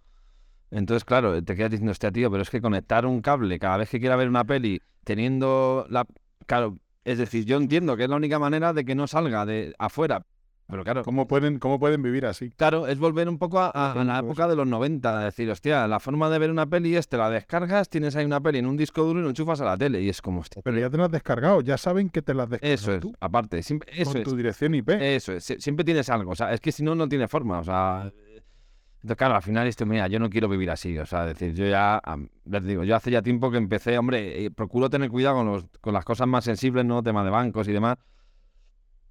Entonces, 0.70 1.06
claro, 1.06 1.42
te 1.42 1.56
quedas 1.56 1.70
diciendo, 1.70 1.92
hostia, 1.92 2.12
tío, 2.12 2.30
pero 2.30 2.42
es 2.42 2.50
que 2.50 2.60
conectar 2.60 3.06
un 3.06 3.22
cable 3.22 3.58
cada 3.58 3.78
vez 3.78 3.88
que 3.88 4.00
quiera 4.00 4.16
ver 4.16 4.28
una 4.28 4.44
peli, 4.44 4.82
teniendo 5.04 5.86
la... 5.88 6.06
Claro, 6.44 6.76
es 7.10 7.18
decir, 7.18 7.44
yo 7.44 7.56
entiendo 7.56 7.96
que 7.96 8.04
es 8.04 8.08
la 8.08 8.16
única 8.16 8.38
manera 8.38 8.72
de 8.72 8.84
que 8.84 8.94
no 8.94 9.06
salga 9.06 9.46
de 9.46 9.74
afuera, 9.78 10.24
pero 10.68 10.84
claro. 10.84 11.02
¿Cómo 11.02 11.26
pueden, 11.26 11.58
cómo 11.58 11.78
pueden 11.78 12.02
vivir 12.02 12.26
así? 12.26 12.50
Claro, 12.50 12.86
es 12.88 12.98
volver 12.98 13.26
un 13.26 13.38
poco 13.38 13.58
a, 13.58 14.04
la 14.04 14.18
época 14.18 14.46
de 14.46 14.54
los 14.54 14.66
90. 14.66 15.24
Decir, 15.24 15.50
hostia, 15.50 15.88
la 15.88 15.98
forma 15.98 16.28
de 16.28 16.38
ver 16.38 16.50
una 16.50 16.66
peli 16.66 16.94
es 16.94 17.08
te 17.08 17.16
la 17.16 17.30
descargas, 17.30 17.88
tienes 17.88 18.16
ahí 18.16 18.26
una 18.26 18.40
peli 18.40 18.58
en 18.58 18.66
un 18.66 18.76
disco 18.76 19.02
duro 19.02 19.20
y 19.20 19.22
lo 19.22 19.30
enchufas 19.30 19.62
a 19.62 19.64
la 19.64 19.78
tele. 19.78 20.02
Y 20.02 20.10
es 20.10 20.20
como, 20.20 20.40
hostia. 20.40 20.60
Pero 20.62 20.78
ya 20.78 20.90
te 20.90 20.98
la 20.98 21.06
has 21.06 21.10
descargado, 21.10 21.62
ya 21.62 21.78
saben 21.78 22.10
que 22.10 22.20
te 22.20 22.34
la 22.34 22.42
has 22.42 22.50
descargado. 22.50 22.74
Eso 22.74 22.92
es, 22.92 23.14
aparte. 23.18 23.62
Siempre, 23.62 23.90
eso 23.96 24.12
con 24.12 24.22
tu 24.24 24.36
dirección 24.36 24.74
IP. 24.74 24.90
Eso 24.90 25.32
es, 25.32 25.54
siempre 25.58 25.86
tienes 25.86 26.10
algo. 26.10 26.32
O 26.32 26.36
sea, 26.36 26.52
es 26.52 26.60
que 26.60 26.70
si 26.70 26.82
no, 26.82 26.94
no 26.94 27.08
tiene 27.08 27.28
forma. 27.28 27.60
O 27.60 27.64
sea. 27.64 28.12
Entonces, 29.08 29.20
claro, 29.20 29.36
al 29.36 29.42
final 29.42 29.66
esto, 29.66 29.86
mira, 29.86 30.06
yo 30.06 30.18
no 30.18 30.28
quiero 30.28 30.50
vivir 30.50 30.70
así, 30.70 30.98
o 30.98 31.06
sea, 31.06 31.24
decir, 31.24 31.54
yo 31.54 31.66
ya, 31.66 31.98
les 32.44 32.62
digo, 32.62 32.84
yo 32.84 32.94
hace 32.94 33.10
ya 33.10 33.22
tiempo 33.22 33.50
que 33.50 33.56
empecé, 33.56 33.96
hombre, 33.96 34.44
eh, 34.44 34.50
procuro 34.50 34.90
tener 34.90 35.08
cuidado 35.08 35.36
con, 35.36 35.46
los, 35.46 35.64
con 35.80 35.94
las 35.94 36.04
cosas 36.04 36.28
más 36.28 36.44
sensibles, 36.44 36.84
¿no? 36.84 37.02
Tema 37.02 37.24
de 37.24 37.30
bancos 37.30 37.66
y 37.68 37.72
demás, 37.72 37.96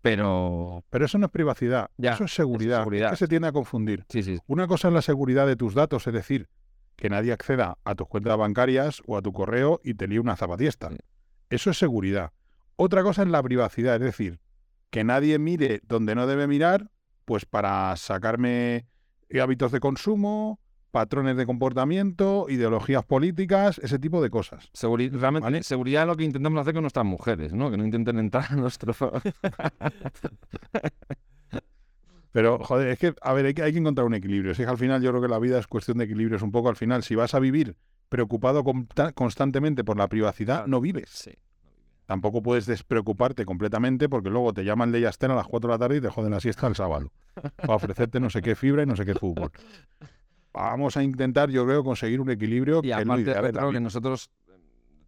pero... 0.03 0.83
Pero 0.91 1.05
eso 1.05 1.17
no 1.17 1.25
es 1.25 1.31
privacidad, 1.31 1.89
eso 1.97 2.25
es 2.25 2.31
seguridad. 2.31 2.85
Es 2.91 3.09
que 3.09 3.15
se 3.15 3.27
tiende 3.27 3.47
a 3.47 3.51
confundir. 3.51 4.05
Una 4.45 4.67
cosa 4.67 4.89
es 4.89 4.93
la 4.93 5.01
seguridad 5.01 5.47
de 5.47 5.55
tus 5.55 5.73
datos, 5.73 6.05
es 6.05 6.13
decir, 6.13 6.47
que 6.95 7.09
nadie 7.09 7.33
acceda 7.33 7.79
a 7.83 7.95
tus 7.95 8.07
cuentas 8.07 8.37
bancarias 8.37 9.01
o 9.07 9.17
a 9.17 9.23
tu 9.23 9.33
correo 9.33 9.81
y 9.83 9.95
te 9.95 10.07
líe 10.07 10.19
una 10.19 10.35
zapatiesta. 10.35 10.91
Eso 11.49 11.71
es 11.71 11.79
seguridad. 11.79 12.33
Otra 12.75 13.01
cosa 13.01 13.23
es 13.23 13.29
la 13.29 13.41
privacidad, 13.41 13.95
es 13.95 14.01
decir, 14.01 14.39
que 14.91 15.03
nadie 15.03 15.39
mire 15.39 15.81
donde 15.87 16.13
no 16.13 16.27
debe 16.27 16.45
mirar, 16.45 16.91
pues 17.25 17.47
para 17.47 17.95
sacarme 17.95 18.85
hábitos 19.41 19.71
de 19.71 19.79
consumo, 19.79 20.59
patrones 20.91 21.37
de 21.37 21.45
comportamiento, 21.45 22.47
ideologías 22.49 23.05
políticas, 23.05 23.79
ese 23.83 23.99
tipo 23.99 24.21
de 24.21 24.29
cosas. 24.29 24.71
realmente, 24.73 25.63
seguridad 25.63 26.03
es 26.03 26.07
lo 26.07 26.15
que 26.15 26.23
intentamos 26.23 26.59
hacer 26.59 26.73
con 26.73 26.83
nuestras 26.83 27.05
mujeres, 27.05 27.53
¿no? 27.53 27.69
Que 27.69 27.77
no 27.77 27.85
intenten 27.85 28.19
entrar 28.19 28.45
en 28.51 28.61
nuestro... 28.61 28.93
Pero, 32.31 32.59
joder, 32.59 32.89
es 32.89 32.99
que, 32.99 33.13
a 33.21 33.33
ver, 33.33 33.47
hay 33.47 33.53
que, 33.53 33.63
hay 33.63 33.71
que 33.71 33.79
encontrar 33.79 34.05
un 34.05 34.13
equilibrio. 34.13 34.53
Si 34.53 34.61
es 34.61 34.67
que 34.67 34.71
al 34.71 34.77
final 34.77 35.01
yo 35.01 35.09
creo 35.09 35.21
que 35.21 35.27
la 35.27 35.39
vida 35.39 35.57
es 35.57 35.65
cuestión 35.65 35.97
de 35.97 36.03
equilibrios 36.05 36.43
un 36.43 36.51
poco 36.51 36.69
al 36.69 36.75
final. 36.75 37.01
Si 37.01 37.15
vas 37.15 37.33
a 37.33 37.39
vivir 37.39 37.77
preocupado 38.09 38.63
constantemente 39.15 39.83
por 39.83 39.97
la 39.97 40.07
privacidad, 40.07 40.67
no 40.67 40.79
vives. 40.79 41.09
Tampoco 42.07 42.41
puedes 42.41 42.65
despreocuparte 42.65 43.45
completamente 43.45 44.09
porque 44.09 44.31
luego 44.31 44.53
te 44.53 44.63
llaman 44.63 44.91
de 44.91 45.01
Yastén 45.01 45.29
a 45.29 45.35
las 45.35 45.47
4 45.47 45.69
de 45.69 45.73
la 45.75 45.79
tarde 45.79 45.97
y 45.97 46.01
te 46.01 46.09
joden 46.09 46.31
la 46.31 46.39
siesta 46.39 46.65
el 46.65 46.75
sábado 46.75 47.11
para 47.55 47.75
ofrecerte 47.75 48.19
no 48.19 48.31
sé 48.31 48.41
qué 48.41 48.55
fibra 48.55 48.81
y 48.81 48.85
no 48.87 48.95
sé 48.95 49.05
qué 49.05 49.13
fútbol 49.13 49.51
vamos 50.57 50.97
a 50.97 51.03
intentar, 51.03 51.49
yo 51.49 51.65
creo, 51.65 51.83
conseguir 51.83 52.19
un 52.21 52.29
equilibrio. 52.29 52.79
Y 52.79 52.87
que 52.87 52.93
aparte, 52.93 53.51
claro 53.51 53.71
que 53.71 53.79
nosotros, 53.79 54.31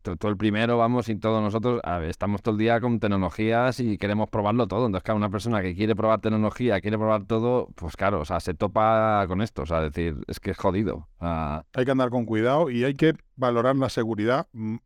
todo 0.01 0.31
el 0.31 0.37
primero, 0.37 0.77
vamos, 0.77 1.09
y 1.09 1.15
todos 1.15 1.41
nosotros, 1.41 1.81
estamos 2.03 2.41
todo 2.41 2.53
el 2.53 2.59
día 2.59 2.79
con 2.79 2.99
tecnologías 2.99 3.79
y 3.79 3.97
queremos 3.97 4.29
probarlo 4.29 4.67
todo. 4.67 4.85
Entonces, 4.85 5.03
claro, 5.03 5.17
una 5.17 5.29
persona 5.29 5.61
que 5.61 5.75
quiere 5.75 5.95
probar 5.95 6.21
tecnología, 6.21 6.79
quiere 6.81 6.97
probar 6.97 7.25
todo, 7.25 7.69
pues 7.75 7.95
claro, 7.95 8.21
o 8.21 8.25
sea, 8.25 8.39
se 8.39 8.53
topa 8.53 9.25
con 9.27 9.41
esto. 9.41 9.63
O 9.63 9.65
sea, 9.65 9.81
decir, 9.81 10.17
es 10.27 10.39
que 10.39 10.51
es 10.51 10.57
jodido. 10.57 11.07
Hay 11.19 11.85
que 11.85 11.91
andar 11.91 12.09
con 12.09 12.25
cuidado 12.25 12.69
y 12.69 12.83
hay 12.83 12.93
que 12.93 13.13
valorar 13.35 13.75
la 13.75 13.89
seguridad 13.89 14.47
mm, 14.53 14.77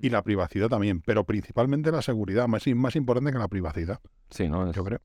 y 0.00 0.10
la 0.10 0.22
privacidad 0.22 0.68
también, 0.68 1.00
pero 1.00 1.24
principalmente 1.24 1.90
la 1.90 2.02
seguridad, 2.02 2.48
más, 2.48 2.66
más 2.74 2.96
importante 2.96 3.32
que 3.32 3.38
la 3.38 3.48
privacidad. 3.48 4.00
Sí, 4.30 4.48
¿no? 4.48 4.70
yo 4.72 4.84
creo. 4.84 5.00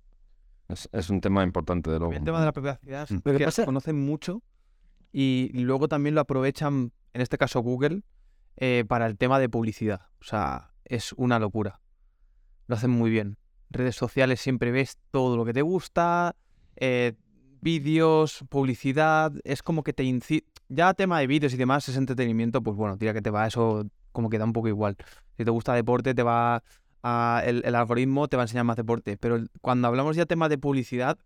Es, 0.70 1.10
un 1.10 1.22
tema 1.22 1.44
importante 1.44 1.92
de 1.92 2.00
luego. 2.00 2.14
El 2.14 2.24
tema 2.24 2.40
de 2.40 2.46
la 2.46 2.52
privacidad 2.52 3.10
mm. 3.10 3.30
es 3.30 3.38
que 3.38 3.52
se 3.52 3.66
conocen 3.66 4.00
mucho 4.00 4.42
y 5.12 5.52
luego 5.54 5.88
también 5.88 6.16
lo 6.16 6.22
aprovechan, 6.22 6.92
en 7.14 7.22
este 7.22 7.38
caso 7.38 7.62
Google, 7.62 8.02
eh, 8.58 8.86
para 8.88 9.08
el 9.08 9.18
tema 9.18 9.40
de 9.40 9.50
publicidad. 9.50 10.02
O 10.22 10.24
sea, 10.24 10.72
es 10.86 11.14
una 11.14 11.40
locura. 11.40 11.80
Lo 12.68 12.76
hacen 12.76 12.92
muy 12.92 13.10
bien. 13.10 13.38
Redes 13.70 13.96
sociales 13.96 14.40
siempre 14.40 14.72
ves 14.72 14.98
todo 15.12 15.36
lo 15.38 15.46
que 15.46 15.54
te 15.54 15.64
gusta, 15.64 16.36
eh, 16.76 17.14
vídeos, 17.62 18.46
publicidad, 18.50 19.34
es 19.44 19.64
como 19.64 19.84
que 19.84 19.94
te 19.94 20.04
incita... 20.04 20.48
Ya 20.70 20.94
tema 20.94 21.20
de 21.20 21.28
vídeos 21.28 21.54
y 21.54 21.58
demás 21.58 21.88
es 21.90 21.98
entretenimiento, 21.98 22.62
pues 22.62 22.76
bueno, 22.76 22.98
tira 22.98 23.14
que 23.14 23.22
te 23.22 23.30
va 23.30 23.48
eso 23.48 23.86
como 24.14 24.30
que 24.30 24.38
da 24.38 24.46
un 24.46 24.54
poco 24.54 24.70
igual. 24.70 24.96
Si 25.36 25.44
te 25.44 25.52
gusta 25.52 25.74
deporte, 25.74 26.14
te 26.14 26.24
va 26.24 26.64
a, 27.04 27.42
el, 27.46 27.62
el, 27.66 27.76
algoritmo 27.76 28.30
te 28.30 28.38
va 28.38 28.44
a 28.44 28.46
enseñar 28.46 28.64
más 28.64 28.78
deporte. 28.78 29.18
Pero 29.18 29.40
cuando 29.60 29.90
hablamos 29.90 30.16
ya 30.16 30.26
tema 30.26 30.48
de 30.48 30.58
publicidad, 30.58 31.18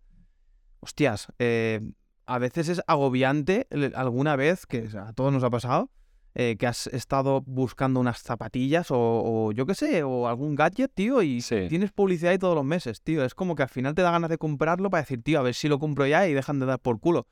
hostias, 0.80 1.28
eh, 1.38 1.80
a 2.26 2.38
veces 2.38 2.68
es 2.68 2.82
agobiante 2.86 3.66
alguna 3.94 4.36
vez, 4.36 4.66
que 4.66 4.88
a 4.98 5.12
todos 5.12 5.32
nos 5.32 5.42
ha 5.44 5.50
pasado, 5.50 5.90
eh, 6.34 6.56
que 6.58 6.66
has 6.66 6.86
estado 6.88 7.40
buscando 7.40 8.00
unas 8.00 8.20
zapatillas 8.20 8.88
o, 8.90 9.50
yo 9.52 9.64
qué 9.66 9.74
sé, 9.74 10.02
o 10.02 10.28
algún 10.28 10.54
gadget, 10.54 10.92
tío, 10.94 11.22
y 11.22 11.40
tienes 11.68 11.90
publicidad 11.90 12.32
ahí 12.32 12.38
todos 12.38 12.54
los 12.54 12.64
meses, 12.64 13.00
tío. 13.02 13.24
Es 13.24 13.34
como 13.34 13.54
que 13.54 13.62
al 13.62 13.70
final 13.70 13.94
te 13.94 14.02
da 14.02 14.10
ganas 14.10 14.28
de 14.28 14.36
comprarlo 14.38 14.90
para 14.90 15.02
decir, 15.02 15.22
tío, 15.22 15.38
a 15.38 15.42
ver 15.42 15.54
si 15.54 15.68
lo 15.68 15.78
compro 15.78 16.06
ya 16.06 16.28
y 16.28 16.34
dejan 16.34 16.60
de 16.60 16.66
dar 16.66 16.78
por 16.78 17.00
culo. 17.00 17.26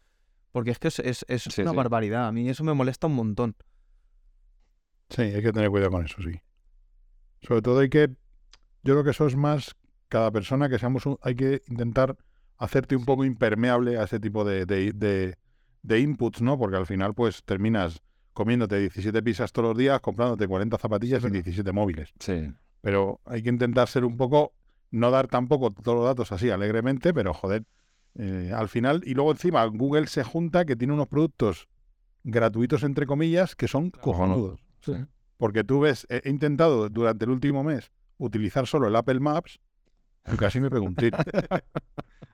Porque 0.51 0.71
es 0.71 0.79
que 0.79 0.89
es, 0.89 1.59
una 1.59 1.73
barbaridad. 1.73 2.27
A 2.27 2.33
mí 2.33 2.49
eso 2.49 2.65
me 2.65 2.73
molesta 2.73 3.07
un 3.07 3.15
montón. 3.15 3.55
Sí, 5.09 5.23
hay 5.23 5.43
que 5.43 5.53
tener 5.53 5.71
cuidado 5.71 5.91
con 5.91 6.05
eso, 6.05 6.21
sí. 6.23 6.41
Sobre 7.43 7.63
todo 7.63 7.81
hay 7.81 7.89
que. 7.89 8.09
Yo 8.83 8.95
creo 8.95 9.05
que 9.05 9.11
eso 9.11 9.27
es 9.27 9.37
más. 9.37 9.77
Cada 10.09 10.31
persona 10.31 10.69
que 10.69 10.79
seamos. 10.79 11.05
hay 11.23 11.35
que 11.35 11.63
intentar 11.69 12.17
hacerte 12.59 12.97
un 12.97 13.05
poco 13.05 13.25
impermeable 13.25 13.99
a 13.99 14.05
ese 14.05 14.19
tipo 14.19 14.45
de, 14.45 14.65
de, 14.67 16.01
inputs, 16.01 16.41
¿no? 16.43 16.59
Porque 16.59 16.77
al 16.77 16.87
final, 16.87 17.15
pues 17.15 17.43
terminas 17.45 18.01
comiéndote 18.33 18.79
17 18.79 19.23
pizzas 19.23 19.53
todos 19.53 19.71
los 19.71 19.79
días, 19.79 20.01
comprándote 20.01 20.47
40 20.47 20.79
zapatillas 20.79 21.25
y 21.25 21.31
17 21.31 21.73
móviles. 21.73 22.13
Sí. 22.19 22.53
Pero 22.81 23.21
hay 23.25 23.43
que 23.43 23.49
intentar 23.49 23.89
ser 23.89 24.05
un 24.05 24.17
poco, 24.17 24.53
no 24.91 25.11
dar 25.11 25.27
tampoco 25.29 25.71
todos 25.71 25.97
los 25.97 26.07
datos 26.07 26.33
así 26.33 26.51
alegremente, 26.51 27.15
pero 27.15 27.33
joder, 27.33 27.65
eh, 28.15 28.53
al 28.55 28.69
final, 28.69 29.03
y 29.05 29.15
luego 29.15 29.33
encima 29.33 29.65
Google 29.67 30.07
se 30.07 30.23
junta 30.23 30.65
que 30.65 30.77
tiene 30.77 30.93
unos 30.93 31.09
productos 31.09 31.69
gratuitos, 32.25 32.83
entre 32.83 33.07
comillas, 33.07 33.55
que 33.55 33.69
son 33.69 33.91
cojonudos. 33.91 34.66
Porque 35.37 35.65
tú 35.65 35.81
ves, 35.81 36.07
he 36.09 36.29
intentado 36.29 36.89
durante 36.89 37.25
el 37.25 37.31
último 37.31 37.63
mes 37.63 37.91
utilizar 38.19 38.67
solo 38.67 38.89
el 38.89 38.97
Apple 38.97 39.21
Maps 39.21 39.61
y 40.33 40.37
casi 40.37 40.61
me 40.61 40.71
pregunté. 40.71 41.11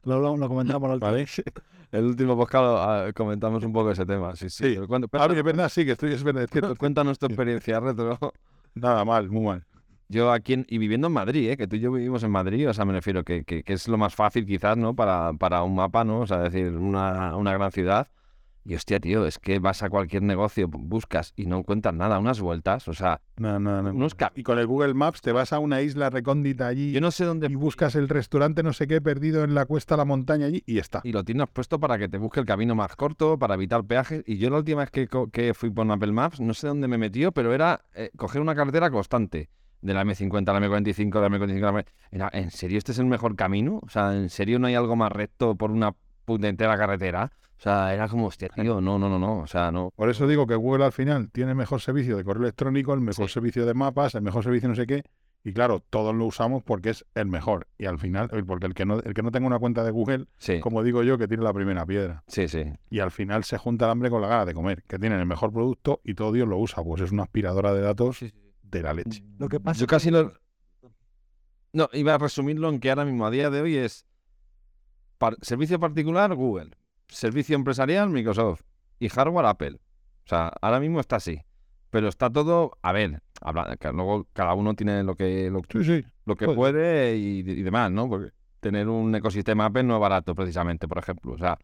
Lo, 0.05 0.37
lo, 0.37 0.49
comentamos 0.49 0.91
al 0.91 0.99
¿Vale? 0.99 1.27
El 1.93 2.07
último 2.07 2.37
podcast 2.37 2.65
ah, 2.65 3.13
comentamos 3.15 3.63
un 3.63 3.73
poco 3.73 3.93
ese 3.93 4.05
tema. 4.05 4.35
Sí, 4.35 4.51
sí. 4.51 4.77
Cuando, 4.89 5.09
ah, 5.13 5.29
es 5.31 5.45
verdad, 5.45 5.69
sí, 5.69 5.85
que 5.85 5.93
estoy, 5.93 6.13
es 6.13 6.25
verdad. 6.25 6.49
Cuéntanos 6.79 7.21
tu 7.21 7.27
experiencia 7.27 7.79
retro. 7.79 8.19
Nada 8.75 9.05
mal, 9.05 9.29
muy 9.31 9.45
mal. 9.45 9.65
Yo 10.09 10.33
aquí, 10.33 10.65
y 10.69 10.79
viviendo 10.79 11.07
en 11.07 11.13
Madrid, 11.13 11.51
¿eh? 11.51 11.57
que 11.57 11.69
tú 11.69 11.77
y 11.77 11.81
yo 11.81 11.93
vivimos 11.93 12.23
en 12.25 12.33
Madrid, 12.33 12.69
o 12.69 12.75
sea, 12.75 12.85
me 12.85 12.93
refiero 12.93 13.23
que, 13.23 13.45
que, 13.45 13.63
que 13.63 13.73
es 13.75 13.87
lo 13.87 13.97
más 13.97 14.15
fácil 14.15 14.45
quizás, 14.45 14.77
¿no? 14.77 14.97
Para, 14.97 15.33
para 15.35 15.63
un 15.63 15.77
mapa, 15.77 16.03
¿no? 16.03 16.21
O 16.21 16.27
sea, 16.27 16.39
decir, 16.39 16.73
una, 16.73 17.37
una 17.37 17.53
gran 17.53 17.71
ciudad. 17.71 18.09
Y 18.65 18.75
hostia, 18.75 19.01
tío, 19.01 19.27
es 19.27 19.39
que 19.39 19.59
vas 19.59 19.83
a 19.83 19.91
cualquier 19.91 20.23
negocio, 20.23 20.69
buscas 20.69 21.33
y 21.37 21.47
no 21.47 21.59
encuentras 21.59 21.95
nada, 21.95 22.19
unas 22.19 22.41
vueltas, 22.41 22.87
o 22.87 22.95
sea, 22.95 23.21
no, 23.37 23.59
no, 23.59 23.83
no. 23.83 24.09
Y 24.37 24.43
con 24.45 24.59
el 24.61 24.67
Google 24.69 24.95
Maps 24.95 25.21
te 25.21 25.33
vas 25.33 25.53
a 25.53 25.59
una 25.59 25.83
isla 25.83 26.11
recóndita 26.11 26.69
allí. 26.69 26.93
Yo 26.93 27.01
no 27.01 27.11
sé 27.11 27.25
dónde. 27.25 27.49
Y 27.51 27.57
buscas 27.57 27.97
el 27.97 28.09
restaurante, 28.09 28.63
no 28.63 28.73
sé 28.73 28.87
qué, 28.87 29.01
perdido 29.01 29.43
en 29.43 29.55
la 29.55 29.67
cuesta, 29.67 29.97
la 29.97 30.05
montaña 30.05 30.47
allí 30.47 30.63
y 30.65 30.79
está. 30.79 31.01
Y 31.03 31.11
lo 31.11 31.25
tienes 31.25 31.49
puesto 31.53 31.81
para 31.81 31.99
que 31.99 32.09
te 32.09 32.19
busque 32.19 32.39
el 32.39 32.47
camino 32.47 32.77
más 32.77 32.95
corto, 32.95 33.39
para 33.39 33.55
evitar 33.55 33.85
peajes. 33.85 34.23
Y 34.27 34.39
yo 34.39 34.49
la 34.51 34.59
última 34.59 34.83
vez 34.83 34.91
que, 34.91 35.09
que 35.33 35.55
fui 35.55 35.71
por 35.71 35.91
Apple 35.91 36.13
Maps, 36.13 36.41
no 36.41 36.55
sé 36.55 36.69
dónde 36.69 36.87
me 36.87 36.99
metió, 36.99 37.33
pero 37.33 37.53
era 37.53 37.85
eh, 37.95 38.11
coger 38.17 38.41
una 38.41 38.55
carretera 38.55 38.91
constante. 38.91 39.51
De 39.81 39.93
la 39.93 40.05
M50 40.05 40.49
a 40.49 40.61
la 40.61 40.65
M45, 40.65 41.21
de 41.21 41.21
la 41.21 41.29
M45 41.29 41.85
Era, 42.13 42.31
¿En 42.33 42.53
serio 42.53 42.79
este 42.79 42.93
es 42.93 43.01
el 43.01 43.07
mejor 43.07 43.35
camino? 43.35 43.81
O 43.83 43.89
sea, 43.89 44.15
¿en 44.15 44.31
serio 44.31 44.61
no 44.61 44.69
hay 44.69 44.77
algo 44.77 44.95
más 44.95 45.11
recto 45.11 45.57
por 45.57 45.73
una 45.73 45.97
puntera 46.25 46.77
carretera? 46.79 47.33
O 47.63 47.65
sea, 47.65 47.95
era 47.95 48.09
como, 48.09 48.27
hostia, 48.27 48.49
tío, 48.57 48.81
no, 48.81 48.99
no, 48.99 49.09
no, 49.09 49.21
no, 49.21 49.39
o 49.39 49.47
sea, 49.47 49.71
no. 49.71 49.93
Por 49.95 50.11
eso 50.11 50.27
digo 50.27 50.49
que 50.49 50.57
Google 50.57 50.85
al 50.85 50.91
final 50.91 51.31
tiene 51.31 51.55
mejor 51.55 51.81
servicio 51.81 52.17
de 52.17 52.25
correo 52.25 52.43
electrónico, 52.43 52.93
el 52.93 53.01
mejor 53.01 53.31
servicio 53.31 53.65
de 53.65 53.73
mapas, 53.73 54.17
el 54.17 54.23
mejor 54.23 54.43
servicio 54.43 54.69
no 54.69 54.75
sé 54.75 54.85
qué, 54.85 55.05
y 55.45 55.53
claro, 55.53 55.79
todos 55.79 56.13
lo 56.13 56.27
usamos 56.27 56.65
porque 56.65 56.91
es 56.91 57.07
el 57.15 57.27
mejor. 57.27 57.69
Y 57.79 57.87
al 57.87 58.01
final, 58.01 58.31
porque 58.49 58.67
el 58.67 58.75
que 58.75 58.85
no, 58.85 58.99
el 58.99 59.15
que 59.15 59.23
no 59.23 59.31
tenga 59.31 59.47
una 59.47 59.61
cuenta 59.61 59.85
de 59.85 59.93
Google, 59.93 60.27
como 60.61 60.83
digo 60.83 61.05
yo, 61.05 61.19
que 61.19 61.29
tiene 61.29 61.45
la 61.45 61.53
primera 61.53 61.87
piedra. 61.87 62.25
Sí, 62.27 62.49
sí. 62.49 62.65
Y 62.91 62.99
al 62.99 63.13
final 63.13 63.45
se 63.45 63.59
junta 63.59 63.85
el 63.85 63.93
hambre 63.93 64.11
con 64.11 64.21
la 64.23 64.27
gana 64.27 64.45
de 64.45 64.55
comer, 64.55 64.83
que 64.83 64.99
tienen 64.99 65.21
el 65.21 65.27
mejor 65.27 65.53
producto 65.53 66.01
y 66.03 66.15
todo 66.15 66.33
Dios 66.33 66.49
lo 66.49 66.59
usa, 66.59 66.83
pues 66.83 67.01
es 67.03 67.13
una 67.13 67.23
aspiradora 67.23 67.73
de 67.73 67.81
datos 67.81 68.25
de 68.65 68.83
la 68.83 68.93
leche. 68.93 69.23
Lo 69.39 69.49
que 69.49 69.61
pasa 69.61 69.79
yo 69.79 69.87
casi 69.87 70.11
lo... 70.11 70.33
No, 71.73 71.89
iba 71.93 72.15
a 72.15 72.19
resumirlo 72.19 72.69
en 72.71 72.81
que 72.81 72.91
ahora 72.91 73.05
mismo, 73.05 73.25
a 73.25 73.31
día 73.31 73.51
de 73.51 73.61
hoy, 73.61 73.77
es 73.77 74.05
servicio 75.43 75.79
particular, 75.79 76.35
Google 76.35 76.73
servicio 77.13 77.57
empresarial 77.57 78.09
Microsoft 78.11 78.63
y 78.99 79.09
hardware 79.09 79.47
Apple. 79.47 79.81
O 80.25 80.29
sea, 80.29 80.53
ahora 80.61 80.81
mismo 80.81 81.01
está 81.01 81.17
así. 81.17 81.41
pero 81.91 82.09
está 82.09 82.31
todo, 82.31 82.79
a 82.81 82.93
ver, 82.93 83.23
que 83.79 83.93
luego 83.93 84.27
cada 84.33 84.55
uno 84.55 84.75
tiene 84.75 85.03
lo 85.03 85.15
que, 85.15 85.51
lo, 85.51 85.63
lo 86.25 86.37
que 86.37 86.47
puede 86.47 87.17
y, 87.17 87.43
demás, 87.63 87.91
¿no? 87.91 88.09
Porque 88.09 88.31
tener 88.61 88.89
un 88.89 89.15
ecosistema 89.15 89.67
Apple 89.67 89.83
no 89.83 89.97
es 89.97 90.01
barato, 90.01 90.35
precisamente, 90.35 90.89
por 90.89 90.99
ejemplo. 90.99 91.33
O 91.33 91.39
sea, 91.39 91.59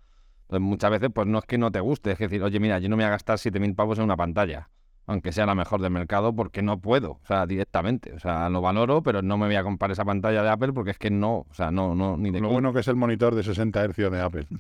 muchas 0.51 0.91
veces, 0.91 1.11
pues 1.15 1.27
no 1.27 1.39
es 1.39 1.45
que 1.45 1.57
no 1.57 1.71
te 1.71 1.81
guste, 1.81 2.13
es 2.13 2.19
decir, 2.19 2.43
oye, 2.43 2.61
mira, 2.61 2.79
yo 2.79 2.89
no 2.89 2.97
me 2.97 3.05
voy 3.05 3.09
a 3.09 3.11
gastar 3.13 3.39
7.000 3.39 3.75
pavos 3.75 3.99
en 3.99 4.05
una 4.05 4.17
pantalla, 4.17 4.69
aunque 5.09 5.33
sea 5.33 5.47
la 5.47 5.55
mejor 5.55 5.81
del 5.81 5.91
mercado, 5.91 6.35
porque 6.35 6.61
no 6.63 6.81
puedo, 6.81 7.13
o 7.13 7.27
sea, 7.27 7.47
directamente. 7.47 8.13
O 8.13 8.21
sea, 8.21 8.51
lo 8.51 8.61
valoro, 8.61 9.03
pero 9.03 9.23
no 9.23 9.39
me 9.39 9.47
voy 9.47 9.57
a 9.57 9.63
comprar 9.63 9.91
esa 9.91 10.05
pantalla 10.05 10.43
de 10.43 10.51
Apple 10.51 10.75
porque 10.75 10.91
es 10.91 10.99
que 10.99 11.11
no, 11.11 11.47
o 11.49 11.55
sea, 11.55 11.71
no, 11.71 11.95
no, 11.95 12.19
ni 12.19 12.31
de 12.31 12.41
Lo 12.41 12.51
bueno 12.51 12.75
que 12.75 12.81
es 12.81 12.89
el 12.89 12.97
monitor 12.97 13.35
de 13.35 13.43
60 13.43 13.89
Hz 13.89 14.11
de 14.11 14.21
Apple. 14.21 14.47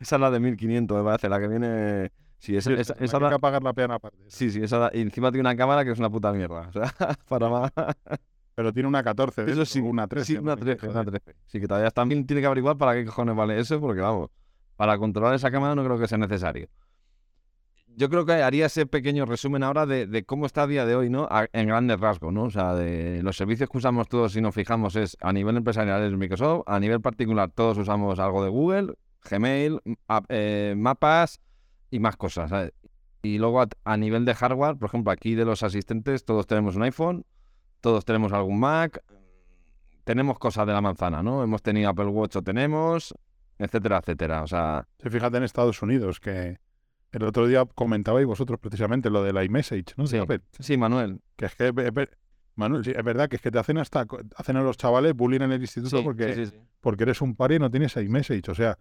esa 0.00 0.16
es 0.16 0.20
la 0.20 0.30
de 0.30 0.40
1500, 0.40 0.96
me 0.96 1.04
parece, 1.04 1.28
la 1.28 1.38
que 1.38 1.48
viene 1.48 2.10
Sí, 2.38 2.56
esa, 2.56 2.72
esa, 2.72 2.94
esa 2.98 3.18
da... 3.18 3.30
que 3.30 3.38
pagar 3.38 3.62
la 3.62 3.72
pena 3.74 3.94
aparte. 3.94 4.18
Sí, 4.28 4.50
sí, 4.50 4.62
esa 4.62 4.90
y 4.92 5.02
encima 5.02 5.30
tiene 5.30 5.42
una 5.42 5.56
cámara 5.56 5.84
que 5.84 5.92
es 5.92 5.98
una 5.98 6.10
puta 6.10 6.32
mierda. 6.32 6.68
O 6.68 6.72
sea, 6.72 6.92
para 7.28 7.48
más. 7.48 7.72
Pero 8.54 8.72
tiene 8.72 8.88
una 8.88 9.02
14, 9.02 9.50
eso 9.50 9.64
sí, 9.66 9.80
una 9.80 10.06
13. 10.06 10.26
Sí, 10.26 10.38
una 10.38 10.56
13, 10.56 10.88
una 10.88 11.04
13. 11.04 11.34
Sí, 11.46 11.60
que 11.60 11.68
todavía 11.68 11.90
también 11.90 12.26
tiene 12.26 12.40
que 12.40 12.46
averiguar 12.46 12.76
para 12.78 12.94
qué 12.94 13.04
cojones 13.04 13.36
vale 13.36 13.58
eso, 13.58 13.80
porque 13.80 14.00
vamos, 14.00 14.30
para 14.76 14.96
controlar 14.96 15.34
esa 15.34 15.50
cámara 15.50 15.74
no 15.74 15.84
creo 15.84 15.98
que 15.98 16.08
sea 16.08 16.18
necesario. 16.18 16.68
Yo 17.96 18.08
creo 18.08 18.26
que 18.26 18.32
haría 18.32 18.66
ese 18.66 18.86
pequeño 18.86 19.24
resumen 19.24 19.62
ahora 19.62 19.86
de, 19.86 20.24
cómo 20.24 20.46
está 20.46 20.62
a 20.62 20.66
día 20.66 20.84
de 20.84 20.96
hoy, 20.96 21.10
¿no? 21.10 21.28
en 21.52 21.68
grandes 21.68 22.00
rasgos, 22.00 22.32
¿no? 22.32 22.44
O 22.44 22.50
sea, 22.50 22.74
de 22.74 23.22
los 23.22 23.36
servicios 23.36 23.70
que 23.70 23.78
usamos 23.78 24.08
todos, 24.08 24.32
si 24.32 24.40
nos 24.40 24.54
fijamos, 24.54 24.96
es 24.96 25.16
a 25.20 25.32
nivel 25.32 25.56
empresarial 25.56 26.02
es 26.02 26.12
Microsoft, 26.12 26.64
a 26.66 26.80
nivel 26.80 27.00
particular 27.00 27.50
todos 27.50 27.78
usamos 27.78 28.18
algo 28.18 28.42
de 28.42 28.50
Google, 28.50 28.94
Gmail, 29.30 29.80
eh, 30.28 30.74
mapas, 30.76 31.40
y 31.94 32.00
más 32.00 32.16
cosas. 32.16 32.72
Y 33.22 33.38
luego 33.38 33.64
a, 33.84 33.96
nivel 33.96 34.24
de 34.24 34.34
hardware, 34.34 34.76
por 34.76 34.88
ejemplo, 34.88 35.12
aquí 35.12 35.36
de 35.36 35.44
los 35.44 35.62
asistentes, 35.62 36.24
todos 36.24 36.46
tenemos 36.46 36.74
un 36.74 36.82
iPhone, 36.82 37.24
todos 37.80 38.04
tenemos 38.04 38.32
algún 38.32 38.58
Mac, 38.58 39.00
tenemos 40.02 40.38
cosas 40.40 40.66
de 40.66 40.72
la 40.72 40.80
manzana, 40.80 41.22
¿no? 41.22 41.44
Hemos 41.44 41.62
tenido 41.62 41.88
Apple 41.90 42.06
Watch 42.06 42.36
o 42.36 42.42
tenemos, 42.42 43.14
etcétera, 43.58 43.98
etcétera. 43.98 44.42
O 44.42 44.46
sea. 44.48 44.88
fíjate 44.98 45.36
en 45.36 45.44
Estados 45.44 45.80
Unidos 45.82 46.18
que 46.18 46.58
el 47.18 47.24
otro 47.24 47.46
día 47.46 47.64
comentabais 47.74 48.26
vosotros 48.26 48.58
precisamente 48.58 49.10
lo 49.10 49.22
del 49.22 49.42
iMessage, 49.42 49.94
¿no? 49.96 50.06
Sí, 50.06 50.18
sí 50.58 50.76
Manuel. 50.76 51.20
Que 51.36 51.46
es 51.46 51.54
que 51.54 51.72
Manuel, 52.56 52.86
es 52.86 53.04
verdad 53.04 53.28
que 53.28 53.36
es 53.36 53.42
que 53.42 53.50
te 53.50 53.58
hacen 53.58 53.78
hasta 53.78 54.06
hacen 54.36 54.56
a 54.56 54.62
los 54.62 54.76
chavales 54.76 55.14
bullying 55.14 55.40
en 55.40 55.52
el 55.52 55.60
instituto 55.60 56.02
porque, 56.02 56.50
porque 56.80 57.02
eres 57.02 57.20
un 57.20 57.34
par 57.34 57.52
y 57.52 57.58
no 57.58 57.70
tienes 57.70 57.96
iMessage. 57.96 58.48
O 58.48 58.54
sea, 58.54 58.78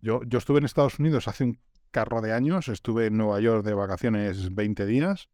yo, 0.00 0.20
yo 0.26 0.38
estuve 0.38 0.58
en 0.58 0.64
Estados 0.64 0.98
Unidos 0.98 1.28
hace 1.28 1.44
un 1.44 1.58
carro 1.90 2.20
de 2.20 2.32
años. 2.32 2.68
Estuve 2.68 3.06
en 3.06 3.16
Nueva 3.16 3.40
York 3.40 3.64
de 3.64 3.74
vacaciones 3.74 4.54
20 4.54 4.84
días. 4.86 5.28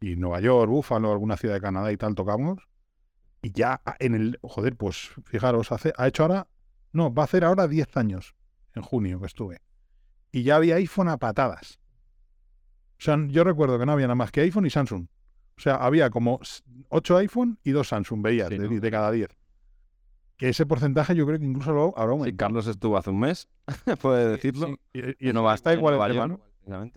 Y 0.00 0.16
Nueva 0.16 0.40
York, 0.40 0.70
Búfalo, 0.70 1.12
alguna 1.12 1.36
ciudad 1.36 1.54
de 1.54 1.60
Canadá 1.60 1.92
y 1.92 1.96
tal 1.96 2.14
tocamos. 2.14 2.68
Y 3.42 3.52
ya 3.52 3.82
en 3.98 4.14
el. 4.14 4.38
Joder, 4.42 4.76
pues 4.76 5.10
fijaros, 5.24 5.72
hace, 5.72 5.92
ha 5.96 6.08
hecho 6.08 6.22
ahora. 6.22 6.48
No, 6.92 7.12
va 7.12 7.24
a 7.24 7.26
hacer 7.26 7.44
ahora 7.44 7.68
10 7.68 7.96
años. 7.96 8.34
En 8.74 8.82
junio 8.82 9.20
que 9.20 9.26
estuve. 9.26 9.60
Y 10.34 10.42
ya 10.42 10.56
había 10.56 10.74
iPhone 10.74 11.08
a 11.08 11.16
patadas. 11.16 11.78
O 12.98 13.02
sea, 13.04 13.16
yo 13.28 13.44
recuerdo 13.44 13.78
que 13.78 13.86
no 13.86 13.92
había 13.92 14.08
nada 14.08 14.16
más 14.16 14.32
que 14.32 14.40
iPhone 14.40 14.66
y 14.66 14.70
Samsung. 14.70 15.06
O 15.56 15.60
sea, 15.60 15.76
había 15.76 16.10
como 16.10 16.40
8 16.88 17.16
iPhone 17.18 17.60
y 17.62 17.70
2 17.70 17.86
Samsung, 17.86 18.20
veías, 18.20 18.50
de, 18.50 18.58
de, 18.58 18.90
cada 18.90 19.12
10 19.12 19.30
que 20.36 20.48
ese 20.48 20.66
porcentaje 20.66 21.14
yo 21.14 21.24
creo 21.24 21.38
que 21.38 21.44
incluso 21.44 21.72
lo 21.72 21.96
habrá 21.96 22.10
aumentado. 22.10 22.32
Sí, 22.32 22.36
Carlos 22.36 22.66
estuvo 22.66 22.96
hace 22.96 23.10
un 23.10 23.20
mes, 23.20 23.48
puede 24.00 24.30
decirlo. 24.30 24.76
Y, 24.92 25.32
no 25.32 25.44
va 25.44 25.52
a 25.52 25.54
estar 25.54 25.78
igual 25.78 25.94
el 25.94 26.92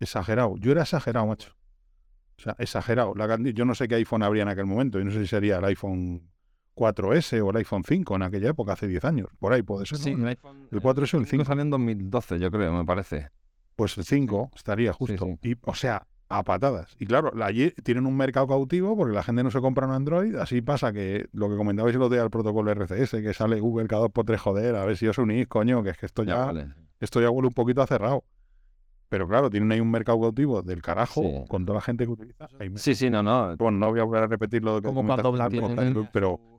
Exagerado. 0.00 0.56
Yo 0.56 0.72
era 0.72 0.84
exagerado, 0.84 1.26
macho. 1.26 1.54
O 2.38 2.40
sea, 2.40 2.56
exagerado. 2.58 3.14
La, 3.16 3.36
yo 3.36 3.66
no 3.66 3.74
sé 3.74 3.86
qué 3.86 3.96
iPhone 3.96 4.22
habría 4.22 4.44
en 4.44 4.48
aquel 4.48 4.64
momento. 4.64 4.98
Y 4.98 5.04
no 5.04 5.10
sé 5.10 5.20
si 5.20 5.26
sería 5.26 5.58
el 5.58 5.64
iPhone 5.66 6.30
4S 6.78 7.42
o 7.44 7.50
el 7.50 7.56
iPhone 7.56 7.82
5 7.84 8.16
en 8.16 8.22
aquella 8.22 8.50
época, 8.50 8.72
hace 8.74 8.86
10 8.86 9.04
años. 9.04 9.28
Por 9.38 9.52
ahí 9.52 9.62
puede 9.62 9.86
ser. 9.86 9.98
Sí, 9.98 10.10
el, 10.10 10.26
iPhone, 10.26 10.68
el 10.70 10.80
4S 10.80 11.14
o 11.14 11.18
el 11.18 11.26
5. 11.26 11.44
salió 11.44 11.62
en 11.62 11.70
2012, 11.70 12.38
yo 12.38 12.50
creo, 12.50 12.72
me 12.72 12.84
parece. 12.84 13.28
Pues 13.76 13.96
el 13.98 14.04
5 14.04 14.52
estaría 14.54 14.92
justo. 14.92 15.38
Y, 15.42 15.56
o 15.62 15.74
sea, 15.74 16.06
a 16.28 16.42
patadas. 16.42 16.94
Y 16.98 17.06
claro, 17.06 17.32
allí 17.42 17.72
tienen 17.82 18.06
un 18.06 18.16
mercado 18.16 18.46
cautivo 18.46 18.96
porque 18.96 19.14
la 19.14 19.22
gente 19.22 19.42
no 19.42 19.50
se 19.50 19.60
compra 19.60 19.86
un 19.86 19.92
Android. 19.92 20.34
Así 20.36 20.60
pasa 20.60 20.92
que 20.92 21.28
lo 21.32 21.48
que 21.48 21.56
comentabais 21.56 21.94
el 21.94 22.02
otro 22.02 22.14
día 22.14 22.22
del 22.22 22.30
protocolo 22.30 22.70
RCS, 22.72 23.10
que 23.12 23.34
sale 23.34 23.60
Google 23.60 23.86
cada 23.86 24.02
dos 24.02 24.10
por 24.10 24.24
tres, 24.24 24.40
joder, 24.40 24.76
a 24.76 24.84
ver 24.84 24.96
si 24.96 25.06
os 25.08 25.18
unís, 25.18 25.46
coño, 25.46 25.82
que 25.82 25.90
es 25.90 25.98
que 25.98 26.06
esto 26.06 26.22
ya, 26.22 26.52
esto 27.00 27.20
ya 27.20 27.30
huele 27.30 27.48
un 27.48 27.54
poquito 27.54 27.82
a 27.82 27.86
cerrado. 27.86 28.24
Pero 29.08 29.26
claro, 29.26 29.48
tienen 29.48 29.72
ahí 29.72 29.80
un 29.80 29.90
mercado 29.90 30.20
cautivo 30.20 30.60
del 30.60 30.82
carajo 30.82 31.46
con 31.48 31.64
toda 31.64 31.76
la 31.76 31.80
gente 31.80 32.04
que 32.04 32.10
utiliza. 32.10 32.46
Sí, 32.74 32.94
sí, 32.94 33.08
no, 33.08 33.22
no. 33.22 33.56
Bueno, 33.56 33.78
no 33.78 33.90
voy 33.90 34.00
a 34.00 34.04
volver 34.04 34.24
a 34.24 34.26
repetir 34.26 34.62
lo 34.62 34.82
que 34.82 34.88
pero 36.12 36.57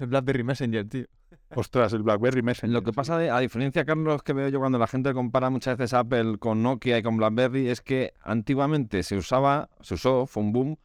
el 0.00 0.08
BlackBerry 0.08 0.44
Messenger, 0.44 0.88
tío. 0.88 1.06
Ostras, 1.54 1.92
el 1.92 2.02
BlackBerry 2.02 2.42
Messenger. 2.42 2.72
Lo 2.72 2.82
que 2.82 2.92
pasa, 2.92 3.18
de, 3.18 3.30
a 3.30 3.38
diferencia, 3.38 3.84
Carlos, 3.84 4.22
que 4.22 4.32
veo 4.32 4.48
yo 4.48 4.58
cuando 4.58 4.78
la 4.78 4.86
gente 4.86 5.12
compara 5.12 5.50
muchas 5.50 5.76
veces 5.76 5.94
Apple 5.94 6.38
con 6.38 6.62
Nokia 6.62 6.98
y 6.98 7.02
con 7.02 7.16
BlackBerry, 7.16 7.68
es 7.68 7.80
que 7.80 8.12
antiguamente 8.22 9.02
se 9.02 9.16
usaba, 9.16 9.68
se 9.80 9.94
usó, 9.94 10.26
fue 10.26 10.42
un 10.42 10.52
boom, 10.52 10.78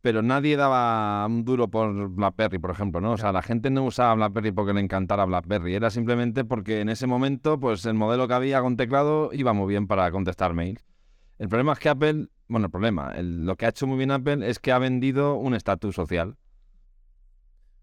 pero 0.00 0.22
nadie 0.22 0.56
daba 0.56 1.26
un 1.26 1.44
duro 1.44 1.68
por 1.68 2.10
BlackBerry, 2.10 2.58
por 2.58 2.70
ejemplo, 2.70 3.00
¿no? 3.00 3.12
O 3.12 3.16
sea, 3.16 3.32
la 3.32 3.42
gente 3.42 3.70
no 3.70 3.84
usaba 3.84 4.14
BlackBerry 4.14 4.52
porque 4.52 4.74
le 4.74 4.80
encantara 4.80 5.24
BlackBerry, 5.24 5.74
era 5.74 5.90
simplemente 5.90 6.44
porque 6.44 6.80
en 6.80 6.90
ese 6.90 7.06
momento, 7.06 7.58
pues 7.58 7.86
el 7.86 7.94
modelo 7.94 8.28
que 8.28 8.34
había 8.34 8.60
con 8.60 8.76
teclado 8.76 9.30
iba 9.32 9.52
muy 9.52 9.68
bien 9.68 9.86
para 9.86 10.10
contestar 10.10 10.54
mails. 10.54 10.84
El 11.38 11.48
problema 11.48 11.72
es 11.72 11.78
que 11.78 11.88
Apple, 11.88 12.28
bueno, 12.48 12.66
el 12.66 12.70
problema, 12.70 13.14
lo 13.18 13.56
que 13.56 13.66
ha 13.66 13.70
hecho 13.70 13.86
muy 13.86 13.98
bien 13.98 14.10
Apple 14.10 14.48
es 14.48 14.58
que 14.58 14.72
ha 14.72 14.78
vendido 14.78 15.36
un 15.36 15.54
estatus 15.54 15.94
social. 15.94 16.36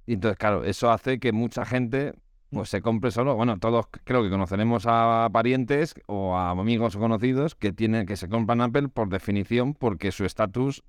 Y 0.06 0.14
entonces, 0.14 0.38
claro, 0.38 0.64
eso 0.64 0.92
hace 0.92 1.20
que 1.20 1.32
mucha 1.32 1.66
gente 1.66 2.14
pues 2.52 2.70
se 2.70 2.82
compre 2.82 3.12
solo. 3.12 3.36
Bueno, 3.36 3.58
todos 3.60 3.86
creo 4.04 4.24
que 4.24 4.30
conoceremos 4.30 4.84
a 4.86 5.30
parientes 5.32 5.96
o 6.08 6.36
a 6.36 6.52
amigos 6.52 6.96
o 6.96 7.00
conocidos 7.00 7.56
que 7.56 7.72
tienen 7.72 8.06
que 8.06 8.18
se 8.18 8.28
compran 8.28 8.62
Apple 8.62 8.90
por 8.90 9.10
definición 9.10 9.74
porque 9.74 10.12
su 10.12 10.26
estatus 10.26 10.84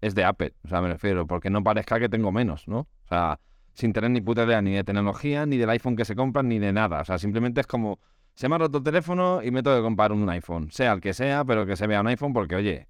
es 0.00 0.14
de 0.14 0.24
Apple. 0.24 0.54
O 0.64 0.68
sea, 0.68 0.80
me 0.80 0.88
refiero, 0.88 1.26
porque 1.26 1.50
no 1.50 1.62
parezca 1.62 1.98
que 1.98 2.08
tengo 2.08 2.30
menos, 2.30 2.68
¿no? 2.68 2.80
O 2.80 3.08
sea, 3.08 3.40
sin 3.74 3.92
tener 3.92 4.10
ni 4.10 4.20
puta 4.20 4.44
idea 4.44 4.62
ni 4.62 4.72
de 4.72 4.84
tecnología, 4.84 5.44
ni 5.44 5.56
del 5.56 5.70
iPhone 5.70 5.96
que 5.96 6.04
se 6.04 6.14
compran, 6.14 6.48
ni 6.48 6.58
de 6.58 6.72
nada. 6.72 7.00
O 7.00 7.04
sea, 7.04 7.18
simplemente 7.18 7.60
es 7.60 7.66
como, 7.66 7.98
se 8.34 8.48
me 8.48 8.54
ha 8.54 8.58
roto 8.58 8.78
el 8.78 8.84
teléfono 8.84 9.42
y 9.42 9.50
me 9.50 9.62
tengo 9.62 9.76
que 9.76 9.82
comprar 9.82 10.12
un 10.12 10.28
iPhone. 10.30 10.70
Sea 10.70 10.92
el 10.92 11.00
que 11.00 11.14
sea, 11.14 11.44
pero 11.44 11.66
que 11.66 11.74
se 11.74 11.86
vea 11.88 12.00
un 12.00 12.06
iPhone 12.06 12.32
porque, 12.32 12.54
oye, 12.54 12.86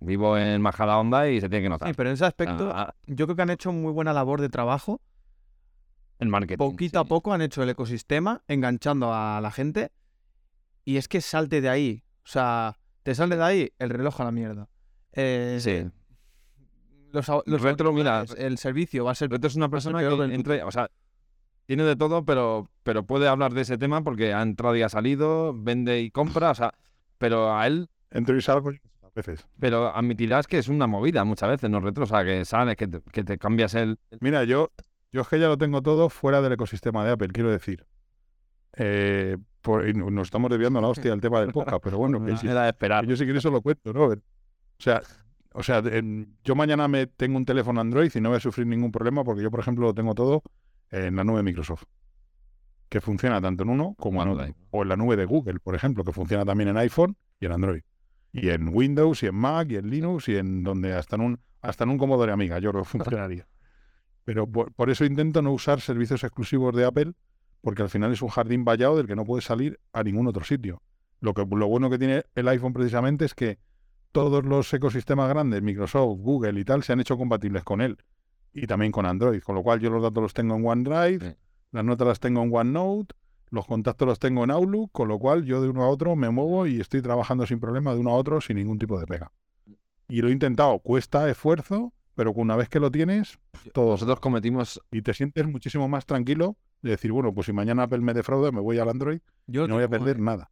vivo 0.00 0.36
en 0.36 0.60
Majada 0.60 0.98
Onda 0.98 1.28
y 1.30 1.40
se 1.40 1.48
tiene 1.48 1.62
que 1.64 1.68
notar. 1.70 1.88
Sí, 1.88 1.94
pero 1.96 2.10
en 2.10 2.14
ese 2.14 2.26
aspecto, 2.26 2.70
ah, 2.70 2.88
ah. 2.90 2.94
yo 3.06 3.26
creo 3.26 3.36
que 3.36 3.42
han 3.42 3.50
hecho 3.50 3.72
muy 3.72 3.92
buena 3.92 4.12
labor 4.12 4.42
de 4.42 4.50
trabajo 4.50 5.00
marketing. 6.28 6.58
Poquito 6.58 7.00
a 7.00 7.04
poco 7.04 7.32
han 7.32 7.42
hecho 7.42 7.62
el 7.62 7.70
ecosistema, 7.70 8.42
enganchando 8.48 9.12
a 9.12 9.40
la 9.40 9.50
gente. 9.50 9.90
Y 10.84 10.96
es 10.96 11.08
que 11.08 11.20
salte 11.20 11.60
de 11.60 11.68
ahí. 11.68 12.04
O 12.24 12.28
sea, 12.28 12.78
te 13.02 13.14
sale 13.14 13.36
de 13.36 13.42
ahí 13.42 13.72
el 13.78 13.90
reloj 13.90 14.20
a 14.20 14.24
la 14.24 14.32
mierda. 14.32 14.68
Eh, 15.12 15.58
sí. 15.60 15.90
Los, 17.12 17.28
los 17.46 17.62
retro, 17.62 17.92
mira, 17.92 18.24
el 18.36 18.58
servicio 18.58 19.04
va 19.04 19.12
a 19.12 19.14
ser. 19.14 19.30
Retro 19.30 19.48
es 19.48 19.56
una 19.56 19.68
persona 19.68 20.00
que 20.00 20.34
entre, 20.34 20.62
o 20.62 20.70
sea, 20.70 20.90
tiene 21.66 21.84
de 21.84 21.96
todo, 21.96 22.24
pero, 22.24 22.70
pero 22.82 23.04
puede 23.04 23.28
hablar 23.28 23.52
de 23.52 23.62
ese 23.62 23.78
tema 23.78 24.02
porque 24.02 24.32
ha 24.32 24.42
entrado 24.42 24.76
y 24.76 24.82
ha 24.82 24.88
salido, 24.88 25.54
vende 25.56 26.00
y 26.00 26.10
compra, 26.10 26.50
o 26.50 26.54
sea, 26.54 26.74
pero 27.18 27.56
a 27.56 27.66
él. 27.66 27.88
Entro 28.10 28.36
y 28.36 28.42
salgo 28.42 28.70
a 28.70 29.08
veces. 29.14 29.46
Pero 29.58 29.94
admitirás 29.94 30.48
que 30.48 30.58
es 30.58 30.66
una 30.66 30.88
movida 30.88 31.24
muchas 31.24 31.48
veces, 31.48 31.70
no 31.70 31.78
retro, 31.80 32.04
o 32.04 32.06
sea, 32.06 32.24
que 32.24 32.44
sales, 32.44 32.76
que 32.76 32.88
que 33.12 33.22
te 33.24 33.38
cambias 33.38 33.74
el. 33.74 33.98
Mira, 34.20 34.44
yo 34.44 34.70
yo 35.12 35.22
es 35.22 35.28
que 35.28 35.38
ya 35.38 35.48
lo 35.48 35.58
tengo 35.58 35.82
todo 35.82 36.08
fuera 36.08 36.40
del 36.40 36.52
ecosistema 36.52 37.04
de 37.04 37.12
Apple, 37.12 37.28
quiero 37.28 37.50
decir. 37.50 37.86
Eh, 38.76 39.36
nos 39.64 40.28
estamos 40.28 40.50
desviando 40.50 40.80
la 40.80 40.88
hostia 40.88 41.12
al 41.12 41.20
tema 41.20 41.40
del 41.40 41.52
podcast, 41.52 41.82
pero 41.82 41.98
bueno, 41.98 42.24
que 42.40 42.48
era 42.48 42.64
de 42.64 42.70
esperar. 42.70 43.06
Yo 43.06 43.16
sí 43.16 43.26
que 43.26 43.36
eso 43.36 43.50
lo 43.50 43.60
cuento, 43.60 43.92
¿no? 43.92 44.06
O 44.06 44.16
sea, 44.78 45.02
o 45.52 45.62
sea 45.62 45.82
yo 46.44 46.54
mañana 46.54 46.88
me 46.88 47.06
tengo 47.06 47.36
un 47.36 47.44
teléfono 47.44 47.80
Android 47.80 48.10
y 48.14 48.20
no 48.20 48.30
voy 48.30 48.38
a 48.38 48.40
sufrir 48.40 48.66
ningún 48.66 48.92
problema 48.92 49.24
porque 49.24 49.42
yo, 49.42 49.50
por 49.50 49.60
ejemplo, 49.60 49.86
lo 49.86 49.94
tengo 49.94 50.14
todo 50.14 50.42
en 50.90 51.16
la 51.16 51.24
nube 51.24 51.38
de 51.38 51.42
Microsoft, 51.42 51.84
que 52.88 53.00
funciona 53.00 53.40
tanto 53.40 53.64
en 53.64 53.70
uno 53.70 53.94
como 53.98 54.22
en 54.22 54.28
otro. 54.30 54.54
O 54.70 54.82
en 54.82 54.88
la 54.88 54.96
nube 54.96 55.16
de 55.16 55.24
Google, 55.24 55.60
por 55.60 55.74
ejemplo, 55.74 56.04
que 56.04 56.12
funciona 56.12 56.44
también 56.44 56.68
en 56.68 56.76
iPhone 56.78 57.16
y 57.38 57.46
en 57.46 57.52
Android. 57.52 57.82
Y 58.32 58.48
en 58.50 58.68
Windows, 58.72 59.22
y 59.24 59.26
en 59.26 59.34
Mac, 59.34 59.70
y 59.70 59.76
en 59.76 59.90
Linux, 59.90 60.28
y 60.28 60.36
en 60.36 60.62
donde 60.62 60.94
hasta 60.94 61.16
en 61.16 61.22
un, 61.22 61.40
hasta 61.62 61.84
en 61.84 61.90
un 61.90 61.98
Commodore 61.98 62.32
Amiga 62.32 62.60
yo 62.60 62.72
que 62.72 62.84
funcionaría. 62.84 63.46
Pero 64.24 64.46
por, 64.46 64.90
eso 64.90 65.04
intento 65.04 65.42
no 65.42 65.52
usar 65.52 65.80
servicios 65.80 66.22
exclusivos 66.24 66.74
de 66.74 66.84
Apple, 66.84 67.12
porque 67.60 67.82
al 67.82 67.88
final 67.88 68.12
es 68.12 68.22
un 68.22 68.28
jardín 68.28 68.64
vallado 68.64 68.96
del 68.96 69.06
que 69.06 69.16
no 69.16 69.24
puedes 69.24 69.44
salir 69.44 69.80
a 69.92 70.02
ningún 70.02 70.26
otro 70.26 70.44
sitio. 70.44 70.82
Lo, 71.20 71.34
que, 71.34 71.44
lo 71.44 71.66
bueno 71.66 71.90
que 71.90 71.98
tiene 71.98 72.24
el 72.34 72.48
iPhone 72.48 72.72
precisamente 72.72 73.24
es 73.24 73.34
que 73.34 73.58
todos 74.12 74.44
los 74.44 74.72
ecosistemas 74.72 75.28
grandes, 75.28 75.62
Microsoft, 75.62 76.18
Google 76.20 76.58
y 76.58 76.64
tal, 76.64 76.82
se 76.82 76.92
han 76.92 77.00
hecho 77.00 77.16
compatibles 77.16 77.64
con 77.64 77.80
él. 77.80 77.98
Y 78.52 78.66
también 78.66 78.90
con 78.90 79.06
Android. 79.06 79.42
Con 79.42 79.54
lo 79.54 79.62
cual 79.62 79.80
yo 79.80 79.90
los 79.90 80.02
datos 80.02 80.22
los 80.22 80.34
tengo 80.34 80.56
en 80.56 80.66
OneDrive, 80.66 81.36
las 81.72 81.84
notas 81.84 82.08
las 82.08 82.20
tengo 82.20 82.42
en 82.42 82.52
OneNote, 82.52 83.14
los 83.50 83.66
contactos 83.66 84.06
los 84.06 84.18
tengo 84.18 84.44
en 84.44 84.50
Outlook, 84.50 84.90
con 84.92 85.08
lo 85.08 85.18
cual 85.18 85.44
yo 85.44 85.60
de 85.60 85.68
uno 85.68 85.82
a 85.82 85.88
otro 85.88 86.16
me 86.16 86.30
muevo 86.30 86.66
y 86.66 86.80
estoy 86.80 87.02
trabajando 87.02 87.46
sin 87.46 87.60
problema 87.60 87.92
de 87.92 88.00
uno 88.00 88.10
a 88.10 88.14
otro 88.14 88.40
sin 88.40 88.56
ningún 88.56 88.78
tipo 88.78 88.98
de 88.98 89.06
pega. 89.06 89.32
Y 90.08 90.22
lo 90.22 90.28
he 90.28 90.32
intentado, 90.32 90.78
cuesta 90.80 91.28
esfuerzo, 91.28 91.92
pero 92.14 92.32
una 92.32 92.56
vez 92.56 92.68
que 92.68 92.80
lo 92.80 92.90
tienes, 92.90 93.38
todos 93.72 94.00
Nosotros 94.00 94.20
cometimos... 94.20 94.80
Y 94.90 95.02
te 95.02 95.14
sientes 95.14 95.46
muchísimo 95.46 95.88
más 95.88 96.06
tranquilo 96.06 96.56
de 96.82 96.90
decir, 96.90 97.12
bueno, 97.12 97.32
pues 97.32 97.46
si 97.46 97.52
mañana 97.52 97.84
Apple 97.84 98.00
me 98.00 98.14
defrauda, 98.14 98.52
me 98.52 98.60
voy 98.60 98.78
al 98.78 98.88
Android 98.88 99.20
yo 99.46 99.64
y 99.64 99.68
no 99.68 99.74
voy 99.74 99.84
a 99.84 99.88
perder 99.88 100.18
nada. 100.18 100.50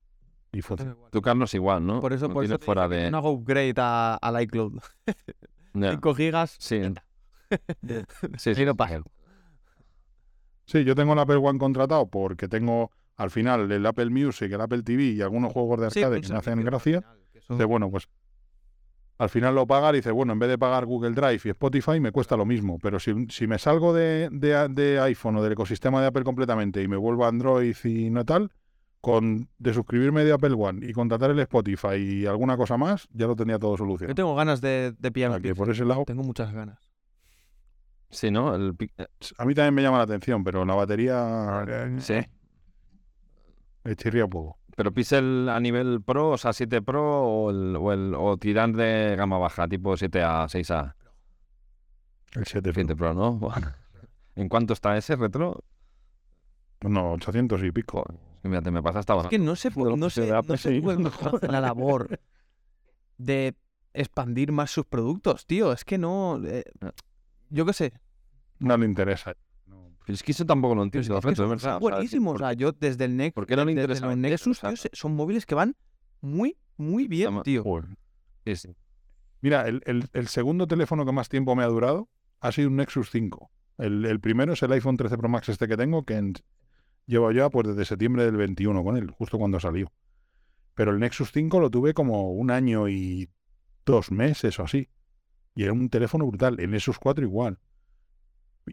Y 0.53 0.63
funciona. 0.63 0.97
Tu 1.11 1.21
Carlos 1.21 1.53
igual, 1.55 1.87
¿no? 1.87 2.01
Por 2.01 2.13
eso, 2.13 2.31
por 2.31 2.45
eso 2.45 2.59
fuera 2.59 2.89
de... 2.89 3.11
no 3.11 3.19
hago 3.19 3.31
upgrade 3.33 3.75
a, 3.77 4.15
al 4.15 4.43
iCloud. 4.43 4.81
5 5.75 6.15
gigas. 6.15 6.57
Sí. 6.59 6.81
sí, 8.37 8.55
sí, 8.55 8.65
no 8.65 8.75
Sí, 10.65 10.85
yo 10.85 10.95
tengo 10.95 11.15
el 11.15 11.19
Apple 11.19 11.37
One 11.37 11.59
contratado 11.59 12.09
porque 12.09 12.47
tengo 12.47 12.91
al 13.17 13.31
final 13.31 13.71
el 13.73 13.85
Apple 13.87 14.11
Music, 14.11 14.53
el 14.53 14.61
Apple 14.61 14.83
TV 14.83 15.05
y 15.05 15.23
algunos 15.23 15.53
juegos 15.53 15.81
de 15.81 15.87
arcade 15.87 16.21
que 16.21 16.29
me 16.29 16.39
hacen 16.39 16.63
gracia. 16.65 17.03
De 17.49 17.65
bueno, 17.65 17.91
pues 17.91 18.09
al 19.19 19.29
final 19.29 19.55
lo 19.55 19.67
pagar 19.67 19.95
y 19.95 19.99
dice, 19.99 20.13
bueno, 20.13 20.33
en 20.33 20.39
vez 20.39 20.49
de 20.49 20.59
pagar 20.59 20.87
Google 20.87 21.11
Drive 21.11 21.41
y 21.45 21.49
Spotify 21.49 21.99
me 21.99 22.13
cuesta 22.13 22.37
lo 22.37 22.47
mismo, 22.47 22.79
pero 22.79 23.01
si, 23.01 23.27
si 23.29 23.47
me 23.49 23.59
salgo 23.59 23.93
de, 23.93 24.29
de, 24.31 25.01
iPhone 25.01 25.37
o 25.37 25.43
del 25.43 25.53
ecosistema 25.53 26.01
de 26.01 26.07
Apple 26.07 26.23
completamente 26.23 26.83
y 26.83 26.89
me 26.89 26.97
vuelvo 26.97 27.25
a 27.25 27.29
Android 27.29 27.77
y 27.85 28.11
no 28.11 28.25
tal, 28.25 28.53
con 29.01 29.49
de 29.59 29.75
suscribirme 29.75 30.25
de 30.25 30.33
Apple 30.33 30.55
One 30.57 30.87
y 30.87 30.93
contratar 30.93 31.33
el 31.33 31.39
Spotify 31.41 31.97
y 31.97 32.27
alguna 32.27 32.57
cosa 32.57 32.77
más, 32.77 33.09
ya 33.13 33.27
lo 33.27 33.35
tenía 33.35 33.59
todo 33.59 33.77
solucionado. 33.77 34.13
Yo 34.13 34.15
tengo 34.15 34.37
ganas 34.37 34.61
de, 34.61 34.95
de 34.97 35.11
pillar 35.11 35.41
por 35.57 35.71
ese 35.71 35.85
lado 35.85 36.05
Tengo 36.07 36.23
muchas 36.23 36.53
ganas. 36.53 36.79
Sí, 38.11 38.31
¿no? 38.31 38.55
Eh, 38.57 38.73
a 39.37 39.45
mí 39.45 39.55
también 39.55 39.75
me 39.75 39.83
llama 39.83 39.99
la 39.99 40.05
atención, 40.05 40.43
pero 40.45 40.65
la 40.65 40.75
batería... 40.75 41.65
Sí. 41.99 42.21
Me 43.85 43.97
chirría 43.97 44.25
un 44.25 44.31
poco. 44.31 44.59
¿Pero 44.79 44.93
Pixel 44.93 45.49
a 45.49 45.59
nivel 45.59 46.03
Pro, 46.03 46.29
o 46.29 46.39
sea, 46.39 46.53
7 46.53 46.83
Pro 46.83 47.03
o, 47.03 47.51
el, 47.51 47.75
o, 47.75 47.93
el, 47.93 48.15
o 48.15 48.37
tirar 48.37 48.71
de 48.71 49.17
gama 49.17 49.37
baja, 49.37 49.67
tipo 49.67 49.95
7A, 49.95 50.47
6A? 50.47 50.95
El 52.35 52.47
7 52.47 52.73
Pro. 52.73 52.97
Pro, 52.97 53.13
¿no? 53.13 53.41
¿En 54.37 54.49
cuánto 54.49 54.75
está 54.75 54.97
ese 54.97 55.17
retro? 55.17 55.65
No, 56.83 57.15
800 57.15 57.61
y 57.65 57.73
pico. 57.73 58.05
Fíjate, 58.45 58.71
me 58.71 58.81
pasa 58.81 59.01
hasta. 59.01 59.19
Es 59.23 59.27
que 59.27 59.41
no 59.41 59.57
sé, 59.57 59.71
no 59.75 60.11
sé, 60.11 60.31
no 60.31 60.57
sé 60.57 60.81
la 61.49 61.61
labor 61.61 62.21
de 63.17 63.57
expandir 63.93 64.53
más 64.53 64.71
sus 64.71 64.87
productos, 64.87 65.45
tío. 65.45 65.73
Es 65.73 65.85
que 65.85 65.99
no... 65.99 66.41
Eh, 66.45 66.63
yo 67.51 67.67
qué 67.67 67.73
sé. 67.73 67.93
No 68.61 68.77
le 68.77 68.87
interesa. 68.87 69.35
Es 70.09 70.23
que 70.23 70.33
eso 70.33 70.47
tampoco 70.47 70.75
lo 70.75 70.83
entiendo. 70.83 71.19
Es 71.19 71.37
son 71.37 71.81
buenísimos. 71.81 72.37
O 72.37 72.39
sea, 72.39 72.53
yo 72.55 72.73
desde 72.73 73.05
el 73.05 73.17
Nexus. 73.17 73.35
¿Por 73.35 73.47
qué 73.47 73.57
no 73.57 73.65
le 73.65 73.73
interesa? 73.73 74.11
el 74.11 74.21
Nexus, 74.21 74.61
son 74.93 75.15
móviles 75.15 75.47
que 75.47 75.55
van 75.55 75.77
muy, 76.21 76.57
muy 76.77 77.07
bien, 77.07 77.43
tío. 77.43 77.65
Mira, 79.41 79.67
el, 79.69 80.29
segundo 80.29 80.67
teléfono 80.67 81.05
que 81.05 81.13
más 81.13 81.29
tiempo 81.29 81.55
me 81.55 81.63
ha 81.63 81.67
durado 81.67 82.09
ha 82.41 82.53
sido 82.53 82.69
un 82.69 82.77
Nexus 82.77 83.11
5. 83.11 83.51
El, 83.79 84.19
primero 84.21 84.55
es 84.55 84.63
el 84.63 84.73
iPhone 84.73 84.97
13 84.97 85.19
Pro 85.19 85.29
Max 85.29 85.49
este 85.49 85.69
que 85.69 85.77
tengo, 85.77 86.05
que 86.05 86.33
llevo 87.07 87.31
ya 87.31 87.49
pues 87.49 87.69
desde 87.69 87.85
septiembre 87.85 88.25
del 88.25 88.37
21 88.37 88.83
con 88.83 88.97
él, 88.97 89.11
justo 89.11 89.39
cuando 89.39 89.61
salió. 89.61 89.93
Pero 90.75 90.93
el 90.93 90.99
Nexus 90.99 91.33
5 91.33 91.61
lo 91.61 91.71
tuve 91.71 91.95
como 91.95 92.33
un 92.33 92.51
año 92.51 92.89
y 92.89 93.29
dos 93.85 94.11
meses 94.11 94.59
o 94.59 94.65
así. 94.65 94.89
Y 95.55 95.65
era 95.65 95.73
un 95.73 95.89
teléfono 95.89 96.27
brutal. 96.27 96.61
En 96.61 96.75
esos 96.75 96.99
cuatro 96.99 97.25
igual. 97.25 97.59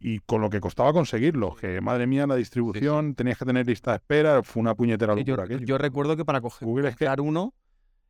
Y 0.01 0.19
con 0.19 0.41
lo 0.41 0.49
que 0.49 0.59
costaba 0.59 0.93
conseguirlo, 0.93 1.55
que 1.55 1.81
madre 1.81 2.07
mía, 2.07 2.27
la 2.27 2.35
distribución, 2.35 3.15
tenías 3.15 3.37
que 3.37 3.45
tener 3.45 3.67
lista 3.67 3.91
de 3.91 3.97
espera, 3.97 4.43
fue 4.43 4.61
una 4.61 4.75
puñetera 4.75 5.15
locura. 5.15 5.45
yo, 5.47 5.77
recuerdo 5.77 6.15
que 6.17 6.25
para 6.25 6.41
coger 6.41 6.67
Google 6.67 6.89
es 6.89 6.95
que... 6.95 7.07
uno, 7.19 7.53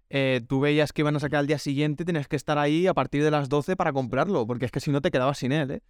eh, 0.09 0.41
tú 0.47 0.59
veías 0.59 0.93
que 0.93 1.01
iban 1.01 1.15
a 1.15 1.19
sacar 1.19 1.39
al 1.39 1.47
día 1.47 1.57
siguiente, 1.57 2.05
tenías 2.05 2.27
que 2.27 2.35
estar 2.35 2.57
ahí 2.57 2.87
a 2.87 2.93
partir 2.93 3.23
de 3.23 3.31
las 3.31 3.49
12 3.49 3.75
para 3.75 3.91
comprarlo, 3.93 4.45
porque 4.45 4.65
es 4.65 4.71
que 4.71 4.79
si 4.79 4.91
no 4.91 5.01
te 5.01 5.11
quedabas 5.11 5.39
sin 5.39 5.51
él, 5.51 5.71
¿eh? 5.71 5.81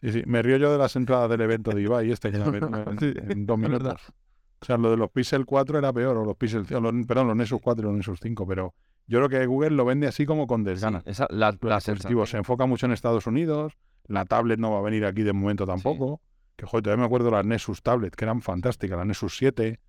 Sí, 0.00 0.10
sí, 0.10 0.22
me 0.26 0.42
río 0.42 0.56
yo 0.56 0.72
de 0.72 0.78
las 0.78 0.96
entradas 0.96 1.30
del 1.30 1.40
evento 1.42 1.70
de 1.70 1.82
Ibai 1.82 2.10
este 2.10 2.28
en, 2.34 3.46
dos 3.46 3.58
minutos. 3.58 4.12
O 4.60 4.64
sea, 4.64 4.76
lo 4.76 4.90
de 4.90 4.96
los 4.96 5.10
Pixel 5.10 5.46
4 5.46 5.78
era 5.78 5.92
peor, 5.92 6.16
o 6.16 6.24
los 6.24 6.36
Pixel, 6.36 6.64
perdón, 6.64 7.28
los 7.28 7.36
Nexus 7.36 7.60
4 7.60 7.82
y 7.82 7.86
los 7.86 7.96
Nexus 7.96 8.18
5, 8.20 8.46
pero 8.46 8.74
yo 9.06 9.18
creo 9.18 9.28
que 9.28 9.46
Google 9.46 9.70
lo 9.70 9.84
vende 9.84 10.06
así 10.06 10.26
como 10.26 10.46
con 10.46 10.64
desgana. 10.64 11.02
la, 11.30 11.80
se 11.80 12.36
enfoca 12.36 12.66
mucho 12.66 12.86
en 12.86 12.92
Estados 12.92 13.26
Unidos, 13.26 13.74
la 14.06 14.24
tablet 14.24 14.58
no 14.58 14.72
va 14.72 14.78
a 14.78 14.82
venir 14.82 15.04
aquí 15.04 15.22
de 15.22 15.32
momento 15.32 15.66
tampoco. 15.66 16.20
Que 16.56 16.66
joder, 16.66 16.84
todavía 16.84 17.02
me 17.02 17.06
acuerdo 17.06 17.30
las 17.30 17.44
Nexus 17.44 17.82
Tablet, 17.82 18.14
que 18.14 18.24
eran 18.24 18.42
fantásticas, 18.42 18.96
las 18.96 19.06
Nexus 19.06 19.36
7. 19.36 19.80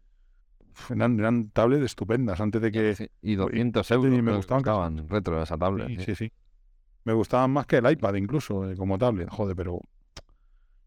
Eran, 0.89 1.19
eran 1.19 1.49
tablets 1.49 1.83
estupendas 1.83 2.39
antes 2.41 2.61
de 2.61 2.71
que... 2.71 3.11
Y 3.21 3.35
200 3.35 3.91
euros 3.91 4.11
me 4.23 4.35
gustaban 4.35 5.07
retro 5.07 5.41
esa 5.41 5.57
tablet. 5.57 5.87
Sí, 5.87 5.97
sí, 6.05 6.15
sí, 6.15 6.31
Me 7.03 7.13
gustaban 7.13 7.51
más 7.51 7.67
que 7.67 7.77
el 7.77 7.91
iPad 7.91 8.15
incluso, 8.15 8.69
eh, 8.69 8.75
como 8.75 8.97
tablet. 8.97 9.29
Joder, 9.29 9.55
pero... 9.55 9.79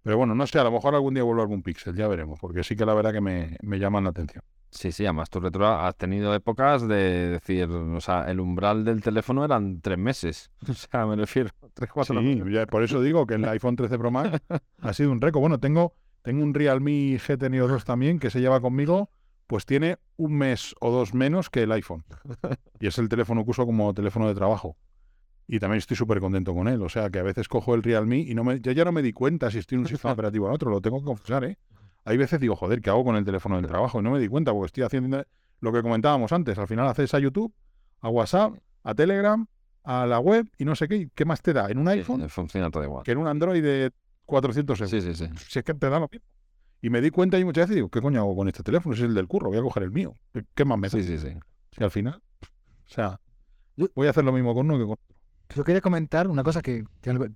Pero 0.02 0.18
bueno, 0.18 0.34
no 0.34 0.46
sé, 0.46 0.58
a 0.58 0.64
lo 0.64 0.70
mejor 0.70 0.94
algún 0.94 1.14
día 1.14 1.24
vuelvo 1.24 1.40
a 1.40 1.44
algún 1.44 1.62
Pixel, 1.62 1.96
ya 1.96 2.06
veremos, 2.06 2.38
porque 2.38 2.62
sí 2.62 2.76
que 2.76 2.86
la 2.86 2.94
verdad 2.94 3.12
que 3.12 3.20
me, 3.20 3.56
me 3.62 3.78
llaman 3.80 4.04
la 4.04 4.10
atención. 4.10 4.44
Sí, 4.76 4.92
sí, 4.92 5.04
además 5.06 5.30
tu 5.30 5.40
retro 5.40 5.66
has 5.66 5.96
tenido 5.96 6.34
épocas 6.34 6.86
de 6.86 7.30
decir, 7.30 7.64
o 7.70 8.00
sea, 8.00 8.30
el 8.30 8.40
umbral 8.40 8.84
del 8.84 9.00
teléfono 9.00 9.44
eran 9.44 9.80
tres 9.80 9.98
meses. 9.98 10.50
O 10.68 10.74
sea, 10.74 11.06
me 11.06 11.16
refiero, 11.16 11.50
tres, 11.72 11.90
cuatro 11.90 12.20
Sí, 12.20 12.42
por 12.70 12.82
eso 12.82 13.00
digo 13.00 13.26
que 13.26 13.34
el 13.34 13.44
iPhone 13.48 13.76
13 13.76 13.98
Pro 13.98 14.10
Max 14.10 14.38
ha 14.80 14.92
sido 14.92 15.12
un 15.12 15.20
récord. 15.20 15.40
Bueno, 15.40 15.58
tengo, 15.58 15.94
tengo 16.22 16.42
un 16.42 16.52
Realme 16.52 17.18
GT 17.18 17.48
Neo 17.48 17.68
2 17.68 17.84
también 17.84 18.18
que 18.18 18.30
se 18.30 18.40
lleva 18.40 18.60
conmigo, 18.60 19.10
pues 19.46 19.64
tiene 19.64 19.96
un 20.16 20.36
mes 20.36 20.74
o 20.80 20.90
dos 20.90 21.14
menos 21.14 21.48
que 21.48 21.62
el 21.62 21.72
iPhone. 21.72 22.04
Y 22.78 22.86
es 22.88 22.98
el 22.98 23.08
teléfono 23.08 23.44
que 23.44 23.52
uso 23.52 23.64
como 23.64 23.94
teléfono 23.94 24.28
de 24.28 24.34
trabajo. 24.34 24.76
Y 25.48 25.60
también 25.60 25.78
estoy 25.78 25.96
súper 25.96 26.20
contento 26.20 26.52
con 26.52 26.68
él. 26.68 26.82
O 26.82 26.88
sea, 26.88 27.08
que 27.08 27.20
a 27.20 27.22
veces 27.22 27.48
cojo 27.48 27.74
el 27.74 27.82
Realme 27.82 28.18
y 28.18 28.34
no 28.34 28.44
me, 28.44 28.60
yo 28.60 28.72
ya 28.72 28.84
no 28.84 28.92
me 28.92 29.00
di 29.00 29.12
cuenta 29.12 29.50
si 29.50 29.58
estoy 29.58 29.76
en 29.76 29.82
un 29.82 29.88
sistema 29.88 30.12
operativo 30.12 30.46
o 30.46 30.48
en 30.48 30.54
otro, 30.54 30.70
lo 30.70 30.80
tengo 30.80 30.98
que 30.98 31.04
confesar, 31.04 31.44
¿eh? 31.44 31.56
Hay 32.06 32.16
veces 32.16 32.38
digo, 32.38 32.54
joder, 32.54 32.80
¿qué 32.80 32.88
hago 32.88 33.04
con 33.04 33.16
el 33.16 33.24
teléfono 33.24 33.56
del 33.56 33.66
trabajo? 33.66 33.98
Y 33.98 34.02
no 34.02 34.12
me 34.12 34.20
di 34.20 34.28
cuenta 34.28 34.52
porque 34.52 34.66
estoy 34.66 34.84
haciendo 34.84 35.24
lo 35.60 35.72
que 35.72 35.82
comentábamos 35.82 36.32
antes. 36.32 36.56
Al 36.56 36.68
final 36.68 36.86
haces 36.86 37.12
a 37.14 37.18
YouTube, 37.18 37.52
a 38.00 38.08
WhatsApp, 38.08 38.54
a 38.84 38.94
Telegram, 38.94 39.44
a 39.82 40.06
la 40.06 40.20
web 40.20 40.48
y 40.56 40.64
no 40.64 40.76
sé 40.76 40.86
qué. 40.86 41.10
¿Qué 41.12 41.24
más 41.24 41.42
te 41.42 41.52
da? 41.52 41.68
En 41.68 41.78
un 41.78 41.88
iPhone. 41.88 42.28
funciona 42.28 42.70
todo 42.70 42.84
igual. 42.84 43.02
Que 43.02 43.10
en 43.10 43.18
un 43.18 43.26
Android 43.26 43.60
de 43.60 43.90
400 44.24 44.80
euros. 44.80 44.90
Sí, 44.90 45.00
sí, 45.00 45.14
sí. 45.14 45.28
Si 45.48 45.58
es 45.58 45.64
que 45.64 45.74
te 45.74 45.90
da 45.90 45.98
lo 45.98 46.08
mismo. 46.10 46.24
Y 46.80 46.90
me 46.90 47.00
di 47.00 47.10
cuenta 47.10 47.40
y 47.40 47.44
muchas 47.44 47.64
veces 47.64 47.74
digo, 47.74 47.88
¿qué 47.88 48.00
coño 48.00 48.20
hago 48.20 48.36
con 48.36 48.46
este 48.46 48.62
teléfono? 48.62 48.94
es 48.94 49.00
el 49.00 49.12
del 49.12 49.26
curro, 49.26 49.48
voy 49.48 49.58
a 49.58 49.62
coger 49.62 49.82
el 49.82 49.90
mío. 49.90 50.14
¿Qué 50.54 50.64
más 50.64 50.78
me 50.78 50.88
da? 50.88 50.90
Sí, 50.92 51.02
sí, 51.02 51.18
sí. 51.18 51.36
Si 51.72 51.82
al 51.82 51.90
final. 51.90 52.22
O 52.42 52.88
sea, 52.88 53.20
voy 53.96 54.06
a 54.06 54.10
hacer 54.10 54.22
lo 54.22 54.30
mismo 54.30 54.54
con 54.54 54.70
uno 54.70 54.78
que 54.78 54.84
con 54.84 54.92
otro. 54.92 55.15
Yo 55.54 55.64
quería 55.64 55.80
comentar 55.80 56.28
una 56.28 56.42
cosa 56.42 56.60
que, 56.60 56.84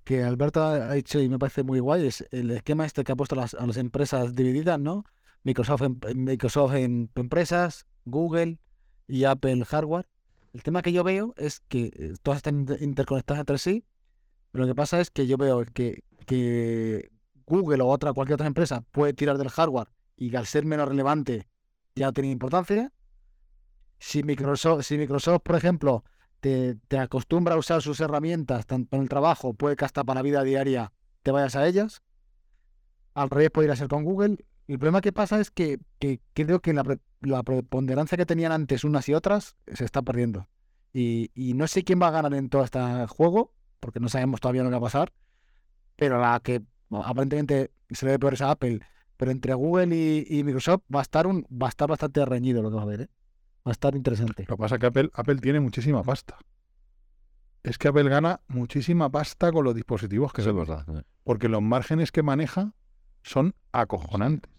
que, 0.03 0.23
Alberto 0.23 0.63
ha 0.63 0.93
dicho 0.93 1.19
y 1.19 1.29
me 1.29 1.39
parece 1.39 1.63
muy 1.63 1.79
guay, 1.79 2.07
es 2.07 2.27
el 2.31 2.51
esquema 2.51 2.85
este 2.85 3.03
que 3.03 3.11
ha 3.11 3.15
puesto 3.15 3.35
a 3.39 3.65
las 3.65 3.77
empresas 3.77 4.35
divididas, 4.35 4.79
¿no? 4.79 5.05
Microsoft 5.43 5.81
en, 5.81 5.99
Microsoft 6.15 6.75
en 6.75 7.09
empresas, 7.15 7.85
Google 8.05 8.59
y 9.07 9.23
Apple 9.23 9.63
hardware. 9.65 10.07
El 10.53 10.63
tema 10.63 10.81
que 10.81 10.91
yo 10.91 11.03
veo 11.03 11.33
es 11.37 11.61
que 11.61 11.91
eh, 11.95 12.13
todas 12.21 12.37
están 12.37 12.67
interconectadas 12.79 13.39
entre 13.39 13.57
sí, 13.57 13.85
pero 14.51 14.65
lo 14.65 14.71
que 14.71 14.75
pasa 14.75 14.99
es 14.99 15.09
que 15.09 15.25
yo 15.25 15.37
veo 15.37 15.63
que, 15.73 16.03
que 16.25 17.09
Google 17.45 17.81
o 17.83 17.87
otra 17.87 18.13
cualquier 18.13 18.35
otra 18.35 18.47
empresa 18.47 18.81
puede 18.91 19.13
tirar 19.13 19.37
del 19.37 19.49
hardware 19.49 19.87
y 20.17 20.35
al 20.35 20.45
ser 20.45 20.65
menos 20.65 20.87
relevante 20.87 21.47
ya 21.95 22.11
tiene 22.11 22.29
importancia. 22.29 22.91
Si 23.99 24.23
Microsoft, 24.23 24.83
si 24.83 24.97
Microsoft 24.97 25.41
por 25.43 25.55
ejemplo, 25.55 26.03
te, 26.41 26.75
te 26.89 26.97
acostumbra 26.97 27.55
a 27.55 27.57
usar 27.57 27.81
sus 27.81 28.01
herramientas 28.01 28.65
tanto 28.65 28.97
en 28.97 29.03
el 29.03 29.09
trabajo, 29.09 29.53
puede 29.53 29.77
que 29.77 29.85
hasta 29.85 30.03
para 30.03 30.19
la 30.19 30.23
vida 30.23 30.43
diaria 30.43 30.91
te 31.23 31.31
vayas 31.31 31.55
a 31.55 31.65
ellas. 31.65 32.01
Al 33.13 33.29
revés 33.29 33.51
podría 33.51 33.75
ser 33.75 33.87
con 33.87 34.03
Google 34.03 34.37
el 34.71 34.79
problema 34.79 35.01
que 35.01 35.11
pasa 35.11 35.41
es 35.41 35.51
que, 35.51 35.79
creo 36.33 36.61
que 36.61 36.73
la, 36.73 37.43
preponderancia 37.43 38.17
que 38.17 38.25
tenían 38.25 38.53
antes 38.53 38.85
unas 38.85 39.09
y 39.09 39.13
otras 39.13 39.57
se 39.67 39.83
está 39.83 40.01
perdiendo. 40.01 40.47
Y, 40.93 41.29
no 41.55 41.67
sé 41.67 41.83
quién 41.83 42.01
va 42.01 42.07
a 42.07 42.11
ganar 42.11 42.33
en 42.33 42.47
todo 42.47 42.63
este 42.63 42.79
juego, 43.07 43.53
porque 43.81 43.99
no 43.99 44.07
sabemos 44.07 44.39
todavía 44.39 44.63
lo 44.63 44.69
que 44.69 44.75
va 44.75 44.77
a 44.77 44.89
pasar, 44.89 45.11
pero 45.97 46.21
la 46.21 46.39
que 46.41 46.61
aparentemente 46.89 47.71
se 47.89 48.05
le 48.05 48.13
ve 48.13 48.19
peor 48.19 48.35
es 48.35 48.41
a 48.41 48.51
Apple, 48.51 48.79
pero 49.17 49.31
entre 49.31 49.53
Google 49.55 49.93
y, 49.93 50.41
Microsoft 50.45 50.83
va 50.93 50.99
a 50.99 51.03
estar 51.03 51.27
un 51.27 51.45
va 51.51 51.67
a 51.67 51.69
estar 51.69 51.89
bastante 51.89 52.23
reñido 52.23 52.61
lo 52.61 52.69
que 52.69 52.77
va 52.77 52.83
a 52.83 52.85
ver, 52.85 53.01
¿eh? 53.01 53.09
Va 53.65 53.71
a 53.71 53.73
estar 53.73 53.95
interesante. 53.95 54.45
Lo 54.47 54.55
que 54.55 54.61
pasa 54.61 54.75
es 54.75 54.81
que 54.81 54.87
Apple, 54.87 55.09
Apple 55.13 55.35
tiene 55.35 55.59
muchísima 55.59 56.03
pasta. 56.03 56.37
Es 57.63 57.77
que 57.77 57.89
Apple 57.89 58.09
gana 58.09 58.41
muchísima 58.47 59.09
pasta 59.09 59.51
con 59.51 59.63
los 59.63 59.75
dispositivos 59.75 60.33
que 60.33 60.41
se 60.41 60.51
verdad. 60.51 60.85
Porque 61.23 61.47
los 61.47 61.61
márgenes 61.61 62.11
que 62.11 62.23
maneja 62.23 62.73
son 63.21 63.53
acojonantes. 63.71 64.51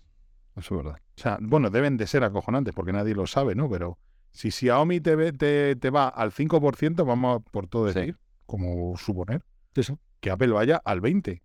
Eso 0.54 0.76
es 0.76 0.84
verdad. 0.84 1.00
O 1.16 1.20
sea, 1.20 1.38
bueno, 1.40 1.70
deben 1.70 1.96
de 1.96 2.06
ser 2.06 2.22
acojonantes 2.22 2.74
porque 2.74 2.92
nadie 2.92 3.14
lo 3.14 3.26
sabe, 3.26 3.54
¿no? 3.56 3.68
Pero 3.68 3.98
si 4.30 4.50
Xiaomi 4.50 5.00
te, 5.00 5.32
te, 5.32 5.76
te 5.76 5.90
va 5.90 6.08
al 6.08 6.32
5%, 6.32 7.04
vamos 7.04 7.42
por 7.50 7.66
todo 7.66 7.86
decir, 7.86 8.18
como 8.46 8.96
suponer, 8.96 9.44
Eso. 9.74 9.98
que 10.20 10.30
Apple 10.30 10.52
vaya 10.52 10.80
al 10.84 11.00
20%. 11.00 11.42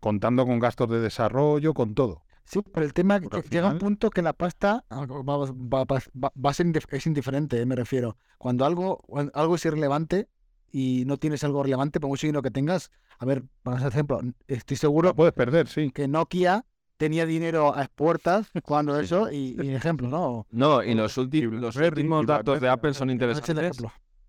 Contando 0.00 0.44
con 0.46 0.58
gastos 0.58 0.90
de 0.90 1.00
desarrollo, 1.00 1.72
con 1.74 1.94
todo. 1.94 2.23
Sí, 2.44 2.60
pero 2.72 2.84
el 2.84 2.92
tema 2.92 3.20
que 3.20 3.42
llega 3.50 3.70
un 3.70 3.78
punto 3.78 4.10
que 4.10 4.22
la 4.22 4.34
pasta 4.34 4.84
ah, 4.90 5.06
va, 5.06 6.50
a 6.50 6.54
ser 6.54 6.66
es 6.90 7.06
indiferente, 7.06 7.60
eh, 7.60 7.66
me 7.66 7.74
refiero. 7.74 8.16
Cuando 8.38 8.64
algo, 8.64 9.02
algo 9.32 9.54
es 9.54 9.64
irrelevante 9.64 10.28
y 10.70 11.04
no 11.06 11.16
tienes 11.16 11.42
algo 11.44 11.62
relevante, 11.62 12.00
por 12.00 12.08
mucho 12.10 12.26
dinero 12.26 12.42
que 12.42 12.50
tengas, 12.50 12.90
a 13.18 13.24
ver, 13.24 13.44
por 13.62 13.80
ejemplo, 13.80 14.20
estoy 14.46 14.76
seguro. 14.76 15.14
puedes 15.14 15.32
perder, 15.32 15.68
sí. 15.68 15.90
Que 15.90 16.06
Nokia 16.06 16.66
tenía 16.98 17.24
dinero 17.26 17.74
a 17.74 17.84
expuertas 17.84 18.50
cuando 18.62 18.98
eso, 19.00 19.32
y, 19.32 19.56
ejemplo, 19.74 20.08
¿no? 20.08 20.46
No, 20.50 20.82
y 20.82 20.94
los, 20.94 21.16
últimos, 21.16 21.60
los 21.60 21.76
últimos 21.76 22.26
datos 22.26 22.60
de 22.60 22.68
Apple 22.68 22.92
son 22.94 23.10
interesantes 23.10 23.82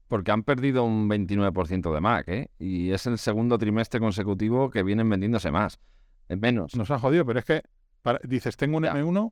porque 0.07 0.31
han 0.31 0.43
perdido 0.43 0.83
un 0.83 1.09
29% 1.09 1.93
de 1.93 2.01
Mac, 2.01 2.27
¿eh? 2.27 2.51
Y 2.59 2.91
es 2.91 3.07
el 3.07 3.17
segundo 3.17 3.57
trimestre 3.57 3.99
consecutivo 3.99 4.69
que 4.69 4.83
vienen 4.83 5.09
vendiéndose 5.09 5.51
más. 5.51 5.79
Menos. 6.29 6.75
Nos 6.75 6.91
han 6.91 6.99
jodido, 6.99 7.25
pero 7.25 7.39
es 7.39 7.45
que 7.45 7.63
dices, 8.23 8.57
tengo 8.57 8.77
un 8.77 8.83
M1, 8.83 9.31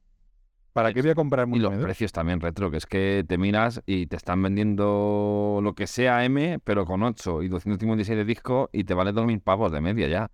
¿para 0.73 0.93
qué 0.93 1.01
voy 1.01 1.11
a 1.11 1.15
comprar 1.15 1.45
un 1.45 1.55
Y 1.55 1.59
los 1.59 1.73
precios 1.75 2.11
también 2.11 2.39
retro, 2.39 2.71
que 2.71 2.77
es 2.77 2.85
que 2.85 3.23
te 3.27 3.37
miras 3.37 3.81
y 3.85 4.07
te 4.07 4.15
están 4.15 4.41
vendiendo 4.41 5.59
lo 5.61 5.73
que 5.73 5.87
sea 5.87 6.25
M, 6.25 6.59
pero 6.63 6.85
con 6.85 7.03
8 7.03 7.43
y 7.43 7.47
256 7.47 8.17
de 8.17 8.25
disco 8.25 8.69
y 8.73 8.83
te 8.83 8.93
vale 8.93 9.13
2.000 9.13 9.41
pavos 9.41 9.71
de 9.71 9.81
media 9.81 10.07
ya. 10.07 10.31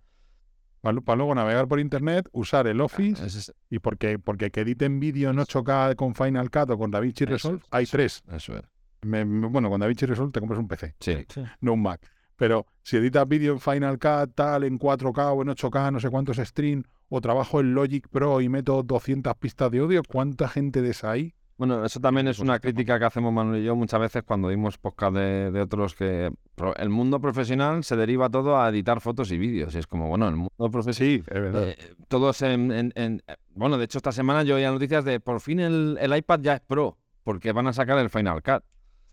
Para, 0.80 1.16
luego 1.16 1.34
navegar 1.34 1.68
por 1.68 1.78
internet, 1.78 2.28
usar 2.32 2.66
el 2.66 2.80
Office 2.80 3.52
y 3.68 3.80
porque, 3.80 4.18
porque 4.18 4.50
que 4.50 4.62
editen 4.62 4.98
vídeo 4.98 5.30
en 5.30 5.36
8K 5.36 5.94
con 5.94 6.14
Final 6.14 6.50
Cut 6.50 6.70
o 6.70 6.78
con 6.78 6.90
DaVinci 6.90 7.26
Resolve, 7.26 7.60
hay 7.70 7.84
tres. 7.84 8.22
Eso 8.32 8.56
es. 8.56 8.62
bueno, 9.02 9.68
con 9.68 9.80
DaVinci 9.80 10.06
Resolve 10.06 10.32
te 10.32 10.40
compras 10.40 10.58
un 10.58 10.68
PC, 10.68 10.94
sí. 10.98 11.26
no 11.60 11.74
un 11.74 11.82
Mac. 11.82 12.00
Pero 12.36 12.66
si 12.82 12.96
editas 12.96 13.28
vídeo 13.28 13.52
en 13.52 13.60
Final 13.60 13.98
Cut, 13.98 14.34
tal, 14.34 14.64
en 14.64 14.78
4K 14.78 15.34
o 15.34 15.42
en 15.42 15.48
8K, 15.48 15.92
no 15.92 16.00
sé 16.00 16.08
cuántos 16.08 16.38
stream, 16.38 16.82
o 17.10 17.20
trabajo 17.20 17.60
en 17.60 17.74
Logic 17.74 18.08
Pro 18.08 18.40
y 18.40 18.48
meto 18.48 18.82
200 18.82 19.34
pistas 19.36 19.70
de 19.70 19.80
audio, 19.80 20.02
¿cuánta 20.08 20.48
gente 20.48 20.80
de 20.80 20.90
esa 20.90 21.10
hay? 21.10 21.34
Bueno, 21.58 21.84
eso 21.84 22.00
también 22.00 22.26
es 22.26 22.38
una 22.38 22.58
crítica 22.58 22.98
que 22.98 23.04
hacemos 23.04 23.34
Manuel 23.34 23.60
y 23.60 23.66
yo 23.66 23.76
muchas 23.76 24.00
veces 24.00 24.22
cuando 24.22 24.48
dimos 24.48 24.78
podcast 24.78 25.14
de, 25.14 25.60
otros 25.60 25.94
que 25.94 26.30
el 26.78 26.88
mundo 26.88 27.20
profesional 27.20 27.84
se 27.84 27.96
deriva 27.96 28.30
todo 28.30 28.58
a 28.58 28.70
editar 28.70 29.02
fotos 29.02 29.30
y 29.30 29.36
vídeos. 29.36 29.74
Y 29.74 29.78
es 29.78 29.86
como, 29.86 30.08
bueno, 30.08 30.26
el 30.28 30.36
mundo 30.36 30.70
profesional... 30.70 30.94
Sí, 30.94 31.22
es 31.26 31.40
verdad. 31.42 31.68
Eh, 31.68 31.76
todos 32.08 32.40
en, 32.40 33.22
Bueno, 33.54 33.76
de 33.76 33.84
hecho 33.84 33.98
esta 33.98 34.10
semana 34.10 34.42
yo 34.42 34.56
oía 34.56 34.70
noticias 34.70 35.04
de 35.04 35.20
por 35.20 35.40
fin 35.40 35.60
el, 35.60 35.98
el 36.00 36.16
iPad 36.16 36.40
ya 36.40 36.54
es 36.54 36.60
Pro, 36.60 36.96
porque 37.24 37.52
van 37.52 37.66
a 37.66 37.74
sacar 37.74 37.98
el 37.98 38.08
Final 38.08 38.42
Cut. 38.42 38.62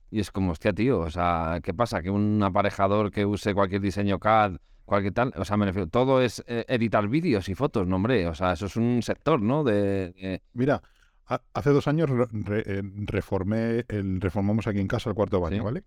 Y 0.09 0.21
es 0.21 0.31
como, 0.31 0.51
hostia, 0.53 0.71
tío, 0.71 0.99
o 0.99 1.09
sea, 1.09 1.59
¿qué 1.61 1.73
pasa? 1.73 2.01
Que 2.01 2.09
un 2.09 2.41
aparejador 2.41 3.11
que 3.11 3.25
use 3.25 3.53
cualquier 3.53 3.81
diseño 3.81 4.19
CAD 4.19 4.55
cualquier 4.87 5.13
tal, 5.13 5.33
o 5.35 5.45
sea, 5.45 5.57
me 5.57 5.65
refiero, 5.65 5.87
todo 5.87 6.21
es 6.21 6.43
eh, 6.47 6.65
editar 6.69 7.07
vídeos 7.07 7.49
y 7.49 7.55
fotos, 7.55 7.85
no 7.85 7.97
hombre, 7.97 8.25
o 8.27 8.33
sea, 8.33 8.53
eso 8.53 8.67
es 8.67 8.77
un 8.77 9.03
sector, 9.03 9.41
¿no? 9.41 9.63
De, 9.63 10.41
Mira, 10.53 10.81
hace 11.53 11.69
dos 11.71 11.87
años 11.87 12.09
eh, 12.49 12.81
reformé, 12.95 13.85
el, 13.89 14.21
reformamos 14.21 14.65
aquí 14.65 14.79
en 14.79 14.87
casa 14.87 15.09
el 15.09 15.15
cuarto 15.15 15.41
baño, 15.41 15.63
¿vale? 15.63 15.83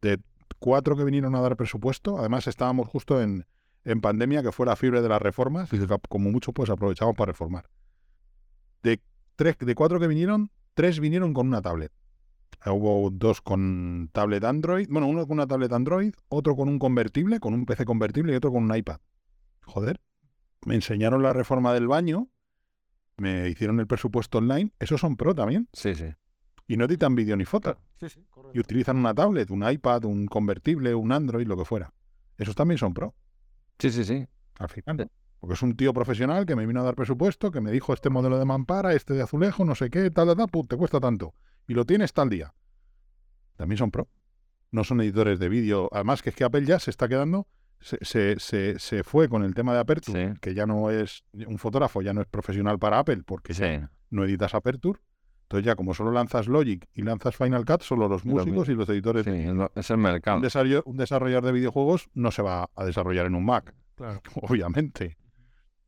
De 0.00 0.18
cuatro 0.58 0.96
que 0.96 1.04
vinieron 1.04 1.34
a 1.36 1.40
dar 1.40 1.56
presupuesto, 1.56 2.18
además 2.18 2.48
estábamos 2.48 2.88
justo 2.88 3.22
en, 3.22 3.46
en 3.84 4.00
pandemia, 4.00 4.42
que 4.42 4.50
fue 4.50 4.66
la 4.66 4.74
fiebre 4.74 5.00
de 5.00 5.08
las 5.08 5.22
reformas, 5.22 5.72
y 5.72 5.78
como 6.08 6.30
mucho 6.32 6.52
pues 6.52 6.70
aprovechamos 6.70 7.14
para 7.14 7.30
reformar. 7.30 7.70
De, 8.82 9.00
tres, 9.36 9.56
de 9.58 9.74
cuatro 9.76 10.00
que 10.00 10.08
vinieron, 10.08 10.50
tres 10.74 10.98
vinieron 10.98 11.32
con 11.32 11.46
una 11.46 11.62
tablet. 11.62 11.92
Hubo 12.70 13.10
dos 13.10 13.40
con 13.40 14.08
tablet 14.12 14.44
Android, 14.44 14.86
bueno, 14.88 15.08
uno 15.08 15.26
con 15.26 15.38
una 15.38 15.48
tablet 15.48 15.72
Android, 15.72 16.14
otro 16.28 16.54
con 16.54 16.68
un 16.68 16.78
convertible, 16.78 17.40
con 17.40 17.54
un 17.54 17.66
PC 17.66 17.84
convertible 17.84 18.32
y 18.32 18.36
otro 18.36 18.52
con 18.52 18.62
un 18.62 18.76
iPad. 18.76 19.00
Joder, 19.64 20.00
me 20.64 20.76
enseñaron 20.76 21.22
la 21.22 21.32
reforma 21.32 21.74
del 21.74 21.88
baño, 21.88 22.28
me 23.16 23.48
hicieron 23.48 23.80
el 23.80 23.88
presupuesto 23.88 24.38
online, 24.38 24.72
esos 24.78 25.00
son 25.00 25.16
pro 25.16 25.34
también. 25.34 25.68
Sí, 25.72 25.94
sí. 25.96 26.06
Y 26.68 26.76
no 26.76 26.84
editan 26.84 27.16
vídeo 27.16 27.36
ni 27.36 27.44
foto. 27.44 27.76
Sí, 27.98 28.08
sí, 28.08 28.24
y 28.54 28.60
utilizan 28.60 28.96
una 28.96 29.12
tablet, 29.12 29.50
un 29.50 29.68
iPad, 29.68 30.04
un 30.04 30.26
convertible, 30.26 30.94
un 30.94 31.10
Android, 31.10 31.46
lo 31.46 31.56
que 31.56 31.64
fuera. 31.64 31.92
Esos 32.38 32.54
también 32.54 32.78
son 32.78 32.94
pro. 32.94 33.14
Sí, 33.78 33.90
sí, 33.90 34.04
sí. 34.04 34.26
Al 34.58 34.68
final. 34.68 35.10
Porque 35.40 35.54
es 35.54 35.62
un 35.62 35.76
tío 35.76 35.92
profesional 35.92 36.46
que 36.46 36.54
me 36.54 36.66
vino 36.66 36.80
a 36.80 36.84
dar 36.84 36.94
presupuesto, 36.94 37.50
que 37.50 37.60
me 37.60 37.72
dijo 37.72 37.92
este 37.92 38.08
modelo 38.08 38.38
de 38.38 38.44
mampara, 38.44 38.94
este 38.94 39.14
de 39.14 39.22
azulejo, 39.22 39.64
no 39.64 39.74
sé 39.74 39.90
qué, 39.90 40.10
tal, 40.10 40.28
tal, 40.28 40.36
tal, 40.36 40.68
te 40.68 40.76
cuesta 40.76 41.00
tanto 41.00 41.34
y 41.66 41.74
lo 41.74 41.84
tienes 41.84 42.12
tal 42.12 42.28
día. 42.28 42.54
También 43.56 43.78
son 43.78 43.90
pro. 43.90 44.08
No 44.70 44.84
son 44.84 45.00
editores 45.00 45.38
de 45.38 45.48
vídeo. 45.48 45.88
Además, 45.92 46.22
que 46.22 46.30
es 46.30 46.36
que 46.36 46.44
Apple 46.44 46.64
ya 46.64 46.78
se 46.78 46.90
está 46.90 47.08
quedando. 47.08 47.46
Se, 47.80 48.38
se, 48.38 48.78
se, 48.78 49.02
fue 49.02 49.28
con 49.28 49.42
el 49.42 49.54
tema 49.54 49.74
de 49.74 49.80
Aperture, 49.80 50.34
que 50.40 50.54
ya 50.54 50.66
no 50.66 50.90
es 50.90 51.24
un 51.46 51.58
fotógrafo, 51.58 52.00
ya 52.00 52.12
no 52.12 52.20
es 52.20 52.28
profesional 52.28 52.78
para 52.78 53.00
Apple, 53.00 53.22
porque 53.26 53.88
no 54.10 54.24
editas 54.24 54.54
Aperture. 54.54 55.00
Entonces 55.42 55.66
ya 55.66 55.74
como 55.74 55.92
solo 55.92 56.12
lanzas 56.12 56.46
Logic 56.46 56.88
y 56.94 57.02
lanzas 57.02 57.36
Final 57.36 57.66
Cut, 57.66 57.82
solo 57.82 58.08
los 58.08 58.24
músicos 58.24 58.68
y 58.68 58.74
los 58.74 58.88
editores. 58.88 59.24
Sí, 59.24 59.46
es 59.74 59.90
el 59.90 59.98
mercado. 59.98 60.40
Un, 60.84 60.96
desarrollador 60.96 61.44
de 61.44 61.52
videojuegos 61.52 62.08
no 62.14 62.30
se 62.30 62.40
va 62.40 62.70
a 62.74 62.84
desarrollar 62.84 63.26
en 63.26 63.34
un 63.34 63.44
Mac, 63.44 63.74
claro. 63.96 64.22
obviamente. 64.42 65.18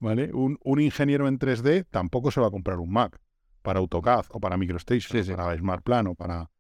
¿Vale? 0.01 0.31
Un, 0.35 0.59
un, 0.65 0.81
ingeniero 0.81 1.29
en 1.29 1.39
3D 1.39 1.87
tampoco 1.91 2.31
se 2.31 2.41
va 2.41 2.49
a 2.49 2.51
comprar 2.51 2.79
un 2.79 2.93
Mac 2.93 3.21
para 3.65 3.81
AutoCAD 3.81 4.27
o 4.29 4.41
para 4.41 4.59
MicroStation, 4.59 5.37
para 5.37 5.57
Smart 5.57 5.83
Plan 5.83 6.07
o 6.07 6.15
para, 6.15 6.51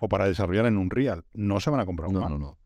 o 0.00 0.08
para 0.08 0.28
desarrollar 0.28 0.66
en 0.66 0.76
Unreal. 0.76 1.24
No 1.32 1.58
se 1.58 1.70
van 1.70 1.80
a 1.80 1.86
comprar 1.86 2.08
un 2.08 2.14
no, 2.14 2.28
No, 2.28 2.38
no. 2.38 2.58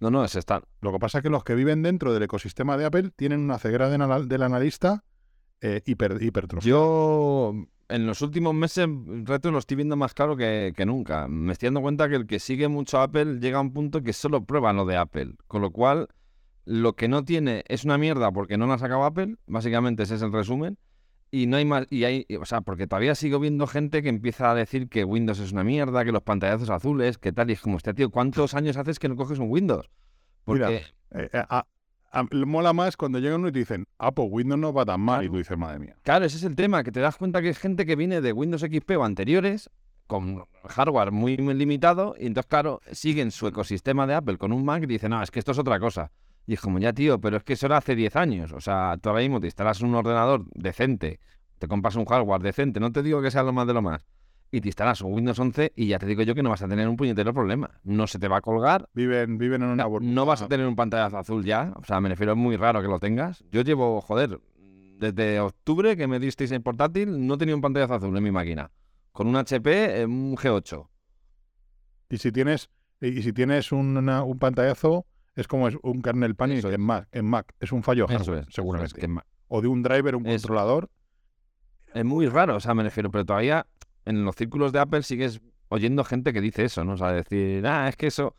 No, 0.00 0.10
no, 0.10 0.24
es 0.24 0.34
están. 0.34 0.62
Lo 0.80 0.92
que 0.92 0.98
pasa 0.98 1.18
es 1.18 1.22
que 1.22 1.30
los 1.30 1.44
que 1.44 1.54
viven 1.54 1.82
dentro 1.82 2.12
del 2.12 2.22
ecosistema 2.22 2.76
de 2.76 2.86
Apple 2.86 3.10
tienen 3.14 3.40
una 3.40 3.58
ceguera 3.58 3.88
del 3.88 4.42
analista 4.42 5.04
eh, 5.60 5.80
hiper, 5.86 6.18
Yo 6.60 7.54
en 7.88 8.06
los 8.06 8.20
últimos 8.22 8.52
meses 8.54 8.88
reto 9.24 9.52
lo 9.52 9.58
estoy 9.58 9.76
viendo 9.76 9.96
más 9.96 10.14
claro 10.14 10.36
que, 10.36 10.72
que, 10.76 10.86
nunca. 10.86 11.28
Me 11.28 11.52
estoy 11.52 11.68
dando 11.68 11.82
cuenta 11.82 12.08
que 12.08 12.16
el 12.16 12.26
que 12.26 12.40
sigue 12.40 12.66
mucho 12.66 13.00
Apple 13.00 13.38
llega 13.38 13.58
a 13.58 13.60
un 13.60 13.72
punto 13.72 14.02
que 14.02 14.12
solo 14.12 14.44
prueba 14.44 14.72
lo 14.72 14.86
de 14.86 14.96
Apple. 14.96 15.34
Con 15.46 15.62
lo 15.62 15.70
cual, 15.70 16.08
lo 16.64 16.94
que 16.94 17.06
no 17.06 17.24
tiene 17.24 17.64
es 17.68 17.84
una 17.84 17.98
mierda 17.98 18.32
porque 18.32 18.56
no 18.56 18.66
lo 18.66 18.72
ha 18.72 18.78
sacado 18.78 19.04
Apple. 19.04 19.36
Básicamente 19.46 20.04
ese 20.04 20.16
es 20.16 20.22
el 20.22 20.32
resumen. 20.32 20.78
Y 21.34 21.46
no 21.46 21.56
hay 21.56 21.64
más, 21.64 21.86
y 21.88 22.04
hay, 22.04 22.26
o 22.38 22.44
sea, 22.44 22.60
porque 22.60 22.86
todavía 22.86 23.14
sigo 23.14 23.40
viendo 23.40 23.66
gente 23.66 24.02
que 24.02 24.10
empieza 24.10 24.50
a 24.50 24.54
decir 24.54 24.90
que 24.90 25.02
Windows 25.02 25.38
es 25.38 25.52
una 25.52 25.64
mierda, 25.64 26.04
que 26.04 26.12
los 26.12 26.22
pantallazos 26.22 26.68
azules, 26.68 27.16
que 27.16 27.32
tal, 27.32 27.48
y 27.48 27.54
es 27.54 27.62
como, 27.62 27.78
este 27.78 27.94
tío, 27.94 28.10
¿cuántos 28.10 28.52
años 28.52 28.76
haces 28.76 28.98
que 28.98 29.08
no 29.08 29.16
coges 29.16 29.38
un 29.38 29.50
Windows? 29.50 29.88
Porque... 30.44 30.82
Eh, 31.10 31.30
eh, 31.32 31.44
mola 32.34 32.74
más 32.74 32.98
cuando 32.98 33.18
llegan 33.18 33.40
uno 33.40 33.48
y 33.48 33.52
te 33.52 33.60
dicen, 33.60 33.86
ah, 33.96 34.12
pues 34.12 34.28
Windows 34.30 34.60
no 34.60 34.74
va 34.74 34.84
tan 34.84 35.00
mal, 35.00 35.24
y 35.24 35.30
tú 35.30 35.38
dices, 35.38 35.56
madre 35.56 35.78
mía. 35.78 35.96
Claro, 36.02 36.26
ese 36.26 36.36
es 36.36 36.44
el 36.44 36.54
tema, 36.54 36.84
que 36.84 36.92
te 36.92 37.00
das 37.00 37.16
cuenta 37.16 37.40
que 37.40 37.48
es 37.48 37.58
gente 37.58 37.86
que 37.86 37.96
viene 37.96 38.20
de 38.20 38.34
Windows 38.34 38.60
XP 38.60 38.90
o 38.98 39.04
anteriores, 39.04 39.70
con 40.06 40.44
hardware 40.64 41.12
muy, 41.12 41.38
muy 41.38 41.54
limitado, 41.54 42.14
y 42.18 42.26
entonces, 42.26 42.50
claro, 42.50 42.82
siguen 42.90 43.30
su 43.30 43.46
ecosistema 43.46 44.06
de 44.06 44.12
Apple 44.12 44.36
con 44.36 44.52
un 44.52 44.66
Mac 44.66 44.82
y 44.82 44.86
dicen, 44.86 45.12
no, 45.12 45.22
es 45.22 45.30
que 45.30 45.38
esto 45.38 45.52
es 45.52 45.58
otra 45.58 45.80
cosa. 45.80 46.12
Y 46.46 46.54
es 46.54 46.60
como, 46.60 46.78
ya 46.78 46.92
tío, 46.92 47.20
pero 47.20 47.36
es 47.36 47.44
que 47.44 47.52
eso 47.52 47.66
era 47.66 47.76
hace 47.76 47.94
10 47.94 48.16
años. 48.16 48.52
O 48.52 48.60
sea, 48.60 48.96
tú 49.00 49.08
ahora 49.08 49.22
mismo 49.22 49.40
te 49.40 49.46
instalas 49.46 49.80
un 49.80 49.94
ordenador 49.94 50.44
decente, 50.54 51.20
te 51.58 51.68
compras 51.68 51.96
un 51.96 52.04
hardware 52.04 52.42
decente, 52.42 52.80
no 52.80 52.90
te 52.90 53.02
digo 53.02 53.22
que 53.22 53.30
sea 53.30 53.42
lo 53.42 53.52
más 53.52 53.66
de 53.66 53.74
lo 53.74 53.82
más, 53.82 54.06
y 54.50 54.60
te 54.60 54.68
instalas 54.68 55.00
un 55.00 55.14
Windows 55.14 55.38
11 55.38 55.72
y 55.74 55.86
ya 55.86 55.98
te 55.98 56.06
digo 56.06 56.22
yo 56.22 56.34
que 56.34 56.42
no 56.42 56.50
vas 56.50 56.62
a 56.62 56.68
tener 56.68 56.86
un 56.86 56.96
puñetero 56.96 57.32
problema. 57.32 57.70
No 57.84 58.06
se 58.06 58.18
te 58.18 58.28
va 58.28 58.36
a 58.36 58.40
colgar. 58.42 58.88
Viven, 58.92 59.38
viven 59.38 59.62
en 59.62 59.68
una 59.70 59.84
no, 59.84 59.98
no 60.00 60.26
vas 60.26 60.42
a 60.42 60.48
tener 60.48 60.66
un 60.66 60.76
pantallazo 60.76 61.16
azul 61.16 61.42
ya. 61.42 61.72
O 61.76 61.84
sea, 61.84 62.00
me 62.00 62.10
refiero, 62.10 62.32
es 62.32 62.38
muy 62.38 62.56
raro 62.56 62.82
que 62.82 62.88
lo 62.88 63.00
tengas. 63.00 63.42
Yo 63.50 63.62
llevo, 63.62 64.00
joder, 64.02 64.40
desde 64.98 65.40
octubre 65.40 65.96
que 65.96 66.06
me 66.06 66.18
disteis 66.18 66.52
en 66.52 66.62
portátil, 66.62 67.26
no 67.26 67.38
tenía 67.38 67.54
un 67.54 67.62
pantallazo 67.62 67.94
azul 67.94 68.14
en 68.14 68.22
mi 68.22 68.30
máquina. 68.30 68.70
Con 69.12 69.26
un 69.26 69.36
HP, 69.36 70.04
un 70.04 70.36
G8. 70.36 70.86
Y 72.10 72.18
si 72.18 72.30
tienes, 72.30 72.68
y 73.00 73.22
si 73.22 73.32
tienes 73.32 73.72
un 73.72 74.36
pantallazo 74.38 75.06
es 75.34 75.48
como 75.48 75.68
es 75.68 75.76
un 75.82 76.02
kernel 76.02 76.34
pan 76.34 76.52
en 76.52 76.80
Mac, 76.80 77.08
en 77.12 77.24
Mac. 77.24 77.54
Es 77.60 77.72
un 77.72 77.82
fallo 77.82 78.06
hardware, 78.06 78.46
seguramente. 78.50 79.08
o 79.48 79.60
de 79.62 79.68
un 79.68 79.82
driver, 79.82 80.16
un 80.16 80.24
controlador. 80.24 80.90
Es 81.94 82.04
muy 82.04 82.26
raro, 82.26 82.56
o 82.56 82.60
sea, 82.60 82.74
me 82.74 82.82
refiero, 82.82 83.10
pero 83.10 83.24
todavía 83.24 83.66
en 84.04 84.24
los 84.24 84.36
círculos 84.36 84.72
de 84.72 84.80
Apple 84.80 85.02
sigues 85.02 85.40
oyendo 85.68 86.04
gente 86.04 86.32
que 86.32 86.40
dice 86.40 86.64
eso, 86.64 86.84
¿no? 86.84 86.92
O 86.92 86.96
sea, 86.96 87.12
decir, 87.12 87.66
ah, 87.66 87.88
es 87.88 87.96
que 87.96 88.06
eso. 88.06 88.34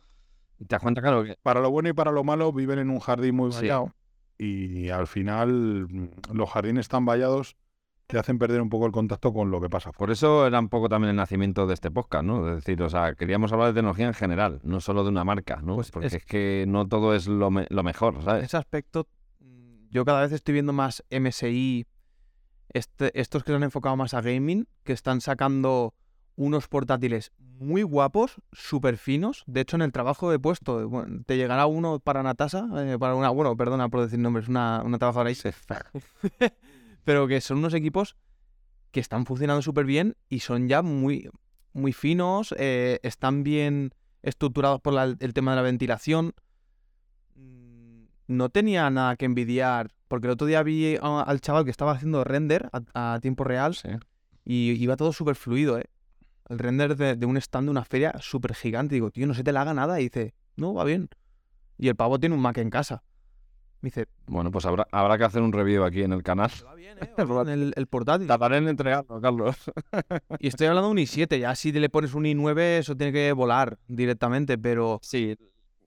te 0.58 0.66
das 0.66 0.82
cuenta, 0.82 1.00
claro, 1.00 1.24
que. 1.24 1.36
Para 1.42 1.60
lo 1.60 1.70
bueno 1.70 1.88
y 1.88 1.92
para 1.92 2.12
lo 2.12 2.24
malo 2.24 2.52
viven 2.52 2.78
en 2.78 2.90
un 2.90 3.00
jardín 3.00 3.36
muy 3.36 3.50
vallado. 3.50 3.92
Y 4.38 4.88
al 4.88 5.06
final, 5.06 5.86
mm, 5.88 6.08
los 6.32 6.50
jardines 6.50 6.82
están 6.82 7.04
vallados 7.04 7.56
te 8.06 8.18
hacen 8.18 8.38
perder 8.38 8.60
un 8.60 8.68
poco 8.68 8.86
el 8.86 8.92
contacto 8.92 9.32
con 9.32 9.50
lo 9.50 9.60
que 9.60 9.70
pasa. 9.70 9.92
Por 9.92 10.10
eso 10.10 10.46
era 10.46 10.58
un 10.58 10.68
poco 10.68 10.88
también 10.88 11.10
el 11.10 11.16
nacimiento 11.16 11.66
de 11.66 11.74
este 11.74 11.90
podcast, 11.90 12.24
¿no? 12.24 12.48
Es 12.48 12.56
decir, 12.56 12.82
o 12.82 12.90
sea, 12.90 13.14
queríamos 13.14 13.52
hablar 13.52 13.68
de 13.68 13.74
tecnología 13.74 14.06
en 14.06 14.14
general, 14.14 14.60
no 14.62 14.80
solo 14.80 15.04
de 15.04 15.10
una 15.10 15.24
marca, 15.24 15.60
¿no? 15.62 15.76
Pues 15.76 15.90
Porque 15.90 16.08
es, 16.08 16.24
que 16.24 16.64
no 16.68 16.86
todo 16.86 17.14
es 17.14 17.26
lo, 17.26 17.50
mejor, 17.50 18.22
¿sabes? 18.22 18.44
Ese 18.44 18.56
aspecto, 18.56 19.08
yo 19.90 20.04
cada 20.04 20.22
vez 20.22 20.32
estoy 20.32 20.52
viendo 20.52 20.72
más 20.72 21.02
MSI, 21.10 21.86
este, 22.70 23.18
estos 23.18 23.42
que 23.42 23.52
se 23.52 23.56
han 23.56 23.62
enfocado 23.62 23.96
más 23.96 24.12
a 24.12 24.20
gaming, 24.20 24.66
que 24.82 24.92
están 24.92 25.20
sacando 25.20 25.94
unos 26.36 26.66
portátiles 26.68 27.32
muy 27.38 27.82
guapos, 27.82 28.42
súper 28.52 28.98
finos. 28.98 29.44
De 29.46 29.60
hecho, 29.60 29.76
en 29.76 29.82
el 29.82 29.92
trabajo 29.92 30.32
he 30.32 30.38
puesto, 30.38 30.88
bueno, 30.88 31.22
te 31.24 31.36
llegará 31.36 31.66
uno 31.66 32.00
para 32.00 32.22
Natasha, 32.22 32.66
eh, 32.76 32.98
para 32.98 33.14
una, 33.14 33.30
bueno, 33.30 33.56
perdona 33.56 33.88
por 33.88 34.02
decir 34.02 34.18
nombres, 34.18 34.48
una, 34.48 34.82
una 34.84 34.98
trabajadora 34.98 35.30
ahí. 35.30 35.36
pero 37.04 37.26
que 37.26 37.40
son 37.40 37.58
unos 37.58 37.74
equipos 37.74 38.16
que 38.90 39.00
están 39.00 39.26
funcionando 39.26 39.62
súper 39.62 39.86
bien 39.86 40.16
y 40.28 40.40
son 40.40 40.68
ya 40.68 40.82
muy, 40.82 41.28
muy 41.72 41.92
finos, 41.92 42.54
eh, 42.58 43.00
están 43.02 43.42
bien 43.42 43.92
estructurados 44.22 44.80
por 44.80 44.94
el 44.98 45.34
tema 45.34 45.52
de 45.52 45.56
la 45.56 45.62
ventilación. 45.62 46.34
Mm, 47.34 48.04
no 48.28 48.48
tenía 48.48 48.88
nada 48.90 49.16
que 49.16 49.26
envidiar, 49.26 49.90
porque 50.08 50.28
el 50.28 50.32
otro 50.32 50.46
día 50.46 50.62
vi 50.62 50.96
al 51.00 51.40
chaval 51.40 51.64
que 51.64 51.70
estaba 51.70 51.92
haciendo 51.92 52.24
render 52.24 52.70
a, 52.72 53.18
tiempo 53.20 53.44
real 53.44 53.76
y 54.44 54.72
iba 54.72 54.96
todo 54.96 55.12
súper 55.12 55.34
fluido, 55.34 55.78
¿eh? 55.78 55.84
El 56.48 56.58
render 56.58 56.96
de, 56.96 57.26
un 57.26 57.38
stand 57.38 57.66
de 57.66 57.70
una 57.70 57.84
feria 57.84 58.14
súper 58.20 58.54
gigante. 58.54 58.94
Digo, 58.94 59.10
tío, 59.10 59.26
no 59.26 59.32
se 59.32 59.42
te 59.42 59.50
la 59.50 59.62
haga 59.62 59.72
nada. 59.72 59.98
Y 59.98 60.04
dice, 60.04 60.34
no, 60.56 60.74
va 60.74 60.84
bien. 60.84 61.08
Y 61.78 61.88
el 61.88 61.96
pavo 61.96 62.20
tiene 62.20 62.34
un 62.34 62.42
Mac 62.42 62.58
en 62.58 62.68
casa. 62.68 63.02
Me 63.84 63.88
dice, 63.88 64.06
bueno, 64.28 64.50
pues 64.50 64.64
habrá, 64.64 64.88
habrá 64.92 65.18
que 65.18 65.24
hacer 65.24 65.42
un 65.42 65.52
review 65.52 65.84
aquí 65.84 66.04
en 66.04 66.14
el 66.14 66.22
canal. 66.22 66.50
Va 66.66 66.74
bien, 66.74 66.96
¿eh? 67.02 67.10
el, 67.52 67.74
el, 67.76 67.86
portátil. 67.86 68.26
Tardaré 68.26 68.56
en 68.56 68.68
entregarlo, 68.68 69.20
Carlos. 69.20 69.56
y 70.38 70.48
estoy 70.48 70.68
hablando 70.68 70.88
de 70.88 70.92
un 70.92 70.98
i7. 71.00 71.38
Ya 71.38 71.54
si 71.54 71.70
le 71.70 71.90
pones 71.90 72.14
un 72.14 72.24
i9, 72.24 72.78
eso 72.78 72.96
tiene 72.96 73.12
que 73.12 73.30
volar 73.32 73.78
directamente, 73.86 74.56
pero... 74.56 75.00
Sí, 75.02 75.36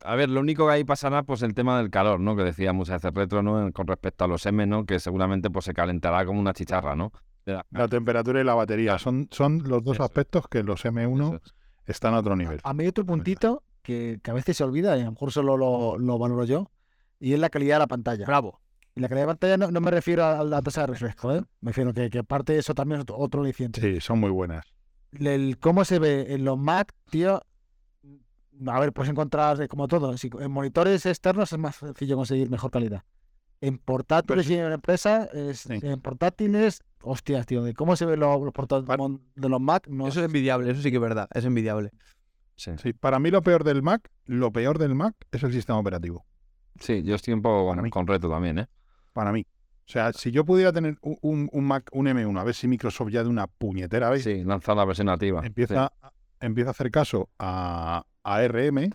a 0.03 0.13
ver, 0.13 0.29
lo 0.29 0.41
único 0.41 0.67
que 0.67 0.73
ahí 0.73 0.83
pasará, 0.83 1.23
pues 1.23 1.41
el 1.41 1.55
tema 1.55 1.79
del 1.79 1.89
calor, 1.89 2.19
¿no? 2.19 2.35
Que 2.35 2.43
decía 2.43 2.71
muchas 2.71 3.01
veces 3.01 3.15
Retro, 3.15 3.41
¿no? 3.41 3.71
Con 3.73 3.87
respecto 3.87 4.25
a 4.25 4.27
los 4.27 4.45
M, 4.45 4.67
¿no? 4.67 4.85
Que 4.85 4.99
seguramente 4.99 5.49
pues 5.49 5.65
se 5.65 5.73
calentará 5.73 6.23
como 6.23 6.39
una 6.39 6.53
chicharra, 6.53 6.95
¿no? 6.95 7.11
La, 7.45 7.87
temperatura 7.87 8.39
y 8.39 8.43
la 8.43 8.53
batería. 8.53 8.99
Son, 8.99 9.27
son 9.31 9.63
los 9.65 9.83
dos 9.83 9.99
aspectos 10.01 10.47
que 10.47 10.61
los 10.61 10.85
M1 10.85 11.41
están 11.87 12.13
a 12.13 12.19
otro 12.19 12.35
nivel. 12.35 12.59
A 12.63 12.75
mí 12.75 12.83
hay 12.83 12.89
otro 12.89 13.07
puntito 13.07 13.63
que, 13.81 14.19
a 14.23 14.33
veces 14.33 14.55
se 14.55 14.63
olvida, 14.63 14.95
y 14.97 15.01
a 15.01 15.05
lo 15.05 15.13
mejor 15.13 15.31
solo 15.31 15.57
lo, 15.57 15.97
lo 15.97 16.19
valoro 16.19 16.43
yo, 16.43 16.69
y 17.19 17.33
es 17.33 17.39
la 17.39 17.49
calidad 17.49 17.75
de 17.75 17.79
la 17.79 17.87
pantalla. 17.87 18.25
Bravo. 18.25 18.59
Y 18.95 18.99
la 18.99 19.09
calidad 19.09 19.27
de 19.27 19.33
pantalla 19.35 19.57
no, 19.57 19.81
me 19.81 19.91
refiero 19.91 20.25
a 20.25 20.43
la 20.43 20.61
tasa 20.61 20.81
de 20.81 20.87
refresco, 20.87 21.35
¿eh? 21.35 21.41
Me 21.61 21.69
refiero 21.69 21.93
que, 21.93 22.09
que 22.09 22.19
aparte 22.19 22.53
de 22.53 22.59
eso 22.59 22.73
también 22.73 23.01
es 23.01 23.05
otro 23.09 23.41
aliciente. 23.41 23.79
Sí, 23.79 24.01
son 24.01 24.19
muy 24.19 24.31
buenas. 24.31 24.65
El, 25.11 25.57
¿Cómo 25.59 25.85
se 25.85 25.99
ve 25.99 26.33
en 26.33 26.43
los 26.43 26.57
Mac, 26.57 26.93
tío? 27.09 27.41
A 28.65 28.79
ver, 28.79 28.91
puedes 28.91 29.11
encontrar, 29.11 29.67
como 29.67 29.87
todo, 29.87 30.15
en 30.39 30.51
monitores 30.51 31.05
externos 31.05 31.53
es 31.53 31.59
más 31.59 31.75
sencillo 31.75 32.15
conseguir 32.15 32.49
mejor 32.49 32.71
calidad. 32.71 33.03
En 33.61 33.77
portátiles 33.77 34.49
y 34.49 34.55
en 34.55 34.71
empresa, 34.71 35.29
en 35.33 36.01
portátiles, 36.01 36.81
hostias, 37.01 37.45
tío, 37.45 37.63
de 37.63 37.73
cómo 37.73 37.95
se 37.95 38.05
ven 38.05 38.19
los, 38.19 38.51
portátiles 38.51 39.19
de 39.35 39.49
los 39.49 39.61
Mac. 39.61 39.87
No 39.87 40.07
eso 40.07 40.19
es 40.19 40.25
envidiable, 40.25 40.71
eso 40.71 40.81
sí 40.81 40.89
que 40.89 40.97
es 40.97 41.01
verdad, 41.01 41.27
es 41.33 41.45
envidiable. 41.45 41.91
Sí. 42.55 42.71
para 42.93 43.19
mí 43.19 43.29
lo 43.29 43.43
peor 43.43 43.63
del 43.63 43.83
Mac, 43.83 44.09
lo 44.25 44.51
peor 44.51 44.79
del 44.79 44.95
Mac 44.95 45.15
es 45.31 45.43
el 45.43 45.53
sistema 45.53 45.77
operativo. 45.77 46.25
Sí, 46.79 47.03
yo 47.03 47.15
estoy 47.15 47.33
un 47.33 47.41
poco 47.41 47.75
con 47.89 48.07
reto 48.07 48.29
también, 48.29 48.59
¿eh? 48.59 48.67
Para 49.13 49.31
mí. 49.31 49.45
O 49.87 49.89
sea, 49.89 50.11
si 50.11 50.31
yo 50.31 50.43
pudiera 50.43 50.73
tener 50.73 50.97
un, 51.01 51.49
Mac, 51.63 51.89
un 51.93 52.07
M1, 52.07 52.39
a 52.39 52.43
ver 52.43 52.53
si 52.53 52.67
Microsoft 52.67 53.09
ya 53.09 53.23
de 53.23 53.29
una 53.29 53.47
puñetera 53.47 54.09
vez. 54.09 54.23
Sí, 54.23 54.43
lanza 54.43 54.75
la 54.75 54.83
versión 54.83 55.07
nativa. 55.07 55.45
Empieza, 55.45 55.93
empieza 56.41 56.69
a 56.69 56.71
hacer 56.71 56.91
caso 56.91 57.29
a 57.39 58.03
ARM 58.23 58.91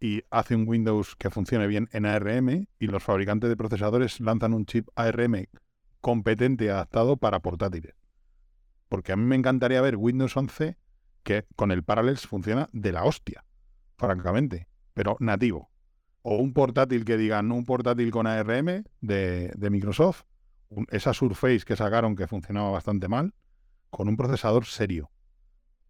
y 0.00 0.22
hace 0.30 0.54
un 0.54 0.68
Windows 0.68 1.16
que 1.16 1.30
funcione 1.30 1.66
bien 1.66 1.88
en 1.92 2.04
ARM 2.04 2.66
y 2.78 2.86
los 2.86 3.02
fabricantes 3.02 3.48
de 3.48 3.56
procesadores 3.56 4.20
lanzan 4.20 4.52
un 4.52 4.66
chip 4.66 4.88
ARM 4.94 5.46
competente 6.02 6.66
y 6.66 6.68
adaptado 6.68 7.16
para 7.16 7.40
portátiles. 7.40 7.94
Porque 8.90 9.12
a 9.12 9.16
mí 9.16 9.24
me 9.24 9.36
encantaría 9.36 9.80
ver 9.80 9.96
Windows 9.96 10.36
11 10.36 10.76
que 11.22 11.46
con 11.56 11.72
el 11.72 11.82
Parallels 11.82 12.26
funciona 12.26 12.68
de 12.72 12.92
la 12.92 13.04
hostia, 13.04 13.46
francamente, 13.96 14.68
pero 14.92 15.16
nativo. 15.18 15.70
O 16.26 16.38
un 16.38 16.52
portátil 16.52 17.04
que 17.04 17.16
digan 17.16 17.52
un 17.52 17.64
portátil 17.64 18.10
con 18.10 18.26
ARM 18.26 18.84
de, 19.00 19.68
Microsoft, 19.70 20.22
esa 20.90 21.14
Surface 21.14 21.60
que 21.64 21.76
sacaron 21.76 22.16
que 22.16 22.26
funcionaba 22.26 22.70
bastante 22.70 23.06
mal, 23.08 23.34
con 23.90 24.08
un 24.08 24.16
procesador 24.16 24.64
serio. 24.64 25.10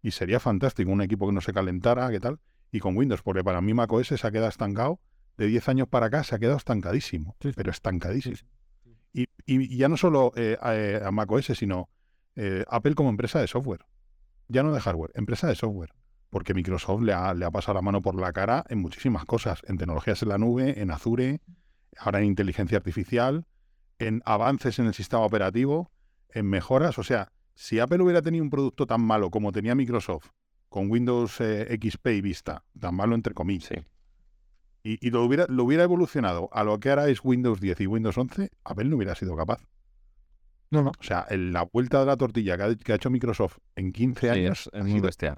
Y 0.03 0.11
sería 0.11 0.39
fantástico, 0.39 0.91
un 0.91 1.01
equipo 1.01 1.25
que 1.25 1.33
no 1.33 1.41
se 1.41 1.53
calentara, 1.53 2.11
¿qué 2.11 2.19
tal? 2.19 2.39
y 2.75 2.79
con 2.79 2.95
Windows, 2.97 3.21
porque 3.21 3.43
para 3.43 3.61
mí 3.61 3.73
macOS 3.73 4.07
se 4.07 4.27
ha 4.27 4.31
quedado 4.31 4.49
estancado. 4.49 4.99
De 5.37 5.47
10 5.47 5.67
años 5.69 5.87
para 5.89 6.05
acá 6.05 6.23
se 6.23 6.35
ha 6.35 6.39
quedado 6.39 6.57
estancadísimo, 6.57 7.35
pero 7.39 7.71
estancadísimo. 7.71 8.37
Y, 9.13 9.77
ya 9.77 9.89
no 9.89 9.97
solo 9.97 10.31
eh, 10.35 10.57
eh, 10.61 11.01
a, 11.03 11.11
macOS, 11.11 11.47
sino 11.57 11.89
eh, 12.35 12.63
Apple 12.69 12.95
como 12.95 13.09
empresa 13.09 13.39
de 13.39 13.47
software. 13.47 13.85
Ya 14.47 14.63
no 14.63 14.73
de 14.73 14.79
hardware, 14.79 15.11
empresa 15.15 15.47
de 15.47 15.55
software. 15.55 15.93
Porque 16.35 16.53
Microsoft 16.53 17.01
le 17.01 17.13
ha, 17.13 17.33
le 17.33 17.45
ha 17.45 17.49
pasado 17.49 17.75
la 17.75 17.81
mano 17.81 18.01
por 18.01 18.19
la 18.19 18.33
cara 18.33 18.65
en 18.67 18.79
muchísimas 18.79 19.23
cosas, 19.23 19.61
en 19.69 19.77
tecnologías 19.77 20.21
en 20.21 20.27
la 20.27 20.37
nube, 20.37 20.81
en 20.81 20.91
Azure, 20.91 21.39
ahora 21.97 22.19
en 22.19 22.25
inteligencia 22.25 22.77
artificial, 22.77 23.45
en 23.99 24.21
avances 24.25 24.77
en 24.79 24.87
el 24.87 24.93
sistema 24.93 25.23
operativo, 25.23 25.93
en 26.27 26.49
mejoras. 26.49 26.99
O 26.99 27.03
sea, 27.03 27.31
si 27.53 27.79
Apple 27.79 28.03
hubiera 28.03 28.21
tenido 28.21 28.43
un 28.43 28.49
producto 28.49 28.85
tan 28.85 28.99
malo 28.99 29.31
como 29.31 29.53
tenía 29.53 29.75
Microsoft 29.75 30.31
con 30.67 30.91
Windows 30.91 31.39
eh, 31.39 31.79
XP 31.81 32.07
y 32.07 32.19
Vista, 32.19 32.65
tan 32.77 32.95
malo 32.95 33.15
entre 33.15 33.33
comillas, 33.33 33.85
y, 34.83 35.09
lo, 35.11 35.23
hubiera, 35.23 35.45
lo 35.47 35.63
hubiera 35.63 35.85
evolucionado 35.85 36.49
a 36.51 36.65
lo 36.65 36.77
que 36.81 36.89
ahora 36.89 37.07
es 37.07 37.23
Windows 37.23 37.61
10 37.61 37.79
y 37.79 37.87
Windows 37.87 38.17
11, 38.17 38.49
Apple 38.65 38.83
no 38.89 38.97
hubiera 38.97 39.15
sido 39.15 39.37
capaz. 39.37 39.61
No, 40.75 40.83
no. 40.83 40.91
O 40.91 41.03
sea, 41.03 41.25
la 41.31 41.63
vuelta 41.63 41.99
de 41.99 42.05
la 42.05 42.17
tortilla 42.17 42.57
que 42.57 42.91
ha, 42.91 42.95
hecho 42.95 43.09
Microsoft 43.09 43.57
en 43.75 43.91
15 43.91 44.29
años 44.29 44.69
es, 44.73 44.83
muy 44.83 44.99
bestia, 44.99 45.35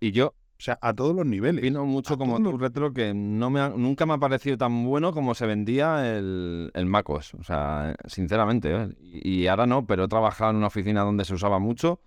Y 0.00 0.12
yo, 0.12 0.28
o 0.28 0.32
sea, 0.58 0.78
a 0.80 0.94
todos 0.94 1.14
los 1.14 1.26
niveles. 1.26 1.62
Vino 1.62 1.84
mucho 1.84 2.18
como 2.18 2.42
tu 2.42 2.56
retro 2.56 2.92
que 2.92 3.12
no 3.14 3.50
me 3.50 3.68
nunca 3.70 4.06
me 4.06 4.14
ha 4.14 4.18
parecido 4.18 4.56
tan 4.56 4.84
bueno 4.84 5.12
como 5.12 5.34
se 5.34 5.46
vendía 5.46 6.16
el, 6.16 6.70
el 6.74 6.86
MacOS. 6.86 7.34
O 7.34 7.42
sea, 7.42 7.94
sinceramente. 8.06 8.74
¿eh? 8.74 8.88
y, 9.00 9.46
ahora 9.46 9.66
no, 9.66 9.86
pero 9.86 10.04
he 10.04 10.08
trabajado 10.08 10.50
en 10.50 10.56
una 10.56 10.66
oficina 10.68 11.02
donde 11.02 11.24
se 11.24 11.34
usaba 11.34 11.58
mucho 11.58 12.00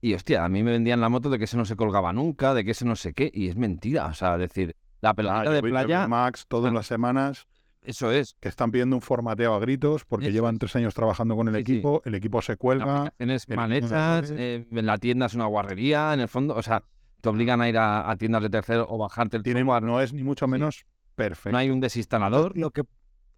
y 0.00 0.14
hostia, 0.14 0.44
a 0.44 0.48
mí 0.48 0.62
me 0.62 0.72
vendían 0.72 1.00
la 1.00 1.08
moto 1.08 1.30
de 1.30 1.38
que 1.38 1.44
ese 1.44 1.56
no 1.56 1.64
se 1.64 1.76
colgaba 1.76 2.12
nunca, 2.12 2.54
de 2.54 2.64
que 2.64 2.72
ese 2.72 2.84
no 2.84 2.96
sé 2.96 3.12
qué, 3.12 3.30
y 3.32 3.48
es 3.48 3.56
mentira. 3.56 4.06
O 4.06 4.14
sea, 4.14 4.36
decir, 4.36 4.76
la 5.00 5.14
pelota 5.14 5.50
de 5.50 5.62
playa. 5.62 6.06
Max 6.06 6.46
todas 6.46 6.70
ah, 6.70 6.74
las 6.74 6.86
semanas. 6.86 7.46
Eso 7.86 8.10
es. 8.10 8.36
Que 8.40 8.48
están 8.48 8.70
pidiendo 8.70 8.96
un 8.96 9.02
formateo 9.02 9.54
a 9.54 9.58
gritos 9.58 10.04
porque 10.04 10.32
llevan 10.32 10.58
tres 10.58 10.76
años 10.76 10.94
trabajando 10.94 11.36
con 11.36 11.48
el 11.48 11.56
equipo, 11.56 12.02
el 12.04 12.14
equipo 12.14 12.42
se 12.42 12.56
cuelga. 12.56 13.12
Tienes 13.16 13.48
maletas, 13.48 14.30
eh, 14.30 14.66
en 14.70 14.86
la 14.86 14.98
tienda 14.98 15.26
es 15.26 15.34
una 15.34 15.46
guarrería, 15.46 16.12
en 16.12 16.20
el 16.20 16.28
fondo, 16.28 16.54
o 16.54 16.62
sea, 16.62 16.82
te 17.20 17.28
obligan 17.28 17.60
a 17.60 17.68
ir 17.68 17.78
a, 17.78 18.14
tiendas 18.18 18.42
de 18.42 18.50
tercero 18.50 18.86
o 18.88 18.98
bajarte 18.98 19.36
el 19.36 19.42
Tiene, 19.42 19.64
No 19.64 20.00
es 20.00 20.12
ni 20.12 20.22
mucho 20.22 20.46
menos 20.46 20.84
perfecto. 21.14 21.52
No 21.52 21.58
hay 21.58 21.70
un 21.70 21.80
desinstalador. 21.80 22.56
Lo 22.56 22.70
que 22.70 22.82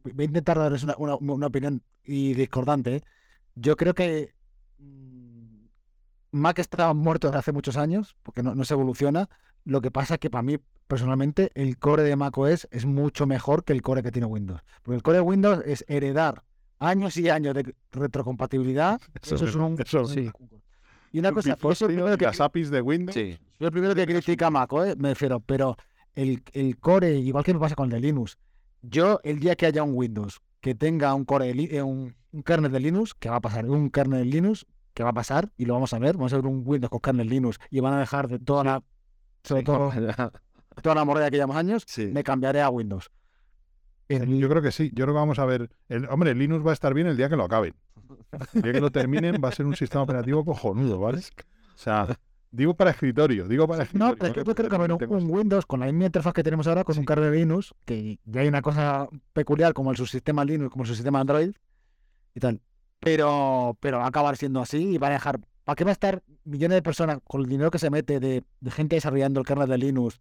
voy 0.03 0.15
a 0.19 0.25
intentar 0.25 0.59
dar 0.59 0.73
es 0.73 0.83
una, 0.83 0.97
una 0.97 1.47
opinión 1.47 1.83
y 2.05 2.35
discordante. 2.35 2.97
¿eh? 2.97 3.03
Yo 3.55 3.77
creo 3.77 3.95
que 3.95 4.35
Mac 6.31 6.59
está 6.59 6.93
muerto 6.95 7.29
desde 7.29 7.39
hace 7.39 7.53
muchos 7.53 7.77
años, 7.77 8.17
porque 8.23 8.43
no, 8.43 8.65
se 8.65 8.75
evoluciona. 8.75 9.29
Lo 9.69 9.83
que 9.83 9.91
pasa 9.91 10.15
es 10.15 10.21
que 10.21 10.31
para 10.31 10.41
mí, 10.41 10.57
personalmente, 10.87 11.51
el 11.55 11.77
core 11.77 12.03
de 12.03 12.17
macOS 12.17 12.67
es 12.71 12.87
mucho 12.87 13.27
mejor 13.27 13.65
que 13.65 13.75
el 13.75 13.83
core 13.83 14.03
que 14.03 14.11
tiene 14.11 14.25
Windows. 14.25 14.63
Porque 14.83 14.97
el 14.97 15.03
core 15.03 15.19
de 15.19 15.23
Windows 15.23 15.63
es 15.67 15.85
heredar 15.89 16.43
años 16.79 17.19
y 17.19 17.29
años 17.29 17.53
de 17.53 17.75
retrocompatibilidad. 17.93 18.99
Eso, 19.23 19.35
es 19.35 19.55
un... 19.55 19.77
sí. 20.09 20.31
Y 21.13 21.19
una 21.19 21.33
cosa, 21.33 21.59
eso 21.71 21.87
que, 21.87 22.25
las 22.25 22.41
APIs 22.41 22.71
de 22.71 22.81
Windows. 22.81 23.13
Sí. 23.13 23.39
Yo 23.61 23.67
el 23.67 23.73
primero 23.73 23.95
que 23.95 24.07
critica 24.07 24.49
Mac, 24.49 24.73
¿eh? 24.73 24.95
me 24.97 25.11
refiero, 25.11 25.41
pero 25.41 25.77
el, 26.15 26.43
el, 26.55 26.79
core, 26.79 27.19
igual 27.19 27.45
que 27.45 27.53
me 27.53 27.61
pasa 27.61 27.75
con 27.75 27.93
el 27.93 28.01
de 28.01 28.01
Linux, 28.01 28.39
yo 28.81 29.21
el 29.23 29.39
día 29.39 29.55
que 29.55 29.67
haya 29.67 29.83
un 29.83 29.93
Windows 29.95 30.41
que 30.63 30.75
tenga 30.75 31.13
un 31.13 31.27
core, 31.27 31.51
eh, 31.51 31.83
un, 31.83 32.17
un 32.33 32.43
kernel 32.43 32.73
de 32.73 32.81
Linux, 32.81 33.13
que 33.13 33.29
va 33.29 33.37
a 33.37 33.41
pasar 33.41 33.69
un 33.69 33.91
kernel 33.91 34.21
de 34.21 34.25
Linux, 34.25 34.65
que 34.95 35.03
va 35.03 35.11
a 35.11 35.15
pasar 35.15 35.53
y 35.59 35.67
lo 35.67 35.75
vamos 35.75 35.93
a 35.93 35.99
ver. 35.99 36.17
Vamos 36.17 36.33
a 36.33 36.37
ver 36.37 36.47
un 36.47 36.63
Windows 36.65 36.89
con 36.89 37.01
kernel 37.01 37.29
Linux 37.29 37.59
y 37.71 37.81
van 37.81 37.93
a 37.93 38.01
dejar 38.01 38.29
de 38.29 38.39
toda 38.39 38.65
la, 38.65 38.83
sobre 39.49 39.63
todo, 39.63 39.91
toda 40.83 40.95
la 40.95 41.05
morada 41.05 41.31
que 41.31 41.37
llevamos 41.37 41.57
años, 41.57 41.87
me 41.97 42.23
cambiaré 42.23 42.61
a 42.61 42.71
Windows. 42.71 43.11
Yo 44.09 44.49
creo 44.49 44.63
que 44.63 44.73
sí, 44.73 44.91
yo 44.95 45.05
creo 45.05 45.15
que 45.15 45.21
vamos 45.21 45.39
a 45.39 45.45
ver. 45.45 45.71
El, 45.89 46.07
hombre, 46.07 46.35
Linux 46.35 46.67
va 46.67 46.71
a 46.71 46.75
estar 46.75 46.95
bien 46.95 47.07
el 47.07 47.17
día 47.17 47.29
que 47.29 47.37
lo 47.37 47.45
acaben. 47.45 47.75
El 48.55 48.63
día 48.63 48.73
que 48.73 48.81
lo 48.81 48.91
terminen 48.91 49.41
va 49.43 49.51
a 49.51 49.53
ser 49.53 49.67
un 49.67 49.77
sistema 49.77 50.03
operativo 50.03 50.45
cojonudo, 50.45 50.99
¿vale? 51.01 51.19
O 51.19 51.79
sea, 51.79 52.07
digo 52.51 52.75
para 52.75 52.91
escritorio, 52.91 53.47
digo 53.49 53.69
para 53.69 53.83
escritorio. 53.83 54.13
No, 54.13 54.19
pero 54.19 54.35
yo 54.35 54.55
creo 54.55 54.99
que 54.99 55.05
un, 55.07 55.31
Windows 55.31 55.67
con 55.67 55.81
la 55.81 55.87
misma 55.87 56.07
interfaz 56.07 56.33
que 56.33 56.43
tenemos 56.43 56.67
ahora, 56.67 56.85
con 56.85 56.99
un 56.99 57.05
kernel 57.05 57.33
Linux, 57.33 57.75
que 57.85 58.19
ya 58.25 58.41
hay 58.41 58.49
una 58.49 58.63
cosa 58.63 59.09
peculiar 59.35 59.75
como 59.75 59.91
el 59.91 59.97
subsistema 59.97 60.45
Linux, 60.45 60.71
como 60.71 60.85
el 60.85 60.89
subsistema 60.89 61.21
Android 61.21 61.53
y 62.35 62.41
tal 62.41 62.61
pero, 63.01 63.77
pero 63.81 63.99
va 63.99 64.05
a 64.05 64.09
acabar 64.09 64.37
siendo 64.37 64.61
así 64.61 64.95
y 64.95 64.99
va 64.99 65.09
a 65.09 65.13
dejar. 65.13 65.41
¿Para 65.69 65.77
qué 65.77 65.85
va 65.85 65.91
a 65.91 65.93
estar 65.93 66.23
millones 66.45 66.77
de 66.77 66.83
personas 66.83 67.19
con 67.27 67.43
el 67.43 67.47
dinero 67.47 67.71
que 67.71 67.79
se 67.79 67.91
mete 67.91 68.21
de, 68.21 68.43
gente 68.71 68.97
desarrollando 68.97 69.39
el 69.39 69.45
kernel 69.45 69.69
de 69.69 69.77
Linux, 69.77 70.19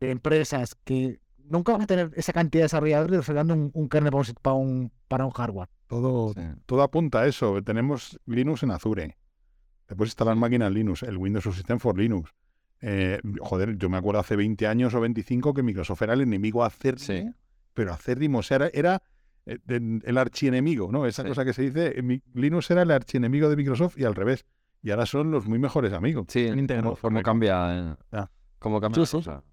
de 0.00 0.10
empresas 0.10 0.74
que 0.84 1.20
nunca 1.36 1.72
van 1.72 1.82
a 1.82 1.86
tener 1.86 2.10
esa 2.16 2.32
cantidad 2.32 2.60
de 2.60 2.64
desarrolladores 2.64 3.18
desarrollando 3.18 3.70
un, 3.74 3.88
kernel 3.90 4.10
para 4.40 4.56
un, 4.56 4.90
para 5.06 5.26
un, 5.26 5.32
hardware? 5.32 5.68
Todo, 5.86 6.32
todo 6.64 6.80
apunta 6.80 7.20
a 7.20 7.26
eso. 7.26 7.62
Tenemos 7.62 8.18
Linux 8.24 8.62
en 8.62 8.70
Azure. 8.70 9.18
Después 9.86 10.08
instalar 10.08 10.34
máquinas 10.36 10.72
Linux, 10.72 11.02
el 11.02 11.18
Windows 11.18 11.44
System 11.54 11.78
for 11.78 11.98
Linux. 11.98 12.32
Eh, 12.80 13.20
joder, 13.40 13.76
yo 13.76 13.90
me 13.90 13.98
acuerdo 13.98 14.20
hace 14.20 14.34
20 14.34 14.66
años 14.66 14.94
o 14.94 15.00
25 15.02 15.52
que 15.52 15.62
Microsoft 15.62 16.00
era 16.00 16.14
el 16.14 16.22
enemigo 16.22 16.64
a 16.64 16.68
hacer, 16.68 16.96
pero 17.74 17.92
hacer 17.92 18.22
era, 18.22 18.70
era 18.72 19.02
eh, 19.44 19.58
el 19.68 20.16
archienemigo, 20.16 20.90
¿no? 20.90 21.04
Esa 21.04 21.22
cosa 21.22 21.44
que 21.44 21.52
se 21.52 21.70
dice, 21.70 22.02
Linux 22.32 22.70
era 22.70 22.80
el 22.80 22.90
archienemigo 22.90 23.50
de 23.50 23.56
Microsoft 23.56 23.98
y 23.98 24.04
al 24.04 24.14
revés. 24.14 24.46
Y 24.82 24.90
ahora 24.90 25.06
son 25.06 25.30
los 25.30 25.46
muy 25.46 25.58
mejores 25.58 25.92
amigos. 25.92 26.26
Sí, 26.28 26.48
cómo, 26.66 26.96
cómo 26.96 27.22
cambia. 27.22 27.96
Eh, 28.12 28.24
cómo 28.58 28.80
cambia 28.80 29.04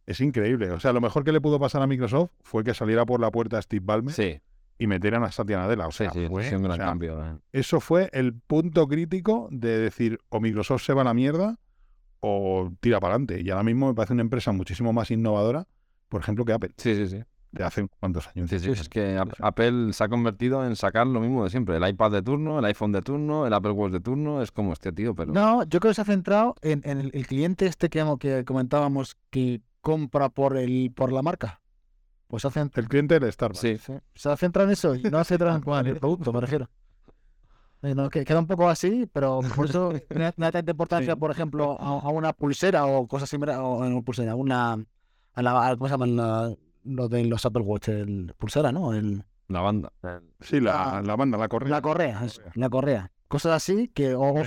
Es 0.06 0.22
increíble. 0.22 0.72
O 0.72 0.80
sea, 0.80 0.94
lo 0.94 1.02
mejor 1.02 1.24
que 1.24 1.32
le 1.32 1.42
pudo 1.42 1.60
pasar 1.60 1.82
a 1.82 1.88
Microsoft 1.88 2.32
fue 2.42 2.64
que 2.64 2.74
saliera 2.74 3.06
por 3.06 3.20
la 3.20 3.32
puerta 3.32 3.62
Steve 3.62 3.84
Ballmer 3.86 4.42
y 4.80 4.88
metieran 4.88 5.24
a 5.24 5.32
Satya 5.32 5.58
Nadella. 5.58 5.88
O 5.88 5.92
sea, 5.92 6.12
fue, 6.12 6.56
un 6.56 6.64
gran 6.64 6.78
cambio. 6.78 7.26
Eh. 7.26 7.38
Eso 7.52 7.80
fue 7.80 8.10
el 8.14 8.34
punto 8.34 8.88
crítico 8.88 9.50
de 9.52 9.80
decir 9.80 10.20
o 10.30 10.40
Microsoft 10.40 10.84
se 10.84 10.94
va 10.94 11.02
a 11.02 11.06
la 11.06 11.14
mierda 11.14 11.58
o 12.22 12.72
tira 12.80 13.00
para 13.00 13.16
adelante. 13.16 13.42
Y 13.42 13.50
ahora 13.50 13.64
mismo 13.64 13.88
me 13.88 13.96
parece 13.96 14.14
una 14.14 14.22
empresa 14.22 14.52
muchísimo 14.52 14.94
más 14.94 15.12
innovadora, 15.12 15.68
por 16.08 16.22
ejemplo, 16.22 16.46
que 16.46 16.54
Apple. 16.54 16.72
Sí, 16.78 16.96
sí, 16.96 17.08
sí 17.08 17.24
de 17.52 17.64
hace 17.64 17.88
cuántos 18.00 18.28
años. 18.28 18.50
Sí, 18.50 18.60
sí, 18.60 18.72
es 18.72 18.90
que 18.90 19.20
Apple 19.40 19.94
se 19.94 20.04
ha 20.04 20.10
convertido 20.10 20.66
en 20.66 20.76
sacar 20.76 21.08
lo 21.08 21.20
mismo 21.20 21.44
de 21.44 21.50
siempre. 21.50 21.78
El 21.78 21.88
iPad 21.88 22.12
de 22.12 22.22
turno, 22.22 22.60
el 22.60 22.66
iPhone 22.66 22.92
de 22.92 23.02
turno, 23.02 23.48
el 23.48 23.54
Apple 23.54 23.72
Watch 23.72 23.94
de 23.94 24.00
turno, 24.00 24.42
es 24.42 24.52
como 24.52 24.74
este 24.74 24.92
tío, 24.92 25.16
pero... 25.16 25.32
No, 25.32 25.64
yo 25.64 25.80
creo 25.80 25.92
que 25.92 25.96
se 25.96 26.02
ha 26.02 26.06
centrado 26.06 26.56
en, 26.62 26.82
el, 26.86 27.12
cliente 27.28 27.66
este 27.66 27.90
que, 27.90 28.04
que 28.20 28.46
comentábamos 28.46 29.18
que 29.30 29.62
compra 29.82 30.30
por 30.30 30.58
el 30.58 30.92
por 30.94 31.12
la 31.12 31.22
marca. 31.22 31.62
Pues 32.28 32.44
hacen... 32.44 32.72
El 32.76 32.90
cliente 32.90 33.20
del 33.20 33.32
Starbucks. 33.32 33.60
Sí. 33.60 33.78
Se 34.16 34.30
ha 34.30 34.36
centrado 34.36 34.68
en 34.68 34.74
eso 34.74 34.96
y 34.96 35.04
no 35.04 35.24
se 35.24 35.38
centrado 35.38 35.80
en 35.80 35.88
el 35.88 35.98
producto, 35.98 36.34
me 36.34 36.42
refiero. 36.42 36.70
Eh, 37.84 37.96
que 38.12 38.26
queda 38.26 38.40
un 38.40 38.48
poco 38.48 38.68
así, 38.68 39.08
pero 39.14 39.40
por 39.56 39.68
eso 39.68 39.94
no 40.10 40.20
da 40.20 40.52
tanta 40.52 40.72
importancia, 40.72 41.16
por 41.16 41.32
ejemplo, 41.32 41.80
a, 41.80 42.10
una 42.10 42.34
pulsera 42.34 42.86
o 42.86 43.08
cosas 43.08 43.30
similares, 43.30 43.62
o 43.64 43.86
en 43.86 43.94
una 43.94 44.02
pulsera, 44.02 44.36
una... 44.36 44.78
A 45.34 45.42
la, 45.42 45.76
¿Cómo 45.78 45.88
se 45.88 45.98
llama? 45.98 46.56
Lo 46.88 47.10
de 47.10 47.26
los 47.26 47.46
Apple 47.46 47.64
Watch, 47.64 47.90
el 47.90 48.34
pulsera, 48.38 48.72
¿no? 48.72 48.94
El... 48.94 49.24
La 49.48 49.62
banda. 49.62 49.94
Sí, 50.42 50.60
la, 50.60 51.02
la, 51.06 51.16
banda, 51.16 51.38
la 51.38 51.48
correa. 51.48 51.70
La 51.70 51.82
correa, 51.82 52.22
la 52.56 52.70
correa. 52.70 53.12
Cosas 53.28 53.54
así 53.54 53.90
que 53.90 54.14
o, 54.14 54.22
o 54.22 54.44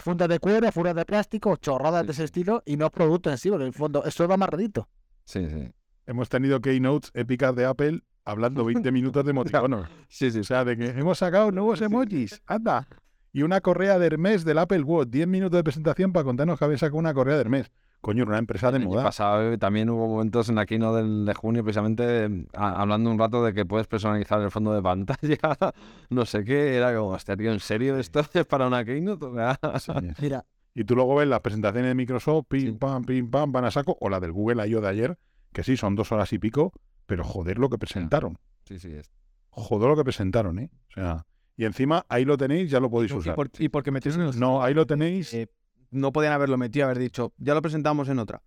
fundas 0.00 0.28
de 0.28 0.38
cuero, 0.38 0.70
fundas 0.70 0.94
de 0.94 1.04
plástico, 1.04 1.56
chorradas 1.56 2.06
de 2.06 2.12
ese 2.12 2.24
estilo 2.24 2.62
y 2.64 2.76
no 2.76 2.90
productos 2.90 3.32
en 3.32 3.38
sí, 3.38 3.48
porque 3.50 3.64
en 3.64 3.68
el 3.68 3.74
fondo 3.74 4.04
eso 4.04 4.26
va 4.28 4.34
amarradito. 4.34 4.88
Sí, 5.24 5.48
sí. 5.48 5.72
Hemos 6.06 6.28
tenido 6.28 6.60
keynotes 6.60 7.10
épicas 7.14 7.54
de 7.56 7.64
Apple 7.64 8.02
hablando 8.24 8.64
20 8.64 8.90
minutos 8.92 9.24
de 9.24 9.30
emoticonos. 9.30 9.88
sí, 10.08 10.30
sí. 10.30 10.40
O 10.40 10.44
sea, 10.44 10.64
de 10.64 10.76
que 10.76 10.86
hemos 10.90 11.18
sacado 11.18 11.50
nuevos 11.50 11.80
emojis. 11.80 12.40
Anda. 12.46 12.86
Y 13.32 13.42
una 13.42 13.60
correa 13.60 13.98
de 13.98 14.06
Hermes 14.06 14.44
del 14.44 14.58
Apple 14.58 14.82
Watch. 14.82 15.08
10 15.08 15.26
minutos 15.26 15.58
de 15.58 15.64
presentación 15.64 16.12
para 16.12 16.24
contarnos 16.24 16.58
que 16.58 16.64
habéis 16.64 16.80
sacado 16.80 16.98
una 16.98 17.14
correa 17.14 17.34
de 17.34 17.40
Hermes. 17.40 17.72
Coño, 18.04 18.24
una 18.24 18.36
empresa 18.36 18.70
de 18.70 18.80
moda. 18.80 19.02
Pasado, 19.02 19.56
también 19.56 19.88
hubo 19.88 20.06
momentos 20.06 20.50
en 20.50 20.56
la 20.56 20.66
keynote 20.66 20.98
del, 20.98 21.24
de 21.24 21.32
junio, 21.32 21.64
precisamente 21.64 22.28
hablando 22.52 23.10
un 23.10 23.18
rato 23.18 23.42
de 23.42 23.54
que 23.54 23.64
puedes 23.64 23.86
personalizar 23.86 24.42
el 24.42 24.50
fondo 24.50 24.74
de 24.74 24.82
pantalla, 24.82 25.38
no 26.10 26.26
sé 26.26 26.44
qué, 26.44 26.76
era 26.76 26.94
como, 26.94 27.12
hostia, 27.12 27.34
tío, 27.34 27.50
¿en 27.50 27.60
serio 27.60 27.96
esto 27.96 28.20
es 28.20 28.44
para 28.44 28.66
una 28.66 28.84
keynote? 28.84 29.26
Mira. 30.20 30.44
Y 30.74 30.84
tú 30.84 30.96
luego 30.96 31.14
ves 31.14 31.28
las 31.28 31.40
presentaciones 31.40 31.88
de 31.88 31.94
Microsoft, 31.94 32.44
pim, 32.46 32.76
pam, 32.76 33.04
pim, 33.04 33.30
pam, 33.30 33.50
van 33.50 33.64
a 33.64 33.70
saco, 33.70 33.96
o 33.98 34.10
la 34.10 34.20
del 34.20 34.32
Google 34.32 34.68
I.O. 34.68 34.82
de 34.82 34.88
ayer, 34.88 35.18
que 35.54 35.62
sí, 35.62 35.78
son 35.78 35.94
dos 35.94 36.12
horas 36.12 36.30
y 36.34 36.38
pico, 36.38 36.74
pero 37.06 37.24
joder 37.24 37.58
lo 37.58 37.70
que 37.70 37.78
presentaron. 37.78 38.36
Sí, 38.68 38.78
sí, 38.78 38.92
es. 38.92 39.10
Joder 39.48 39.88
lo 39.88 39.96
que 39.96 40.04
presentaron, 40.04 40.58
¿eh? 40.58 40.70
O 40.90 40.92
sea, 40.92 41.24
y 41.56 41.64
encima 41.64 42.04
ahí 42.10 42.26
lo 42.26 42.36
tenéis, 42.36 42.70
ya 42.70 42.80
lo 42.80 42.90
podéis 42.90 43.12
usar. 43.12 43.34
Y, 43.58 43.70
porque 43.70 43.90
metieron 43.90 44.38
No, 44.38 44.62
ahí 44.62 44.74
lo 44.74 44.84
tenéis. 44.84 45.32
Eh, 45.32 45.48
no 45.94 46.12
podían 46.12 46.32
haberlo 46.32 46.58
metido, 46.58 46.86
haber 46.86 46.98
dicho, 46.98 47.32
ya 47.38 47.54
lo 47.54 47.62
presentamos 47.62 48.08
en 48.08 48.18
otra. 48.18 48.42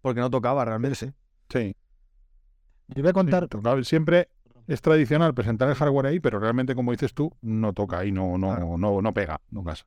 Porque 0.00 0.20
no 0.20 0.30
tocaba 0.30 0.64
realmente. 0.64 0.96
Sí. 0.96 1.12
sí. 1.50 1.76
Yo 2.88 3.02
voy 3.02 3.10
a 3.10 3.12
contar. 3.12 3.48
siempre 3.84 4.28
es 4.66 4.80
tradicional 4.82 5.34
presentar 5.34 5.68
el 5.68 5.74
hardware 5.74 6.06
ahí, 6.06 6.20
pero 6.20 6.38
realmente, 6.38 6.74
como 6.74 6.92
dices 6.92 7.14
tú, 7.14 7.32
no 7.40 7.72
toca 7.72 8.00
ahí, 8.00 8.12
no, 8.12 8.36
no, 8.36 8.76
no, 8.76 9.00
no 9.00 9.14
pega, 9.14 9.40
no 9.50 9.64
casa. 9.64 9.86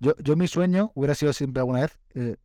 Yo, 0.00 0.16
yo 0.18 0.34
mi 0.34 0.48
sueño 0.48 0.90
hubiera 0.94 1.14
sido 1.14 1.32
siempre 1.32 1.60
alguna 1.60 1.82
vez 1.82 1.98
eh, 2.14 2.36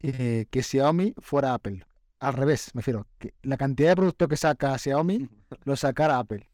eh, 0.00 0.46
que 0.50 0.62
Xiaomi 0.62 1.14
fuera 1.18 1.54
Apple. 1.54 1.84
Al 2.20 2.34
revés, 2.34 2.70
me 2.74 2.80
refiero. 2.80 3.06
Que 3.18 3.34
la 3.42 3.56
cantidad 3.56 3.90
de 3.90 3.96
productos 3.96 4.28
que 4.28 4.36
saca 4.36 4.78
Xiaomi 4.78 5.28
lo 5.64 5.76
sacara 5.76 6.18
Apple 6.18 6.51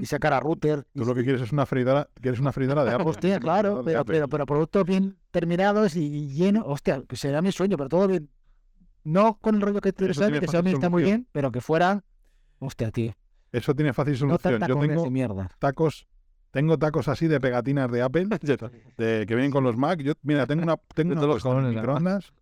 y 0.00 0.06
sacar 0.06 0.32
a 0.32 0.40
router. 0.40 0.86
Tú 0.94 1.04
lo 1.04 1.14
que 1.14 1.22
quieres 1.22 1.42
es 1.42 1.52
una 1.52 1.66
freidora, 1.66 2.08
quieres 2.20 2.40
una 2.40 2.52
freidora 2.52 2.84
de 2.84 2.90
Apple. 2.94 3.06
Hostia, 3.06 3.38
claro, 3.38 3.82
pero, 3.84 4.04
pero, 4.04 4.28
pero, 4.28 4.46
productos 4.46 4.84
bien 4.84 5.16
terminados 5.30 5.94
y 5.96 6.28
llenos. 6.28 6.64
Hostia, 6.66 7.02
que 7.06 7.16
sería 7.16 7.42
mi 7.42 7.52
sueño, 7.52 7.76
pero 7.76 7.88
todo 7.88 8.08
bien. 8.08 8.28
No 9.04 9.38
con 9.40 9.54
el 9.56 9.60
rollo 9.60 9.80
que 9.80 9.92
tú 9.92 10.12
sabes, 10.12 10.40
que 10.40 10.48
Xiaomi 10.48 10.72
está 10.72 10.90
muy 10.90 11.02
bien, 11.02 11.26
pero 11.32 11.50
que 11.52 11.60
fuera. 11.60 12.04
Hostia, 12.58 12.90
tío. 12.90 13.12
Eso 13.52 13.74
tiene 13.74 13.92
fácil 13.92 14.16
solución. 14.16 14.60
Yo 14.66 14.78
tengo 14.78 15.10
mierda. 15.10 15.50
tacos, 15.58 16.06
tengo 16.50 16.78
tacos 16.78 17.08
así 17.08 17.26
de 17.26 17.40
pegatinas 17.40 17.90
de 17.90 18.02
Apple, 18.02 18.26
de, 18.96 19.24
que 19.26 19.34
vienen 19.34 19.50
con 19.50 19.64
los 19.64 19.76
Mac. 19.76 20.00
Yo, 20.02 20.12
mira, 20.22 20.46
tengo 20.46 20.62
una, 20.62 20.76
tengo 20.94 21.14
unas 21.14 21.74
microondas 21.74 22.32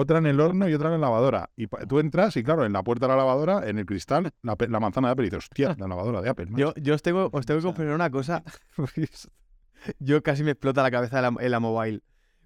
otra 0.00 0.18
en 0.18 0.26
el 0.26 0.40
horno 0.40 0.68
y 0.68 0.74
otra 0.74 0.88
en 0.88 1.00
la 1.00 1.06
lavadora. 1.06 1.50
Y 1.56 1.66
tú 1.66 1.98
entras 1.98 2.36
y, 2.36 2.42
claro, 2.42 2.64
en 2.64 2.72
la 2.72 2.82
puerta 2.82 3.06
de 3.06 3.12
la 3.12 3.16
lavadora, 3.18 3.68
en 3.68 3.78
el 3.78 3.86
cristal, 3.86 4.32
la, 4.42 4.80
manzana 4.80 5.08
de 5.08 5.12
Apple. 5.12 5.26
Y 5.26 5.30
dices, 5.30 5.44
hostia, 5.44 5.76
la 5.78 5.88
lavadora 5.88 6.20
de 6.20 6.28
Apple. 6.30 6.48
Yo, 6.56 6.74
yo 6.76 6.94
os 6.94 7.02
tengo, 7.02 7.30
os 7.32 7.46
tengo 7.46 7.60
que 7.60 7.66
confesar 7.66 7.94
una 7.94 8.10
cosa. 8.10 8.42
yo 9.98 10.22
casi 10.22 10.42
me 10.42 10.52
explota 10.52 10.82
la 10.82 10.90
cabeza 10.90 11.18
en 11.18 11.50
la, 11.50 11.60
mobile. 11.60 12.02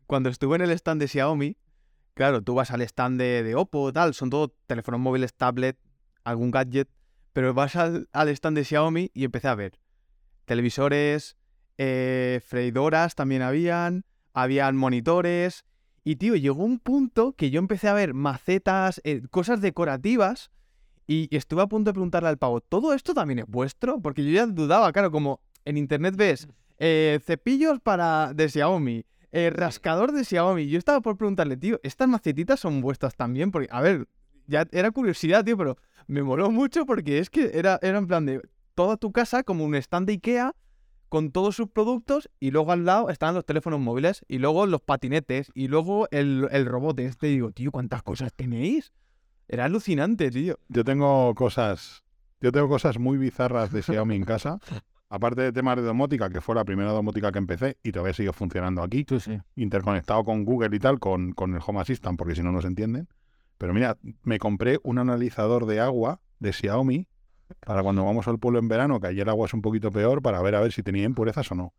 Cuando 0.06 0.28
estuve 0.28 0.56
en 0.56 0.62
el 0.62 0.70
stand 0.70 1.00
de 1.00 1.08
Xiaomi, 1.08 1.56
claro, 2.14 2.42
tú 2.42 2.54
vas 2.54 2.70
al 2.70 2.82
stand 2.82 3.18
de, 3.18 3.42
de 3.42 3.54
Oppo, 3.54 3.92
tal, 3.92 4.14
son 4.14 4.30
todos 4.30 4.52
teléfonos 4.66 5.00
móviles, 5.00 5.34
tablet, 5.34 5.78
algún 6.24 6.50
gadget, 6.50 6.88
pero 7.32 7.54
vas 7.54 7.76
al, 7.76 8.08
stand 8.12 8.56
de 8.56 8.64
Xiaomi 8.64 9.10
y 9.14 9.24
empecé 9.24 9.48
a 9.48 9.54
ver 9.54 9.78
televisores, 10.44 11.36
eh, 11.78 12.40
freidoras 12.46 13.14
también 13.14 13.42
habían, 13.42 14.04
habían 14.34 14.76
monitores, 14.76 15.64
y 16.04 16.16
tío, 16.16 16.36
llegó 16.36 16.62
un 16.62 16.78
punto 16.78 17.32
que 17.32 17.50
yo 17.50 17.58
empecé 17.58 17.88
a 17.88 17.94
ver 17.94 18.12
macetas, 18.12 19.00
eh, 19.04 19.22
cosas 19.30 19.62
decorativas, 19.62 20.50
y, 21.06 21.34
estuve 21.36 21.62
a 21.62 21.66
punto 21.66 21.90
de 21.90 21.94
preguntarle 21.94 22.28
al 22.28 22.38
pavo, 22.38 22.60
¿todo 22.60 22.94
esto 22.94 23.14
también 23.14 23.40
es 23.40 23.46
vuestro? 23.46 24.00
Porque 24.00 24.24
yo 24.24 24.30
ya 24.30 24.46
dudaba, 24.46 24.92
claro, 24.92 25.10
como 25.10 25.40
en 25.64 25.76
internet 25.76 26.14
ves 26.16 26.48
eh, 26.78 27.18
cepillos 27.24 27.80
para 27.80 28.32
de 28.34 28.48
Xiaomi, 28.48 29.04
eh, 29.32 29.50
rascador 29.50 30.12
de 30.12 30.24
Xiaomi. 30.24 30.68
Yo 30.68 30.78
estaba 30.78 31.00
por 31.00 31.16
preguntarle, 31.16 31.56
tío, 31.56 31.80
¿estas 31.82 32.08
macetitas 32.08 32.60
son 32.60 32.80
vuestras 32.80 33.16
también? 33.16 33.50
Porque, 33.50 33.68
a 33.70 33.80
ver, 33.80 34.08
ya 34.46 34.66
era 34.72 34.90
curiosidad, 34.90 35.44
tío, 35.44 35.56
pero 35.56 35.76
me 36.06 36.22
moló 36.22 36.50
mucho 36.50 36.86
porque 36.86 37.18
es 37.18 37.30
que 37.30 37.50
era, 37.54 37.78
era 37.82 37.98
en 37.98 38.06
plan 38.06 38.26
de 38.26 38.40
toda 38.74 38.96
tu 38.96 39.12
casa 39.12 39.42
como 39.42 39.64
un 39.64 39.74
stand 39.74 40.06
de 40.06 40.14
Ikea 40.14 40.54
con 41.08 41.30
todos 41.30 41.56
sus 41.56 41.68
productos 41.68 42.30
y 42.40 42.50
luego 42.50 42.72
al 42.72 42.84
lado 42.84 43.10
están 43.10 43.34
los 43.34 43.44
teléfonos 43.44 43.80
móviles 43.80 44.24
y 44.28 44.38
luego 44.38 44.66
los 44.66 44.80
patinetes 44.80 45.50
y 45.54 45.68
luego 45.68 46.08
el, 46.10 46.48
el 46.50 46.66
robot 46.66 46.98
este. 47.00 47.28
digo, 47.28 47.50
tío, 47.52 47.70
¿cuántas 47.70 48.02
cosas 48.02 48.32
tenéis? 48.34 48.92
Era 49.48 49.66
alucinante, 49.66 50.30
tío. 50.30 50.58
Yo 50.68 50.84
tengo 50.84 51.34
cosas, 51.34 52.04
yo 52.40 52.50
tengo 52.52 52.68
cosas 52.68 52.98
muy 52.98 53.18
bizarras 53.18 53.72
de 53.72 53.82
Xiaomi 53.82 54.16
en 54.16 54.24
casa. 54.24 54.58
Aparte 55.10 55.42
de 55.42 55.52
temas 55.52 55.76
de 55.76 55.82
domótica, 55.82 56.28
que 56.30 56.40
fue 56.40 56.54
la 56.54 56.64
primera 56.64 56.90
domótica 56.90 57.30
que 57.30 57.38
empecé 57.38 57.76
y 57.84 57.92
todavía 57.92 58.14
sigue 58.14 58.32
funcionando 58.32 58.82
aquí, 58.82 59.06
interconectado 59.54 60.24
con 60.24 60.44
Google 60.44 60.74
y 60.74 60.78
tal, 60.80 60.98
con, 60.98 61.32
con 61.32 61.54
el 61.54 61.60
Home 61.64 61.80
Assistant, 61.80 62.18
porque 62.18 62.34
si 62.34 62.42
no, 62.42 62.50
no 62.50 62.60
se 62.60 62.68
entienden. 62.68 63.06
Pero 63.58 63.74
mira, 63.74 63.96
me 64.22 64.38
compré 64.38 64.80
un 64.82 64.98
analizador 64.98 65.66
de 65.66 65.78
agua 65.78 66.20
de 66.40 66.52
Xiaomi 66.52 67.06
para 67.60 67.82
cuando 67.82 68.04
vamos 68.04 68.28
al 68.28 68.38
pueblo 68.38 68.58
en 68.58 68.68
verano, 68.68 69.00
que 69.00 69.08
allí 69.08 69.20
el 69.20 69.28
agua 69.28 69.46
es 69.46 69.54
un 69.54 69.62
poquito 69.62 69.90
peor, 69.90 70.22
para 70.22 70.40
ver 70.42 70.54
a 70.54 70.60
ver 70.60 70.72
si 70.72 70.82
tenía 70.82 71.04
impurezas 71.04 71.50
o 71.52 71.54
no. 71.54 71.74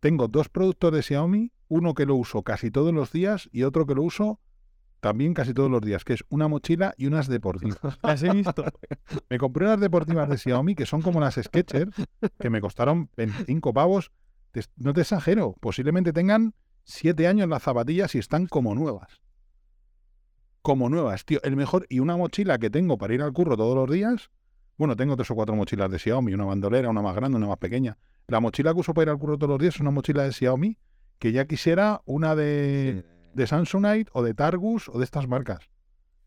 Tengo 0.00 0.28
dos 0.28 0.48
productos 0.48 0.92
de 0.92 1.02
Xiaomi, 1.02 1.52
uno 1.68 1.94
que 1.94 2.06
lo 2.06 2.14
uso 2.16 2.42
casi 2.42 2.70
todos 2.70 2.92
los 2.92 3.12
días 3.12 3.48
y 3.52 3.62
otro 3.62 3.86
que 3.86 3.94
lo 3.94 4.02
uso 4.02 4.40
también 5.00 5.34
casi 5.34 5.54
todos 5.54 5.70
los 5.70 5.82
días, 5.82 6.04
que 6.04 6.14
es 6.14 6.24
una 6.28 6.48
mochila 6.48 6.94
y 6.96 7.06
unas 7.06 7.28
deportivas. 7.28 7.78
Las 8.02 8.22
he 8.22 8.30
visto. 8.30 8.64
Me 9.30 9.38
compré 9.38 9.66
unas 9.66 9.80
deportivas 9.80 10.28
de 10.28 10.38
Xiaomi 10.38 10.74
que 10.74 10.86
son 10.86 11.02
como 11.02 11.20
las 11.20 11.36
Skechers, 11.36 11.94
que 12.38 12.50
me 12.50 12.60
costaron 12.60 13.08
25 13.16 13.72
pavos. 13.72 14.10
No 14.76 14.92
te 14.94 15.02
exagero, 15.02 15.54
posiblemente 15.60 16.12
tengan 16.12 16.54
7 16.84 17.26
años 17.26 17.48
las 17.48 17.62
zapatillas 17.62 18.14
y 18.14 18.18
están 18.18 18.46
como 18.46 18.74
nuevas. 18.74 19.20
Como 20.62 20.88
nuevas, 20.88 21.24
tío. 21.24 21.40
El 21.42 21.56
mejor, 21.56 21.86
y 21.88 22.00
una 22.00 22.16
mochila 22.16 22.58
que 22.58 22.70
tengo 22.70 22.98
para 22.98 23.14
ir 23.14 23.22
al 23.22 23.32
curro 23.32 23.56
todos 23.56 23.76
los 23.76 23.90
días, 23.90 24.30
bueno, 24.78 24.96
tengo 24.96 25.16
tres 25.16 25.30
o 25.30 25.34
cuatro 25.34 25.54
mochilas 25.54 25.90
de 25.90 25.98
Xiaomi, 25.98 26.34
una 26.34 26.44
bandolera, 26.44 26.88
una 26.88 27.02
más 27.02 27.14
grande, 27.14 27.36
una 27.36 27.46
más 27.46 27.58
pequeña. 27.58 27.96
La 28.28 28.40
mochila 28.40 28.74
que 28.74 28.80
uso 28.80 28.94
para 28.94 29.04
ir 29.04 29.10
al 29.10 29.18
curro 29.18 29.38
todos 29.38 29.50
los 29.50 29.58
días 29.58 29.74
es 29.76 29.80
una 29.80 29.90
mochila 29.90 30.24
de 30.24 30.32
Xiaomi, 30.32 30.78
que 31.18 31.32
ya 31.32 31.46
quisiera 31.46 32.02
una 32.04 32.34
de, 32.34 33.04
de 33.34 33.46
Samsonite 33.46 34.10
o 34.12 34.22
de 34.22 34.34
Targus 34.34 34.88
o 34.88 34.98
de 34.98 35.04
estas 35.04 35.28
marcas. 35.28 35.60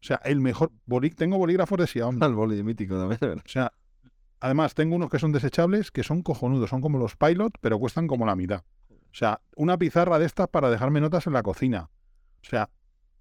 O 0.02 0.06
sea, 0.06 0.22
el 0.24 0.40
mejor 0.40 0.72
tengo 1.16 1.38
bolígrafos 1.38 1.78
de 1.78 1.88
Xiaomi. 1.88 2.20
El 2.26 2.34
boli 2.34 2.64
mítico 2.64 2.98
también. 2.98 3.40
O 3.40 3.50
sea, 3.50 3.74
además 4.40 4.74
tengo 4.74 4.96
unos 4.96 5.10
que 5.10 5.20
son 5.20 5.32
desechables, 5.32 5.92
que 5.92 6.04
son 6.04 6.22
cojonudos, 6.24 6.70
son 6.70 6.82
como 6.82 6.98
los 6.98 7.16
Pilot, 7.16 7.58
pero 7.60 7.80
cuestan 7.80 8.08
como 8.08 8.26
la 8.26 8.36
mitad. 8.36 8.64
O 8.90 9.16
sea, 9.16 9.42
una 9.56 9.78
pizarra 9.78 10.20
de 10.20 10.26
estas 10.26 10.48
para 10.48 10.70
dejarme 10.70 11.02
notas 11.02 11.28
en 11.28 11.34
la 11.34 11.44
cocina. 11.44 11.90
O 12.42 12.50
sea, 12.50 12.70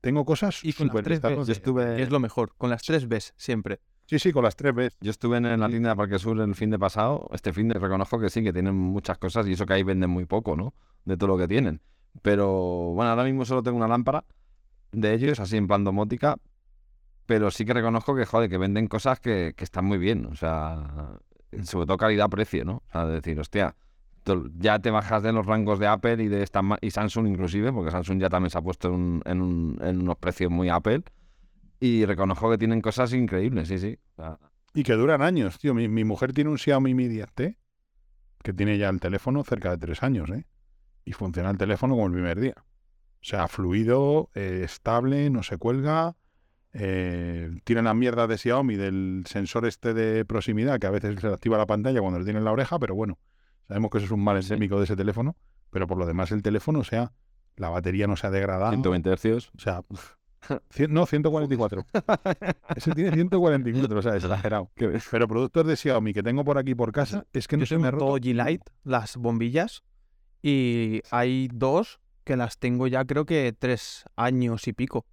tengo 0.01 0.25
cosas 0.25 0.65
y 0.65 0.73
con 0.73 0.89
las 0.89 1.03
tres 1.03 1.21
Bs, 1.21 1.49
estuve... 1.49 2.03
es 2.03 2.11
lo 2.11 2.21
mejor, 2.21 2.55
con 2.57 2.71
las 2.71 2.83
tres 2.83 3.09
Bs 3.09 3.35
siempre. 3.37 3.81
Sí, 4.09 4.19
sí, 4.19 4.33
con 4.33 4.43
las 4.43 4.57
tres 4.57 4.75
veces. 4.75 4.99
Yo 5.03 5.11
estuve 5.11 5.37
en 5.37 5.61
la 5.61 5.69
tienda 5.69 5.91
de 5.91 5.97
Parque 5.97 6.19
Sur 6.19 6.41
el 6.41 6.55
fin 6.55 6.71
de 6.71 6.79
pasado. 6.79 7.29
Este 7.33 7.53
fin 7.53 7.69
de 7.69 7.79
reconozco 7.79 8.19
que 8.19 8.31
sí, 8.31 8.43
que 8.43 8.55
tienen 8.55 8.75
muchas 8.75 9.19
cosas 9.19 9.47
y 9.47 9.53
eso 9.53 9.67
que 9.67 9.75
ahí 9.75 9.83
venden 9.83 10.09
muy 10.09 10.25
poco, 10.25 10.57
¿no? 10.57 10.73
De 11.05 11.19
todo 11.19 11.29
lo 11.29 11.37
que 11.37 11.47
tienen. 11.47 11.83
Pero 12.23 12.49
bueno, 12.95 13.11
ahora 13.11 13.25
mismo 13.25 13.45
solo 13.45 13.63
tengo 13.63 13.77
una 13.77 13.87
lámpara 13.87 14.25
de 14.93 15.13
ellos, 15.13 15.41
así 15.41 15.59
en 15.59 15.67
plan 15.67 15.85
domótica. 15.85 16.37
Pero 17.27 17.51
sí 17.51 17.67
que 17.67 17.75
reconozco 17.75 18.17
que, 18.17 18.25
joder, 18.25 18.49
que 18.49 18.57
venden 18.57 18.87
cosas 18.87 19.21
que, 19.21 19.53
que 19.55 19.65
están 19.65 19.85
muy 19.85 19.99
bien. 19.99 20.25
O 20.25 20.35
sea, 20.35 21.19
sobre 21.65 21.85
todo 21.85 21.99
calidad-precio, 21.99 22.65
¿no? 22.65 22.77
O 22.77 22.91
sea, 22.91 23.05
decir, 23.05 23.39
hostia, 23.39 23.77
ya 24.59 24.79
te 24.79 24.91
bajas 24.91 25.23
de 25.23 25.33
los 25.33 25.47
rangos 25.47 25.79
de 25.79 25.87
Apple 25.87 26.23
y 26.23 26.29
de 26.29 26.43
esta, 26.43 26.63
y 26.81 26.91
Samsung 26.91 27.27
inclusive, 27.27 27.73
porque 27.73 27.91
Samsung 27.91 28.21
ya 28.21 28.29
también 28.29 28.51
se 28.51 28.59
ha 28.59 28.63
puesto 28.63 28.89
en, 28.89 29.23
unos 29.81 30.17
precios 30.17 30.51
muy 30.51 30.69
Apple. 30.69 31.03
Y 31.81 32.05
reconozco 32.05 32.51
que 32.51 32.59
tienen 32.59 32.81
cosas 32.81 33.13
increíbles, 33.13 33.69
sí, 33.69 33.79
sí. 33.79 33.99
y 34.75 34.83
que 34.83 34.95
duran 34.95 35.23
años, 35.23 35.59
tío. 35.59 35.75
Mi, 35.75 36.05
mujer 36.05 36.33
tiene 36.33 36.51
un 36.51 36.59
Xiaomi 36.59 36.95
Mi 36.95 37.09
10T, 37.09 37.57
que 38.43 38.53
tiene 38.53 38.79
ya 38.79 38.89
el 38.89 39.01
teléfono 39.01 39.45
cerca 39.45 39.71
de 39.71 39.79
tres 39.79 40.03
años, 40.03 40.29
¿eh? 40.31 40.47
Y 41.05 41.13
funciona 41.13 41.51
el 41.51 41.59
teléfono 41.59 41.95
como 41.95 42.07
el 42.07 42.13
primer 42.13 42.41
día. 42.41 42.55
O 42.59 43.25
sea, 43.25 43.49
fluido, 43.49 44.31
eh, 44.35 44.63
estable, 44.65 45.31
no 45.31 45.43
se 45.43 45.57
cuelga. 45.57 46.17
Eh, 46.73 47.51
tiene 47.65 47.83
la 47.83 47.95
mierda 47.95 48.27
de 48.27 48.37
Xiaomi 48.37 48.77
del 48.77 49.25
sensor 49.27 49.67
este 49.67 49.95
de 49.95 50.25
proximidad 50.25 50.79
que 50.79 50.87
a 50.87 50.91
veces 50.91 51.19
se 51.19 51.27
activa 51.29 51.57
la 51.57 51.67
pantalla 51.67 52.01
cuando 52.01 52.19
le 52.19 52.25
tiene 52.25 52.41
en 52.41 52.45
la 52.45 52.53
oreja, 52.53 52.79
pero 52.79 52.95
bueno, 52.95 53.19
sabemos 53.67 53.91
que 53.91 53.99
eso 53.99 54.05
es 54.05 54.11
un 54.13 54.23
mal 54.23 54.37
endémico 54.37 54.79
de 54.79 54.85
ese 54.85 54.95
teléfono, 54.95 55.37
pero 55.71 55.87
por 55.87 55.97
lo 55.97 56.07
demás 56.07 56.31
el 56.31 56.43
teléfono, 56.43 56.81
o 56.81 56.85
sea, 56.85 57.13
la 57.57 57.71
batería 57.71 58.07
no 58.07 58.17
se 58.17 58.27
ha 58.27 58.31
degradado. 58.31 58.71
120 58.71 59.11
hercios. 59.11 59.51
O 59.57 59.61
sea, 59.61 59.83
no, 60.89 61.07
144. 61.07 61.87
Ese 62.77 62.93
tiene 62.93 63.13
144, 63.13 63.99
o 63.99 64.03
sea, 64.03 64.17
exagerado. 64.17 64.71
Pero 65.11 65.29
productos 65.29 65.67
de 65.67 65.77
Xiaomi 65.77 66.13
que 66.13 66.23
tengo 66.23 66.45
por 66.45 66.59
aquí 66.59 66.75
por 66.75 66.93
casa, 66.93 67.27
es 67.33 67.49
que 67.49 67.57
no 67.57 67.67
se 67.67 67.79
me 67.79 67.91
roto. 67.91 68.17
G-Light, 68.17 68.63
las 68.85 69.17
bombillas, 69.17 69.83
y 70.43 71.03
hay 71.11 71.49
dos 71.53 72.01
que 72.25 72.37
las 72.37 72.59
tengo 72.59 72.87
ya 72.87 73.05
creo 73.05 73.25
que 73.25 73.55
tres 73.59 74.05
años 74.15 74.69
y 74.69 74.75
pico 74.75 75.07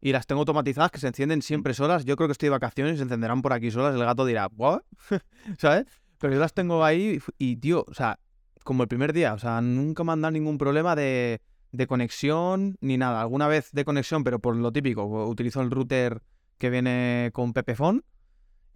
y 0.00 0.12
las 0.12 0.26
tengo 0.26 0.40
automatizadas 0.40 0.90
que 0.90 0.98
se 0.98 1.08
encienden 1.08 1.42
siempre 1.42 1.74
solas. 1.74 2.04
Yo 2.04 2.16
creo 2.16 2.28
que 2.28 2.32
estoy 2.32 2.46
de 2.46 2.50
vacaciones 2.50 2.94
y 2.94 2.96
se 2.98 3.02
encenderán 3.02 3.42
por 3.42 3.52
aquí 3.52 3.70
solas. 3.70 3.94
El 3.94 4.04
gato 4.04 4.24
dirá, 4.24 4.48
¿what? 4.56 4.82
¿Sabes? 5.58 5.86
Pero 6.18 6.34
yo 6.34 6.40
las 6.40 6.52
tengo 6.52 6.84
ahí 6.84 7.20
y, 7.38 7.56
tío, 7.56 7.84
o 7.86 7.94
sea, 7.94 8.18
como 8.64 8.82
el 8.82 8.88
primer 8.88 9.12
día, 9.12 9.34
o 9.34 9.38
sea, 9.38 9.60
nunca 9.60 10.04
me 10.04 10.12
han 10.12 10.20
dado 10.20 10.32
ningún 10.32 10.58
problema 10.58 10.94
de, 10.94 11.40
de 11.72 11.86
conexión 11.86 12.76
ni 12.80 12.96
nada. 12.96 13.20
Alguna 13.20 13.48
vez 13.48 13.70
de 13.72 13.84
conexión, 13.84 14.24
pero 14.24 14.38
por 14.38 14.56
lo 14.56 14.72
típico, 14.72 15.04
utilizo 15.28 15.60
el 15.60 15.70
router 15.70 16.22
que 16.58 16.70
viene 16.70 17.30
con 17.32 17.52
Pepephone 17.52 18.02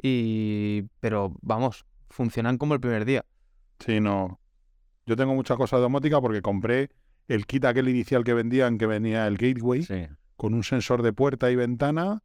y... 0.01 0.83
Pero 1.01 1.35
vamos, 1.43 1.85
funcionan 2.09 2.59
como 2.59 2.75
el 2.75 2.81
primer 2.81 3.05
día. 3.05 3.25
Sí, 3.79 4.01
no. 4.01 4.41
Yo 5.07 5.17
tengo 5.17 5.35
mucha 5.35 5.57
cosa 5.57 5.79
domótica 5.79 6.21
porque 6.21 6.43
compré 6.43 6.91
el 7.29 7.47
kit 7.47 7.65
aquel 7.65 7.89
inicial 7.89 8.25
que 8.25 8.35
vendían, 8.35 8.79
que 8.79 8.87
venía 8.87 9.27
el 9.27 9.37
Gateway. 9.37 9.83
Sí 9.83 10.07
con 10.43 10.55
un 10.55 10.65
sensor 10.65 11.03
de 11.03 11.13
puerta 11.13 11.53
y 11.53 11.55
ventana 11.55 12.21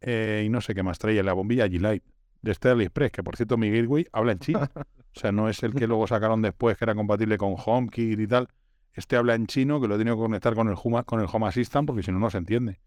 eh, 0.00 0.42
y 0.44 0.48
no 0.48 0.60
sé 0.60 0.74
qué 0.74 0.82
más 0.82 0.98
traía, 0.98 1.22
la 1.22 1.32
bombilla 1.32 1.68
G-Light 1.68 2.02
de 2.40 2.50
este 2.50 2.70
AliExpress, 2.70 3.12
que 3.12 3.22
por 3.22 3.36
cierto 3.36 3.56
mi 3.56 3.70
Gateway 3.70 4.08
habla 4.12 4.32
en 4.32 4.38
chino. 4.40 4.60
O 5.14 5.20
sea, 5.20 5.30
no 5.30 5.50
es 5.50 5.62
el 5.62 5.74
que 5.74 5.86
luego 5.86 6.06
sacaron 6.06 6.40
después 6.40 6.78
que 6.78 6.86
era 6.86 6.94
compatible 6.94 7.36
con 7.36 7.54
HomeKit 7.54 8.18
y 8.18 8.26
tal. 8.26 8.48
Este 8.94 9.16
habla 9.16 9.34
en 9.34 9.46
chino, 9.46 9.80
que 9.80 9.88
lo 9.88 9.94
he 9.94 9.98
tenido 9.98 10.16
que 10.16 10.22
conectar 10.22 10.54
con 10.54 10.68
el, 10.68 10.76
Home, 10.82 11.04
con 11.04 11.20
el 11.20 11.26
Home 11.32 11.46
Assistant 11.46 11.86
porque 11.86 12.02
si 12.02 12.12
no, 12.12 12.18
no 12.18 12.30
se 12.30 12.38
entiende. 12.38 12.80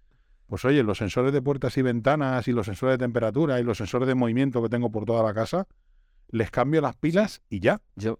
Pues 0.48 0.64
oye, 0.65 0.84
los 0.84 0.99
sensores 0.99 1.34
de 1.34 1.41
puertas 1.41 1.76
y 1.77 1.82
ventanas 1.82 2.48
y 2.48 2.52
los 2.52 2.68
sensores 2.68 2.99
de 2.99 3.06
temperatura 3.06 3.60
y 3.60 3.64
los 3.64 3.77
sensores 3.77 4.07
de 4.07 4.14
movimiento 4.14 4.61
que 4.61 4.69
tengo 4.69 4.91
por 4.91 5.06
toda 5.06 5.23
la 5.23 5.34
casa, 5.34 5.68
les 6.30 6.52
cambio 6.52 6.82
las 6.82 6.95
pilas 6.95 7.41
y 7.49 7.60
ya. 7.60 7.82
Yo, 7.95 8.19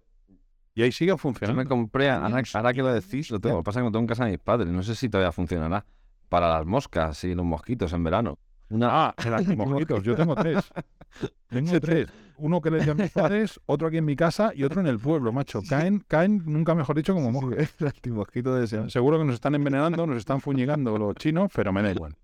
y 0.76 0.82
ahí 0.82 0.92
sigue 0.92 1.16
funcionando. 1.16 1.62
Yo 1.62 1.64
me 1.64 1.68
compré, 1.68 2.10
ahora, 2.10 2.74
que 2.74 2.82
lo 2.82 2.92
decís, 2.92 3.30
lo 3.30 3.40
tengo. 3.40 3.56
Lo 3.56 3.62
que 3.62 3.64
pasa 3.64 3.80
es 3.80 3.82
que 3.82 3.84
no 3.86 3.92
tengo 3.92 4.02
en 4.02 4.06
casa 4.08 4.26
de 4.26 4.32
mis 4.32 4.40
padres. 4.40 4.68
No 4.68 4.82
sé 4.82 4.94
si 4.94 5.08
todavía 5.08 5.32
funcionará 5.32 5.86
para 6.28 6.50
las 6.50 6.66
moscas 6.66 7.24
y 7.24 7.34
los 7.34 7.46
mosquitos 7.46 7.94
en 7.94 8.04
verano. 8.04 8.38
Una... 8.70 9.08
Ah, 9.08 9.14
los 9.24 9.56
mosquitos. 9.56 10.02
Yo 10.02 10.14
tengo 10.14 10.34
tres. 10.34 10.64
Tengo 11.48 11.80
tres. 11.80 12.08
Uno 12.38 12.60
que 12.60 12.70
le 12.70 12.84
llamo 12.84 13.02
mis 13.02 13.10
padres, 13.12 13.60
otro 13.66 13.88
aquí 13.88 13.96
en 13.98 14.04
mi 14.04 14.16
casa 14.16 14.52
y 14.54 14.64
otro 14.64 14.80
en 14.80 14.86
el 14.86 14.98
pueblo, 14.98 15.32
macho. 15.32 15.62
Caen, 15.68 16.04
caen, 16.06 16.42
nunca 16.44 16.74
mejor 16.74 16.96
dicho, 16.96 17.14
como 17.14 17.32
mosquitos. 17.32 18.60
de 18.72 18.90
Seguro 18.90 19.18
que 19.18 19.24
nos 19.24 19.34
están 19.36 19.54
envenenando, 19.54 20.06
nos 20.06 20.18
están 20.18 20.40
fuñigando 20.40 20.98
los 20.98 21.14
chinos, 21.16 21.50
pero 21.54 21.72
me 21.72 21.82
da 21.82 21.92
igual. 21.92 22.16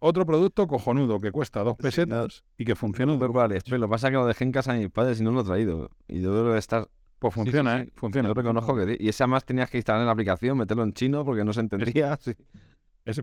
Otro 0.00 0.26
producto 0.26 0.66
cojonudo 0.66 1.20
que 1.20 1.30
cuesta 1.30 1.62
dos 1.62 1.76
pesetas 1.76 2.44
y 2.58 2.64
que 2.64 2.74
funciona. 2.74 3.14
Vale, 3.14 3.60
lo 3.66 3.86
que 3.86 3.88
pasa 3.88 4.08
es 4.08 4.10
que 4.10 4.16
lo 4.16 4.26
dejé 4.26 4.44
en 4.44 4.52
casa 4.52 4.72
de 4.72 4.80
mis 4.80 4.90
padres 4.90 5.20
y 5.20 5.24
no 5.24 5.30
lo 5.30 5.40
he 5.40 5.44
traído. 5.44 5.90
Y 6.08 6.20
yo 6.20 6.34
debo 6.34 6.56
estar 6.56 6.88
pues 7.18 7.32
funciona, 7.32 7.80
¿eh? 7.80 7.88
Funciona. 7.94 8.28
Yo 8.28 8.34
reconozco 8.34 8.76
que... 8.76 8.96
Y 9.00 9.08
ese 9.08 9.22
además 9.22 9.44
tenías 9.44 9.70
que 9.70 9.78
instalar 9.78 10.02
en 10.02 10.06
la 10.06 10.12
aplicación, 10.12 10.58
meterlo 10.58 10.82
en 10.82 10.92
chino 10.92 11.24
porque 11.24 11.44
no 11.44 11.52
se 11.52 11.60
entendía. 11.60 12.18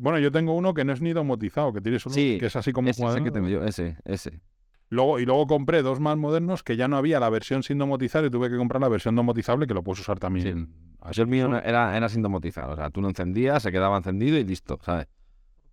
Bueno, 0.02 0.20
yo 0.20 0.32
tengo 0.32 0.56
uno 0.56 0.74
que 0.74 0.86
no 0.86 0.94
es 0.94 1.02
ni 1.02 1.14
domotizado, 1.14 1.74
que 1.74 1.82
tiene 1.82 2.00
solo... 2.00 2.16
que 2.16 2.46
es 2.46 2.56
así 2.56 2.72
como 2.72 2.90
ese, 2.90 3.06
ese 3.06 3.24
que 3.24 3.32
tengo 3.32 3.48
yo, 3.48 3.64
ese, 3.64 3.98
ese. 4.06 4.42
Luego, 4.90 5.20
y 5.20 5.26
luego 5.26 5.48
compré 5.48 5.82
dos 5.82 6.00
más 6.00 6.18
modernos 6.18 6.62
que 6.62 6.78
ya 6.78 6.88
no 6.88 6.98
había 6.98 7.20
la 7.20 7.30
versión 7.30 7.64
sin 7.64 7.80
domotizar 7.80 8.24
y 8.26 8.30
tuve 8.30 8.50
que 8.50 8.58
comprar 8.58 8.82
la 8.82 8.90
versión 8.90 9.16
domotizable 9.16 9.66
que 9.66 9.74
lo 9.74 9.84
puedes 9.84 10.02
usar 10.02 10.20
también. 10.20 10.72
Así, 11.02 11.20
el 11.20 11.28
mío 11.28 11.48
era, 11.58 11.98
era 11.98 12.10
sin 12.10 12.22
domotizar, 12.22 12.70
o 12.70 12.76
sea, 12.76 12.90
tú 12.90 13.02
lo 13.02 13.10
encendías, 13.10 13.64
se 13.64 13.72
quedaba 13.72 13.98
encendido 13.98 14.38
y 14.38 14.44
listo, 14.44 14.80
¿sabes? 14.84 15.08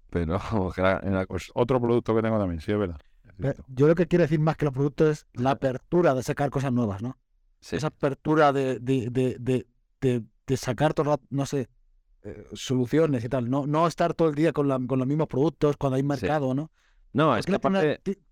Pero 0.09 0.39
era, 0.77 1.27
pues 1.27 1.51
otro 1.55 1.81
producto 1.81 2.15
que 2.17 2.23
tengo 2.23 2.39
también, 2.39 2.61
sí, 2.61 2.73
es 2.73 2.79
verdad. 2.79 3.01
Yo 3.69 3.89
lo 3.89 3.95
que 3.95 4.07
quiero 4.07 4.23
decir 4.23 4.41
más 4.41 4.57
que 4.57 4.67
los 4.67 4.75
productos 4.75 5.09
es 5.11 5.27
la 5.35 5.53
apertura 5.53 6.15
de 6.15 6.23
sacar 6.23 6.51
cosas 6.51 6.73
nuevas, 6.73 7.03
¿no? 7.03 7.17
esa 7.61 7.89
apertura 7.89 8.53
de, 8.53 8.79
de, 8.79 9.67
de, 10.01 10.57
sacar 10.57 10.95
todo, 10.95 11.21
no 11.31 11.47
sé, 11.47 11.69
eh, 12.23 12.47
soluciones 12.53 13.25
y 13.25 13.29
tal. 13.29 13.49
No, 13.49 13.67
no 13.67 13.87
estar 13.87 14.15
todo 14.15 14.29
el 14.29 14.35
día 14.35 14.53
con, 14.53 14.87
con 14.87 14.99
los 14.99 15.09
mismos 15.09 15.29
productos 15.29 15.77
cuando 15.77 15.97
hay 15.97 16.03
mercado, 16.03 16.55
¿no? 16.55 16.71
No, 17.13 17.37
es 17.37 17.47
que 17.47 17.59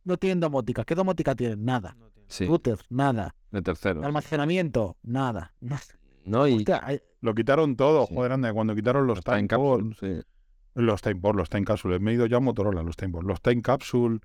no 0.04 0.16
tienen 0.18 0.40
domótica. 0.40 0.84
¿Qué 0.84 0.94
domótica 0.94 1.34
tienen? 1.34 1.64
Nada. 1.64 1.96
Router, 2.40 2.78
nada. 2.90 3.34
De 3.50 3.62
tercero. 3.62 4.04
Almacenamiento, 4.04 4.96
nada. 5.02 5.54
No, 6.24 6.46
y... 6.46 6.64
Lo 7.20 7.34
quitaron 7.34 7.74
todo, 7.74 8.06
joder, 8.06 8.32
anda, 8.32 8.52
cuando 8.52 8.74
quitaron 8.74 9.06
los, 9.06 9.24
Time 9.24 9.48
Capsule. 9.48 10.24
Los 10.74 11.02
Time 11.02 11.20
los 11.34 11.48
Time 11.48 11.64
Capsule. 11.64 11.98
Me 11.98 12.12
he 12.12 12.14
ido 12.14 12.26
ya 12.26 12.36
a 12.36 12.40
Motorola, 12.40 12.82
los 12.82 12.96
Time 12.96 13.18
Los 13.22 13.40
Time 13.40 13.62
Capsule 13.62 14.20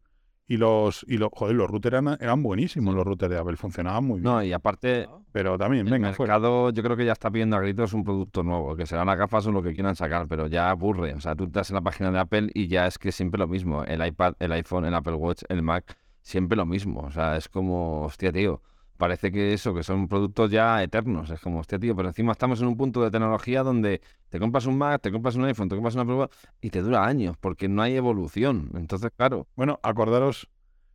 y 0.48 0.58
los, 0.58 1.06
y 1.08 1.18
los, 1.18 1.30
joder, 1.32 1.56
los 1.56 1.70
routers 1.70 2.02
eran, 2.20 2.44
buenísimos, 2.44 2.94
los 2.94 3.06
routers 3.06 3.32
de 3.32 3.40
Apple, 3.40 3.56
funcionaban 3.56 4.04
muy 4.04 4.20
bien. 4.20 4.24
No, 4.24 4.44
y 4.44 4.52
aparte, 4.52 5.08
pero 5.32 5.58
también, 5.58 5.86
venga, 5.86 6.10
el 6.10 6.16
mercado 6.18 6.70
yo 6.72 6.84
creo 6.84 6.98
que 6.98 7.06
ya 7.06 7.14
está 7.14 7.32
pidiendo 7.32 7.56
a 7.56 7.62
gritos 7.62 7.94
un 7.94 8.04
producto 8.04 8.44
nuevo, 8.44 8.76
que 8.76 8.86
serán 8.86 9.08
las 9.08 9.18
gafas 9.18 9.48
o 9.48 9.52
lo 9.52 9.64
que 9.64 9.74
quieran 9.74 9.96
sacar, 9.96 10.28
pero 10.28 10.48
ya 10.48 10.70
aburre. 10.70 11.14
O 11.14 11.22
sea, 11.22 11.36
tú 11.36 11.46
estás 11.46 11.70
en 11.70 11.76
la 11.76 11.82
página 11.82 12.12
de 12.12 12.20
Apple 12.20 12.50
y 12.54 12.68
ya 12.68 12.88
es 12.88 12.98
que 12.98 13.12
siempre 13.12 13.40
lo 13.40 13.48
mismo. 13.48 13.84
El 13.84 14.06
iPad, 14.06 14.34
el 14.40 14.52
iPhone, 14.52 14.86
el 14.86 14.94
Apple 14.94 15.14
Watch, 15.14 15.44
el 15.50 15.62
Mac, 15.62 15.98
siempre 16.22 16.58
lo 16.58 16.66
mismo. 16.66 17.02
O 17.02 17.12
sea, 17.12 17.38
es 17.38 17.48
como, 17.48 18.04
hostia, 18.04 18.32
tío 18.32 18.62
parece 18.98 19.32
que 19.32 19.54
eso, 19.54 19.74
que 19.74 19.84
son 19.84 20.08
productos 20.08 20.52
ya 20.52 20.82
eternos. 20.84 21.30
Es 21.30 21.40
como, 21.40 21.60
hostia, 21.60 21.80
tío, 21.80 21.96
pero 21.96 22.10
encima 22.10 22.32
estamos 22.32 22.62
en 22.62 22.68
un 22.68 22.78
punto 22.78 23.02
de 23.04 23.12
tecnología 23.12 23.64
donde 23.64 24.02
te 24.30 24.40
compras 24.40 24.66
un 24.66 24.78
Mac, 24.78 25.02
te 25.02 25.12
compras 25.12 25.36
un 25.36 25.46
iPhone, 25.46 25.70
te 25.70 25.76
compras 25.76 25.96
una 25.96 26.06
prueba 26.06 26.30
y 26.62 26.70
te 26.70 26.82
dura 26.82 27.06
años, 27.06 27.36
porque 27.40 27.68
no 27.68 27.82
hay 27.82 27.96
evolución. 27.96 28.72
Entonces, 28.76 29.12
claro. 29.16 29.48
Bueno, 29.56 29.80
acordaros, 29.84 30.50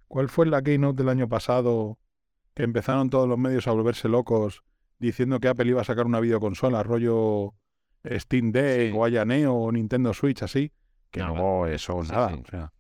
¿cuál 0.07 0.29
fue 0.29 0.47
la 0.47 0.63
keynote 0.63 0.99
del 0.99 1.09
año 1.09 1.29
pasado 1.29 1.99
que 2.55 2.63
empezaron 2.63 3.11
todos 3.11 3.29
los 3.29 3.39
medios 3.39 3.69
a 3.69 3.73
volverse 3.73 4.09
locos 4.09 4.63
diciendo 4.99 5.39
que 5.39 5.49
Apple 5.49 5.69
iba 5.69 5.81
a 5.81 5.85
sacar 5.85 6.07
una 6.07 6.21
videoconsola, 6.21 6.83
rollo 6.83 7.55
Steam 8.05 8.53
Deck 8.53 8.95
o 8.95 9.05
Aya 9.05 9.25
Neo 9.25 9.55
o 9.55 9.73
Nintendo 9.73 10.13
Switch, 10.15 10.43
así? 10.43 10.73
Que 11.11 11.21
no, 11.21 11.67
eso, 11.67 12.03
nada. 12.03 12.35
O 12.35 12.45
sea, 12.51 12.73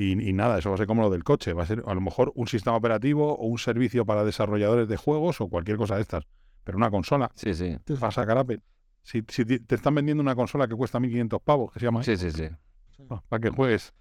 y, 0.00 0.32
nada, 0.32 0.58
eso 0.58 0.70
va 0.70 0.74
a 0.74 0.78
ser 0.78 0.86
como 0.86 1.02
lo 1.02 1.10
del 1.10 1.24
coche. 1.24 1.52
Va 1.52 1.64
a 1.64 1.66
ser 1.66 1.82
a 1.84 1.94
lo 1.94 2.00
mejor 2.00 2.32
un 2.36 2.46
sistema 2.46 2.76
operativo 2.76 3.34
o 3.34 3.46
un 3.46 3.58
servicio 3.58 4.06
para 4.06 4.24
desarrolladores 4.24 4.88
de 4.88 4.96
juegos 4.96 5.40
o 5.40 5.48
cualquier 5.48 5.76
cosa 5.76 5.96
de 5.96 6.02
estas. 6.02 6.24
Pero 6.62 6.78
una 6.78 6.90
consola. 6.90 7.32
Sí, 7.34 7.52
sí. 7.54 7.76
Va 8.02 8.08
a 8.08 8.12
sacar 8.12 8.38
Apple. 8.38 8.60
Si, 9.02 9.24
si 9.28 9.44
te 9.44 9.74
están 9.74 9.94
vendiendo 9.94 10.22
una 10.22 10.36
consola 10.36 10.68
que 10.68 10.74
cuesta 10.74 11.00
1.500 11.00 11.40
pavos, 11.42 11.72
que 11.72 11.80
se 11.80 11.86
llama... 11.86 12.02
Sí, 12.04 12.16
sí, 12.16 12.30
sí. 12.30 12.48
para 13.28 13.40
que 13.40 13.50
juegues. 13.50 13.92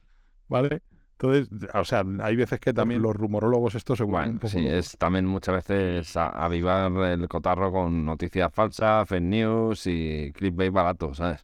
¿Vale? 0.48 0.82
Entonces, 1.20 1.50
o 1.74 1.84
sea, 1.84 2.04
hay 2.22 2.36
veces 2.36 2.60
que 2.60 2.74
también 2.74 3.02
los 3.02 3.16
rumorólogos 3.16 3.74
estos 3.74 3.98
se 3.98 4.04
bueno, 4.04 4.40
sí, 4.46 4.68
es 4.68 4.96
también 5.00 5.26
muchas 5.26 5.68
veces 5.68 6.16
avivar 6.16 6.92
el 6.92 7.28
cotarro 7.28 7.72
con 7.72 8.06
noticias 8.06 8.54
falsas, 8.54 9.10
fake 9.10 9.24
news 9.24 9.88
y 9.88 10.32
clickbait 10.34 10.72
barato, 10.72 11.16
¿sabes? 11.16 11.44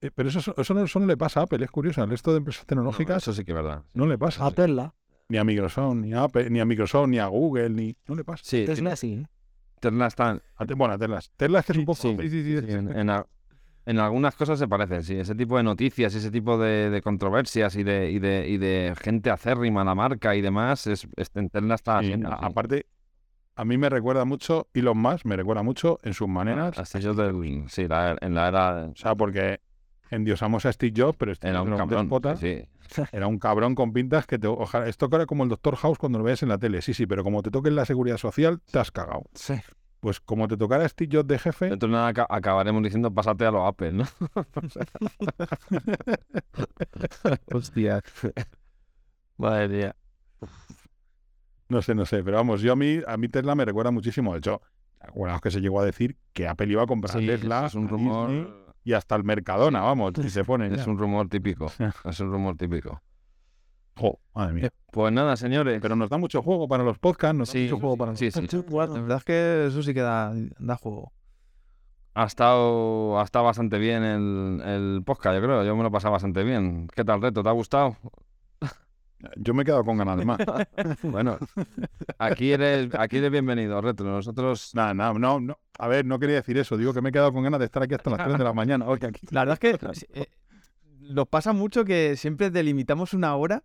Eh, 0.00 0.10
pero 0.14 0.28
eso, 0.28 0.54
eso, 0.56 0.74
no, 1.00 1.06
le 1.06 1.16
pasa 1.16 1.40
a 1.40 1.42
Apple, 1.44 1.64
es 1.64 1.70
curioso. 1.70 2.02
Al 2.02 2.10
resto 2.10 2.30
de 2.32 2.38
empresas 2.38 2.66
tecnológicas. 2.66 3.22
eso 3.22 3.32
sí 3.32 3.44
que 3.44 3.52
es 3.52 3.56
verdad. 3.56 3.82
No 3.94 4.06
le 4.06 4.18
pasa. 4.18 4.46
A 4.46 4.50
Tesla. 4.50 4.94
Ni 5.28 5.36
a 5.36 5.44
Microsoft, 5.44 5.96
ni 5.96 6.14
a 6.14 6.22
Apple, 6.22 6.48
ni 6.48 6.60
a 6.60 6.64
Microsoft, 6.64 7.08
ni 7.08 7.18
a 7.18 7.26
Google, 7.26 7.70
ni. 7.70 7.96
No 8.06 8.14
le 8.14 8.24
pasa. 8.24 8.42
Tesla 8.44 8.96
sí. 8.96 9.26
Tesla 9.80 10.06
está. 10.06 10.40
Bueno, 10.76 10.98
Tesla. 10.98 11.20
Tesla 11.36 11.60
es 11.60 11.66
que 11.66 11.72
es 11.72 11.78
un 11.78 11.84
poco. 11.84 12.00
Sí, 12.00 12.16
sí, 12.28 12.42
sí. 12.42 12.56
en, 12.68 13.10
En 13.84 13.98
algunas 13.98 14.34
cosas 14.34 14.58
se 14.58 14.68
parecen, 14.68 15.02
sí. 15.02 15.16
Ese 15.16 15.34
tipo 15.34 15.56
de 15.56 15.62
noticias, 15.62 16.14
ese 16.14 16.30
tipo 16.30 16.58
de, 16.58 17.00
controversias 17.02 17.76
y 17.76 17.82
de, 17.82 18.10
y, 18.10 18.18
de, 18.18 18.48
y 18.48 18.56
de 18.56 18.94
gente 19.00 19.30
acérrima 19.30 19.82
a 19.82 19.84
la 19.84 19.94
marca 19.94 20.34
y 20.34 20.40
demás, 20.40 20.86
es, 20.86 21.06
es 21.16 21.30
está 21.34 21.98
haciendo. 21.98 22.32
Aparte, 22.32 22.86
a 23.58 23.64
mí 23.64 23.76
me 23.76 23.88
recuerda 23.88 24.24
mucho, 24.24 24.68
y 24.72 24.82
los 24.82 24.94
más, 24.94 25.24
me 25.24 25.36
recuerda 25.36 25.64
mucho 25.64 25.98
en 26.04 26.14
sus 26.14 26.28
maneras. 26.28 26.78
Hasta 26.78 26.98
ellos 26.98 27.16
del, 27.16 27.64
sí, 27.68 27.88
en 27.88 28.34
la 28.34 28.48
era... 28.48 28.86
O 28.86 28.94
sea, 28.94 29.16
porque 29.16 29.60
endiosamos 30.10 30.66
a 30.66 30.72
Steve 30.72 30.92
Jobs, 30.96 31.16
pero 31.18 31.32
era 31.40 31.62
un 31.62 31.76
cabrón, 31.76 32.36
sí. 32.38 32.64
Era 33.12 33.26
un 33.26 33.38
cabrón 33.38 33.74
con 33.74 33.92
pintas 33.92 34.26
que 34.26 34.38
te... 34.38 34.46
Ojalá, 34.46 34.88
esto 34.88 35.08
era 35.12 35.26
como 35.26 35.44
el 35.44 35.50
Doctor 35.50 35.76
House 35.76 35.98
cuando 35.98 36.18
lo 36.18 36.24
ves 36.24 36.42
en 36.42 36.48
la 36.48 36.58
tele. 36.58 36.80
Sí, 36.82 36.94
sí, 36.94 37.06
pero 37.06 37.22
como 37.22 37.42
te 37.42 37.50
toque 37.50 37.68
en 37.68 37.76
la 37.76 37.84
seguridad 37.84 38.16
social, 38.16 38.60
te 38.70 38.78
has 38.78 38.90
cagado. 38.90 39.24
Sí. 39.34 39.54
Pues 40.00 40.20
como 40.20 40.46
te 40.48 40.56
tocara 40.56 40.88
Steve 40.88 41.16
Jobs 41.16 41.28
de 41.28 41.38
jefe. 41.38 41.66
Entonces 41.66 41.90
nada, 41.90 42.26
acabaremos 42.28 42.82
diciendo 42.82 43.12
pásate 43.12 43.46
a 43.46 43.50
los 43.50 43.66
Apple, 43.66 43.92
¿no? 43.92 44.04
Hostia. 47.52 48.02
Madre 49.36 49.68
mía. 49.68 49.96
No 51.68 51.82
sé, 51.82 51.94
no 51.94 52.06
sé, 52.06 52.22
pero 52.22 52.38
vamos, 52.38 52.62
yo 52.62 52.72
a 52.72 52.76
mí, 52.76 53.00
a 53.06 53.16
mí 53.16 53.28
Tesla 53.28 53.54
me 53.54 53.64
recuerda 53.64 53.90
muchísimo. 53.90 54.32
De 54.32 54.38
hecho, 54.38 54.62
es 55.02 55.40
que 55.40 55.50
se 55.50 55.60
llegó 55.60 55.80
a 55.80 55.84
decir 55.84 56.16
que 56.32 56.48
Apple 56.48 56.68
iba 56.68 56.82
a 56.82 56.86
comprar 56.86 57.14
Tesla. 57.18 57.66
Es 57.66 57.74
un 57.74 57.88
rumor. 57.88 58.67
Y 58.84 58.92
hasta 58.92 59.16
el 59.16 59.24
Mercadona, 59.24 59.80
vamos, 59.80 60.12
si 60.20 60.30
se 60.30 60.44
pone. 60.44 60.68
Es 60.74 60.86
un 60.86 60.98
rumor 60.98 61.28
típico. 61.28 61.70
es 62.04 62.20
un 62.20 62.30
rumor 62.30 62.56
típico. 62.56 63.00
madre 64.34 64.52
mía. 64.52 64.70
Pues 64.90 65.12
nada, 65.12 65.36
señores. 65.36 65.78
Pero 65.80 65.96
nos 65.96 66.08
da 66.08 66.18
mucho 66.18 66.42
juego 66.42 66.68
para 66.68 66.84
los 66.84 66.98
podcasts, 66.98 67.36
nos 67.36 67.50
sí, 67.50 67.66
da 67.66 67.72
mucho 67.72 67.80
juego 67.80 67.96
para 67.96 68.16
sí, 68.16 68.30
sí. 68.30 68.48
La 68.70 68.86
verdad 68.86 69.18
es 69.18 69.24
que 69.24 69.66
eso 69.68 69.82
sí 69.82 69.92
que 69.92 70.00
da, 70.00 70.32
juego. 70.80 71.12
Ha 72.14 72.24
estado, 72.24 73.20
ha 73.20 73.22
estado 73.24 73.44
bastante 73.44 73.78
bien 73.78 74.02
el, 74.02 74.60
el 74.64 75.02
podcast, 75.04 75.36
yo 75.36 75.42
creo. 75.42 75.64
Yo 75.64 75.76
me 75.76 75.82
lo 75.82 75.88
he 75.88 75.92
pasado 75.92 76.12
bastante 76.12 76.42
bien. 76.42 76.88
¿Qué 76.94 77.04
tal, 77.04 77.22
Reto? 77.22 77.42
¿Te 77.42 77.48
ha 77.48 77.52
gustado? 77.52 77.96
Yo 79.36 79.54
me 79.54 79.62
he 79.62 79.64
quedado 79.64 79.84
con 79.84 79.98
ganas 79.98 80.16
de 80.16 80.24
más. 80.24 80.38
bueno, 81.02 81.38
aquí 82.18 82.52
eres, 82.52 82.88
aquí 82.94 83.18
eres 83.18 83.30
bienvenido, 83.30 83.80
Retro. 83.80 84.06
Nosotros. 84.06 84.74
Nada, 84.74 84.94
nada, 84.94 85.12
no, 85.14 85.40
no. 85.40 85.58
A 85.78 85.88
ver, 85.88 86.04
no 86.04 86.18
quería 86.18 86.36
decir 86.36 86.58
eso. 86.58 86.76
Digo 86.76 86.92
que 86.92 87.00
me 87.00 87.08
he 87.08 87.12
quedado 87.12 87.32
con 87.32 87.42
ganas 87.42 87.60
de 87.60 87.66
estar 87.66 87.82
aquí 87.82 87.94
hasta 87.94 88.10
las 88.10 88.24
3 88.24 88.38
de 88.38 88.44
la 88.44 88.52
mañana. 88.52 88.84
La 89.30 89.44
verdad 89.44 89.58
es 89.62 89.78
que 89.78 90.20
eh, 90.20 90.26
nos 91.00 91.28
pasa 91.28 91.52
mucho 91.52 91.84
que 91.84 92.16
siempre 92.16 92.50
delimitamos 92.50 93.14
una 93.14 93.34
hora 93.36 93.62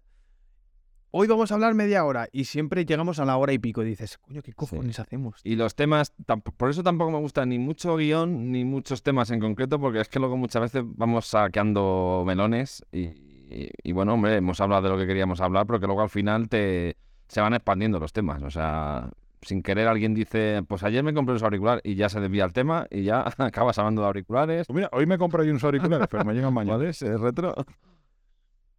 hoy 1.15 1.27
vamos 1.27 1.51
a 1.51 1.55
hablar 1.55 1.75
media 1.75 2.03
hora 2.05 2.27
y 2.31 2.45
siempre 2.45 2.85
llegamos 2.85 3.19
a 3.19 3.25
la 3.25 3.37
hora 3.37 3.53
y 3.53 3.59
pico 3.59 3.83
y 3.83 3.85
dices, 3.85 4.17
coño, 4.17 4.41
¿qué 4.41 4.51
cojones 4.53 4.99
hacemos? 4.99 5.39
Y 5.43 5.55
los 5.55 5.75
temas, 5.75 6.11
por 6.57 6.71
eso 6.71 6.81
tampoco 6.81 7.11
me 7.11 7.19
gusta 7.19 7.45
ni 7.45 7.59
mucho 7.59 7.95
guion 7.97 8.51
ni 8.51 8.65
muchos 8.65 9.03
temas 9.03 9.29
en 9.29 9.39
concreto, 9.39 9.79
porque 9.79 10.01
es 10.01 10.09
que 10.09 10.17
luego 10.17 10.37
muchas 10.37 10.63
veces 10.63 10.83
vamos 10.83 11.27
saqueando 11.27 12.23
melones 12.25 12.83
y, 12.91 13.91
bueno, 13.91 14.15
hombre, 14.15 14.37
hemos 14.37 14.59
hablado 14.59 14.81
de 14.81 14.89
lo 14.89 14.97
que 14.97 15.05
queríamos 15.05 15.39
hablar, 15.39 15.67
pero 15.67 15.79
que 15.79 15.85
luego 15.85 16.01
al 16.01 16.09
final 16.09 16.49
te 16.49 16.97
se 17.27 17.41
van 17.41 17.53
expandiendo 17.53 17.99
los 17.99 18.11
temas. 18.11 18.41
O 18.41 18.49
sea, 18.49 19.11
sin 19.45 19.63
querer 19.63 19.87
alguien 19.87 20.13
dice, 20.13 20.63
pues 20.67 20.83
ayer 20.83 21.03
me 21.03 21.13
compré 21.13 21.33
los 21.33 21.43
auriculares 21.43 21.81
y 21.85 21.95
ya 21.95 22.09
se 22.09 22.19
desvía 22.19 22.45
el 22.45 22.53
tema 22.53 22.87
y 22.89 23.03
ya 23.03 23.25
acabas 23.37 23.77
hablando 23.77 24.01
de 24.01 24.07
auriculares. 24.07 24.67
Pues 24.67 24.75
mira, 24.75 24.89
hoy 24.91 25.05
me 25.05 25.17
compro 25.17 25.43
yo 25.43 25.51
unos 25.51 25.63
auriculares, 25.63 26.07
pero 26.09 26.25
me 26.25 26.33
llegan 26.33 26.53
mañana. 26.53 26.83
¿Es 26.87 27.01
retro? 27.01 27.53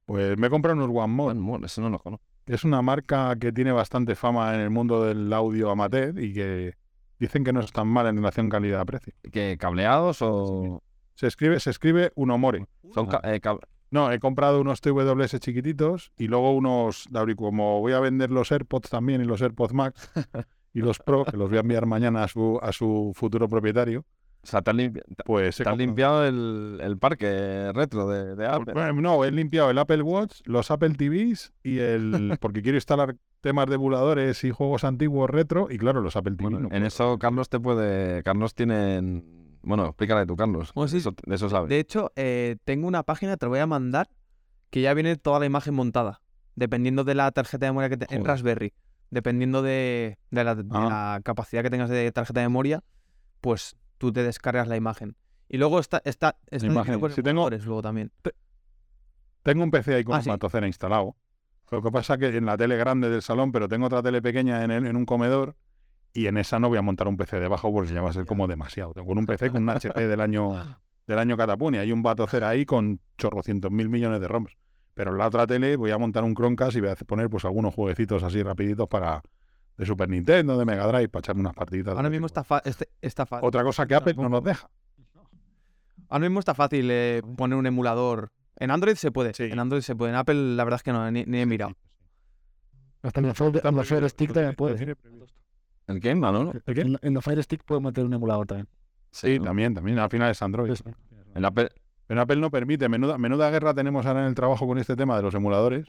Pues 0.07 0.37
me 0.37 0.49
he 0.49 0.51
comprado 0.51 0.77
unos 0.77 0.91
One 0.95 1.13
More. 1.13 1.31
One 1.33 1.41
More, 1.41 1.67
eso 1.67 1.81
no 1.81 1.91
lo 1.91 1.99
conozco. 1.99 2.27
Es 2.47 2.65
una 2.65 2.83
marca 2.83 3.35
que 3.37 3.53
tiene 3.53 3.73
bastante 3.73 4.15
fama 4.15 4.55
en 4.55 4.61
el 4.61 4.71
mundo 4.71 5.05
del 5.05 5.33
audio 5.33 5.71
amateur 5.71 6.19
y 6.19 6.35
que 6.35 6.75
dicen 7.19 7.43
que 7.43 7.53
no 7.53 7.61
es 7.61 7.73
tan 7.73 7.89
mal 7.89 8.07
en 8.07 8.17
relación 8.17 8.51
calidad-precio. 8.51 9.15
¿Que 9.33 9.57
cableados 9.59 10.19
o...? 10.21 10.83
Se 11.15 11.29
escribe, 11.29 11.61
se 11.61 11.71
escribe. 11.71 12.13
Son 12.93 13.09
eh, 13.23 13.41
no, 13.95 14.11
he 14.11 14.19
comprado 14.19 14.61
unos 14.61 14.81
TWS 14.81 15.39
chiquititos 15.39 16.11
y 16.19 16.27
luego 16.27 16.53
unos, 16.53 17.09
como 17.37 17.79
voy 17.79 17.93
a 17.93 18.01
vender 18.01 18.33
los 18.33 18.51
AirPods 18.51 18.91
también 18.91 19.21
y 19.21 19.25
los 19.25 19.41
AirPods 19.41 19.73
Max 19.73 20.11
y 20.75 20.81
los 20.81 20.99
Pro, 20.99 21.25
que 21.25 21.37
los 21.37 21.49
voy 21.49 21.59
a 21.59 21.61
enviar 21.61 21.87
mañana 21.87 22.25
a 22.25 22.29
su, 22.29 22.59
a 22.61 22.73
su 22.73 23.13
futuro 23.15 23.49
propietario, 23.49 24.05
o 24.43 24.47
sea, 24.47 24.63
te 24.63 24.73
has, 24.73 24.77
pues 25.25 25.63
limpiado 25.77 26.27
el, 26.27 26.99
parque 26.99 27.71
retro 27.73 28.09
de, 28.09 28.47
Apple. 28.47 28.75
no, 28.95 29.25
he 29.25 29.31
limpiado 29.31 29.71
el 29.71 29.79
Apple 29.79 30.03
Watch, 30.03 30.41
los 30.45 30.73
Apple 30.73 30.95
TVs 30.95 31.53
y 31.63 31.79
el. 31.79 32.37
porque 32.41 32.63
quiero 32.63 32.77
instalar 32.77 33.15
temas 33.43 33.67
de 33.69 33.77
emuladores 33.77 34.43
y 34.43 34.51
juegos 34.51 34.83
antiguos 34.83 35.31
retro 35.31 35.69
y 35.71 35.79
claro, 35.79 36.01
los 36.01 36.17
Apple 36.17 36.35
TVs. 36.37 36.73
en 36.73 36.85
eso 36.85 37.17
Carlos 37.19 37.49
te 37.49 37.61
puede. 37.61 38.25
Carlos 38.25 38.55
tiene. 38.55 39.23
Bueno, 39.65 39.87
explícale 39.87 40.27
tú, 40.27 40.37
Carlos. 40.37 40.73
eso, 40.93 41.15
de 41.25 41.35
eso 41.35 41.49
sabes. 41.49 41.69
De 41.69 41.79
hecho, 41.79 42.13
eh, 42.17 42.57
tengo 42.65 42.87
una 42.87 43.03
página, 43.03 43.37
te 43.37 43.47
lo 43.47 43.51
voy 43.51 43.61
a 43.61 43.67
mandar, 43.67 44.09
que 44.71 44.81
ya 44.81 44.93
viene 44.95 45.17
toda 45.17 45.41
la 45.41 45.47
imagen 45.47 45.75
montada, 45.75 46.21
dependiendo 46.55 47.05
de 47.05 47.15
la 47.15 47.31
tarjeta 47.33 47.67
de 47.67 47.73
memoria 47.73 47.89
que 47.89 47.97
tengas 47.97 48.17
en 48.17 48.25
Raspberry. 48.25 48.73
Dependiendo 49.11 49.63
de, 49.63 50.19
de 50.31 50.41
ah. 50.41 50.65
la 50.71 51.21
capacidad 51.23 51.63
que 51.63 51.71
tengas 51.71 51.89
de 51.89 52.11
tarjeta 52.11 52.41
de 52.41 52.47
memoria, 52.47 52.83
pues 53.41 53.77
tú 53.99 54.13
te 54.13 54.23
descargas 54.23 54.69
la 54.69 54.77
imagen. 54.77 55.17
Y 55.49 55.59
luego 55.59 55.79
está, 55.79 56.03
está, 56.05 56.37
está 56.51 56.67
imagen. 56.67 57.01
Si 57.13 57.23
tengo, 57.23 57.49
luego 57.49 57.83
también. 57.83 58.11
tengo 59.43 59.63
un 59.63 59.71
PC 59.71 59.95
ahí 59.95 60.05
con 60.05 60.15
ah, 60.15 60.67
instalado. 60.67 61.17
Lo 61.71 61.83
que 61.83 61.91
pasa 61.91 62.15
es 62.15 62.21
que 62.21 62.37
en 62.37 62.47
la 62.47 62.57
tele 62.57 62.77
grande 62.77 63.09
del 63.09 63.23
salón, 63.23 63.53
pero 63.53 63.69
tengo 63.69 63.87
otra 63.87 64.03
tele 64.03 64.21
pequeña 64.21 64.65
en, 64.65 64.71
en 64.71 64.97
un 64.97 65.07
comedor 65.07 65.57
y 66.15 66.29
en 66.29 66.39
esa 66.39 66.61
no 66.61 66.69
voy 66.69 66.79
a 66.79 66.83
montar 66.83 67.09
un 67.09 67.17
PC 67.17 67.41
debajo 67.41 67.73
porque 67.73 67.93
ya 67.93 68.01
va 68.01 68.11
a 68.11 68.13
ser 68.13 68.25
como 68.25 68.47
demasiado. 68.47 68.95
Tengo 68.95 69.13
un 69.13 69.27
PC 69.27 69.51
con 69.51 69.65
un 69.65 69.69
HP 69.71 70.07
del 70.07 70.21
año 70.21 70.79
del 71.07 71.19
año 71.19 71.37
Catapuni. 71.37 71.79
Hay 71.79 71.93
un 71.93 72.03
Batocer 72.03 72.45
ahí 72.45 72.65
con 72.65 73.01
chorrocientos 73.19 73.71
mil 73.71 73.89
millones 73.89 74.21
de 74.21 74.29
ROMs. 74.29 74.57
Pero 74.95 75.11
en 75.11 75.19
la 75.19 75.27
otra 75.27 75.47
tele 75.47 75.77
voy 75.77 75.91
a 75.91 75.99
montar 75.99 76.23
un 76.23 76.35
Chromecast 76.35 76.77
y 76.77 76.81
voy 76.81 76.91
a 76.91 76.95
poner 76.95 77.29
pues 77.29 77.45
algunos 77.45 77.75
jueguecitos 77.75 78.23
así 78.23 78.43
rapiditos 78.45 78.89
para, 78.89 79.23
de 79.77 79.85
Super 79.85 80.09
Nintendo, 80.09 80.57
de 80.57 80.65
Mega 80.65 80.87
Drive, 80.87 81.09
para 81.09 81.21
echarme 81.21 81.41
unas 81.41 81.55
partiditas. 81.55 81.97
Ahora 81.97 82.11
mismo 82.11 82.27
está, 82.27 82.45
este, 82.65 82.89
está 83.03 83.27
fácil. 83.27 83.49
Otra 83.49 83.65
cosa 83.65 83.87
que 83.87 83.97
Apple 83.97 84.15
no 84.15 84.29
nos 84.29 84.45
deja. 84.45 84.71
Ahora 86.09 86.21
mismo 86.21 86.39
está 86.39 86.55
fácil 86.55 86.89
eh, 86.93 87.23
poner 87.37 87.59
un 87.59 87.67
emulador. 87.67 88.31
En 88.57 88.71
Android 88.71 88.95
se 88.95 89.11
puede. 89.11 89.33
En 89.37 89.59
Android 89.59 89.83
se 89.83 89.97
puede. 89.97 90.13
En 90.13 90.17
Apple, 90.17 90.55
la 90.55 90.63
verdad 90.63 90.79
es 90.79 90.85
que 90.85 90.93
no, 90.93 91.11
ni, 91.11 91.23
he 91.23 91.47
mirado. 91.47 91.75
Hasta 93.03 93.21
en 93.21 93.35
Fire 93.35 94.09
Stick 94.09 94.33
también 94.33 94.55
puede. 94.55 94.97
¿El 95.87 96.01
qué? 96.01 96.15
¿No? 96.15 96.53
¿El 96.53 96.75
qué? 96.75 96.81
En, 97.03 97.15
la 97.15 97.21
Fire 97.21 97.43
Stick 97.43 97.63
meter 97.81 98.05
un 98.05 98.15
emulador 98.15 98.47
también. 98.47 98.69
Sí, 99.11 99.39
también, 99.39 99.75
también. 99.75 99.99
Al 99.99 100.11
final 100.11 100.31
es 100.31 100.43
Android. 100.43 100.75
En 101.35 101.45
Apple, 101.45 101.71
en 102.09 102.19
Apple 102.19 102.37
no 102.37 102.51
permite. 102.51 102.89
Menuda, 102.89 103.19
menuda 103.19 103.51
guerra 103.51 103.75
tenemos 103.75 104.07
ahora 104.07 104.21
en 104.21 104.27
el 104.27 104.35
trabajo 104.35 104.67
con 104.67 104.79
este 104.79 104.97
tema 104.97 105.17
de 105.17 105.23
los 105.23 105.35
emuladores. 105.35 105.87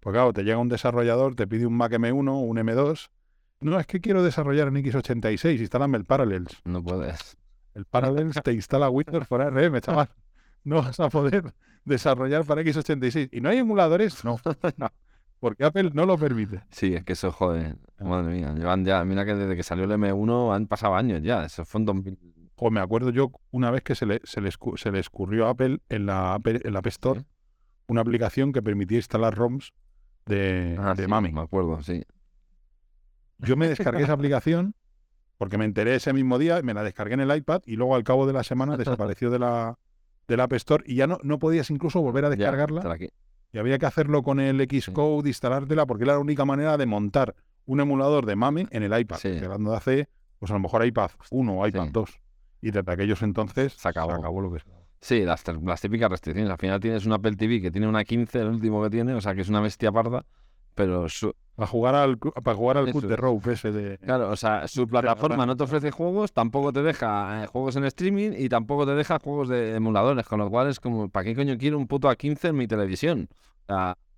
Pues 0.00 0.14
claro, 0.14 0.32
te 0.32 0.42
llega 0.42 0.58
un 0.58 0.68
desarrollador, 0.68 1.34
te 1.34 1.46
pide 1.46 1.66
un 1.66 1.76
Mac 1.76 1.92
M1, 1.92 2.12
un 2.12 2.56
M2, 2.56 3.08
no, 3.60 3.80
es 3.80 3.86
que 3.86 4.00
quiero 4.00 4.22
desarrollar 4.22 4.68
en 4.68 4.76
X86, 4.76 5.60
instálame 5.60 5.96
el 5.96 6.04
Parallels. 6.04 6.60
No 6.64 6.82
puedes. 6.82 7.36
El 7.74 7.86
Parallels 7.86 8.40
te 8.42 8.52
instala 8.52 8.90
Windows 8.90 9.26
por 9.26 9.40
ARM, 9.40 9.80
chaval. 9.80 10.10
No 10.64 10.82
vas 10.82 11.00
a 11.00 11.08
poder 11.08 11.54
desarrollar 11.84 12.44
para 12.44 12.62
X86. 12.62 13.30
¿Y 13.32 13.40
no 13.40 13.48
hay 13.48 13.58
emuladores? 13.58 14.24
No. 14.24 14.38
Porque 15.46 15.62
Apple 15.64 15.92
no 15.94 16.06
lo 16.06 16.18
permite. 16.18 16.64
Sí, 16.70 16.94
es 16.94 17.04
que 17.04 17.12
eso, 17.12 17.30
joder, 17.30 17.76
madre 18.00 18.34
mía. 18.34 18.52
Llevan 18.52 18.84
ya, 18.84 19.04
mira 19.04 19.24
que 19.24 19.36
desde 19.36 19.54
que 19.54 19.62
salió 19.62 19.84
el 19.84 19.92
M1 19.92 20.52
han 20.52 20.66
pasado 20.66 20.96
años 20.96 21.22
ya. 21.22 21.44
Eso 21.44 21.64
fue 21.64 21.82
en 21.82 21.84
2000. 21.84 22.18
Joder, 22.56 22.72
me 22.72 22.80
acuerdo 22.80 23.10
yo 23.10 23.30
una 23.52 23.70
vez 23.70 23.84
que 23.84 23.94
se 23.94 24.06
le, 24.06 24.20
se 24.24 24.40
le, 24.40 24.50
se 24.50 24.90
le 24.90 24.98
escurrió 24.98 25.46
a 25.46 25.50
Apple 25.50 25.78
en 25.88 26.06
la, 26.06 26.40
en 26.44 26.72
la 26.72 26.80
App 26.80 26.86
Store 26.88 27.24
una 27.86 28.00
aplicación 28.00 28.52
que 28.52 28.60
permitía 28.60 28.98
instalar 28.98 29.36
ROMs 29.36 29.72
de, 30.24 30.76
ah, 30.80 30.94
de 30.96 31.06
Mami. 31.06 31.30
Me 31.30 31.42
acuerdo, 31.42 31.80
sí. 31.80 32.02
Yo 33.38 33.56
me 33.56 33.68
descargué 33.68 34.02
esa 34.02 34.14
aplicación 34.14 34.74
porque 35.38 35.58
me 35.58 35.64
enteré 35.64 35.94
ese 35.94 36.12
mismo 36.12 36.40
día, 36.40 36.60
me 36.62 36.74
la 36.74 36.82
descargué 36.82 37.14
en 37.14 37.20
el 37.20 37.36
iPad 37.36 37.62
y 37.66 37.76
luego 37.76 37.94
al 37.94 38.02
cabo 38.02 38.26
de 38.26 38.32
la 38.32 38.42
semana 38.42 38.76
desapareció 38.76 39.30
de 39.30 39.38
la, 39.38 39.78
del 40.26 40.40
App 40.40 40.54
Store 40.54 40.82
y 40.84 40.96
ya 40.96 41.06
no, 41.06 41.20
no 41.22 41.38
podías 41.38 41.70
incluso 41.70 42.00
volver 42.00 42.24
a 42.24 42.30
descargarla. 42.30 42.98
Y 43.52 43.58
había 43.58 43.78
que 43.78 43.86
hacerlo 43.86 44.22
con 44.22 44.40
el 44.40 44.60
Xcode, 44.60 45.28
instalártela, 45.28 45.86
porque 45.86 46.04
era 46.04 46.14
la 46.14 46.18
única 46.18 46.44
manera 46.44 46.76
de 46.76 46.86
montar 46.86 47.34
un 47.64 47.80
emulador 47.80 48.26
de 48.26 48.36
MAME 48.36 48.66
en 48.70 48.82
el 48.82 48.98
iPad. 48.98 49.18
Hablando 49.42 49.70
de 49.70 49.76
hace, 49.76 50.08
pues 50.38 50.50
a 50.50 50.54
lo 50.54 50.60
mejor 50.60 50.84
iPad 50.84 51.10
1 51.30 51.52
o 51.52 51.66
iPad 51.66 51.88
2. 51.90 52.20
Y 52.62 52.70
desde 52.70 52.92
aquellos 52.92 53.22
entonces 53.22 53.72
se 53.72 53.88
acabó, 53.88 54.12
acabó 54.12 54.40
lo 54.40 54.52
que 54.52 54.60
Sí, 55.00 55.20
las, 55.22 55.44
las, 55.62 55.80
típicas 55.80 56.10
restricciones. 56.10 56.50
Al 56.50 56.58
final 56.58 56.80
tienes 56.80 57.06
un 57.06 57.12
Apple 57.12 57.36
TV 57.36 57.60
que 57.60 57.70
tiene 57.70 57.86
una 57.86 58.04
15, 58.04 58.40
el 58.40 58.48
último 58.48 58.82
que 58.82 58.90
tiene, 58.90 59.14
o 59.14 59.20
sea 59.20 59.34
que 59.34 59.42
es 59.42 59.48
una 59.48 59.60
bestia 59.60 59.92
parda, 59.92 60.24
pero 60.74 61.08
su, 61.08 61.34
para 61.56 61.66
jugar 61.66 61.94
al, 61.94 62.18
para 62.18 62.54
jugar 62.54 62.76
al 62.76 62.92
cut 62.92 63.04
de 63.04 63.16
Rope 63.16 63.52
ese 63.52 63.72
de... 63.72 63.98
Claro, 63.98 64.30
o 64.30 64.36
sea, 64.36 64.68
su 64.68 64.86
plataforma 64.86 65.46
no 65.46 65.56
te 65.56 65.64
ofrece 65.64 65.90
juegos, 65.90 66.32
tampoco 66.32 66.70
te 66.70 66.82
deja 66.82 67.44
eh, 67.44 67.46
juegos 67.46 67.76
en 67.76 67.84
streaming 67.84 68.32
y 68.36 68.50
tampoco 68.50 68.84
te 68.86 68.94
deja 68.94 69.18
juegos 69.18 69.48
de 69.48 69.74
emuladores, 69.74 70.26
con 70.26 70.38
lo 70.38 70.50
cual 70.50 70.68
es 70.68 70.78
como, 70.78 71.08
¿para 71.08 71.24
qué 71.24 71.34
coño 71.34 71.56
quiero 71.56 71.78
un 71.78 71.86
puto 71.86 72.10
A15 72.10 72.50
en 72.50 72.56
mi 72.56 72.66
televisión? 72.66 73.28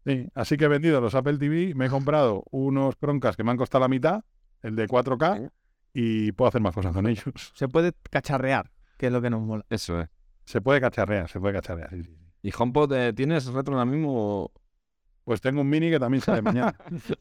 sí, 0.05 0.29
así 0.35 0.57
que 0.57 0.65
he 0.65 0.69
vendido 0.69 1.01
los 1.01 1.15
Apple 1.15 1.39
TV, 1.39 1.75
me 1.75 1.87
he 1.87 1.89
comprado 1.89 2.43
unos 2.51 2.97
croncas 2.97 3.37
que 3.37 3.45
me 3.45 3.53
han 3.53 3.57
costado 3.57 3.83
la 3.83 3.89
mitad, 3.89 4.25
el 4.63 4.75
de 4.75 4.89
4K, 4.89 5.51
y 5.95 6.33
puedo 6.33 6.49
hacer 6.49 6.61
más 6.61 6.75
cosas 6.75 6.93
con 6.93 7.07
ellos. 7.07 7.25
Se 7.55 7.69
puede 7.69 7.93
cacharrear, 8.11 8.71
que 8.97 9.07
es 9.07 9.13
lo 9.13 9.23
que 9.23 9.31
nos 9.31 9.43
mola. 9.43 9.65
Eso 9.71 10.01
es. 10.01 10.09
Se 10.45 10.61
puede 10.61 10.81
cacharrear, 10.81 11.29
se 11.29 11.39
puede 11.39 11.55
cacharrear, 11.55 11.91
sí, 11.91 12.03
sí. 12.03 12.17
¿Y 12.43 12.53
HomePod 12.57 12.93
eh, 12.93 13.13
tienes 13.13 13.47
retro 13.47 13.75
ahora 13.75 13.85
mismo? 13.85 14.51
Pues 15.29 15.43
tengo 15.43 15.61
un 15.61 15.69
mini 15.69 15.91
que 15.91 16.01
también 16.01 16.23
sale 16.23 16.41
mañana. 16.41 16.75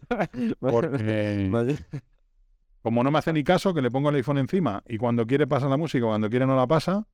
Porque 0.61 1.77
como 2.81 3.03
no 3.03 3.11
me 3.11 3.19
hace 3.19 3.34
ni 3.34 3.43
caso, 3.43 3.73
que 3.73 3.81
le 3.81 3.91
pongo 3.91 4.07
el 4.11 4.15
iPhone 4.15 4.38
encima 4.38 4.81
y 4.88 4.97
cuando 4.97 5.27
quiere 5.27 5.45
pasa 5.45 5.67
la 5.67 5.75
música, 5.75 6.05
cuando 6.05 6.29
quiere 6.29 6.45
no 6.45 6.55
la 6.55 6.65
pasa, 6.67 7.05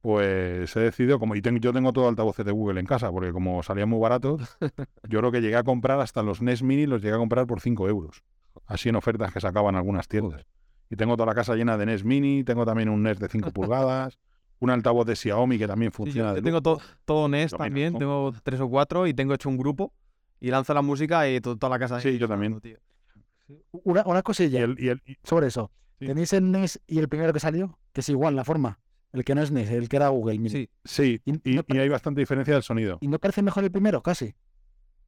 pues 0.00 0.74
he 0.74 0.80
decidido, 0.80 1.18
como 1.18 1.34
y 1.34 1.42
tengo, 1.42 1.58
yo 1.58 1.70
tengo 1.70 1.92
todo 1.92 2.08
altavoces 2.08 2.46
de 2.46 2.52
Google 2.52 2.80
en 2.80 2.86
casa, 2.86 3.12
porque 3.12 3.30
como 3.30 3.62
salían 3.62 3.90
muy 3.90 4.00
baratos, 4.00 4.56
yo 5.06 5.18
creo 5.18 5.30
que 5.30 5.42
llegué 5.42 5.56
a 5.56 5.64
comprar 5.64 6.00
hasta 6.00 6.22
los 6.22 6.40
NES 6.40 6.62
Mini, 6.62 6.86
los 6.86 7.02
llegué 7.02 7.16
a 7.16 7.18
comprar 7.18 7.46
por 7.46 7.60
5 7.60 7.86
euros. 7.86 8.24
Así 8.64 8.88
en 8.88 8.96
ofertas 8.96 9.34
que 9.34 9.40
sacaban 9.42 9.76
algunas 9.76 10.08
tiendas. 10.08 10.46
Y 10.88 10.96
tengo 10.96 11.18
toda 11.18 11.26
la 11.26 11.34
casa 11.34 11.54
llena 11.56 11.76
de 11.76 11.84
NES 11.84 12.04
Mini, 12.04 12.42
tengo 12.42 12.64
también 12.64 12.88
un 12.88 13.02
NES 13.02 13.18
de 13.18 13.28
5 13.28 13.50
pulgadas, 13.52 14.18
un 14.60 14.70
altavoz 14.70 15.06
de 15.06 15.14
Xiaomi 15.14 15.58
que 15.58 15.66
también 15.66 15.92
funciona. 15.92 16.34
yo 16.34 16.42
tengo 16.42 16.62
todo 16.62 17.28
NES 17.28 17.50
también, 17.50 17.98
tengo 17.98 18.32
tres 18.42 18.60
o 18.60 18.68
cuatro 18.70 19.06
y 19.06 19.12
tengo 19.12 19.34
hecho 19.34 19.50
un 19.50 19.58
grupo 19.58 19.92
y 20.40 20.50
lanzo 20.50 20.74
la 20.74 20.82
música 20.82 21.28
y 21.28 21.40
toda 21.40 21.68
la 21.68 21.78
casa. 21.78 22.00
Sí, 22.00 22.18
yo 22.18 22.28
también. 22.28 22.60
Una, 23.70 24.02
una 24.06 24.22
cosilla 24.22 24.66
sobre 25.22 25.48
eso. 25.48 25.70
¿Tenéis 25.98 26.32
el 26.32 26.50
NES 26.50 26.80
y 26.86 26.98
el 26.98 27.08
primero 27.08 27.32
que 27.32 27.40
salió? 27.40 27.78
Que 27.92 28.00
es 28.00 28.08
igual 28.08 28.36
la 28.36 28.44
forma. 28.44 28.80
El 29.12 29.24
que 29.24 29.34
no 29.34 29.42
es 29.42 29.50
NES, 29.50 29.70
el 29.70 29.88
que 29.88 29.96
era 29.96 30.08
Google 30.08 30.38
mismo. 30.38 30.58
Sí, 30.58 30.70
sí. 30.84 31.22
Y, 31.24 31.78
hay 31.78 31.88
bastante 31.88 32.20
diferencia 32.20 32.54
del 32.54 32.62
sonido. 32.62 32.98
¿Y 33.00 33.08
no 33.08 33.18
parece 33.18 33.42
mejor 33.42 33.64
el 33.64 33.70
primero, 33.70 34.02
casi? 34.02 34.34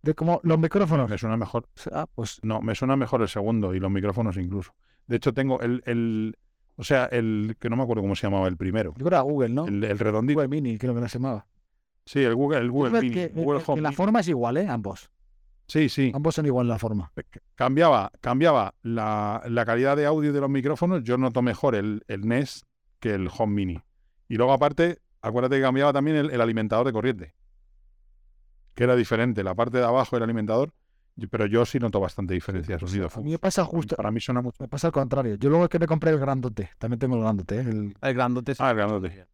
De 0.02 0.14
como 0.14 0.40
los 0.44 0.58
micrófonos. 0.58 1.10
Me 1.10 1.18
suena 1.18 1.36
mejor. 1.36 1.68
Ah, 1.92 2.06
pues. 2.14 2.38
No, 2.42 2.62
me 2.62 2.74
suena 2.74 2.96
mejor 2.96 3.20
el 3.22 3.28
segundo 3.28 3.74
y 3.74 3.80
los 3.80 3.90
micrófonos 3.90 4.36
incluso. 4.36 4.72
De 5.06 5.16
hecho, 5.16 5.34
tengo 5.34 5.60
el, 5.60 5.82
el 5.84 6.38
o 6.76 6.84
sea, 6.84 7.06
el 7.06 7.56
que 7.58 7.68
no 7.68 7.76
me 7.76 7.82
acuerdo 7.82 8.02
cómo 8.02 8.14
se 8.14 8.26
llamaba 8.26 8.46
el 8.46 8.56
primero. 8.56 8.90
Yo 8.90 9.04
creo 9.04 9.08
que 9.08 9.14
era 9.14 9.20
Google, 9.22 9.48
¿no? 9.48 9.66
El, 9.66 9.82
el 9.82 9.98
redondito. 9.98 10.40
Google 10.40 10.48
Mini, 10.48 10.78
creo 10.78 10.94
que 10.94 11.08
se 11.08 11.18
llamaba. 11.18 11.46
Sí, 12.04 12.22
el 12.22 12.34
Google, 12.34 12.58
el 12.58 12.70
Google 12.70 13.00
Mini. 13.02 13.14
Que, 13.14 13.28
Google 13.28 13.62
que 13.62 13.80
la 13.80 13.92
forma 13.92 14.20
es 14.20 14.28
igual, 14.28 14.56
¿eh? 14.58 14.68
Ambos. 14.68 15.10
Sí, 15.68 15.90
sí. 15.90 16.10
Ambos 16.14 16.34
son 16.34 16.46
igual 16.46 16.66
la 16.66 16.78
forma. 16.78 17.12
Cambiaba, 17.54 18.10
cambiaba 18.22 18.74
la, 18.82 19.62
calidad 19.66 19.98
de 19.98 20.06
audio 20.06 20.32
de 20.32 20.40
los 20.40 20.48
micrófonos. 20.48 21.04
Yo 21.04 21.18
noto 21.18 21.42
mejor 21.42 21.74
el, 21.74 22.02
el, 22.08 22.26
NES 22.26 22.64
que 22.98 23.12
el 23.14 23.28
Home 23.36 23.54
Mini. 23.54 23.82
Y 24.28 24.36
luego, 24.36 24.54
aparte, 24.54 25.02
acuérdate 25.20 25.56
que 25.56 25.62
cambiaba 25.62 25.92
también 25.92 26.16
el, 26.16 26.40
alimentador 26.40 26.86
de 26.86 26.92
corriente. 26.92 27.34
Que 28.74 28.84
era 28.84 28.96
diferente. 28.96 29.44
La 29.44 29.54
parte 29.54 29.76
de 29.76 29.84
abajo 29.84 30.16
era 30.16 30.24
alimentador. 30.24 30.72
Pero 31.30 31.46
yo 31.46 31.66
sí 31.66 31.78
noto 31.78 32.00
bastante 32.00 32.32
diferencia 32.32 32.76
de 32.76 32.86
sonido. 32.86 33.10
A 33.14 33.20
mí 33.20 33.32
me 33.32 33.38
pasa 33.38 33.64
justo. 33.64 33.96
Para 33.96 34.10
mí 34.10 34.20
suena 34.20 34.40
mucho. 34.40 34.56
Me 34.60 34.68
pasa 34.68 34.86
al 34.86 34.92
contrario. 34.92 35.34
Yo 35.34 35.50
luego 35.50 35.64
es 35.64 35.70
que 35.70 35.78
me 35.78 35.86
compré 35.86 36.12
el 36.12 36.18
grandote. 36.18 36.70
También 36.78 36.98
tengo 36.98 37.16
el 37.16 37.22
grandote. 37.22 37.56
¿eh? 37.56 37.60
El, 37.60 37.94
el 38.00 38.14
grandote. 38.14 38.54
Ah, 38.58 38.70
el 38.70 38.76
grandote. 38.76 39.26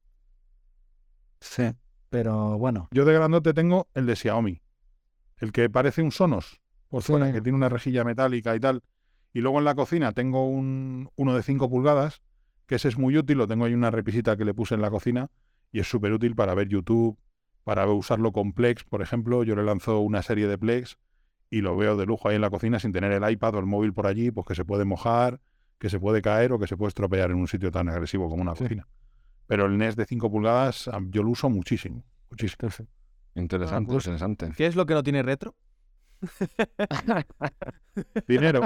Sí. 1.40 1.70
Pero 2.08 2.58
bueno. 2.58 2.88
Yo 2.90 3.04
de 3.04 3.12
grandote 3.12 3.52
tengo 3.52 3.86
el 3.94 4.06
de 4.06 4.16
Xiaomi 4.16 4.63
el 5.38 5.52
que 5.52 5.68
parece 5.70 6.02
un 6.02 6.12
Sonos, 6.12 6.60
por 6.88 7.02
fuera, 7.02 7.32
que 7.32 7.40
tiene 7.40 7.56
una 7.56 7.68
rejilla 7.68 8.04
metálica 8.04 8.54
y 8.54 8.60
tal. 8.60 8.82
Y 9.32 9.40
luego 9.40 9.58
en 9.58 9.64
la 9.64 9.74
cocina 9.74 10.12
tengo 10.12 10.48
un, 10.48 11.10
uno 11.16 11.34
de 11.34 11.42
5 11.42 11.68
pulgadas, 11.68 12.22
que 12.66 12.76
ese 12.76 12.88
es 12.88 12.98
muy 12.98 13.16
útil, 13.16 13.38
lo 13.38 13.48
tengo 13.48 13.64
ahí 13.64 13.74
una 13.74 13.90
repisita 13.90 14.36
que 14.36 14.44
le 14.44 14.54
puse 14.54 14.74
en 14.74 14.80
la 14.80 14.90
cocina 14.90 15.28
y 15.72 15.80
es 15.80 15.88
súper 15.88 16.12
útil 16.12 16.36
para 16.36 16.54
ver 16.54 16.68
YouTube, 16.68 17.18
para 17.64 17.86
usarlo 17.86 18.30
con 18.30 18.52
Plex, 18.52 18.84
por 18.84 19.02
ejemplo. 19.02 19.42
Yo 19.42 19.56
le 19.56 19.64
lanzo 19.64 20.00
una 20.00 20.22
serie 20.22 20.46
de 20.46 20.56
Plex 20.56 20.98
y 21.50 21.62
lo 21.62 21.76
veo 21.76 21.96
de 21.96 22.06
lujo 22.06 22.28
ahí 22.28 22.36
en 22.36 22.42
la 22.42 22.50
cocina 22.50 22.78
sin 22.78 22.92
tener 22.92 23.10
el 23.10 23.28
iPad 23.28 23.56
o 23.56 23.58
el 23.58 23.66
móvil 23.66 23.92
por 23.92 24.06
allí, 24.06 24.30
pues 24.30 24.46
que 24.46 24.54
se 24.54 24.64
puede 24.64 24.84
mojar, 24.84 25.40
que 25.78 25.90
se 25.90 25.98
puede 25.98 26.22
caer 26.22 26.52
o 26.52 26.58
que 26.58 26.66
se 26.66 26.76
puede 26.76 26.88
estropear 26.88 27.30
en 27.30 27.38
un 27.38 27.48
sitio 27.48 27.70
tan 27.70 27.88
agresivo 27.88 28.28
como 28.28 28.42
una 28.42 28.54
cocina. 28.54 28.86
Pero 29.46 29.66
el 29.66 29.76
NES 29.76 29.96
de 29.96 30.06
5 30.06 30.30
pulgadas 30.30 30.88
yo 31.10 31.22
lo 31.22 31.30
uso 31.30 31.50
muchísimo, 31.50 32.04
muchísimo. 32.30 32.70
Interesante, 33.34 33.92
interesante. 33.92 34.52
¿Qué 34.56 34.66
es 34.66 34.76
lo 34.76 34.86
que 34.86 34.94
no 34.94 35.02
tiene 35.02 35.22
retro? 35.22 35.54
Dinero. 38.28 38.62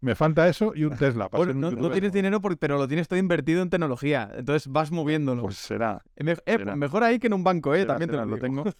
Me 0.00 0.14
falta 0.14 0.46
eso 0.46 0.72
y 0.74 0.84
un 0.84 0.96
Tesla. 0.96 1.28
no, 1.32 1.90
tienes 1.90 2.12
dinero, 2.12 2.40
pero 2.40 2.78
lo 2.78 2.86
tienes 2.86 3.08
todo 3.08 3.18
invertido 3.18 3.62
en 3.62 3.70
tecnología. 3.70 4.30
Entonces 4.36 4.70
vas 4.70 4.92
moviéndolo. 4.92 5.42
Pues 5.42 5.56
será. 5.56 6.02
Eh, 6.14 6.64
mejor 6.76 7.02
ahí 7.02 7.18
que 7.18 7.26
en 7.26 7.32
un 7.32 7.42
banco, 7.42 7.74
¿eh? 7.74 7.86
También 7.86 8.10
te 8.10 8.16
lo, 8.16 8.38
tengo. 8.38 8.64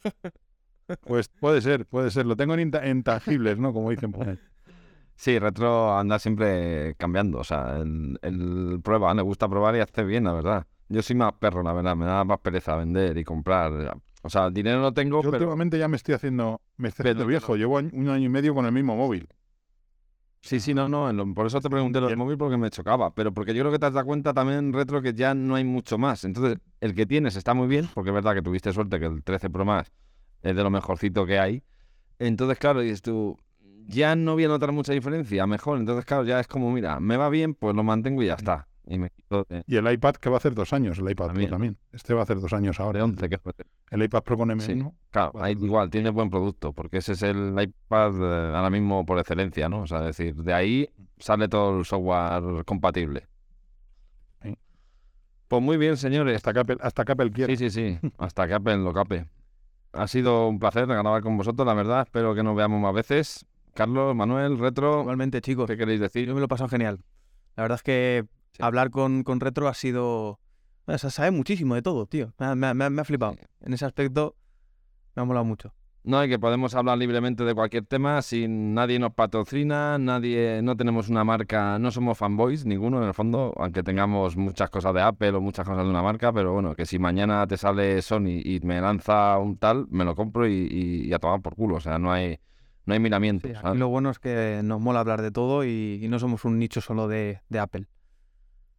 Pues 1.00 1.28
puede 1.28 1.62
ser, 1.62 1.84
puede 1.84 2.12
ser. 2.12 2.26
Lo 2.26 2.36
tengo 2.36 2.54
en 2.54 2.60
intangibles, 2.60 3.58
¿no? 3.58 3.72
Como 3.72 3.90
dicen 3.90 4.12
por 4.12 4.28
ahí. 4.28 4.38
Sí, 5.16 5.36
retro 5.40 5.98
anda 5.98 6.20
siempre 6.20 6.94
cambiando. 6.96 7.38
O 7.38 7.44
sea, 7.44 7.78
el, 7.78 8.80
prueba, 8.84 9.12
le 9.12 9.22
gusta 9.22 9.48
probar 9.48 9.74
y 9.74 9.80
hace 9.80 10.04
bien, 10.04 10.22
la 10.22 10.32
verdad. 10.32 10.66
Yo 10.88 11.02
soy 11.02 11.16
más 11.16 11.32
perro, 11.34 11.62
la 11.62 11.72
verdad. 11.72 11.96
Me 11.96 12.06
da 12.06 12.24
más 12.24 12.38
pereza 12.38 12.76
vender 12.76 13.18
y 13.18 13.24
comprar. 13.24 13.98
O 14.22 14.30
sea, 14.30 14.50
dinero 14.50 14.80
no 14.80 14.92
tengo. 14.92 15.22
Yo 15.22 15.30
últimamente 15.30 15.78
ya 15.78 15.88
me 15.88 15.96
estoy 15.96 16.14
haciendo, 16.14 16.60
me 16.76 16.88
estoy 16.88 17.04
haciendo 17.04 17.26
viejo. 17.26 17.56
Llevo 17.56 17.76
un 17.76 18.08
año 18.08 18.26
y 18.26 18.28
medio 18.28 18.54
con 18.54 18.66
el 18.66 18.72
mismo 18.72 18.96
móvil. 18.96 19.28
Sí, 20.46 20.60
sí, 20.60 20.74
no, 20.74 20.88
no. 20.88 21.34
por 21.34 21.46
eso 21.46 21.60
te 21.60 21.68
pregunté 21.68 22.00
lo 22.00 22.06
del 22.06 22.16
móvil 22.16 22.38
porque 22.38 22.56
me 22.56 22.70
chocaba. 22.70 23.12
Pero 23.12 23.32
porque 23.34 23.52
yo 23.52 23.62
creo 23.62 23.72
que 23.72 23.80
te 23.80 23.86
has 23.86 23.92
dado 23.92 24.06
cuenta 24.06 24.32
también, 24.32 24.72
Retro, 24.72 25.02
que 25.02 25.12
ya 25.12 25.34
no 25.34 25.56
hay 25.56 25.64
mucho 25.64 25.98
más. 25.98 26.22
Entonces, 26.22 26.58
el 26.80 26.94
que 26.94 27.04
tienes 27.04 27.34
está 27.34 27.52
muy 27.52 27.66
bien, 27.66 27.88
porque 27.94 28.10
es 28.10 28.14
verdad 28.14 28.34
que 28.34 28.42
tuviste 28.42 28.72
suerte 28.72 29.00
que 29.00 29.06
el 29.06 29.24
13 29.24 29.50
Pro 29.50 29.64
Max 29.64 29.90
es 30.42 30.54
de 30.54 30.62
lo 30.62 30.70
mejorcito 30.70 31.26
que 31.26 31.40
hay. 31.40 31.64
Entonces, 32.20 32.58
claro, 32.58 32.80
dices 32.80 33.02
tú, 33.02 33.36
ya 33.88 34.14
no 34.14 34.34
voy 34.34 34.44
a 34.44 34.48
notar 34.48 34.70
mucha 34.70 34.92
diferencia, 34.92 35.46
mejor. 35.48 35.78
Entonces, 35.78 36.04
claro, 36.04 36.22
ya 36.22 36.38
es 36.38 36.46
como, 36.46 36.70
mira, 36.70 37.00
me 37.00 37.16
va 37.16 37.28
bien, 37.28 37.54
pues 37.54 37.74
lo 37.74 37.82
mantengo 37.82 38.22
y 38.22 38.26
ya 38.26 38.34
está. 38.34 38.68
Y, 38.88 39.76
el 39.76 39.92
iPad 39.92 40.14
que 40.14 40.28
va 40.28 40.36
a 40.36 40.38
hacer 40.38 40.54
dos 40.54 40.72
años, 40.72 40.98
el 40.98 41.10
iPad 41.10 41.26
también. 41.26 41.48
Pro 41.48 41.56
también. 41.56 41.78
Este 41.92 42.14
va 42.14 42.20
a 42.20 42.22
hacer 42.22 42.40
dos 42.40 42.52
años 42.52 42.78
ahora. 42.78 42.98
¿De 42.98 43.04
11? 43.04 43.28
¿qué 43.28 43.38
el 43.90 44.02
iPad 44.02 44.22
Pro 44.22 44.36
con 44.36 44.50
M1. 44.50 44.92
claro, 45.10 45.32
igual, 45.48 45.90
tiene 45.90 46.10
buen 46.10 46.30
producto, 46.30 46.72
porque 46.72 46.98
ese 46.98 47.12
es 47.12 47.22
el 47.22 47.54
iPad 47.60 48.12
eh, 48.14 48.56
ahora 48.56 48.70
mismo 48.70 49.04
por 49.04 49.18
excelencia, 49.18 49.68
¿no? 49.68 49.82
O 49.82 49.86
sea, 49.86 50.00
es 50.08 50.16
decir, 50.16 50.36
de 50.36 50.52
ahí 50.52 50.88
sale 51.18 51.48
todo 51.48 51.78
el 51.78 51.84
software 51.84 52.64
compatible. 52.64 53.26
Pues 55.48 55.62
muy 55.62 55.76
bien, 55.76 55.96
señores. 55.96 56.36
Hasta 56.36 56.52
que 56.52 56.60
Apple, 56.60 56.76
hasta 56.80 57.04
que 57.04 57.12
Apple 57.12 57.30
quiera. 57.30 57.54
Sí, 57.54 57.56
sí, 57.56 57.70
sí. 57.70 58.10
hasta 58.18 58.48
que 58.48 58.54
Apple 58.54 58.78
lo 58.78 58.92
cape. 58.92 59.26
Ha 59.92 60.08
sido 60.08 60.48
un 60.48 60.58
placer 60.58 60.86
grabar 60.86 61.22
con 61.22 61.36
vosotros, 61.36 61.66
la 61.66 61.74
verdad. 61.74 62.02
Espero 62.02 62.34
que 62.34 62.42
nos 62.42 62.56
veamos 62.56 62.80
más 62.80 62.92
veces. 62.92 63.46
Carlos, 63.74 64.14
Manuel, 64.16 64.58
Retro. 64.58 65.02
Igualmente, 65.02 65.40
chicos. 65.40 65.66
¿Qué 65.68 65.76
queréis 65.76 66.00
decir? 66.00 66.26
Yo 66.26 66.34
me 66.34 66.40
lo 66.40 66.46
he 66.46 66.48
pasado 66.48 66.68
genial. 66.68 66.98
La 67.56 67.62
verdad 67.62 67.76
es 67.76 67.82
que 67.82 68.26
hablar 68.60 68.90
con, 68.90 69.22
con, 69.22 69.40
Retro 69.40 69.68
ha 69.68 69.74
sido... 69.74 70.40
O 70.88 70.98
sea, 70.98 71.10
sabe 71.10 71.30
muchísimo 71.32 71.74
de 71.74 71.82
todo, 71.82 72.06
tío. 72.06 72.32
Me, 72.38 73.00
ha 73.00 73.04
flipado. 73.04 73.36
En 73.60 73.72
ese 73.72 73.84
aspecto 73.84 74.36
me 75.14 75.22
ha 75.22 75.24
molado 75.24 75.44
mucho. 75.44 75.74
No, 76.06 76.22
y 76.22 76.28
que 76.28 76.38
podemos 76.38 76.72
hablar 76.76 76.98
libremente 76.98 77.42
de 77.42 77.52
cualquier 77.52 77.84
tema 77.84 78.22
sin 78.22 78.74
nadie 78.74 79.00
nos 79.00 79.12
patrocina, 79.12 79.98
nadie, 79.98 80.60
no 80.62 80.76
tenemos 80.76 81.08
una 81.08 81.24
marca, 81.24 81.80
no 81.80 81.90
somos 81.90 82.16
fanboys, 82.16 82.64
ninguno 82.64 83.02
en 83.02 83.08
el 83.08 83.12
fondo, 83.12 83.52
aunque 83.56 83.82
tengamos 83.82 84.36
muchas 84.36 84.70
cosas 84.70 84.94
de 84.94 85.02
Apple 85.02 85.30
o 85.30 85.40
muchas 85.40 85.66
cosas 85.66 85.82
de 85.82 85.90
una 85.90 86.02
marca, 86.02 86.32
pero 86.32 86.52
bueno, 86.52 86.76
que 86.76 86.86
si 86.86 87.00
mañana 87.00 87.44
te 87.48 87.56
sale 87.56 88.00
Sony 88.02 88.38
y 88.44 88.60
me 88.62 88.80
lanza 88.80 89.36
un 89.38 89.56
tal, 89.56 89.88
me 89.90 90.04
lo 90.04 90.14
compro 90.14 90.46
y, 90.46 91.12
a 91.12 91.18
tomar 91.18 91.42
por 91.42 91.56
culo, 91.56 91.74
o 91.74 91.80
sea, 91.80 91.98
no 91.98 92.12
hay, 92.12 92.38
no 92.84 92.94
hay 92.94 93.00
miramientos. 93.00 93.50
lo 93.74 93.88
bueno 93.88 94.10
es 94.10 94.20
que 94.20 94.60
nos 94.62 94.80
mola 94.80 95.00
hablar 95.00 95.22
de 95.22 95.32
todo 95.32 95.64
y, 95.64 96.06
no 96.08 96.20
somos 96.20 96.44
un 96.44 96.60
nicho 96.60 96.80
solo 96.80 97.08
de, 97.08 97.40
de 97.48 97.58
Apple. 97.58 97.88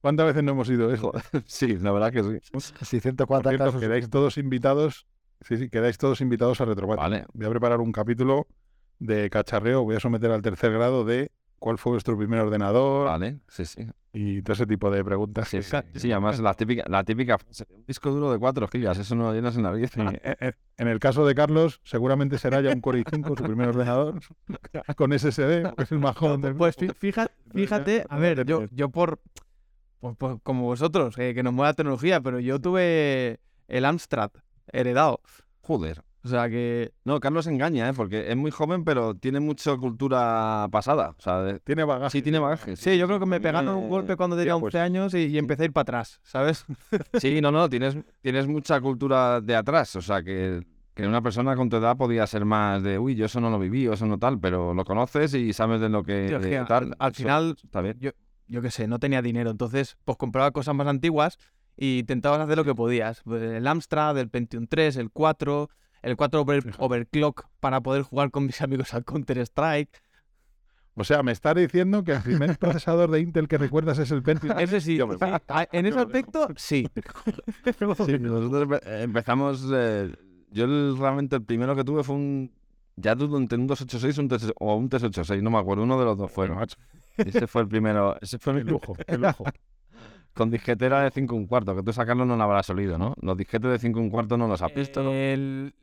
¿Cuántas 0.02 0.28
veces 0.28 0.44
no 0.44 0.52
hemos 0.52 0.70
ido 0.70 0.94
eso? 0.94 1.12
Sí, 1.46 1.78
la 1.78 1.92
verdad 1.92 2.12
que 2.12 2.24
sí. 2.24 2.40
640 2.86 3.50
cierto, 3.50 3.80
quedáis 3.80 4.10
todos 4.10 4.38
invitados 4.38 5.08
Sí, 5.42 5.58
sí, 5.58 5.70
quedáis 5.70 5.98
todos 5.98 6.22
invitados 6.22 6.60
a 6.62 6.66
Retrobat. 6.66 6.98
Vale. 6.98 7.26
Voy 7.34 7.46
a 7.46 7.50
preparar 7.50 7.80
un 7.80 7.92
capítulo 7.92 8.48
de 9.00 9.30
cacharreo, 9.30 9.84
voy 9.84 9.96
a 9.96 10.00
someter 10.00 10.32
al 10.32 10.42
tercer 10.42 10.72
grado 10.74 11.06
de 11.06 11.32
cuál 11.60 11.78
fue 11.78 11.94
vuestro 11.94 12.18
primer 12.18 12.40
ordenador. 12.40 13.06
Vale, 13.06 13.40
sí, 13.48 13.66
sí. 13.66 13.88
Y 14.12 14.42
todo 14.42 14.54
ese 14.54 14.66
tipo 14.66 14.90
de 14.90 15.04
preguntas. 15.04 15.48
Sí, 15.48 15.60
sí, 15.62 16.12
además 16.12 16.40
la 16.40 16.56
típica, 16.56 16.84
la 16.88 17.04
típica 17.04 17.38
un 17.70 17.86
disco 17.86 18.10
duro 18.10 18.32
de 18.32 18.40
4 18.40 18.68
gigas, 18.68 18.98
eso 18.98 19.16
no 19.16 19.26
lo 19.26 19.34
llenas 19.34 19.56
en 19.56 19.64
la 19.64 19.72
vida. 19.72 19.88
Eh, 20.24 20.36
eh, 20.40 20.52
en 20.78 20.88
el 20.88 21.00
caso 21.00 21.26
de 21.26 21.36
Carlos, 21.36 21.80
seguramente 21.84 22.40
será 22.40 22.60
ya 22.62 22.72
un 22.72 22.82
Core 22.82 23.04
i5 23.04 23.38
su 23.38 23.44
primer 23.44 23.70
ordenador, 23.70 24.20
con 24.98 25.18
SSD, 25.18 25.76
que 25.76 25.84
es 25.84 25.92
el 25.92 26.00
más 26.00 26.18
joven 26.18 26.58
Pues 26.58 26.76
fíjate, 26.98 27.34
fíjate, 27.54 28.06
a 28.10 28.18
ver, 28.18 28.46
yo, 28.46 28.66
yo 28.72 28.90
por, 28.90 29.20
como 30.42 30.64
vosotros, 30.64 31.16
eh, 31.20 31.36
que 31.36 31.44
nos 31.44 31.54
mueve 31.54 31.70
la 31.70 31.74
tecnología, 31.76 32.20
pero 32.20 32.40
yo 32.40 32.60
tuve 32.60 33.40
el 33.68 33.86
Amstrad 33.86 34.32
heredado. 34.74 35.22
Joder. 35.62 36.04
O 36.24 36.28
sea 36.28 36.50
que. 36.50 36.92
No, 37.06 37.20
Carlos 37.20 37.48
engaña, 37.48 37.90
¿eh? 37.90 37.94
porque 37.94 38.30
es 38.30 38.36
muy 38.36 38.52
joven, 38.52 38.84
pero 38.84 39.16
tiene 39.16 39.40
mucha 39.40 39.76
cultura 39.78 40.68
pasada. 40.70 41.16
O 41.18 41.22
sea, 41.22 41.60
tiene 41.64 41.86
bagaje. 41.86 42.12
Sí, 42.12 42.22
tiene 42.22 42.40
bagaje. 42.40 42.76
Sí, 42.76 42.98
yo 42.98 43.08
creo 43.08 43.20
que 43.20 43.26
me 43.26 43.40
pegaron 43.40 43.70
un 43.70 43.90
golpe 43.90 44.18
cuando 44.18 44.36
tenía 44.36 44.56
11 44.56 44.62
pues 44.62 44.76
años 44.76 45.14
y, 45.14 45.38
empecé 45.38 45.64
a 45.64 45.66
ir 45.66 45.74
para 45.74 45.84
atrás, 45.84 46.20
¿sabes? 46.24 46.66
Sí, 47.20 47.40
no, 47.42 47.52
no, 47.52 47.70
tienes, 47.70 47.98
tienes 48.22 48.48
mucha 48.48 48.82
cultura 48.82 49.40
de 49.40 49.56
atrás. 49.56 49.96
O 49.96 50.02
sea, 50.02 50.22
que, 50.22 50.62
que 50.94 51.08
una 51.08 51.22
persona 51.22 51.56
con 51.56 51.70
tu 51.70 51.78
edad 51.78 51.96
podía 51.96 52.28
ser 52.28 52.44
más 52.44 52.84
de, 52.84 53.00
uy, 53.00 53.16
yo 53.16 53.26
eso 53.26 53.40
no 53.40 53.50
lo 53.50 53.58
viví, 53.58 53.88
o 53.88 53.94
eso 53.94 54.06
no 54.06 54.20
tal, 54.20 54.40
pero 54.40 54.74
lo 54.74 54.84
conoces 54.84 55.34
y 55.34 55.54
sabes 55.54 55.80
de 55.80 55.88
lo 55.88 56.04
que. 56.04 56.66
tal. 56.68 56.96
Al, 57.00 57.14
final, 57.14 57.56
está 57.64 57.80
bien. 57.80 57.98
Yo, 58.00 58.12
yo 58.48 58.62
qué 58.62 58.72
sé, 58.72 58.88
no 58.88 59.00
tenía 59.00 59.22
dinero, 59.22 59.52
entonces 59.52 59.98
pues 60.04 60.18
compraba 60.18 60.52
cosas 60.52 60.76
más 60.76 60.88
antiguas 60.88 61.38
y 61.80 62.00
intentabas 62.00 62.42
hacer 62.42 62.58
lo 62.58 62.66
que 62.66 62.76
podías. 62.76 63.22
Pues, 63.24 63.42
el 63.42 63.66
Amstrad, 63.66 64.18
el 64.18 64.30
Pentium 64.30 64.68
3, 64.68 64.98
el 64.98 65.12
4, 65.12 65.70
el 66.02 66.18
4 66.18 66.46
Overclock 66.78 67.48
para 67.62 67.82
poder 67.82 68.04
jugar 68.04 68.32
con 68.32 68.46
mis 68.46 68.62
amigos 68.62 68.94
al 68.94 69.06
Counter-Strike. 69.06 70.04
O 70.96 71.06
sea, 71.06 71.24
me 71.24 71.32
estás 71.32 71.56
diciendo 71.56 72.04
que 72.04 72.12
el 72.12 72.22
primer 72.22 72.58
procesador 72.60 73.10
de 73.10 73.22
Intel 73.22 73.48
que 73.48 73.58
recuerdas 73.58 73.98
es 74.00 74.12
el 74.12 74.22
Pentium. 74.22 74.60
Ese 74.60 74.82
sí. 74.82 75.00
Ah, 75.48 75.68
en 75.72 75.86
ese 75.86 76.00
aspecto, 76.00 76.50
sí. 76.58 76.86
sí 78.06 78.20
nosotros 78.20 78.82
empezamos. 78.86 79.66
Eh, 79.74 80.14
yo 80.52 80.96
realmente 80.98 81.38
el 81.38 81.44
primero 81.44 81.76
que 81.78 81.86
tuve 81.86 82.04
fue 82.04 82.16
un. 82.16 82.52
Ya 82.98 83.14
entre 83.14 83.58
un 83.58 83.68
286 83.68 84.18
un 84.18 84.30
o 84.60 84.76
un 84.76 84.90
386, 84.90 85.42
no 85.42 85.52
me 85.52 85.58
acuerdo. 85.58 85.84
Uno 85.84 85.98
de 85.98 86.04
los 86.04 86.18
dos 86.18 86.30
fueron. 86.30 86.68
Ese 87.16 87.48
fue 87.48 87.62
el 87.62 87.70
primero. 87.70 88.18
Ese 88.20 88.38
fue 88.38 88.52
mi 88.52 88.64
lujo. 88.64 88.98
El 89.08 89.22
lujo. 89.22 89.46
Con 90.40 90.50
disquetera 90.50 91.02
de 91.04 91.12
5 91.12 91.36
un 91.36 91.48
cuarto, 91.48 91.76
que 91.76 91.84
tú 91.84 91.92
sacarlo 91.92 92.24
no 92.26 92.38
lo 92.38 92.44
habrás 92.44 92.70
olido, 92.70 92.98
¿no? 92.98 93.14
Los 93.22 93.36
disquetes 93.36 93.72
de 93.72 93.78
5 93.78 94.00
un 94.00 94.10
cuarto 94.10 94.38
no 94.38 94.48
los 94.48 94.62
has 94.62 94.74
visto, 94.74 95.04
¿no? 95.04 95.12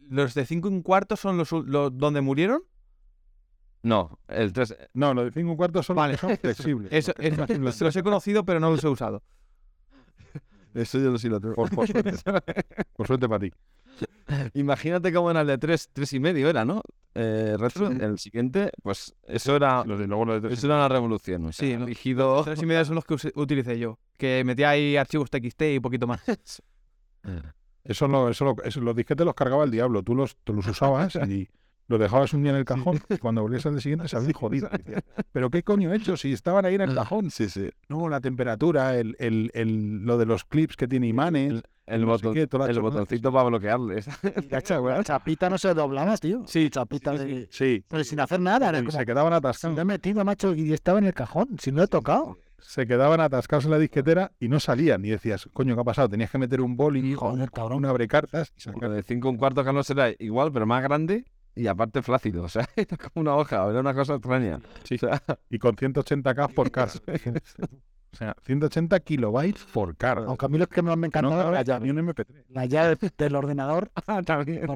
¿Los 0.09 0.33
de 0.33 0.47
5 0.47 0.66
un 0.66 0.81
cuarto 0.81 1.15
son 1.15 1.37
los, 1.37 1.51
donde 1.51 2.23
murieron? 2.23 2.62
No, 3.83 4.19
el 4.28 4.55
3... 4.55 4.74
No, 4.95 5.12
los 5.12 5.27
de 5.27 5.33
5 5.33 5.51
un 5.51 5.57
cuarto 5.59 5.83
son, 5.83 5.97
vale. 5.97 6.16
son 6.16 6.35
flexibles. 6.41 6.91
Eso, 6.91 7.12
los 7.85 7.97
he 7.97 8.03
conocido, 8.03 8.47
pero 8.47 8.59
no 8.59 8.70
los 8.70 8.83
he 8.83 8.89
usado. 8.89 9.23
Eso 10.73 11.01
yo 11.01 11.19
sí 11.19 11.28
lo 11.28 11.39
tengo. 11.39 11.55
Por, 11.55 11.69
suerte. 11.87 12.15
por 12.97 13.07
suerte 13.07 13.28
para 13.28 13.41
ti. 13.41 13.53
Imagínate 14.55 15.12
cómo 15.12 15.31
era 15.31 15.43
el 15.43 15.49
de 15.49 15.59
3, 15.59 15.91
3 15.93 16.12
y 16.15 16.20
medio 16.20 16.49
era, 16.49 16.65
¿no? 16.65 16.81
Eh, 17.19 17.57
retro, 17.59 17.89
el 17.89 18.19
siguiente, 18.19 18.71
pues 18.83 19.15
eso 19.27 19.57
era, 19.57 19.85
eso 20.51 20.67
era 20.67 20.77
una 20.77 20.89
revolución. 20.89 21.51
sí, 21.51 21.75
los 21.77 22.45
3 22.45 22.63
y 22.63 22.67
medio 22.67 22.85
son 22.85 22.97
los 22.97 23.05
que 23.07 23.15
utilicé 23.35 23.79
yo, 23.79 23.99
que 24.19 24.43
metía 24.45 24.71
ahí 24.71 24.99
archivos 24.99 25.31
TXT 25.31 25.63
y 25.63 25.81
poquito 25.81 26.07
más. 26.07 26.21
eso, 27.85 28.07
no, 28.07 28.29
eso, 28.29 28.55
eso, 28.63 28.81
los 28.83 28.95
disquetes 28.95 29.25
los 29.25 29.35
cargaba 29.35 29.65
el 29.65 29.71
diablo, 29.71 30.03
tú 30.03 30.15
los, 30.15 30.37
tú 30.45 30.53
los 30.53 30.67
usabas 30.67 31.17
y 31.27 31.49
lo 31.89 31.97
dejabas 31.97 32.35
un 32.35 32.43
día 32.43 32.53
en 32.53 32.59
el 32.59 32.65
cajón 32.67 33.01
y 33.09 33.17
cuando 33.17 33.41
volvías 33.41 33.65
al 33.65 33.73
día 33.73 33.81
siguiente 33.81 34.09
se 34.09 34.17
había 34.17 34.33
jodido. 34.35 34.69
Pero 35.33 35.49
¿qué 35.49 35.63
coño 35.63 35.93
he 35.93 35.97
hecho 35.97 36.19
si 36.19 36.35
estaban 36.35 36.67
ahí 36.67 36.75
en 36.75 36.83
el 36.83 36.95
cajón? 36.95 37.31
Sí, 37.31 37.49
sí. 37.49 37.71
No, 37.89 38.11
la 38.11 38.21
temperatura, 38.21 38.99
el, 38.99 39.17
el, 39.19 39.51
el, 39.55 40.05
lo 40.05 40.19
de 40.19 40.27
los 40.27 40.45
clips 40.45 40.77
que 40.77 40.87
tiene 40.87 41.07
imanes. 41.07 41.63
El, 41.87 42.01
el 42.01 42.81
botoncito 42.81 43.33
para 43.33 43.45
bloquearles. 43.45 44.09
La 44.51 44.61
chapita 45.05 45.49
no 45.49 45.57
se 45.57 45.73
doblaba, 45.73 46.17
tío. 46.17 46.43
Sí, 46.47 46.69
chapita 46.69 47.15
sí, 47.51 47.85
Pero 47.89 48.05
sin 48.05 48.21
hacer 48.21 48.41
nada. 48.41 48.73
se 48.91 49.07
quedaban 49.07 49.33
atascados. 49.33 49.77
Se 49.77 49.81
he 49.81 49.85
metido, 49.85 50.25
macho, 50.25 50.55
y 50.55 50.73
estaba 50.73 50.99
en 50.99 51.05
el 51.05 51.15
cajón. 51.15 51.57
Si 51.61 51.71
no 51.71 51.83
he 51.83 51.87
tocado. 51.87 52.39
Se 52.59 52.87
quedaban 52.87 53.21
atascados 53.21 53.67
en 53.67 53.71
la 53.71 53.79
disquetera 53.79 54.33
y 54.41 54.49
no 54.49 54.59
salían. 54.59 55.05
Y 55.05 55.11
decías, 55.11 55.49
coño, 55.53 55.77
¿qué 55.77 55.81
ha 55.81 55.85
pasado? 55.85 56.09
Tenías 56.09 56.31
que 56.31 56.39
meter 56.39 56.61
un 56.61 56.77
boli, 56.77 57.15
Joder, 57.15 57.51
cabrón. 57.53 57.79
un 57.79 57.87
abre 57.87 58.09
cartas. 58.09 58.53
Y 58.57 58.61
sacar... 58.61 58.91
De 58.91 59.03
5 59.03 59.29
un 59.29 59.37
cuarto, 59.37 59.63
Carlos, 59.65 59.89
era 59.91 60.11
igual, 60.19 60.51
pero 60.53 60.67
más 60.67 60.83
grande 60.83 61.25
y 61.57 61.69
aparte 61.69 62.03
flácido, 62.03 62.45
o 62.45 62.49
sea, 62.49 62.69
era 62.77 62.97
como 62.99 63.23
una 63.23 63.35
hoja, 63.35 63.67
era 63.69 63.81
una 63.81 63.95
cosa 63.95 64.15
extraña. 64.15 64.61
Sí, 64.85 64.97
y 65.49 65.59
con 65.59 65.75
180k 65.75 66.53
por 66.53 66.71
cara. 66.73 66.93
O 68.12 68.16
sea, 68.16 68.35
180 68.45 68.99
kilobytes 69.01 69.65
por 69.73 69.97
cara. 69.97 70.24
Aunque 70.27 70.47
a 70.47 70.49
mí 70.49 70.59
lo 70.59 70.66
que 70.66 70.83
más 70.83 70.97
me 70.97 71.09
encantaba 71.09 71.51
la 71.51 71.62
llave. 71.62 71.91
Un 71.91 71.99
MP3. 71.99 72.27
La 72.49 72.66
llave 72.66 72.97
del 73.16 73.35
ordenador. 73.35 73.91
Ah, 74.07 74.23
también. 74.23 74.66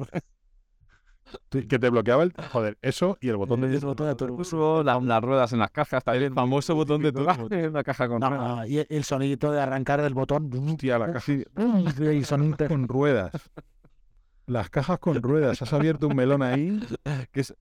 Que 1.49 1.79
te 1.79 1.89
bloqueaba 1.89 2.23
el. 2.23 2.33
Joder, 2.51 2.77
eso 2.81 3.17
y 3.21 3.29
el 3.29 3.37
botón 3.37 3.61
de. 3.61 3.73
El 3.73 3.79
botón 3.79 4.07
de 4.07 4.15
turbo. 4.15 4.83
las 4.83 5.21
ruedas 5.23 5.53
en 5.53 5.59
las 5.59 5.71
cajas, 5.71 6.03
también 6.03 6.25
el 6.25 6.33
famoso 6.33 6.75
botón 6.75 7.01
de 7.01 7.11
turbo. 7.11 7.47
la 7.71 7.83
caja 7.83 8.07
con 8.07 8.19
no, 8.19 8.65
Y 8.65 8.85
el 8.89 9.03
sonido 9.03 9.51
de 9.51 9.61
arrancar 9.61 10.01
el 10.01 10.13
botón. 10.13 10.51
Hostia, 10.53 10.99
la 10.99 11.13
caja. 11.13 11.31
Y 11.31 12.23
sonido 12.23 12.57
con 12.67 12.87
ruedas. 12.87 13.31
Las 14.45 14.69
cajas 14.69 14.99
con 14.99 15.21
ruedas. 15.21 15.61
Has 15.61 15.71
abierto 15.71 16.07
un 16.07 16.15
melón 16.15 16.41
ahí. 16.41 16.81
Que 17.31 17.41
es, 17.41 17.55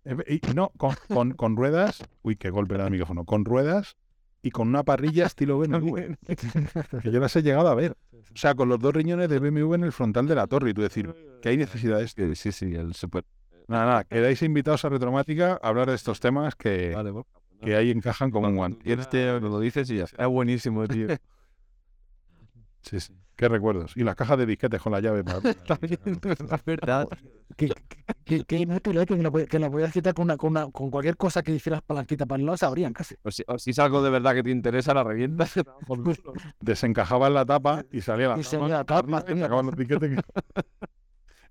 no, 0.54 0.72
con, 0.76 1.32
con, 1.32 1.56
ruedas. 1.56 2.02
Uy, 2.22 2.36
qué 2.36 2.50
golpe 2.50 2.74
era 2.74 2.86
el 2.86 2.90
micrófono. 2.90 3.24
Con 3.24 3.44
ruedas 3.44 3.96
y 4.42 4.50
con 4.50 4.68
una 4.68 4.82
parrilla 4.82 5.26
estilo 5.26 5.58
BMW. 5.60 6.14
que 7.02 7.10
yo 7.10 7.20
las 7.20 7.34
he 7.36 7.42
llegado 7.42 7.68
a 7.68 7.74
ver. 7.74 7.96
O 8.12 8.36
sea, 8.36 8.54
con 8.54 8.68
los 8.68 8.78
dos 8.78 8.94
riñones 8.94 9.28
de 9.28 9.38
BMW 9.38 9.74
en 9.74 9.84
el 9.84 9.92
frontal 9.92 10.26
de 10.26 10.34
la 10.34 10.46
torre. 10.46 10.70
Y 10.70 10.74
tú 10.74 10.82
decir, 10.82 11.14
que 11.42 11.48
hay 11.48 11.56
necesidades. 11.56 12.14
Que, 12.14 12.34
sí, 12.36 12.52
sí, 12.52 12.74
el 12.74 12.94
super. 12.94 13.24
Nada, 13.66 13.86
nada. 13.86 14.04
Quedáis 14.04 14.42
invitados 14.42 14.84
a 14.84 14.88
Retromática 14.88 15.58
a 15.62 15.68
hablar 15.68 15.88
de 15.88 15.96
estos 15.96 16.20
temas 16.20 16.54
que, 16.54 16.96
que 17.60 17.76
ahí 17.76 17.90
encajan 17.90 18.30
como 18.30 18.48
un 18.48 18.56
guante. 18.56 18.88
Y 18.88 18.92
este 18.92 19.40
lo 19.40 19.60
dices 19.60 19.90
y 19.90 19.96
ya 19.96 20.04
está. 20.04 20.22
Es 20.22 20.28
buenísimo, 20.28 20.86
tío. 20.86 21.08
sí, 22.82 23.00
sí. 23.00 23.12
Qué 23.40 23.48
recuerdos. 23.48 23.96
Y 23.96 24.04
las 24.04 24.16
cajas 24.16 24.36
de 24.36 24.44
disquetes 24.44 24.82
con 24.82 24.92
la 24.92 25.00
llave. 25.00 25.24
Para... 25.24 25.38
Es 25.48 26.64
verdad. 26.66 27.08
que, 27.56 27.72
que, 28.26 28.44
que 28.44 28.56
inútil, 28.58 28.98
¿eh? 28.98 29.06
que, 29.06 29.16
lo, 29.16 29.32
que 29.32 29.58
lo 29.58 29.70
podías 29.70 29.94
quitar 29.94 30.12
con, 30.12 30.24
una, 30.24 30.36
con, 30.36 30.50
una, 30.50 30.70
con 30.70 30.90
cualquier 30.90 31.16
cosa 31.16 31.42
que 31.42 31.52
hicieras 31.52 31.80
palanquita 31.80 32.26
para 32.26 32.42
no 32.42 32.54
sabrían 32.58 32.92
casi. 32.92 33.14
O 33.22 33.30
si, 33.30 33.42
o 33.46 33.58
si, 33.58 33.70
es 33.70 33.78
algo 33.78 34.02
de 34.02 34.10
verdad 34.10 34.34
que 34.34 34.42
te 34.42 34.50
interesa, 34.50 34.92
la 34.92 35.04
revientas. 35.04 35.54
Desencajabas 36.60 37.32
la 37.32 37.46
tapa 37.46 37.82
y 37.90 38.02
salía 38.02 38.28
la 38.28 38.38
y 38.38 38.42
tapa. 38.42 38.50
Salía 38.50 38.68
la 38.68 38.84
tapa 38.84 39.62
los 39.62 39.74
disquetes. 39.74 40.20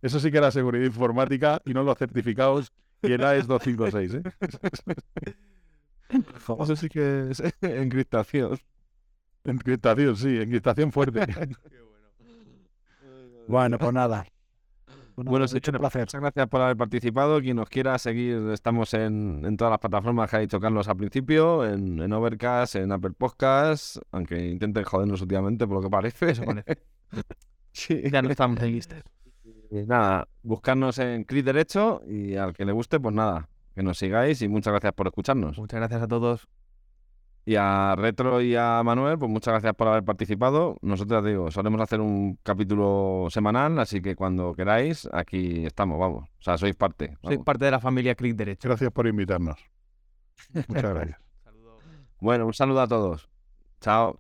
Eso 0.03 0.19
sí 0.19 0.29
que 0.29 0.37
era 0.37 0.51
seguridad 0.51 0.85
informática 0.85 1.59
y 1.65 1.73
no 1.73 1.81
los 1.81 1.97
certificados 1.97 2.71
y 3.01 3.13
el 3.13 3.23
AES 3.23 3.47
256. 3.47 4.13
¿eh? 4.13 5.33
Eso 6.59 6.75
sí 6.75 6.87
que 6.87 7.31
es 7.31 7.41
encriptación. 7.61 8.59
Encriptación, 9.43 10.15
sí, 10.15 10.37
encriptación 10.37 10.91
fuerte. 10.91 11.21
bueno, 13.47 13.77
pues 13.77 13.93
nada. 13.93 14.25
Bueno, 15.23 15.39
pues 15.41 15.53
hecho 15.53 15.71
un 15.71 15.79
placer. 15.79 16.01
Muchas 16.01 16.21
gracias 16.21 16.47
por 16.47 16.61
haber 16.61 16.77
participado. 16.77 17.41
Quien 17.41 17.57
nos 17.57 17.67
quiera 17.69 17.97
seguir, 17.97 18.37
estamos 18.53 18.93
en, 18.93 19.57
todas 19.57 19.71
las 19.71 19.79
plataformas 19.79 20.29
que 20.29 20.37
ha 20.37 20.39
dicho 20.39 20.59
Carlos 20.59 20.87
al 20.87 20.95
principio, 20.95 21.65
en, 21.65 22.11
Overcast, 22.11 22.75
en 22.75 22.91
Apple 22.91 23.11
Podcasts, 23.17 23.99
aunque 24.11 24.47
intenten 24.47 24.83
jodernos 24.83 25.21
últimamente 25.21 25.67
por 25.67 25.77
lo 25.77 25.81
que 25.81 25.89
parece. 25.89 26.31
Eso 26.31 26.45
parece. 26.45 26.77
sí. 27.73 28.01
Ya 28.09 28.21
no 28.21 28.29
estamos 28.29 28.61
en 28.61 28.71
listas. 28.71 29.03
Nada, 29.71 30.27
buscarnos 30.41 30.97
en 30.99 31.25
Clic 31.25 31.45
Derecho 31.45 32.01
y 32.07 32.35
al 32.35 32.53
que 32.53 32.65
le 32.65 32.71
guste, 32.71 32.99
pues 32.99 33.13
nada, 33.13 33.49
que 33.75 33.83
nos 33.83 33.97
sigáis 33.97 34.41
y 34.41 34.47
muchas 34.47 34.71
gracias 34.71 34.93
por 34.93 35.07
escucharnos. 35.07 35.57
Muchas 35.59 35.79
gracias 35.79 36.01
a 36.01 36.07
todos. 36.07 36.47
Y 37.45 37.55
a 37.55 37.95
Retro 37.95 38.41
y 38.41 38.55
a 38.55 38.81
Manuel, 38.83 39.17
pues 39.17 39.31
muchas 39.31 39.53
gracias 39.53 39.73
por 39.73 39.87
haber 39.87 40.03
participado. 40.03 40.77
Nosotros, 40.81 41.25
digo, 41.25 41.49
solemos 41.49 41.81
hacer 41.81 41.99
un 41.99 42.37
capítulo 42.43 43.27
semanal, 43.29 43.79
así 43.79 44.01
que 44.01 44.15
cuando 44.15 44.53
queráis, 44.53 45.09
aquí 45.11 45.65
estamos, 45.65 45.99
vamos. 45.99 46.25
O 46.29 46.41
sea, 46.43 46.57
sois 46.57 46.75
parte. 46.75 47.17
Sois 47.23 47.39
parte 47.39 47.65
de 47.65 47.71
la 47.71 47.79
familia 47.79 48.13
Click 48.15 48.35
Derecho. 48.35 48.69
Gracias 48.69 48.91
por 48.91 49.07
invitarnos. 49.07 49.57
Muchas 50.67 50.93
gracias. 50.93 51.19
Bueno, 52.19 52.45
un 52.45 52.53
saludo 52.53 52.81
a 52.81 52.87
todos. 52.87 53.29
Chao. 53.81 54.19